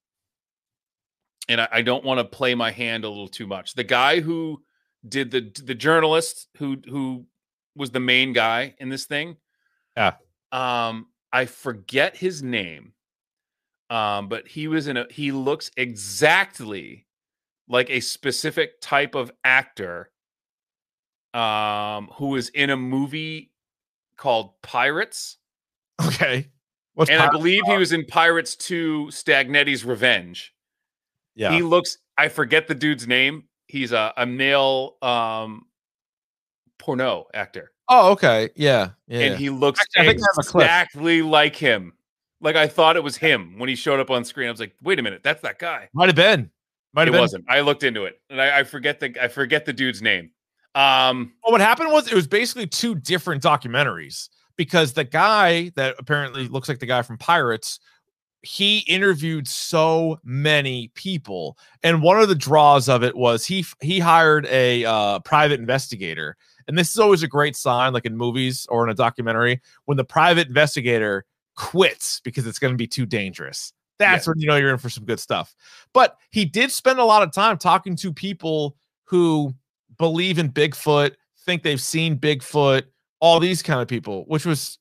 and 1.49 1.63
I, 1.63 1.69
I 1.73 1.83
don't 1.83 2.05
want 2.05 2.19
to 2.19 2.25
play 2.25 2.55
my 2.55 2.71
hand 2.71 3.05
a 3.05 3.09
little 3.09 3.27
too 3.27 3.47
much 3.47 3.73
the 3.75 3.85
guy 3.85 4.21
who 4.21 4.63
did 5.09 5.31
the 5.31 5.51
the 5.65 5.75
journalist 5.75 6.49
who 6.59 6.77
who 6.87 7.25
was 7.75 7.91
the 7.91 8.01
main 8.01 8.33
guy 8.35 8.75
in 8.79 8.91
this 8.91 9.07
thing 9.07 9.37
Yeah. 9.97 10.13
um 10.53 11.07
i 11.33 11.47
forget 11.47 12.17
his 12.17 12.43
name 12.43 12.93
um 13.91 14.29
but 14.29 14.47
he 14.47 14.69
was 14.69 14.87
in 14.89 14.97
a 14.99 15.07
he 15.11 15.33
looks 15.33 15.71
exactly 15.77 17.07
like 17.69 17.91
a 17.91 18.01
specific 18.01 18.81
type 18.81 19.15
of 19.15 19.31
actor 19.45 20.11
um 21.35 22.09
who 22.15 22.29
was 22.29 22.49
in 22.51 22.71
a 22.71 22.77
movie 22.77 23.53
called 24.17 24.61
Pirates 24.63 25.37
Okay, 26.01 26.49
what's 26.95 27.11
and 27.11 27.21
I 27.21 27.29
believe 27.31 27.63
he 27.67 27.77
was 27.77 27.93
in 27.93 28.05
Pirates 28.05 28.55
2 28.57 29.09
Stagnetti's 29.11 29.85
Revenge. 29.85 30.55
yeah. 31.35 31.53
He 31.53 31.63
looks 31.63 31.99
I 32.17 32.29
forget 32.29 32.67
the 32.69 32.75
dude's 32.75 33.07
name. 33.07 33.45
He's 33.67 33.93
a, 33.93 34.13
a 34.17 34.25
male 34.27 34.97
um 35.03 35.67
porno 36.79 37.27
actor 37.35 37.73
oh, 37.89 38.13
okay, 38.13 38.51
yeah, 38.55 38.91
yeah. 39.07 39.21
and 39.21 39.37
he 39.39 39.51
looks 39.51 39.81
Actually, 39.81 40.03
I 40.03 40.07
think 40.13 40.23
I 40.23 40.27
have 40.37 40.47
a 40.47 40.49
clip. 40.49 40.65
exactly 40.65 41.23
like 41.23 41.57
him. 41.57 41.95
Like 42.41 42.57
I 42.57 42.69
thought 42.69 42.97
it 42.97 43.03
was 43.03 43.17
him 43.17 43.59
when 43.59 43.69
he 43.69 43.75
showed 43.75 43.99
up 43.99 44.11
on 44.11 44.25
screen. 44.25 44.49
I 44.49 44.51
was 44.51 44.61
like, 44.61 44.75
"Wait 44.83 44.99
a 44.99 45.03
minute, 45.03 45.23
that's 45.25 45.43
that 45.43 45.59
guy." 45.59 45.89
might 45.93 46.07
have 46.09 46.15
been, 46.15 46.51
might 46.93 47.09
It 47.09 47.13
been. 47.13 47.21
wasn't. 47.21 47.45
I 47.49 47.61
looked 47.61 47.83
into 47.83 48.05
it 48.05 48.21
and 48.31 48.41
I, 48.41 48.61
I 48.61 48.65
forget 48.65 49.01
the 49.01 49.15
I 49.23 49.29
forget 49.29 49.65
the 49.65 49.73
dude's 49.73 50.03
name. 50.03 50.31
Um 50.75 51.33
Well, 51.45 51.53
what 51.53 51.61
happened 51.61 51.91
was 51.93 52.09
it 52.09 52.15
was 52.15 52.27
basically 52.27 52.67
two 52.67 52.95
different 52.95 53.43
documentaries 53.43 54.29
because 54.57 54.93
the 54.93 55.05
guy 55.05 55.71
that 55.77 55.95
apparently 55.99 56.49
looks 56.49 56.69
like 56.69 56.79
the 56.81 56.87
guy 56.87 57.03
from 57.03 57.17
Pirates, 57.17 57.79
he 58.43 58.81
interviewed 58.81 59.47
so 59.49 60.19
many 60.25 60.89
people, 60.95 61.57
and 61.83 62.03
one 62.03 62.21
of 62.21 62.29
the 62.29 62.35
draws 62.35 62.89
of 62.89 63.03
it 63.03 63.17
was 63.17 63.45
he 63.45 63.65
he 63.81 63.99
hired 63.99 64.47
a 64.47 64.85
uh, 64.85 65.19
private 65.21 65.59
investigator, 65.61 66.37
and 66.67 66.77
this 66.79 66.91
is 66.91 66.99
always 66.99 67.23
a 67.23 67.29
great 67.29 67.57
sign, 67.57 67.93
like 67.93 68.05
in 68.05 68.17
movies 68.17 68.67
or 68.71 68.85
in 68.85 68.91
a 68.91 68.95
documentary, 68.95 69.61
when 69.87 69.97
the 69.97 70.05
private 70.05 70.49
investigator 70.49 71.25
quits 71.57 72.21
because 72.21 72.47
it's 72.47 72.61
going 72.61 72.73
to 72.73 72.79
be 72.79 72.87
too 72.87 73.07
dangerous. 73.07 73.73
That's 73.99 74.27
when 74.27 74.39
you 74.39 74.47
know 74.47 74.57
you're 74.57 74.71
in 74.71 74.79
for 74.79 74.91
some 74.91 75.05
good 75.05 75.21
stuff. 75.21 75.55
But 75.93 76.17
he 76.31 76.45
did 76.45 76.71
spend 76.71 76.99
a 76.99 77.05
lot 77.05 77.23
of 77.23 77.33
time 77.33 77.59
talking 77.59 77.97
to 77.97 78.13
people 78.13 78.77
who 79.05 79.55
believe 79.99 80.39
in 80.39 80.51
Bigfoot, 80.53 81.15
think 81.45 81.63
they've 81.63 81.81
seen 81.81 82.19
Bigfoot, 82.19 82.83
all 83.21 83.41
these 83.41 83.63
kind 83.63 83.81
of 83.81 83.89
people, 83.89 84.25
which 84.29 84.47
was 84.47 84.79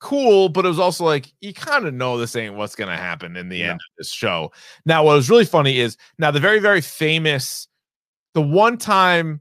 cool, 0.00 0.48
but 0.48 0.64
it 0.64 0.68
was 0.68 0.78
also 0.78 1.04
like 1.04 1.32
you 1.40 1.52
kind 1.52 1.86
of 1.86 1.94
know 1.94 2.16
this 2.18 2.34
ain't 2.34 2.54
what's 2.54 2.74
going 2.74 2.88
to 2.90 2.96
happen 2.96 3.36
in 3.36 3.48
the 3.48 3.58
Yeah. 3.58 3.64
end 3.70 3.74
of 3.74 3.98
this 3.98 4.10
show. 4.10 4.50
Now, 4.86 5.04
what 5.04 5.14
was 5.14 5.28
really 5.30 5.44
funny 5.44 5.78
is 5.78 5.96
now 6.18 6.30
the 6.30 6.40
very, 6.40 6.58
very 6.58 6.80
famous, 6.80 7.68
the 8.34 8.40
one 8.42 8.78
time 8.78 9.40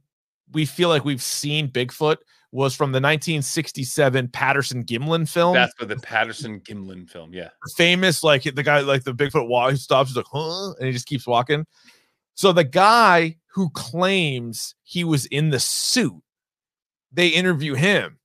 we 0.52 0.66
feel 0.66 0.90
like 0.90 1.06
we've 1.06 1.22
seen 1.24 1.70
Bigfoot 1.70 2.18
was 2.52 2.76
from 2.76 2.92
the 2.92 2.98
1967 2.98 4.30
Patterson 4.30 4.84
Gimlin 4.84 5.30
film 5.30 5.54
That's 5.54 5.74
for 5.78 5.86
the 5.86 5.98
Patterson 5.98 6.60
Gimlin 6.62 7.08
film. 7.10 7.32
Yeah. 7.34 7.50
famous 7.78 8.24
like 8.24 8.44
the 8.44 8.64
guy 8.64 8.80
like 8.80 9.04
the 9.04 9.14
Bigfoot 9.14 9.48
walk 9.48 9.72
he 9.72 9.78
stops 9.78 10.10
he's 10.10 10.18
like 10.18 10.26
huh 10.32 10.74
and 10.80 10.88
he 10.88 10.92
just 10.92 11.06
keeps 11.06 11.28
walking. 11.28 11.66
So 12.34 12.52
the 12.52 12.64
guy 12.64 13.38
who 13.52 13.70
claims 13.72 14.74
he 14.84 15.04
was 15.04 15.26
in 15.28 15.50
the 15.50 15.60
suit, 15.60 16.22
they 17.12 17.28
interview 17.28 17.74
him, 17.74 18.18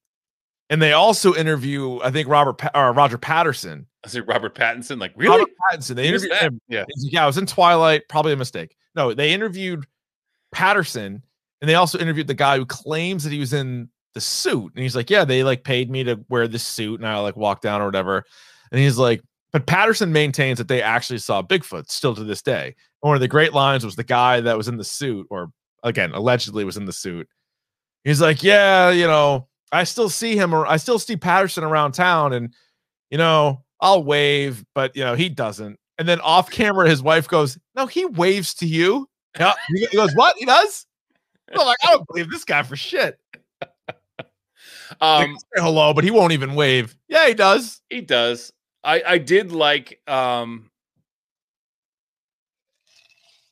and 0.70 0.80
they 0.80 0.92
also 0.92 1.34
interview 1.34 2.00
I 2.00 2.10
think 2.10 2.28
Robert 2.28 2.58
pa- 2.58 2.70
or 2.74 2.92
Roger 2.92 3.18
Patterson. 3.18 3.86
I 4.04 4.08
said 4.08 4.28
Robert 4.28 4.54
Pattinson. 4.54 5.00
Like, 5.00 5.12
really? 5.16 5.38
Robert 5.38 5.52
Pattinson. 5.72 5.96
They 5.96 6.08
interviewed 6.08 6.32
him. 6.34 6.60
Yeah. 6.68 6.84
Yeah, 6.98 7.24
I 7.24 7.26
was 7.26 7.38
in 7.38 7.46
Twilight. 7.46 8.02
Probably 8.08 8.34
a 8.34 8.36
mistake. 8.36 8.76
No, 8.94 9.14
they 9.14 9.32
interviewed 9.32 9.86
Patterson, 10.52 11.22
and 11.60 11.68
they 11.68 11.74
also 11.74 11.98
interviewed 11.98 12.26
the 12.26 12.34
guy 12.34 12.58
who 12.58 12.66
claims 12.66 13.24
that 13.24 13.32
he 13.32 13.40
was 13.40 13.52
in 13.52 13.88
the 14.14 14.20
suit. 14.20 14.72
And 14.74 14.82
he's 14.82 14.96
like, 14.96 15.10
yeah, 15.10 15.24
they 15.24 15.44
like 15.44 15.64
paid 15.64 15.90
me 15.90 16.04
to 16.04 16.24
wear 16.28 16.48
this 16.48 16.66
suit, 16.66 17.00
and 17.00 17.08
I 17.08 17.18
like 17.18 17.36
walk 17.36 17.60
down 17.60 17.82
or 17.82 17.86
whatever. 17.86 18.24
And 18.70 18.80
he's 18.80 18.98
like, 18.98 19.22
but 19.52 19.66
Patterson 19.66 20.12
maintains 20.12 20.58
that 20.58 20.68
they 20.68 20.82
actually 20.82 21.18
saw 21.18 21.42
Bigfoot 21.42 21.88
still 21.88 22.14
to 22.14 22.24
this 22.24 22.42
day. 22.42 22.66
And 22.66 23.08
one 23.08 23.14
of 23.14 23.20
the 23.20 23.28
great 23.28 23.52
lines 23.52 23.84
was 23.84 23.94
the 23.94 24.02
guy 24.04 24.40
that 24.40 24.56
was 24.56 24.68
in 24.68 24.76
the 24.76 24.84
suit, 24.84 25.26
or 25.30 25.50
again, 25.82 26.12
allegedly 26.12 26.64
was 26.64 26.76
in 26.76 26.86
the 26.86 26.92
suit. 26.92 27.28
He's 28.02 28.20
like, 28.20 28.42
yeah, 28.42 28.90
you 28.90 29.06
know, 29.06 29.48
I 29.70 29.84
still 29.84 30.08
see 30.08 30.36
him, 30.36 30.54
or 30.54 30.66
I 30.66 30.76
still 30.76 30.98
see 30.98 31.16
Patterson 31.16 31.64
around 31.64 31.92
town, 31.92 32.32
and 32.32 32.54
you 33.10 33.18
know, 33.18 33.64
I'll 33.80 34.02
wave, 34.02 34.64
but 34.74 34.96
you 34.96 35.04
know, 35.04 35.14
he 35.14 35.28
doesn't. 35.28 35.78
And 35.98 36.08
then 36.08 36.20
off 36.20 36.50
camera, 36.50 36.88
his 36.88 37.02
wife 37.02 37.28
goes, 37.28 37.58
No, 37.74 37.86
he 37.86 38.04
waves 38.04 38.54
to 38.54 38.66
you. 38.66 39.08
Yeah. 39.38 39.54
He 39.68 39.86
goes, 39.96 40.14
What? 40.14 40.36
He 40.38 40.46
does? 40.46 40.86
I'm 41.52 41.66
like, 41.66 41.78
I 41.84 41.90
don't 41.90 42.06
believe 42.06 42.30
this 42.30 42.44
guy 42.44 42.62
for 42.62 42.76
shit. 42.76 43.18
Um, 45.00 45.36
say 45.54 45.62
hello, 45.62 45.92
but 45.94 46.04
he 46.04 46.10
won't 46.10 46.32
even 46.32 46.54
wave. 46.54 46.96
Yeah, 47.08 47.26
he 47.28 47.34
does. 47.34 47.80
He 47.90 48.00
does. 48.00 48.52
I 48.82 49.02
I 49.06 49.18
did 49.18 49.52
like 49.52 50.00
um 50.08 50.70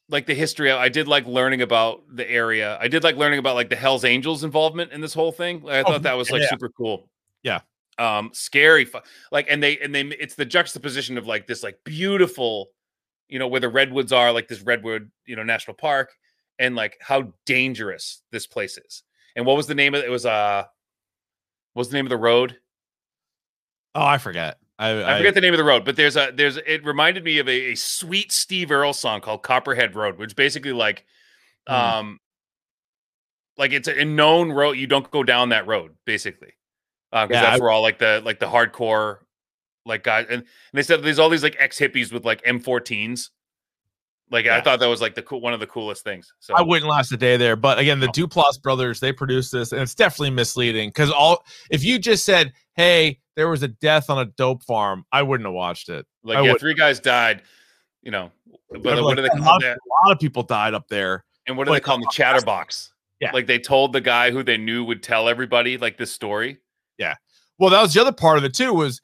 like 0.08 0.26
the 0.26 0.34
history. 0.34 0.70
of- 0.70 0.78
I 0.78 0.88
did 0.88 1.08
like 1.08 1.26
learning 1.26 1.62
about 1.62 2.02
the 2.14 2.28
area. 2.30 2.76
I 2.80 2.88
did 2.88 3.02
like 3.02 3.16
learning 3.16 3.38
about 3.38 3.54
like 3.54 3.70
the 3.70 3.76
Hell's 3.76 4.04
Angels 4.04 4.44
involvement 4.44 4.92
in 4.92 5.00
this 5.00 5.14
whole 5.14 5.32
thing. 5.32 5.62
Like, 5.62 5.74
I 5.74 5.80
Oh, 5.80 5.92
thought 5.92 6.02
that 6.02 6.14
was 6.14 6.30
like 6.30 6.42
yeah. 6.42 6.50
super 6.50 6.68
cool. 6.68 7.08
Yeah. 7.42 7.60
Um 7.98 8.30
scary 8.32 8.84
fu- 8.84 9.00
like 9.30 9.46
and 9.48 9.62
they 9.62 9.78
and 9.78 9.94
they 9.94 10.02
it's 10.02 10.34
the 10.34 10.44
juxtaposition 10.44 11.18
of 11.18 11.26
like 11.26 11.46
this 11.46 11.62
like 11.62 11.78
beautiful 11.84 12.70
you 13.28 13.38
know 13.38 13.48
where 13.48 13.60
the 13.60 13.68
redwoods 13.68 14.12
are 14.12 14.32
like 14.32 14.48
this 14.48 14.60
redwood 14.62 15.10
you 15.26 15.36
know 15.36 15.42
national 15.42 15.74
park 15.76 16.10
and 16.58 16.74
like 16.74 16.96
how 17.00 17.32
dangerous 17.46 18.22
this 18.30 18.46
place 18.46 18.78
is. 18.78 19.02
And 19.36 19.46
what 19.46 19.56
was 19.56 19.66
the 19.66 19.74
name 19.74 19.94
of 19.94 20.02
it? 20.02 20.06
It 20.06 20.10
was 20.10 20.26
uh 20.26 20.64
what 21.74 21.80
was 21.80 21.88
the 21.90 21.96
name 21.96 22.06
of 22.06 22.10
the 22.10 22.16
road? 22.16 22.56
Oh, 23.94 24.02
I 24.04 24.18
forget. 24.18 24.58
I, 24.78 25.14
I 25.14 25.18
forget 25.18 25.34
the 25.34 25.40
name 25.40 25.52
of 25.54 25.58
the 25.58 25.64
road, 25.64 25.84
but 25.84 25.96
there's 25.96 26.16
a 26.16 26.32
there's 26.34 26.56
it 26.56 26.84
reminded 26.84 27.22
me 27.24 27.38
of 27.38 27.48
a, 27.48 27.72
a 27.72 27.74
sweet 27.76 28.32
Steve 28.32 28.70
Earle 28.72 28.92
song 28.94 29.20
called 29.20 29.42
Copperhead 29.42 29.94
Road, 29.94 30.18
which 30.18 30.34
basically 30.34 30.72
like 30.72 31.04
Hmm. 31.68 31.74
um 31.74 32.18
like 33.56 33.72
it's 33.72 33.86
a 33.86 34.04
known 34.04 34.50
road. 34.50 34.72
You 34.72 34.86
don't 34.88 35.08
go 35.10 35.22
down 35.22 35.50
that 35.50 35.66
road, 35.66 35.92
basically. 36.06 36.54
because 37.12 37.28
Yeah, 37.30 37.42
that's 37.42 37.60
I- 37.60 37.62
where 37.62 37.70
all 37.70 37.82
like 37.82 37.98
the 37.98 38.20
like 38.24 38.40
the 38.40 38.46
hardcore 38.46 39.18
like 39.84 40.02
guys 40.04 40.26
and, 40.28 40.36
and 40.42 40.44
they 40.72 40.82
said 40.82 41.02
there's 41.02 41.18
all 41.18 41.28
these 41.28 41.42
like 41.42 41.56
ex 41.58 41.78
hippies 41.78 42.12
with 42.12 42.24
like 42.24 42.42
M14s. 42.44 43.28
Like 44.32 44.46
I 44.46 44.62
thought 44.62 44.80
that 44.80 44.86
was 44.86 45.02
like 45.02 45.14
the 45.14 45.20
cool 45.20 45.42
one 45.42 45.52
of 45.52 45.60
the 45.60 45.66
coolest 45.66 46.04
things. 46.04 46.32
So 46.40 46.54
I 46.54 46.62
wouldn't 46.62 46.90
last 46.90 47.12
a 47.12 47.18
day 47.18 47.36
there. 47.36 47.54
But 47.54 47.78
again, 47.78 48.00
the 48.00 48.08
Duplass 48.08 48.60
brothers, 48.60 48.98
they 48.98 49.12
produced 49.12 49.52
this, 49.52 49.72
and 49.72 49.82
it's 49.82 49.94
definitely 49.94 50.30
misleading 50.30 50.88
because 50.88 51.10
all 51.10 51.44
if 51.70 51.84
you 51.84 51.98
just 51.98 52.24
said, 52.24 52.54
Hey, 52.74 53.20
there 53.36 53.50
was 53.50 53.62
a 53.62 53.68
death 53.68 54.08
on 54.08 54.18
a 54.18 54.24
dope 54.24 54.62
farm, 54.62 55.04
I 55.12 55.22
wouldn't 55.22 55.46
have 55.46 55.52
watched 55.52 55.90
it. 55.90 56.06
like 56.24 56.38
I 56.38 56.46
yeah, 56.46 56.54
three 56.58 56.72
guys 56.72 56.98
died. 56.98 57.42
You 58.02 58.10
know, 58.10 58.32
but 58.70 58.82
be 58.82 58.88
what 58.88 59.02
like, 59.02 59.16
do 59.16 59.22
they 59.22 59.28
a 59.28 59.30
call 59.32 59.44
lot, 59.44 59.60
that? 59.60 59.72
of, 59.72 59.76
a 59.76 60.08
lot 60.08 60.12
of 60.12 60.18
people 60.18 60.42
died 60.42 60.72
up 60.72 60.88
there. 60.88 61.24
And 61.46 61.56
what 61.56 61.66
do 61.66 61.74
they 61.74 61.80
call 61.80 61.96
them? 61.96 62.04
The 62.04 62.12
chatterbox. 62.12 62.92
Yeah. 63.20 63.32
Like 63.32 63.46
they 63.46 63.58
told 63.58 63.92
the 63.92 64.00
guy 64.00 64.30
who 64.30 64.42
they 64.42 64.56
knew 64.56 64.82
would 64.84 65.02
tell 65.02 65.28
everybody 65.28 65.76
like 65.76 65.98
this 65.98 66.10
story. 66.10 66.58
Yeah. 66.98 67.14
Well, 67.58 67.68
that 67.70 67.82
was 67.82 67.92
the 67.92 68.00
other 68.00 68.12
part 68.12 68.38
of 68.38 68.44
it 68.44 68.54
too. 68.54 68.72
Was 68.72 69.02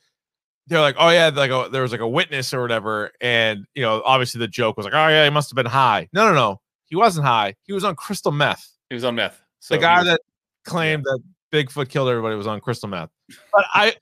they're 0.68 0.80
like, 0.80 0.96
oh 0.98 1.08
yeah, 1.10 1.30
like 1.34 1.50
a, 1.50 1.68
there 1.70 1.82
was 1.82 1.92
like 1.92 2.00
a 2.00 2.08
witness 2.08 2.52
or 2.54 2.60
whatever, 2.62 3.10
and 3.20 3.66
you 3.74 3.82
know, 3.82 4.02
obviously 4.04 4.38
the 4.38 4.48
joke 4.48 4.76
was 4.76 4.84
like, 4.84 4.94
oh 4.94 5.08
yeah, 5.08 5.24
he 5.24 5.30
must 5.30 5.50
have 5.50 5.56
been 5.56 5.66
high. 5.66 6.08
No, 6.12 6.28
no, 6.28 6.34
no, 6.34 6.60
he 6.86 6.96
wasn't 6.96 7.26
high. 7.26 7.54
He 7.64 7.72
was 7.72 7.84
on 7.84 7.96
crystal 7.96 8.32
meth. 8.32 8.66
He 8.88 8.94
was 8.94 9.04
on 9.04 9.14
meth. 9.14 9.40
So 9.60 9.74
the 9.74 9.80
guy 9.80 9.98
was- 9.98 10.06
that 10.08 10.20
claimed 10.64 11.04
that 11.04 11.20
Bigfoot 11.52 11.88
killed 11.88 12.08
everybody 12.08 12.36
was 12.36 12.46
on 12.46 12.60
crystal 12.60 12.88
meth. 12.88 13.10
But 13.52 13.64
I, 13.72 13.96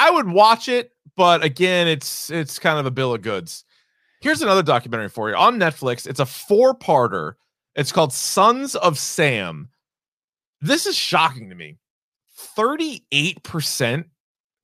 I 0.00 0.10
would 0.10 0.28
watch 0.28 0.68
it, 0.68 0.92
but 1.16 1.42
again, 1.44 1.86
it's 1.88 2.30
it's 2.30 2.58
kind 2.58 2.78
of 2.78 2.86
a 2.86 2.90
bill 2.90 3.14
of 3.14 3.22
goods. 3.22 3.64
Here's 4.20 4.42
another 4.42 4.64
documentary 4.64 5.08
for 5.08 5.30
you 5.30 5.36
on 5.36 5.58
Netflix. 5.58 6.06
It's 6.06 6.18
a 6.20 6.26
four-parter. 6.26 7.34
It's 7.76 7.92
called 7.92 8.12
Sons 8.12 8.74
of 8.74 8.98
Sam. 8.98 9.68
This 10.60 10.86
is 10.86 10.96
shocking 10.96 11.50
to 11.50 11.54
me. 11.54 11.78
38% 12.56 14.04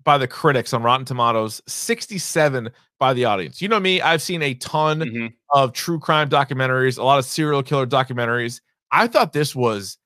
by 0.05 0.19
the 0.19 0.29
critics 0.29 0.73
on 0.73 0.83
Rotten 0.83 1.05
Tomatoes, 1.07 1.63
67 1.67 2.71
by 2.99 3.13
the 3.15 3.25
audience. 3.25 3.61
You 3.61 3.69
know 3.69 3.81
me, 3.81 4.01
I've 4.01 4.23
seen 4.23 4.43
a 4.43 4.55
ton 4.55 5.01
Mhm. 5.01 5.33
of 5.51 5.73
true 5.73 5.99
crime 5.99 6.29
documentaries, 6.29 6.99
a 6.99 7.03
lot 7.03 7.19
of 7.19 7.25
serial 7.25 7.63
killer 7.63 7.87
documentaries. 7.87 8.61
I 8.91 9.07
thought 9.09 9.33
this 9.33 9.55
was 9.55 9.99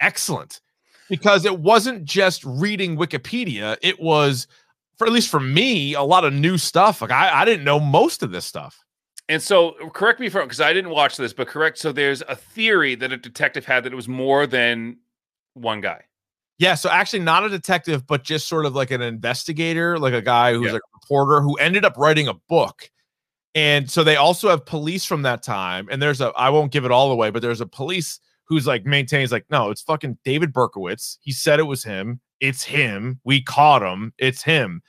excellent 0.00 0.60
because 1.08 1.44
it 1.44 1.60
wasn't 1.60 2.04
just 2.04 2.44
reading 2.44 2.96
Wikipedia, 2.96 3.76
it 3.82 4.00
was 4.00 4.46
for 4.96 5.06
at 5.08 5.12
least 5.12 5.28
for 5.28 5.40
me, 5.40 5.94
a 5.94 6.02
lot 6.02 6.24
of 6.24 6.32
new 6.32 6.56
stuff. 6.56 7.00
Like 7.02 7.10
I, 7.10 7.42
I 7.42 7.44
didn't 7.44 7.64
know 7.64 7.80
most 7.80 8.22
of 8.22 8.30
this 8.30 8.44
stuff. 8.44 8.78
And 9.28 9.42
so, 9.42 9.72
correct 9.92 10.20
me 10.20 10.26
if 10.26 10.34
because 10.34 10.60
I 10.60 10.72
didn't 10.72 10.90
watch 10.90 11.16
this, 11.16 11.32
but 11.32 11.48
correct. 11.48 11.78
So 11.78 11.90
there's 11.92 12.22
a 12.28 12.36
theory 12.36 12.94
that 12.96 13.10
a 13.10 13.16
detective 13.16 13.64
had 13.64 13.84
that 13.84 13.92
it 13.92 13.96
was 13.96 14.06
more 14.06 14.46
than 14.46 14.98
one 15.54 15.80
guy. 15.80 16.02
Yeah, 16.58 16.74
so 16.74 16.88
actually 16.88 17.20
not 17.20 17.44
a 17.44 17.48
detective, 17.48 18.06
but 18.06 18.22
just 18.22 18.46
sort 18.46 18.64
of 18.64 18.74
like 18.74 18.90
an 18.90 19.02
investigator, 19.02 19.98
like 19.98 20.14
a 20.14 20.22
guy 20.22 20.52
who's 20.52 20.66
Yeah. 20.66 20.72
like 20.74 20.82
a 20.82 20.98
reporter 21.02 21.40
who 21.40 21.54
ended 21.56 21.84
up 21.84 21.96
writing 21.96 22.28
a 22.28 22.34
book. 22.48 22.90
And 23.56 23.90
so 23.90 24.04
they 24.04 24.16
also 24.16 24.48
have 24.48 24.64
police 24.64 25.04
from 25.04 25.22
that 25.22 25.42
time. 25.42 25.88
And 25.90 26.00
there's 26.00 26.20
a 26.20 26.32
I 26.36 26.50
won't 26.50 26.72
give 26.72 26.84
it 26.84 26.90
all 26.90 27.10
away, 27.12 27.30
but 27.30 27.42
there's 27.42 27.60
a 27.60 27.66
police 27.66 28.20
who's 28.46 28.66
like 28.66 28.84
maintains 28.84 29.32
like, 29.32 29.46
no, 29.50 29.70
it's 29.70 29.82
fucking 29.82 30.18
David 30.24 30.52
Berkowitz. 30.52 31.18
He 31.20 31.32
said 31.32 31.58
it 31.58 31.64
was 31.64 31.82
him. 31.82 32.20
It's 32.40 32.62
him. 32.62 33.20
We 33.24 33.42
caught 33.42 33.82
him. 33.82 34.12
It's 34.18 34.42
him. 34.42 34.82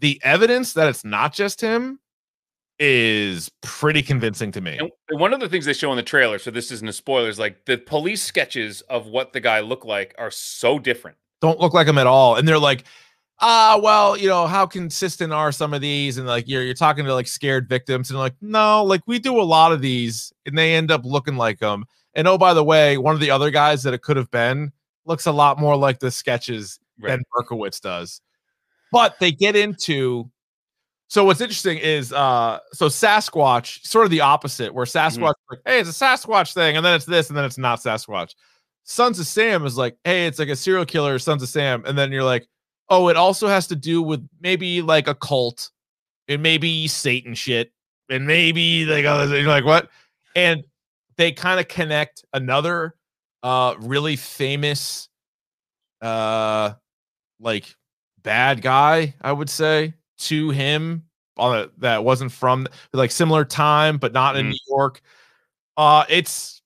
The 0.00 0.20
evidence 0.22 0.72
that 0.74 0.88
it's 0.88 1.04
not 1.04 1.32
just 1.32 1.60
him 1.60 2.00
is 2.80 3.50
pretty 3.62 4.02
convincing 4.02 4.50
to 4.52 4.60
me. 4.60 4.78
And 4.78 4.90
one 5.20 5.32
of 5.34 5.40
the 5.40 5.48
things 5.48 5.66
they 5.66 5.72
show 5.74 5.90
in 5.92 5.96
the 5.96 6.02
trailer, 6.02 6.38
so 6.38 6.50
this 6.50 6.72
isn't 6.72 6.88
a 6.88 6.92
spoiler, 6.92 7.28
is 7.28 7.38
like 7.38 7.66
the 7.66 7.76
police 7.76 8.22
sketches 8.22 8.80
of 8.82 9.06
what 9.06 9.32
the 9.32 9.40
guy 9.40 9.60
looked 9.60 9.84
like 9.84 10.14
are 10.18 10.30
so 10.30 10.78
different. 10.78 11.16
don't 11.40 11.60
look 11.60 11.74
like 11.74 11.86
them 11.86 11.98
at 11.98 12.06
all. 12.06 12.36
And 12.36 12.48
they're 12.48 12.58
like, 12.58 12.84
ah, 13.40 13.78
well, 13.82 14.16
you 14.16 14.28
know, 14.28 14.46
how 14.46 14.66
consistent 14.66 15.32
are 15.32 15.52
some 15.52 15.72
of 15.74 15.80
these? 15.80 16.16
And 16.18 16.26
like 16.26 16.48
you're 16.48 16.62
you're 16.62 16.74
talking 16.74 17.04
to 17.04 17.14
like 17.14 17.26
scared 17.28 17.68
victims, 17.68 18.10
and 18.10 18.18
like, 18.18 18.34
no, 18.40 18.82
like 18.84 19.02
we 19.06 19.18
do 19.18 19.38
a 19.40 19.42
lot 19.44 19.72
of 19.72 19.80
these, 19.82 20.32
and 20.46 20.56
they 20.56 20.74
end 20.74 20.90
up 20.90 21.04
looking 21.04 21.36
like 21.36 21.58
them. 21.58 21.84
And 22.14 22.26
oh, 22.26 22.38
by 22.38 22.54
the 22.54 22.64
way, 22.64 22.96
one 22.98 23.14
of 23.14 23.20
the 23.20 23.30
other 23.30 23.50
guys 23.50 23.82
that 23.84 23.94
it 23.94 24.02
could 24.02 24.16
have 24.16 24.30
been 24.30 24.72
looks 25.04 25.26
a 25.26 25.32
lot 25.32 25.58
more 25.58 25.76
like 25.76 25.98
the 26.00 26.10
sketches 26.10 26.78
Right. 26.98 27.12
than 27.12 27.22
Berkowitz 27.34 27.80
does. 27.80 28.20
But 28.92 29.18
they 29.20 29.32
get 29.32 29.56
into 29.56 30.30
so 31.10 31.24
what's 31.24 31.40
interesting 31.40 31.76
is 31.78 32.12
uh 32.12 32.60
so 32.72 32.86
Sasquatch, 32.86 33.84
sort 33.84 34.04
of 34.04 34.12
the 34.12 34.20
opposite, 34.20 34.72
where 34.72 34.86
Sasquatch 34.86 35.30
is 35.32 35.46
like, 35.50 35.60
hey, 35.66 35.80
it's 35.80 35.88
a 35.88 36.04
Sasquatch 36.04 36.54
thing, 36.54 36.76
and 36.76 36.86
then 36.86 36.94
it's 36.94 37.04
this, 37.04 37.28
and 37.28 37.36
then 37.36 37.44
it's 37.44 37.58
not 37.58 37.80
Sasquatch. 37.80 38.34
Sons 38.84 39.18
of 39.18 39.26
Sam 39.26 39.66
is 39.66 39.76
like, 39.76 39.96
hey, 40.04 40.26
it's 40.26 40.38
like 40.38 40.48
a 40.48 40.54
serial 40.54 40.86
killer, 40.86 41.18
Sons 41.18 41.42
of 41.42 41.48
Sam, 41.48 41.84
and 41.84 41.98
then 41.98 42.12
you're 42.12 42.24
like, 42.24 42.46
oh, 42.90 43.08
it 43.08 43.16
also 43.16 43.48
has 43.48 43.66
to 43.66 43.76
do 43.76 44.00
with 44.00 44.26
maybe 44.40 44.82
like 44.82 45.08
a 45.08 45.14
cult, 45.16 45.70
and 46.28 46.44
maybe 46.44 46.86
Satan 46.86 47.34
shit, 47.34 47.72
and 48.08 48.24
maybe 48.24 48.84
like 48.84 49.04
other 49.04 49.36
you're 49.36 49.48
like 49.48 49.64
what? 49.64 49.88
And 50.36 50.62
they 51.16 51.32
kind 51.32 51.58
of 51.58 51.66
connect 51.66 52.24
another 52.32 52.94
uh 53.42 53.74
really 53.80 54.14
famous 54.14 55.08
uh 56.02 56.74
like 57.40 57.74
bad 58.22 58.62
guy, 58.62 59.14
I 59.20 59.32
would 59.32 59.50
say, 59.50 59.94
to 60.20 60.50
him 60.50 61.04
on 61.36 61.58
a, 61.58 61.68
that 61.78 62.04
wasn't 62.04 62.32
from 62.32 62.66
like 62.92 63.10
similar 63.10 63.44
time, 63.44 63.98
but 63.98 64.12
not 64.12 64.36
in 64.36 64.46
Mhm. 64.46 64.50
New 64.50 64.58
York. 64.68 65.00
Uh 65.76 66.04
it's 66.08 66.60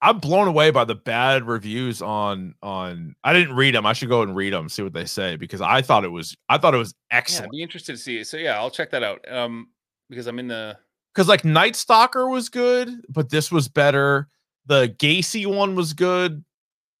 I'm 0.00 0.18
blown 0.20 0.46
away 0.46 0.70
by 0.70 0.84
the 0.84 0.94
bad 0.94 1.44
reviews 1.44 2.02
on 2.02 2.54
on 2.62 3.16
I 3.24 3.32
didn't 3.32 3.56
read 3.56 3.74
them. 3.74 3.84
I 3.86 3.92
should 3.94 4.08
go 4.08 4.22
and 4.22 4.36
read 4.36 4.52
them, 4.52 4.68
see 4.68 4.82
what 4.82 4.92
they 4.92 5.06
say 5.06 5.36
because 5.36 5.60
I 5.60 5.82
thought 5.82 6.04
it 6.04 6.08
was 6.12 6.36
I 6.48 6.58
thought 6.58 6.74
it 6.74 6.78
was 6.78 6.94
Yeah, 7.10 7.16
excellent. 7.18 7.46
I'd 7.46 7.56
be 7.56 7.62
interested 7.62 7.92
to 7.94 7.98
see. 7.98 8.18
it. 8.18 8.26
So 8.26 8.36
yeah, 8.36 8.56
I'll 8.58 8.70
check 8.70 8.90
that 8.90 9.02
out. 9.02 9.24
Um, 9.30 9.68
because 10.10 10.26
I'm 10.26 10.38
in 10.38 10.48
the 10.48 10.76
Because 11.14 11.28
like 11.28 11.44
Night 11.44 11.74
Stalker 11.76 12.28
was 12.28 12.48
good, 12.48 12.90
but 13.08 13.30
this 13.30 13.50
was 13.50 13.68
better. 13.68 14.28
The 14.66 14.88
Gacy 14.98 15.46
one 15.46 15.74
was 15.74 15.92
good. 15.94 16.44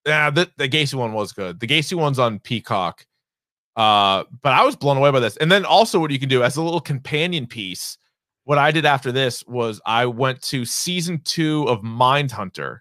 Yeah, 0.06 0.30
the, 0.30 0.50
the 0.56 0.68
Gacy 0.68 0.94
one 0.94 1.12
was 1.12 1.32
good. 1.32 1.60
The 1.60 1.66
Gacy 1.66 1.94
one's 1.94 2.18
on 2.18 2.38
Peacock. 2.38 3.06
Uh, 3.78 4.24
but 4.42 4.52
I 4.52 4.64
was 4.64 4.74
blown 4.74 4.96
away 4.96 5.12
by 5.12 5.20
this. 5.20 5.36
And 5.36 5.52
then 5.52 5.64
also 5.64 6.00
what 6.00 6.10
you 6.10 6.18
can 6.18 6.28
do 6.28 6.42
as 6.42 6.56
a 6.56 6.62
little 6.62 6.80
companion 6.80 7.46
piece, 7.46 7.96
what 8.42 8.58
I 8.58 8.72
did 8.72 8.84
after 8.84 9.12
this 9.12 9.44
was 9.46 9.80
I 9.86 10.04
went 10.04 10.42
to 10.42 10.64
season 10.64 11.20
two 11.24 11.62
of 11.68 11.82
Mindhunter, 11.82 12.80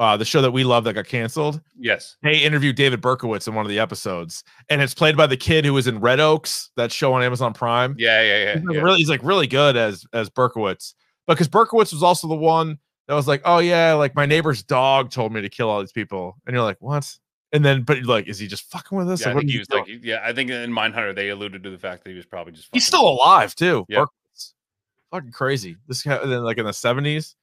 uh, 0.00 0.16
the 0.16 0.24
show 0.24 0.42
that 0.42 0.50
we 0.50 0.64
love 0.64 0.82
that 0.84 0.94
got 0.94 1.06
canceled. 1.06 1.60
yes. 1.78 2.16
They 2.24 2.38
interviewed 2.38 2.74
David 2.74 3.00
Berkowitz 3.00 3.46
in 3.46 3.54
one 3.54 3.64
of 3.64 3.70
the 3.70 3.78
episodes, 3.78 4.42
and 4.68 4.82
it's 4.82 4.94
played 4.94 5.16
by 5.16 5.28
the 5.28 5.36
kid 5.36 5.64
who 5.64 5.72
was 5.72 5.86
in 5.86 6.00
Red 6.00 6.18
Oaks, 6.18 6.70
that 6.76 6.90
show 6.90 7.12
on 7.12 7.22
Amazon 7.22 7.54
Prime. 7.54 7.94
Yeah, 7.96 8.20
yeah, 8.20 8.44
yeah. 8.44 8.54
He's 8.54 8.64
like 8.64 8.74
yeah. 8.74 8.82
really, 8.82 8.98
he's 8.98 9.08
like 9.08 9.22
really 9.22 9.46
good 9.46 9.76
as 9.76 10.04
as 10.12 10.28
Berkowitz, 10.28 10.94
But 11.28 11.34
because 11.34 11.46
Berkowitz 11.46 11.92
was 11.92 12.02
also 12.02 12.26
the 12.26 12.34
one 12.34 12.78
that 13.06 13.14
was 13.14 13.28
like, 13.28 13.42
oh 13.44 13.58
yeah, 13.58 13.92
like 13.92 14.16
my 14.16 14.26
neighbor's 14.26 14.64
dog 14.64 15.12
told 15.12 15.32
me 15.32 15.40
to 15.40 15.48
kill 15.48 15.70
all 15.70 15.78
these 15.78 15.92
people, 15.92 16.36
and 16.46 16.54
you're 16.54 16.64
like, 16.64 16.78
what? 16.80 17.16
And 17.54 17.64
then, 17.64 17.82
but 17.82 18.02
like, 18.02 18.26
is 18.26 18.38
he 18.38 18.46
just 18.46 18.64
fucking 18.70 18.98
with 18.98 19.08
us? 19.08 19.20
Yeah, 19.22 19.28
I 19.28 19.30
Like, 19.30 19.34
what 19.36 19.40
think 19.42 19.48
he 19.50 19.52
he 19.54 19.58
was 19.60 19.68
doing? 19.68 19.84
like, 19.84 20.04
yeah, 20.04 20.20
I 20.22 20.32
think 20.34 20.50
in 20.50 20.70
Mindhunter 20.70 21.14
they 21.14 21.30
alluded 21.30 21.62
to 21.62 21.70
the 21.70 21.78
fact 21.78 22.04
that 22.04 22.10
he 22.10 22.16
was 22.16 22.26
probably 22.26 22.52
just. 22.52 22.68
he's 22.72 22.86
still 22.86 23.08
alive 23.08 23.54
too. 23.54 23.86
Yeah. 23.88 24.00
Berkowitz, 24.00 24.52
fucking 25.12 25.32
crazy. 25.32 25.76
This 25.88 26.02
guy, 26.02 26.18
then 26.26 26.42
like 26.42 26.58
in 26.58 26.66
the 26.66 26.72
seventies. 26.72 27.36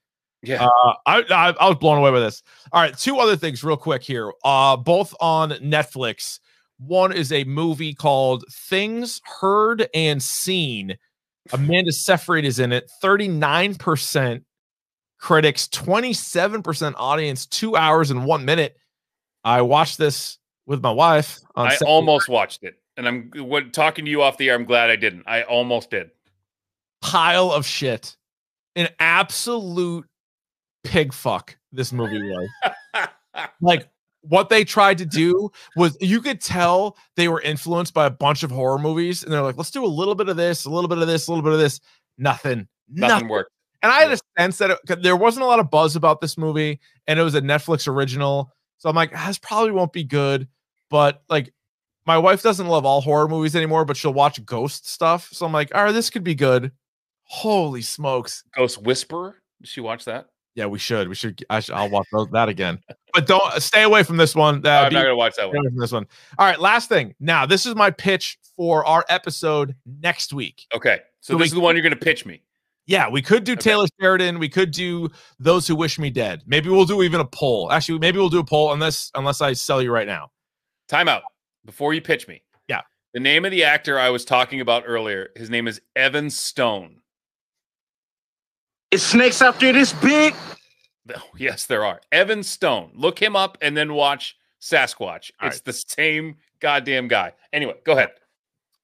Yeah. 0.44 0.66
Uh, 0.66 0.94
I, 1.06 1.24
I 1.30 1.50
I 1.60 1.68
was 1.70 1.78
blown 1.78 1.98
away 1.98 2.12
by 2.12 2.20
this. 2.20 2.44
All 2.74 2.82
right, 2.82 2.98
two 2.98 3.18
other 3.20 3.36
things 3.38 3.64
real 3.64 3.78
quick 3.78 4.04
here. 4.04 4.32
Uh, 4.44 4.76
both 4.78 5.16
on 5.22 5.52
Netflix. 5.52 6.40
One 6.80 7.14
is 7.14 7.32
a 7.32 7.44
movie 7.44 7.94
called 7.94 8.44
Things 8.52 9.22
Heard 9.40 9.88
and 9.94 10.22
Seen. 10.22 10.98
Amanda 11.54 11.92
Seyfried 11.92 12.44
is 12.44 12.60
in 12.60 12.72
it. 12.72 12.90
Thirty 13.02 13.28
nine 13.28 13.76
percent 13.76 14.44
critics, 15.20 15.68
twenty 15.68 16.12
seven 16.12 16.62
percent 16.64 16.96
audience. 16.98 17.46
Two 17.46 17.78
hours 17.78 18.12
and 18.12 18.26
one 18.26 18.44
minute. 18.44 18.76
I 19.44 19.62
watched 19.62 19.98
this 19.98 20.38
with 20.66 20.82
my 20.82 20.92
wife. 20.92 21.40
On 21.56 21.68
I 21.68 21.72
Saturday 21.72 21.92
almost 21.92 22.30
watched 22.30 22.64
it, 22.64 22.76
and 22.98 23.08
I'm 23.08 23.32
what 23.36 23.74
talking 23.74 24.06
to 24.06 24.12
you 24.12 24.22
off 24.22 24.38
the 24.38 24.50
air. 24.50 24.56
I'm 24.56 24.66
glad 24.66 24.90
I 24.90 24.96
didn't. 24.96 25.24
I 25.28 25.44
almost 25.44 25.90
did. 25.92 26.12
pile 27.02 27.52
of 27.52 27.66
shit. 27.66 28.16
An 28.76 28.88
absolute 29.00 30.06
pig 30.84 31.14
fuck 31.14 31.58
this 31.72 31.92
movie 31.92 32.22
was. 32.22 32.48
like 33.62 33.88
what 34.22 34.50
they 34.50 34.64
tried 34.64 34.98
to 35.00 35.06
do 35.06 35.52
was 35.76 35.98
you 36.00 36.22
could 36.22 36.40
tell 36.40 36.98
they 37.16 37.28
were 37.28 37.42
influenced 37.42 37.94
by 37.94 38.06
a 38.06 38.10
bunch 38.10 38.44
of 38.44 38.52
horror 38.52 38.78
movies 38.78 39.24
and 39.24 39.34
they're 39.34 39.42
like, 39.42 39.58
let's 39.58 39.72
do 39.72 39.84
a 39.84 39.88
little 39.88 40.16
bit 40.16 40.30
of 40.30 40.38
this, 40.38 40.66
a 40.66 40.70
little 40.70 40.88
bit 40.88 41.00
of 41.00 41.08
this, 41.08 41.28
a 41.28 41.32
little 41.32 41.44
bit 41.44 41.54
of 41.54 41.60
this. 41.60 41.80
Nothing. 42.18 42.68
Nothing 42.90 43.10
Nothing. 43.10 43.28
worked. 43.30 43.52
And 43.84 43.92
I 43.92 44.02
had 44.02 44.12
a 44.12 44.18
sense 44.38 44.60
that 44.60 44.72
it, 44.72 45.02
there 45.02 45.16
wasn't 45.16 45.44
a 45.44 45.48
lot 45.48 45.60
of 45.60 45.72
buzz 45.72 45.96
about 45.96 46.22
this 46.22 46.38
movie 46.38 46.80
and 47.08 47.20
it 47.20 47.24
was 47.24 47.34
a 47.36 47.42
Netflix 47.42 47.88
original. 47.88 48.52
So 48.82 48.90
I'm 48.90 48.96
like, 48.96 49.12
"Ah, 49.16 49.26
this 49.28 49.38
probably 49.38 49.70
won't 49.72 49.94
be 49.94 50.04
good. 50.04 50.48
But 50.90 51.22
like, 51.30 51.54
my 52.08 52.18
wife 52.18 52.42
doesn't 52.42 52.66
love 52.68 52.84
all 52.84 53.00
horror 53.00 53.28
movies 53.28 53.56
anymore, 53.56 53.86
but 53.86 53.96
she'll 53.96 54.12
watch 54.12 54.44
ghost 54.44 54.90
stuff. 54.90 55.30
So 55.32 55.46
I'm 55.46 55.52
like, 55.54 55.74
all 55.76 55.84
right, 55.84 55.92
this 55.92 56.10
could 56.10 56.24
be 56.24 56.34
good. 56.34 56.72
Holy 57.26 57.84
smokes. 57.84 58.44
Ghost 58.56 58.82
Whisperer. 58.82 59.36
Did 59.62 59.68
she 59.70 59.82
watch 59.82 60.06
that? 60.06 60.30
Yeah, 60.56 60.66
we 60.66 60.80
should. 60.80 61.08
We 61.08 61.14
should. 61.16 61.46
I 61.48 61.60
should 61.60 61.76
I'll 61.76 61.92
watch 61.92 62.08
that 62.32 62.50
again. 62.50 62.80
But 63.14 63.28
don't 63.28 63.62
stay 63.62 63.84
away 63.84 64.02
from 64.02 64.18
this 64.18 64.34
one. 64.34 64.66
Uh, 64.66 64.70
I'm 64.70 64.92
not 64.94 65.04
gonna 65.04 65.16
watch 65.16 65.36
that 65.36 65.44
stay 65.44 65.48
one. 65.48 65.58
away 65.58 65.68
from 65.70 65.78
this 65.80 65.92
one. 65.92 66.08
All 66.40 66.46
right, 66.48 66.60
last 66.60 66.90
thing. 66.90 67.14
Now, 67.20 67.46
this 67.46 67.66
is 67.68 67.76
my 67.76 67.92
pitch 67.92 68.40
for 68.58 68.84
our 68.86 69.06
episode 69.10 69.76
next 69.86 70.34
week. 70.34 70.66
Okay, 70.76 71.02
so 71.22 71.34
So 71.34 71.38
this 71.38 71.40
we- 71.40 71.46
is 71.46 71.52
the 71.54 71.60
one 71.60 71.76
you're 71.76 71.84
gonna 71.84 71.96
pitch 71.96 72.26
me. 72.26 72.42
Yeah, 72.92 73.08
we 73.08 73.22
could 73.22 73.46
do 73.46 73.54
Okay. 73.54 73.62
Taylor 73.62 73.88
Sheridan. 74.02 74.38
We 74.38 74.50
could 74.50 74.72
do 74.72 75.10
those 75.40 75.66
who 75.66 75.78
wish 75.78 75.98
me 75.98 76.10
dead. 76.10 76.42
Maybe 76.46 76.68
we'll 76.68 76.84
do 76.84 77.04
even 77.04 77.22
a 77.22 77.26
poll. 77.26 77.72
Actually, 77.72 78.00
maybe 78.00 78.18
we'll 78.18 78.28
do 78.28 78.40
a 78.40 78.44
poll 78.44 78.74
unless 78.74 79.10
unless 79.16 79.40
I 79.40 79.54
sell 79.54 79.82
you 79.82 79.94
right 79.94 80.06
now. 80.06 80.30
Time 80.90 81.08
out 81.08 81.24
before 81.64 81.94
you 81.94 82.02
pitch 82.02 82.28
me. 82.28 82.44
Yeah. 82.68 82.82
The 83.14 83.22
name 83.22 83.46
of 83.46 83.52
the 83.52 83.64
actor 83.64 83.98
I 83.98 84.10
was 84.10 84.26
talking 84.26 84.60
about 84.60 84.84
earlier, 84.86 85.30
his 85.38 85.50
name 85.50 85.70
is 85.70 85.80
Evan 85.96 86.30
Stone. 86.30 86.98
Is 88.92 89.02
snakes 89.02 89.42
out 89.42 89.58
there 89.60 89.74
this 89.74 89.94
big? 89.94 90.36
Oh, 91.14 91.30
yes, 91.36 91.66
there 91.66 91.84
are. 91.84 92.00
Evan 92.12 92.44
Stone. 92.44 92.92
Look 92.94 93.20
him 93.20 93.36
up 93.36 93.58
and 93.62 93.76
then 93.76 93.96
watch 93.96 94.38
Sasquatch. 94.62 95.32
All 95.42 95.48
it's 95.48 95.58
right. 95.58 95.66
the 95.66 95.74
same 95.74 96.38
goddamn 96.60 97.08
guy. 97.08 97.34
Anyway, 97.52 97.74
go 97.84 97.94
ahead. 97.94 98.12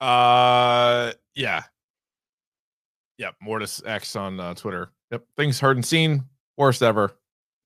Uh, 0.01 1.13
yeah, 1.35 1.61
yep. 3.17 3.35
Mortis 3.41 3.81
X 3.85 4.15
on 4.15 4.39
uh, 4.39 4.53
Twitter. 4.53 4.91
Yep. 5.11 5.23
Things 5.35 5.59
heard 5.59 5.77
and 5.77 5.85
seen. 5.85 6.23
Worst 6.57 6.81
ever. 6.81 7.17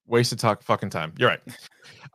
Wasted 0.08 0.40
talk. 0.40 0.62
Fucking 0.64 0.90
time. 0.90 1.14
You're 1.18 1.30
right. 1.30 1.42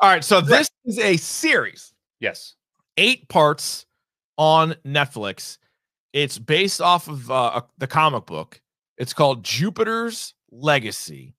All 0.01 0.11
right. 0.11 0.25
So 0.25 0.41
this 0.41 0.69
is 0.85 0.99
a 0.99 1.17
series. 1.17 1.93
Yes. 2.21 2.55
eight 2.97 3.29
parts 3.29 3.87
on 4.39 4.75
Netflix. 4.87 5.59
It's 6.13 6.39
based 6.39 6.81
off 6.81 7.09
of 7.09 7.31
uh, 7.31 7.61
the 7.79 7.87
comic 7.87 8.27
book. 8.27 8.61
It's 8.99 9.13
called 9.13 9.45
Jupiter's 9.45 10.35
Legacy. 10.51 11.35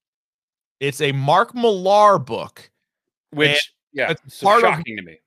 It's 0.79 1.01
a 1.01 1.11
Mark 1.11 1.55
Millar 1.55 2.19
book. 2.19 2.69
Which, 3.31 3.73
yeah, 3.91 4.11
it's 4.11 4.41
part 4.41 4.63
of- 4.63 4.75
shocking 4.75 4.97
to 4.97 5.03
me. 5.03 5.19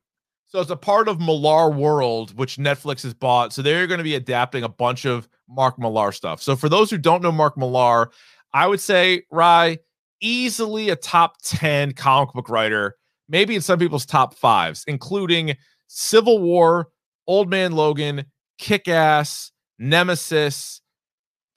So 0.51 0.61
it's 0.61 0.71
a 0.71 0.77
part 0.77 1.07
of 1.07 1.21
Millar 1.21 1.71
World, 1.71 2.37
which 2.37 2.57
Netflix 2.57 3.05
has 3.05 3.15
bought. 3.15 3.53
So 3.53 3.63
they're 3.63 3.87
going 3.87 3.99
to 3.99 4.05
be 4.05 4.17
adapting 4.17 4.65
a 4.65 4.69
bunch 4.69 5.05
of 5.05 5.29
Mark 5.49 5.79
Millar 5.79 6.11
stuff. 6.11 6.43
So 6.43 6.57
for 6.57 6.69
those 6.69 6.91
who 6.91 6.99
don't 6.99 7.23
know 7.23 7.31
Mark 7.31 7.57
Millar, 7.57 8.11
I 8.53 8.67
would 8.67 8.81
say 8.81 9.23
Rye 9.31 9.79
easily 10.21 10.91
a 10.91 10.97
top 10.97 11.37
10 11.45 11.93
comic 11.93 12.35
book 12.35 12.49
writer, 12.49 12.97
maybe 13.29 13.55
in 13.55 13.61
some 13.61 13.79
people's 13.79 14.05
top 14.05 14.35
fives, 14.35 14.83
including 14.89 15.57
Civil 15.87 16.41
War, 16.41 16.89
Old 17.29 17.49
Man 17.49 17.71
Logan, 17.71 18.25
Kick 18.59 18.89
Ass, 18.89 19.53
Nemesis, 19.79 20.81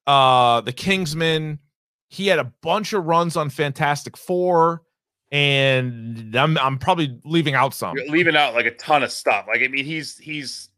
uh, 0.05 0.61
The 0.61 0.71
Kingsman. 0.71 1.57
He 2.09 2.27
had 2.27 2.37
a 2.37 2.53
bunch 2.61 2.93
of 2.93 3.05
runs 3.05 3.35
on 3.37 3.49
Fantastic 3.49 4.15
Four, 4.17 4.83
and 5.33 6.35
I'm 6.35 6.57
I'm 6.59 6.77
probably 6.77 7.19
leaving 7.25 7.55
out 7.55 7.73
some. 7.73 7.97
You're 7.97 8.07
leaving 8.07 8.35
out 8.37 8.53
like 8.53 8.65
a 8.67 8.75
ton 8.75 9.03
of 9.03 9.11
stuff. 9.11 9.45
Like, 9.47 9.61
I 9.61 9.67
mean, 9.67 9.83
he's 9.83 10.17
he's 10.17 10.69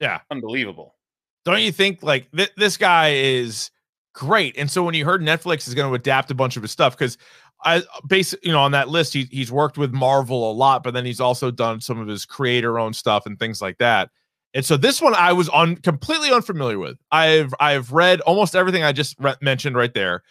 Yeah. 0.00 0.20
unbelievable. 0.30 0.96
don't 1.44 1.62
you 1.62 1.72
think 1.72 2.02
like 2.02 2.30
th- 2.32 2.52
this 2.56 2.76
guy 2.76 3.10
is 3.14 3.70
great 4.14 4.54
and 4.58 4.70
so 4.70 4.82
when 4.82 4.94
you 4.94 5.06
heard 5.06 5.22
netflix 5.22 5.66
is 5.66 5.74
going 5.74 5.88
to 5.88 5.94
adapt 5.94 6.30
a 6.30 6.34
bunch 6.34 6.58
of 6.58 6.62
his 6.62 6.70
stuff 6.70 6.94
because 6.94 7.16
i 7.64 7.82
basically 8.08 8.46
you 8.46 8.52
know 8.52 8.60
on 8.60 8.72
that 8.72 8.90
list 8.90 9.14
he, 9.14 9.26
he's 9.30 9.50
worked 9.50 9.78
with 9.78 9.90
marvel 9.90 10.50
a 10.50 10.52
lot 10.52 10.82
but 10.82 10.92
then 10.92 11.02
he's 11.06 11.18
also 11.18 11.50
done 11.50 11.80
some 11.80 11.98
of 11.98 12.06
his 12.06 12.26
creator 12.26 12.78
own 12.78 12.92
stuff 12.92 13.24
and 13.24 13.38
things 13.38 13.62
like 13.62 13.78
that 13.78 14.10
and 14.52 14.66
so 14.66 14.76
this 14.76 15.00
one 15.00 15.14
i 15.14 15.32
was 15.32 15.48
on 15.48 15.76
completely 15.76 16.30
unfamiliar 16.30 16.78
with 16.78 16.98
i've 17.10 17.54
i've 17.58 17.90
read 17.90 18.20
almost 18.20 18.54
everything 18.54 18.82
i 18.84 18.92
just 18.92 19.16
re- 19.18 19.34
mentioned 19.40 19.76
right 19.76 19.94
there 19.94 20.22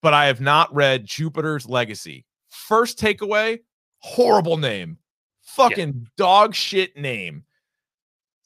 but 0.00 0.14
i 0.14 0.24
have 0.24 0.40
not 0.40 0.74
read 0.74 1.04
jupiter's 1.04 1.68
legacy 1.68 2.24
first 2.56 2.98
takeaway 2.98 3.58
horrible 3.98 4.56
name 4.56 4.98
fucking 5.42 6.06
dog 6.16 6.54
shit 6.54 6.96
name 6.96 7.44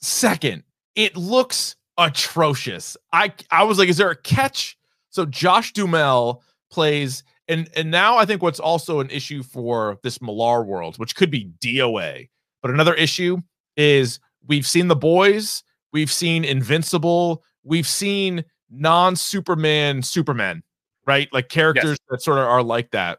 second 0.01 0.63
it 0.95 1.17
looks 1.17 1.77
atrocious. 1.99 2.97
I 3.13 3.33
I 3.51 3.65
was 3.65 3.79
like, 3.79 3.89
is 3.89 3.97
there 3.97 4.11
a 4.11 4.17
catch? 4.17 4.77
So 5.11 5.27
Josh 5.27 5.73
Duhamel 5.73 6.43
plays, 6.71 7.23
and 7.49 7.69
and 7.77 7.91
now 7.91 8.17
I 8.17 8.25
think 8.25 8.43
what's 8.43 8.61
also 8.61 9.01
an 9.01 9.11
issue 9.11 9.43
for 9.43 9.99
this 10.03 10.21
Millar 10.21 10.65
world, 10.65 10.99
which 10.99 11.15
could 11.15 11.31
be 11.31 11.51
DOA, 11.63 12.29
but 12.63 12.71
another 12.71 12.95
issue 12.95 13.39
is 13.77 14.21
we've 14.47 14.67
seen 14.67 14.89
the 14.89 14.97
boys, 14.97 15.63
we've 15.93 16.13
seen 16.13 16.45
Invincible, 16.45 17.43
we've 17.63 17.89
seen 17.89 18.45
non-Superman 18.71 20.03
Superman, 20.03 20.63
right? 21.07 21.29
Like 21.33 21.49
characters 21.49 21.99
that 22.09 22.23
sort 22.23 22.39
of 22.39 22.45
are 22.45 22.63
like 22.63 22.91
that. 22.93 23.19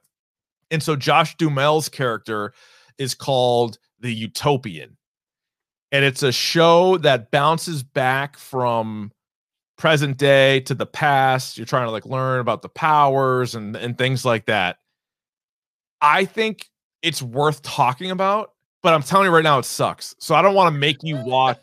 And 0.72 0.82
so 0.82 0.96
Josh 0.96 1.36
Duhamel's 1.38 1.90
character 1.90 2.54
is 2.98 3.14
called 3.14 3.78
the 4.00 4.12
Utopian. 4.14 4.98
and 5.92 6.06
it's 6.06 6.24
a 6.24 6.32
show 6.32 6.98
that 7.00 7.30
bounces 7.32 7.84
back 7.84 8.38
from 8.38 9.12
present 9.78 10.18
day 10.18 10.62
to 10.62 10.74
the 10.74 10.86
past. 10.86 11.58
You're 11.58 11.66
trying 11.66 11.86
to 11.88 11.92
like 11.92 12.06
learn 12.06 12.40
about 12.40 12.62
the 12.62 12.70
powers 12.70 13.54
and 13.56 13.76
and 13.76 13.98
things 13.98 14.24
like 14.24 14.46
that. 14.46 14.78
I 16.02 16.26
think 16.26 16.70
it's 17.02 17.22
worth 17.22 17.62
talking 17.62 18.10
about, 18.12 18.54
but 18.84 18.94
I'm 18.94 19.04
telling 19.04 19.26
you 19.28 19.32
right 19.36 19.44
now, 19.44 19.60
it 19.60 19.66
sucks. 19.66 20.16
So 20.20 20.34
I 20.36 20.42
don't 20.42 20.56
want 20.56 20.74
to 20.74 20.80
make 20.80 21.04
you 21.04 21.18
watch 21.18 21.60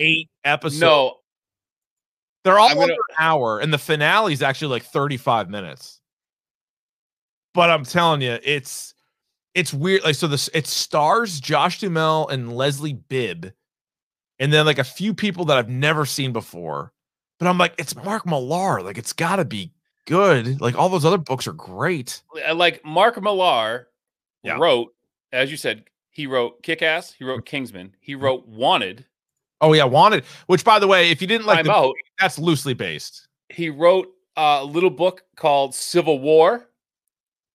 eight 0.00 0.30
episodes. 0.44 0.80
No, 0.80 1.18
They're 2.44 2.58
all 2.58 2.70
under 2.80 2.92
an 2.94 2.98
hour, 3.18 3.60
and 3.60 3.72
the 3.72 3.78
finale 3.78 4.32
is 4.32 4.42
actually 4.42 4.68
like 4.68 4.84
35 4.84 5.50
minutes. 5.50 6.00
But 7.54 7.70
I'm 7.70 7.84
telling 7.84 8.22
you, 8.22 8.38
it's 8.42 8.94
it's 9.54 9.72
weird. 9.74 10.04
Like, 10.04 10.14
so 10.14 10.26
this 10.26 10.48
it 10.54 10.66
stars 10.66 11.40
Josh 11.40 11.80
Duhamel 11.80 12.28
and 12.28 12.54
Leslie 12.54 12.94
Bibb, 12.94 13.52
and 14.38 14.52
then 14.52 14.64
like 14.66 14.78
a 14.78 14.84
few 14.84 15.12
people 15.14 15.44
that 15.46 15.58
I've 15.58 15.68
never 15.68 16.06
seen 16.06 16.32
before. 16.32 16.92
But 17.38 17.48
I'm 17.48 17.58
like, 17.58 17.74
it's 17.78 17.94
Mark 17.96 18.24
Millar. 18.24 18.82
Like, 18.82 18.98
it's 18.98 19.12
gotta 19.12 19.44
be 19.44 19.72
good. 20.06 20.60
Like 20.60 20.76
all 20.78 20.88
those 20.88 21.04
other 21.04 21.18
books 21.18 21.46
are 21.46 21.52
great. 21.52 22.22
uh, 22.48 22.54
like 22.54 22.84
Mark 22.84 23.20
Millar 23.20 23.88
Yeah. 24.42 24.56
wrote, 24.58 24.94
as 25.32 25.50
you 25.50 25.56
said, 25.56 25.84
he 26.10 26.26
wrote 26.26 26.62
Kick 26.62 26.82
Ass, 26.82 27.12
he 27.12 27.24
wrote 27.24 27.44
Kingsman, 27.46 27.94
he 28.00 28.14
wrote 28.14 28.46
Wanted, 28.46 29.04
Oh 29.60 29.72
yeah, 29.74 29.84
Wanted. 29.84 30.24
Which, 30.46 30.64
by 30.64 30.78
the 30.78 30.86
way, 30.88 31.10
if 31.10 31.20
you 31.20 31.26
didn't 31.28 31.46
like 31.46 31.64
the 31.64 31.72
Out. 31.72 31.94
that's 32.18 32.38
loosely 32.38 32.74
based. 32.74 33.28
he 33.48 33.70
wrote 33.70 34.08
a 34.36 34.64
little 34.64 34.90
book 34.90 35.22
called 35.36 35.74
Civil 35.74 36.18
War. 36.20 36.68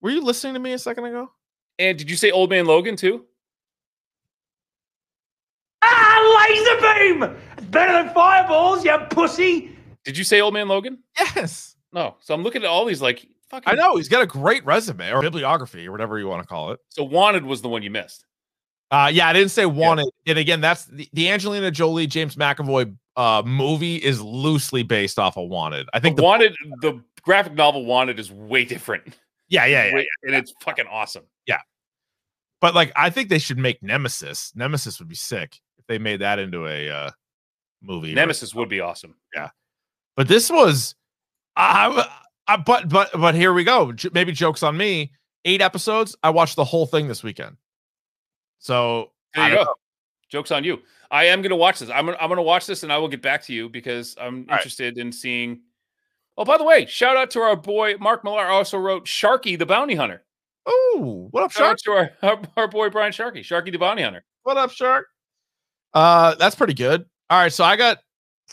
Were 0.02 0.10
you 0.10 0.24
listening 0.24 0.54
to 0.54 0.60
me 0.60 0.74
a 0.74 0.80
second 0.80 1.06
ago? 1.06 1.32
And 1.80 1.98
did 1.98 2.10
you 2.10 2.16
say 2.16 2.32
Old 2.32 2.50
Man 2.50 2.66
Logan 2.66 2.96
too? 2.96 3.26
Ah, 5.82 6.48
laser 6.50 6.82
beam! 6.82 7.38
It's 7.58 7.68
better 7.68 8.04
than 8.04 8.14
fireballs, 8.14 8.84
you 8.84 8.98
pussy! 9.10 9.76
Did 10.04 10.18
you 10.18 10.24
say 10.24 10.42
Old 10.42 10.54
Man 10.54 10.68
Logan? 10.68 11.00
Yes. 11.18 11.76
No. 11.94 12.16
So 12.20 12.34
I'm 12.34 12.44
looking 12.44 12.64
at 12.64 12.68
all 12.68 12.86
these 12.86 13.02
like 13.02 13.28
fucking 13.50 13.72
I 13.72 13.76
know 13.76 13.98
he's 13.98 14.10
got 14.10 14.22
a 14.22 14.28
great 14.28 14.66
resume 14.66 15.12
or 15.12 15.22
bibliography 15.22 15.88
or 15.88 15.92
whatever 15.92 16.20
you 16.20 16.28
want 16.28 16.44
to 16.44 16.48
call 16.48 16.72
it. 16.72 16.80
So 16.90 17.04
Wanted 17.04 17.46
was 17.46 17.62
the 17.62 17.70
one 17.70 17.84
you 17.84 17.92
missed. 17.92 18.26
Uh, 18.90 19.12
yeah, 19.12 19.28
I 19.28 19.34
didn't 19.34 19.52
say 19.52 19.66
wanted. 19.66 20.08
And 20.26 20.38
again, 20.38 20.62
that's 20.62 20.86
the, 20.86 21.10
the 21.12 21.30
Angelina 21.30 21.72
Jolie 21.72 22.08
James 22.08 22.36
McAvoy 22.36 22.96
uh 23.18 23.44
movie 23.46 23.98
is 23.98 24.22
loosely 24.22 24.84
based 24.84 25.20
off 25.20 25.38
of 25.38 25.50
Wanted. 25.50 25.90
I 25.94 26.00
think 26.00 26.16
The 26.16 26.22
the 26.22 26.26
Wanted, 26.26 26.56
the 26.82 27.04
graphic 27.22 27.54
novel 27.54 27.86
Wanted 27.86 28.20
is 28.20 28.32
way 28.32 28.66
different. 28.66 29.04
yeah, 29.50 29.66
yeah, 29.66 29.88
yeah. 29.88 29.94
Way- 29.94 30.08
and 30.24 30.36
it's 30.36 30.54
fucking 30.62 30.88
awesome. 30.88 31.24
Yeah, 31.46 31.62
but 32.62 32.76
like, 32.76 32.92
I 32.96 33.10
think 33.10 33.30
they 33.30 33.40
should 33.40 33.58
make 33.58 33.82
Nemesis. 33.82 34.52
Nemesis 34.56 35.00
would 35.00 35.08
be 35.08 35.16
sick 35.16 35.60
if 35.78 35.86
they 35.88 35.98
made 35.98 36.22
that 36.22 36.40
into 36.40 36.68
a 36.68 36.90
uh 36.90 37.12
movie. 37.82 38.14
Nemesis 38.14 38.54
would 38.56 38.70
be 38.70 38.80
awesome. 38.80 39.16
Yeah, 39.36 39.50
but 40.16 40.28
this 40.28 40.50
was, 40.50 40.96
I, 41.56 42.08
I 42.48 42.58
but 42.58 42.90
but 42.90 43.10
but 43.14 43.36
here 43.36 43.54
we 43.54 43.64
go. 43.64 43.92
J- 43.92 44.10
Maybe 44.14 44.32
jokes 44.32 44.64
on 44.64 44.78
me. 44.78 45.12
Eight 45.46 45.62
episodes. 45.62 46.16
I 46.24 46.30
watched 46.30 46.58
the 46.58 46.66
whole 46.66 46.86
thing 46.86 47.08
this 47.08 47.24
weekend. 47.24 47.56
So 48.60 49.12
There 49.34 49.50
you 49.50 49.56
go. 49.56 49.76
Jokes 50.30 50.52
on 50.52 50.66
you. 50.66 50.80
I 51.10 51.26
am 51.26 51.42
going 51.42 51.52
to 51.52 51.56
watch 51.56 51.80
this. 51.80 51.90
I'm 51.90 52.06
gonna, 52.06 52.18
I'm 52.20 52.28
going 52.28 52.36
to 52.38 52.42
watch 52.44 52.66
this 52.66 52.84
and 52.84 52.92
I 52.92 52.98
will 52.98 53.08
get 53.08 53.22
back 53.22 53.44
to 53.44 53.54
you 53.54 53.70
because 53.70 54.18
I'm 54.20 54.46
right. 54.46 54.58
interested 54.58 54.98
in 54.98 55.12
seeing. 55.12 55.62
Oh, 56.38 56.46
by 56.46 56.58
the 56.58 56.64
way, 56.64 56.86
shout 56.86 57.18
out 57.18 57.32
to 57.32 57.40
our 57.42 57.56
boy 57.56 57.96
Mark 58.00 58.24
Millar. 58.24 58.46
Also 58.48 58.78
wrote 58.78 59.06
Sharky 59.06 59.58
the 59.58 59.66
Bounty 59.66 59.96
Hunter. 59.96 60.24
Oh, 60.66 61.28
what 61.32 61.44
up, 61.44 61.52
Shout 61.52 61.60
Shark? 61.62 61.72
out 61.72 61.80
to 61.80 61.92
our, 61.92 62.12
our, 62.38 62.42
our 62.58 62.68
boy 62.68 62.90
Brian 62.90 63.12
Sharky, 63.12 63.40
Sharky 63.40 63.72
the 63.72 63.80
Bounty 63.80 64.04
Hunter. 64.04 64.24
What 64.44 64.58
up, 64.58 64.72
Shark? 64.72 65.08
Uh, 65.94 66.36
that's 66.36 66.56
pretty 66.56 66.74
good. 66.74 67.06
All 67.30 67.40
right, 67.40 67.52
so 67.52 67.64
I 67.64 67.76
got 67.76 68.00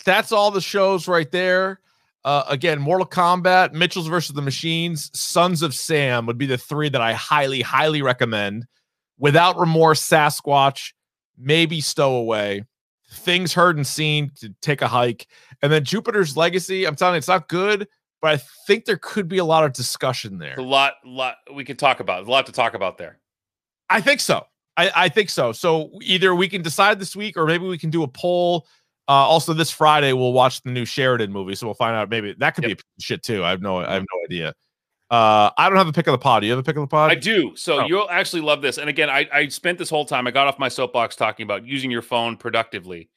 that's 0.04 0.32
all 0.32 0.50
the 0.50 0.60
shows 0.60 1.06
right 1.08 1.30
there. 1.30 1.80
Uh, 2.24 2.44
again, 2.48 2.80
Mortal 2.80 3.06
Kombat, 3.06 3.72
Mitchell's 3.72 4.06
versus 4.06 4.34
the 4.34 4.40
Machines, 4.42 5.10
Sons 5.18 5.62
of 5.62 5.74
Sam 5.74 6.24
would 6.26 6.38
be 6.38 6.46
the 6.46 6.56
three 6.56 6.88
that 6.88 7.02
I 7.02 7.12
highly, 7.12 7.60
highly 7.60 8.00
recommend. 8.00 8.64
Without 9.18 9.58
Remorse, 9.58 10.00
Sasquatch, 10.00 10.92
maybe 11.36 11.80
Stowaway, 11.82 12.64
Things 13.14 13.54
Heard 13.54 13.76
and 13.76 13.86
Seen 13.86 14.30
to 14.40 14.54
take 14.60 14.82
a 14.82 14.88
hike, 14.88 15.26
and 15.62 15.72
then 15.72 15.84
Jupiter's 15.84 16.36
Legacy. 16.36 16.86
I'm 16.86 16.96
telling 16.96 17.14
you, 17.14 17.18
it's 17.18 17.28
not 17.28 17.48
good, 17.48 17.88
but 18.20 18.32
I 18.32 18.42
think 18.66 18.84
there 18.84 18.98
could 18.98 19.28
be 19.28 19.38
a 19.38 19.44
lot 19.44 19.64
of 19.64 19.72
discussion 19.72 20.38
there. 20.38 20.54
A 20.58 20.62
lot, 20.62 20.94
lot 21.04 21.36
we 21.54 21.64
could 21.64 21.78
talk 21.78 22.00
about. 22.00 22.16
There's 22.16 22.28
a 22.28 22.30
lot 22.30 22.46
to 22.46 22.52
talk 22.52 22.74
about 22.74 22.98
there. 22.98 23.18
I 23.90 24.00
think 24.00 24.20
so. 24.20 24.46
I, 24.76 24.90
I 24.94 25.08
think 25.08 25.30
so. 25.30 25.52
So 25.52 25.90
either 26.02 26.34
we 26.34 26.48
can 26.48 26.62
decide 26.62 26.98
this 26.98 27.14
week, 27.14 27.36
or 27.36 27.46
maybe 27.46 27.66
we 27.66 27.78
can 27.78 27.90
do 27.90 28.02
a 28.02 28.08
poll. 28.08 28.66
Uh, 29.06 29.12
also, 29.12 29.52
this 29.52 29.70
Friday 29.70 30.12
we'll 30.12 30.32
watch 30.32 30.62
the 30.62 30.70
new 30.70 30.84
Sheridan 30.84 31.30
movie, 31.30 31.54
so 31.54 31.66
we'll 31.66 31.74
find 31.74 31.94
out. 31.94 32.08
Maybe 32.08 32.34
that 32.38 32.54
could 32.54 32.64
be 32.64 32.72
a 32.72 32.76
shit 32.98 33.22
too. 33.22 33.44
I 33.44 33.50
have 33.50 33.60
no, 33.60 33.78
I 33.78 33.92
have 33.94 34.02
no 34.02 34.24
idea. 34.24 34.54
Uh, 35.14 35.50
I 35.56 35.68
don't 35.68 35.78
have 35.78 35.88
a 35.88 35.92
pick 35.92 36.06
of 36.06 36.12
the 36.12 36.18
pod. 36.18 36.40
Do 36.42 36.46
you 36.46 36.52
have 36.52 36.58
a 36.58 36.62
pick 36.62 36.76
of 36.76 36.82
the 36.82 36.86
pod? 36.88 37.10
I 37.10 37.14
do. 37.14 37.54
So 37.56 37.80
Oh. 37.82 37.86
you'll 37.86 38.10
actually 38.10 38.42
love 38.42 38.62
this. 38.62 38.78
And 38.78 38.88
again, 38.90 39.08
I, 39.10 39.28
I 39.32 39.48
spent 39.48 39.78
this 39.78 39.90
whole 39.90 40.04
time, 40.04 40.26
I 40.26 40.30
got 40.30 40.46
off 40.48 40.58
my 40.58 40.68
soapbox 40.68 41.14
talking 41.16 41.44
about 41.44 41.64
using 41.66 41.90
your 41.90 42.02
phone 42.02 42.36
productively. 42.36 43.10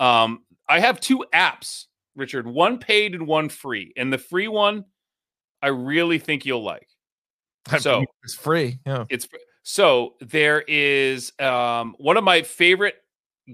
Um, 0.00 0.42
I 0.68 0.80
have 0.80 1.00
two 1.00 1.24
apps, 1.34 1.86
Richard, 2.16 2.46
one 2.46 2.78
paid 2.78 3.14
and 3.14 3.26
one 3.26 3.48
free. 3.48 3.92
And 3.96 4.12
the 4.12 4.18
free 4.18 4.48
one, 4.48 4.84
I 5.60 5.68
really 5.68 6.18
think 6.18 6.46
you'll 6.46 6.62
like. 6.64 6.88
So 7.80 8.04
it's 8.22 8.34
free. 8.34 8.78
Yeah. 8.86 9.04
it's 9.08 9.26
so 9.62 10.14
there 10.20 10.62
is 10.68 11.32
um, 11.40 11.94
one 11.98 12.16
of 12.18 12.24
my 12.24 12.42
favorite 12.42 12.96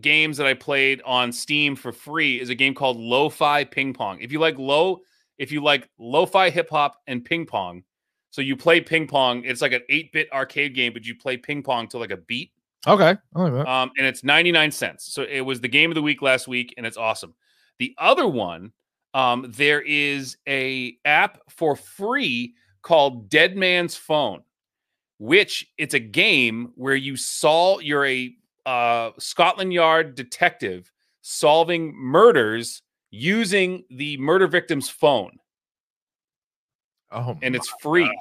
games 0.01 0.37
that 0.39 0.47
I 0.47 0.55
played 0.55 1.01
on 1.05 1.31
Steam 1.33 1.77
for 1.77 1.93
free 1.93 2.41
is 2.41 2.49
a 2.51 2.55
game 2.55 2.75
called 2.75 2.97
Lo-Fi 2.97 3.65
Ping 3.65 3.93
Pong. 3.95 4.21
If 4.21 4.33
you 4.33 4.39
like 4.41 4.59
low, 4.59 5.01
if 5.41 5.51
you 5.51 5.63
like 5.63 5.89
lo-fi 5.99 6.51
hip 6.51 6.69
hop 6.69 7.01
and 7.07 7.25
ping 7.25 7.47
pong, 7.47 7.83
so 8.29 8.43
you 8.43 8.57
play 8.57 8.81
ping 8.83 9.09
pong, 9.09 9.43
it's 9.43 9.63
like 9.63 9.73
an 9.73 9.81
8-bit 9.91 10.31
arcade 10.33 10.75
game, 10.75 10.93
but 10.93 11.07
you 11.07 11.17
play 11.17 11.39
ping 11.39 11.63
pong 11.63 11.89
to 11.89 11.99
like 11.99 12.11
a 12.11 12.19
beat. 12.19 12.53
Okay. 12.87 13.17
Like. 13.35 13.67
Um, 13.67 13.91
and 13.97 14.07
it's 14.07 14.23
99 14.23 14.71
cents. 14.71 15.13
So 15.13 15.23
it 15.23 15.41
was 15.41 15.63
the 15.63 15.69
game 15.69 15.91
of 15.91 15.95
the 15.95 16.03
week 16.03 16.21
last 16.21 16.47
week, 16.47 16.75
and 16.77 16.87
it's 16.87 16.99
awesome. 16.99 17.35
The 17.79 17.95
other 17.97 18.29
one, 18.29 18.73
um, 19.15 19.51
there 19.57 19.81
is 19.81 20.37
a 20.47 20.99
app 21.07 21.41
for 21.49 21.75
free 21.75 22.55
called 22.83 23.31
Dead 23.31 23.57
Man's 23.57 23.97
Phone, 23.97 24.43
which 25.19 25.67
it's 25.79 25.95
a 25.95 25.99
game 25.99 26.73
where 26.75 26.95
you 26.95 27.17
solve 27.17 27.83
you're 27.83 28.05
a 28.05 28.35
uh, 28.67 29.13
Scotland 29.19 29.73
Yard 29.73 30.15
detective 30.15 30.93
solving 31.23 31.95
murders 31.97 32.83
using 33.11 33.85
the 33.91 34.17
murder 34.19 34.47
victim's 34.47 34.89
phone, 34.89 35.39
oh, 37.13 37.37
and 37.43 37.55
it's 37.55 37.69
free. 37.81 38.05
God. 38.05 38.15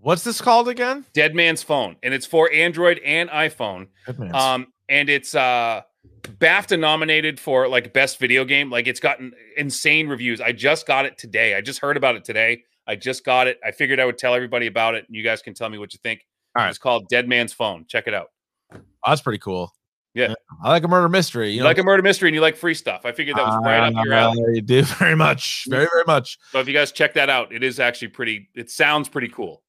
What's 0.00 0.24
this 0.24 0.40
called 0.40 0.68
again? 0.68 1.04
Dead 1.14 1.34
Man's 1.34 1.62
Phone, 1.62 1.96
and 2.02 2.12
it's 2.14 2.26
for 2.26 2.50
Android 2.52 3.00
and 3.04 3.28
iPhone. 3.30 3.88
Um, 4.32 4.68
and 4.88 5.08
it's 5.08 5.34
uh 5.34 5.82
BAFTA 6.22 6.78
nominated 6.78 7.40
for 7.40 7.68
like 7.68 7.92
best 7.92 8.18
video 8.18 8.44
game. 8.44 8.70
Like 8.70 8.86
it's 8.86 9.00
gotten 9.00 9.32
insane 9.56 10.08
reviews. 10.08 10.40
I 10.40 10.52
just 10.52 10.86
got 10.86 11.06
it 11.06 11.18
today. 11.18 11.54
I 11.54 11.60
just 11.60 11.80
heard 11.80 11.96
about 11.96 12.16
it 12.16 12.24
today. 12.24 12.62
I 12.86 12.94
just 12.96 13.24
got 13.24 13.48
it. 13.48 13.58
I 13.64 13.72
figured 13.72 13.98
I 13.98 14.04
would 14.04 14.18
tell 14.18 14.34
everybody 14.34 14.66
about 14.66 14.94
it, 14.94 15.06
and 15.08 15.16
you 15.16 15.24
guys 15.24 15.42
can 15.42 15.54
tell 15.54 15.68
me 15.68 15.78
what 15.78 15.92
you 15.92 15.98
think. 16.02 16.24
All 16.56 16.62
right. 16.62 16.68
It's 16.68 16.78
called 16.78 17.08
Dead 17.08 17.28
Man's 17.28 17.52
Phone. 17.52 17.84
Check 17.88 18.06
it 18.06 18.14
out. 18.14 18.28
Oh, 18.72 18.78
that's 19.06 19.20
pretty 19.20 19.38
cool. 19.38 19.72
Yeah. 20.16 20.32
I 20.64 20.70
like 20.70 20.82
a 20.82 20.88
murder 20.88 21.10
mystery. 21.10 21.50
You 21.50 21.58
You, 21.58 21.64
like 21.64 21.76
a 21.76 21.82
murder 21.82 22.02
mystery 22.02 22.30
and 22.30 22.34
you 22.34 22.40
like 22.40 22.56
free 22.56 22.72
stuff. 22.72 23.04
I 23.04 23.12
figured 23.12 23.36
that 23.36 23.46
was 23.46 23.62
right 23.62 23.80
up 23.80 24.04
your 24.04 24.14
alley. 24.14 24.42
Uh, 24.42 24.48
You 24.54 24.62
do 24.62 24.82
very 24.98 25.14
much, 25.14 25.66
very 25.68 25.86
very 25.92 26.04
much. 26.06 26.38
So 26.52 26.58
if 26.58 26.66
you 26.66 26.72
guys 26.72 26.90
check 26.90 27.12
that 27.14 27.28
out, 27.28 27.52
it 27.52 27.62
is 27.62 27.78
actually 27.78 28.08
pretty. 28.08 28.48
It 28.54 28.70
sounds 28.70 29.10
pretty 29.10 29.28
cool. 29.28 29.62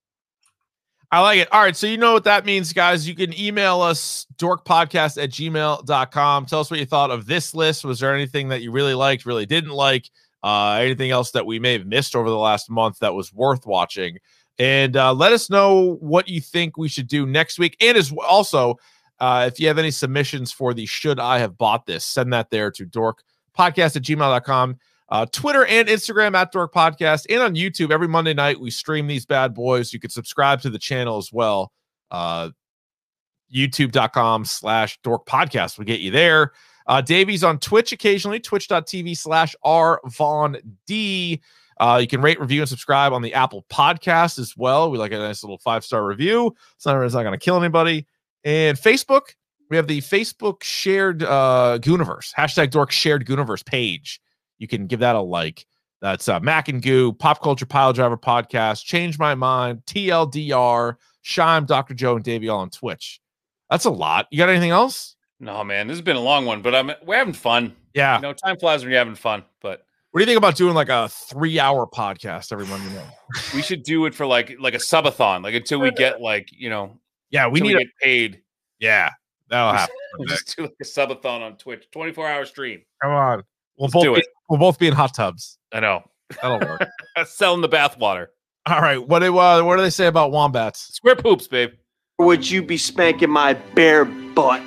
I 1.12 1.22
like 1.22 1.40
it. 1.40 1.50
All 1.52 1.62
right. 1.62 1.76
So 1.76 1.86
you 1.88 1.98
know 1.98 2.14
what 2.14 2.24
that 2.24 2.46
means, 2.46 2.72
guys. 2.72 3.08
You 3.08 3.16
can 3.16 3.38
email 3.38 3.82
us 3.82 4.26
dorkpodcast 4.38 5.22
at 5.22 5.32
gmail.com. 5.32 6.46
Tell 6.46 6.60
us 6.62 6.72
what 6.72 6.80
you 6.80 6.86
thought 6.86 7.12
of 7.12 7.26
this 7.26 7.54
list. 7.54 7.84
Was 7.84 8.00
there 8.00 8.14
anything 8.14 8.50
that 8.50 8.62
you 8.62 8.72
really 8.72 8.94
liked, 8.94 9.26
really 9.26 9.46
didn't 9.46 9.72
like? 9.72 10.10
Uh, 10.44 10.80
anything 10.82 11.12
else 11.12 11.32
that 11.32 11.46
we 11.46 11.60
may 11.60 11.74
have 11.74 11.86
missed 11.86 12.16
over 12.16 12.30
the 12.30 12.38
last 12.38 12.70
month 12.70 13.00
that 13.00 13.14
was 13.14 13.34
worth 13.34 13.66
watching? 13.66 14.18
And 14.60 14.96
uh, 14.98 15.14
let 15.14 15.34
us 15.34 15.50
know 15.50 15.98
what 16.00 16.28
you 16.28 16.42
think 16.42 16.78
we 16.78 16.88
should 16.90 17.08
do 17.08 17.26
next 17.26 17.60
week. 17.60 17.78
And 17.80 17.98
as 17.98 18.14
also, 18.28 18.78
uh, 19.20 19.50
if 19.52 19.60
you 19.60 19.68
have 19.68 19.78
any 19.78 19.92
submissions 19.92 20.52
for 20.52 20.74
the 20.74 20.86
should 20.86 21.20
I 21.20 21.40
have 21.40 21.58
bought 21.58 21.86
this, 21.86 22.06
send 22.06 22.34
that 22.34 22.50
there 22.50 22.72
to 22.72 22.86
dorkpodcast 22.86 23.96
at 23.96 24.04
gmail.com. 24.04 24.78
Uh, 25.10 25.26
Twitter 25.32 25.66
and 25.66 25.88
Instagram 25.88 26.36
at 26.36 26.52
Dork 26.52 26.74
Podcast, 26.74 27.26
and 27.30 27.42
on 27.42 27.56
YouTube 27.56 27.92
every 27.92 28.10
Monday 28.10 28.34
night 28.34 28.60
we 28.60 28.70
stream 28.70 29.08
these 29.08 29.26
bad 29.26 29.54
boys. 29.54 29.94
You 29.94 30.00
can 30.00 30.10
subscribe 30.10 30.62
to 30.62 30.70
the 30.70 30.80
channel 30.80 31.18
as 31.18 31.32
well. 31.32 31.72
Uh, 32.12 32.50
YouTube.com 33.54 34.44
slash 34.44 35.00
Dork 35.04 35.26
Podcast 35.26 35.78
will 35.78 35.86
get 35.86 36.02
you 36.02 36.12
there. 36.12 36.52
Uh, 36.88 37.02
Davey's 37.02 37.44
on 37.44 37.60
Twitch 37.60 37.94
occasionally, 37.94 38.40
twitch.tv 38.40 39.18
slash 39.18 39.56
R 39.64 40.02
Von 40.06 40.58
D. 40.86 41.42
Uh, 41.80 42.00
you 42.02 42.08
can 42.08 42.22
rate, 42.22 42.40
review, 42.40 42.62
and 42.62 42.70
subscribe 42.70 43.14
on 43.14 43.22
the 43.22 43.34
Apple 43.34 43.66
Podcast 43.70 44.40
as 44.40 44.58
well. 44.58 44.90
We 44.90 44.98
like 44.98 45.12
a 45.12 45.18
nice 45.18 45.44
little 45.44 45.60
five 45.60 45.86
star 45.86 46.06
review. 46.06 46.56
It's 46.76 46.86
not, 46.86 47.02
it's 47.04 47.14
not 47.14 47.24
going 47.24 47.38
to 47.38 47.44
kill 47.44 47.58
anybody. 47.58 48.08
And 48.44 48.78
Facebook, 48.78 49.34
we 49.70 49.78
have 49.78 49.88
the 49.88 50.02
Facebook 50.02 50.64
shared 50.64 51.24
uh 51.24 51.80
Gooniverse, 51.82 52.34
hashtag 52.34 52.72
dork 52.72 52.92
shared 52.92 53.26
Gooniverse 53.26 53.66
page. 53.66 54.20
You 54.58 54.68
can 54.68 54.88
give 54.88 55.00
that 55.02 55.16
a 55.16 55.22
like. 55.22 55.66
That's 56.02 56.28
uh, 56.28 56.40
Mac 56.40 56.70
and 56.70 56.82
Goo, 56.82 57.12
Pop 57.14 57.42
Culture 57.42 57.66
Pile 57.66 57.92
Driver 57.92 58.18
Podcast, 58.18 58.86
Change 58.86 59.18
My 59.18 59.34
Mind, 59.34 59.82
TLDR, 59.88 60.96
Shime, 61.24 61.66
Dr. 61.66 61.96
Joe, 61.96 62.16
and 62.16 62.24
Davey 62.24 62.50
all 62.50 62.60
on 62.60 62.70
Twitch. 62.70 63.20
That's 63.70 63.86
a 63.86 63.90
lot. 63.90 64.28
You 64.32 64.38
got 64.38 64.50
anything 64.50 64.70
else? 64.70 65.16
No, 65.40 65.64
man, 65.64 65.88
this 65.88 65.98
has 65.98 66.04
been 66.04 66.16
a 66.16 66.22
long 66.22 66.46
one, 66.46 66.62
but 66.62 66.74
I'm 66.76 66.92
we're 67.06 67.18
having 67.18 67.34
fun. 67.34 67.76
Yeah. 67.94 68.16
You 68.18 68.22
know, 68.22 68.34
time 68.34 68.58
flies 68.58 68.82
when 68.84 68.92
you're 68.92 69.00
having 69.00 69.16
fun. 69.16 69.44
But 69.62 69.84
What 70.12 70.20
do 70.20 70.22
you 70.22 70.26
think 70.28 70.38
about 70.38 70.56
doing 70.56 70.74
like 70.76 70.90
a 70.90 71.10
three 71.10 71.60
hour 71.60 71.88
podcast 71.88 72.52
every 72.52 72.66
Monday 72.68 72.94
night? 72.96 73.12
we 73.54 73.62
should 73.62 73.84
do 73.84 74.06
it 74.06 74.16
for 74.16 74.26
like 74.26 74.56
like 74.60 74.74
a 74.76 74.80
subathon, 74.80 75.44
like 75.44 75.56
until 75.56 75.80
we 75.80 75.92
get 75.92 76.22
like 76.22 76.50
you 76.52 76.70
know, 76.70 77.00
Yeah, 77.30 77.48
we 77.48 77.60
need 77.60 77.76
a 77.76 77.80
get 77.80 77.88
paid. 78.02 78.42
yeah. 78.80 79.12
That'll 79.50 79.74
happen. 79.74 79.96
We'll 80.20 80.28
just 80.30 80.56
do 80.58 80.64
like 80.64 80.74
a 80.82 80.84
subathon 80.84 81.42
on 81.42 81.58
Twitch, 81.58 81.86
24 81.92 82.28
hour 82.28 82.46
stream. 82.46 82.82
Come 83.04 83.12
on. 83.12 83.44
We'll 83.78 83.86
Let's 83.86 83.94
both 83.94 84.04
do 84.04 84.14
be, 84.16 84.20
it. 84.22 84.28
we'll 84.50 84.58
both 84.60 84.80
be 84.80 84.88
in 84.88 84.94
hot 84.94 85.14
tubs. 85.14 85.60
I 85.72 85.80
know. 85.80 86.02
That'll 86.42 86.60
work. 86.60 86.82
Selling 87.26 87.62
the 87.62 87.70
bathwater. 87.70 88.28
All 88.66 88.82
right. 88.82 88.98
What 89.06 89.20
do 89.20 89.38
uh, 89.38 89.62
what 89.64 89.76
do 89.76 89.84
they 89.84 89.90
say 89.92 90.08
about 90.08 90.32
wombats? 90.32 90.94
Square 90.96 91.18
poops, 91.18 91.48
babe. 91.48 91.72
Would 92.20 92.50
you 92.50 92.64
be 92.64 92.78
spanking 92.78 93.30
my 93.30 93.54
bare 93.54 94.06
butt, 94.06 94.62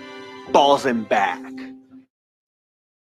balls 0.52 0.86
and 0.86 1.08
back? 1.08 1.42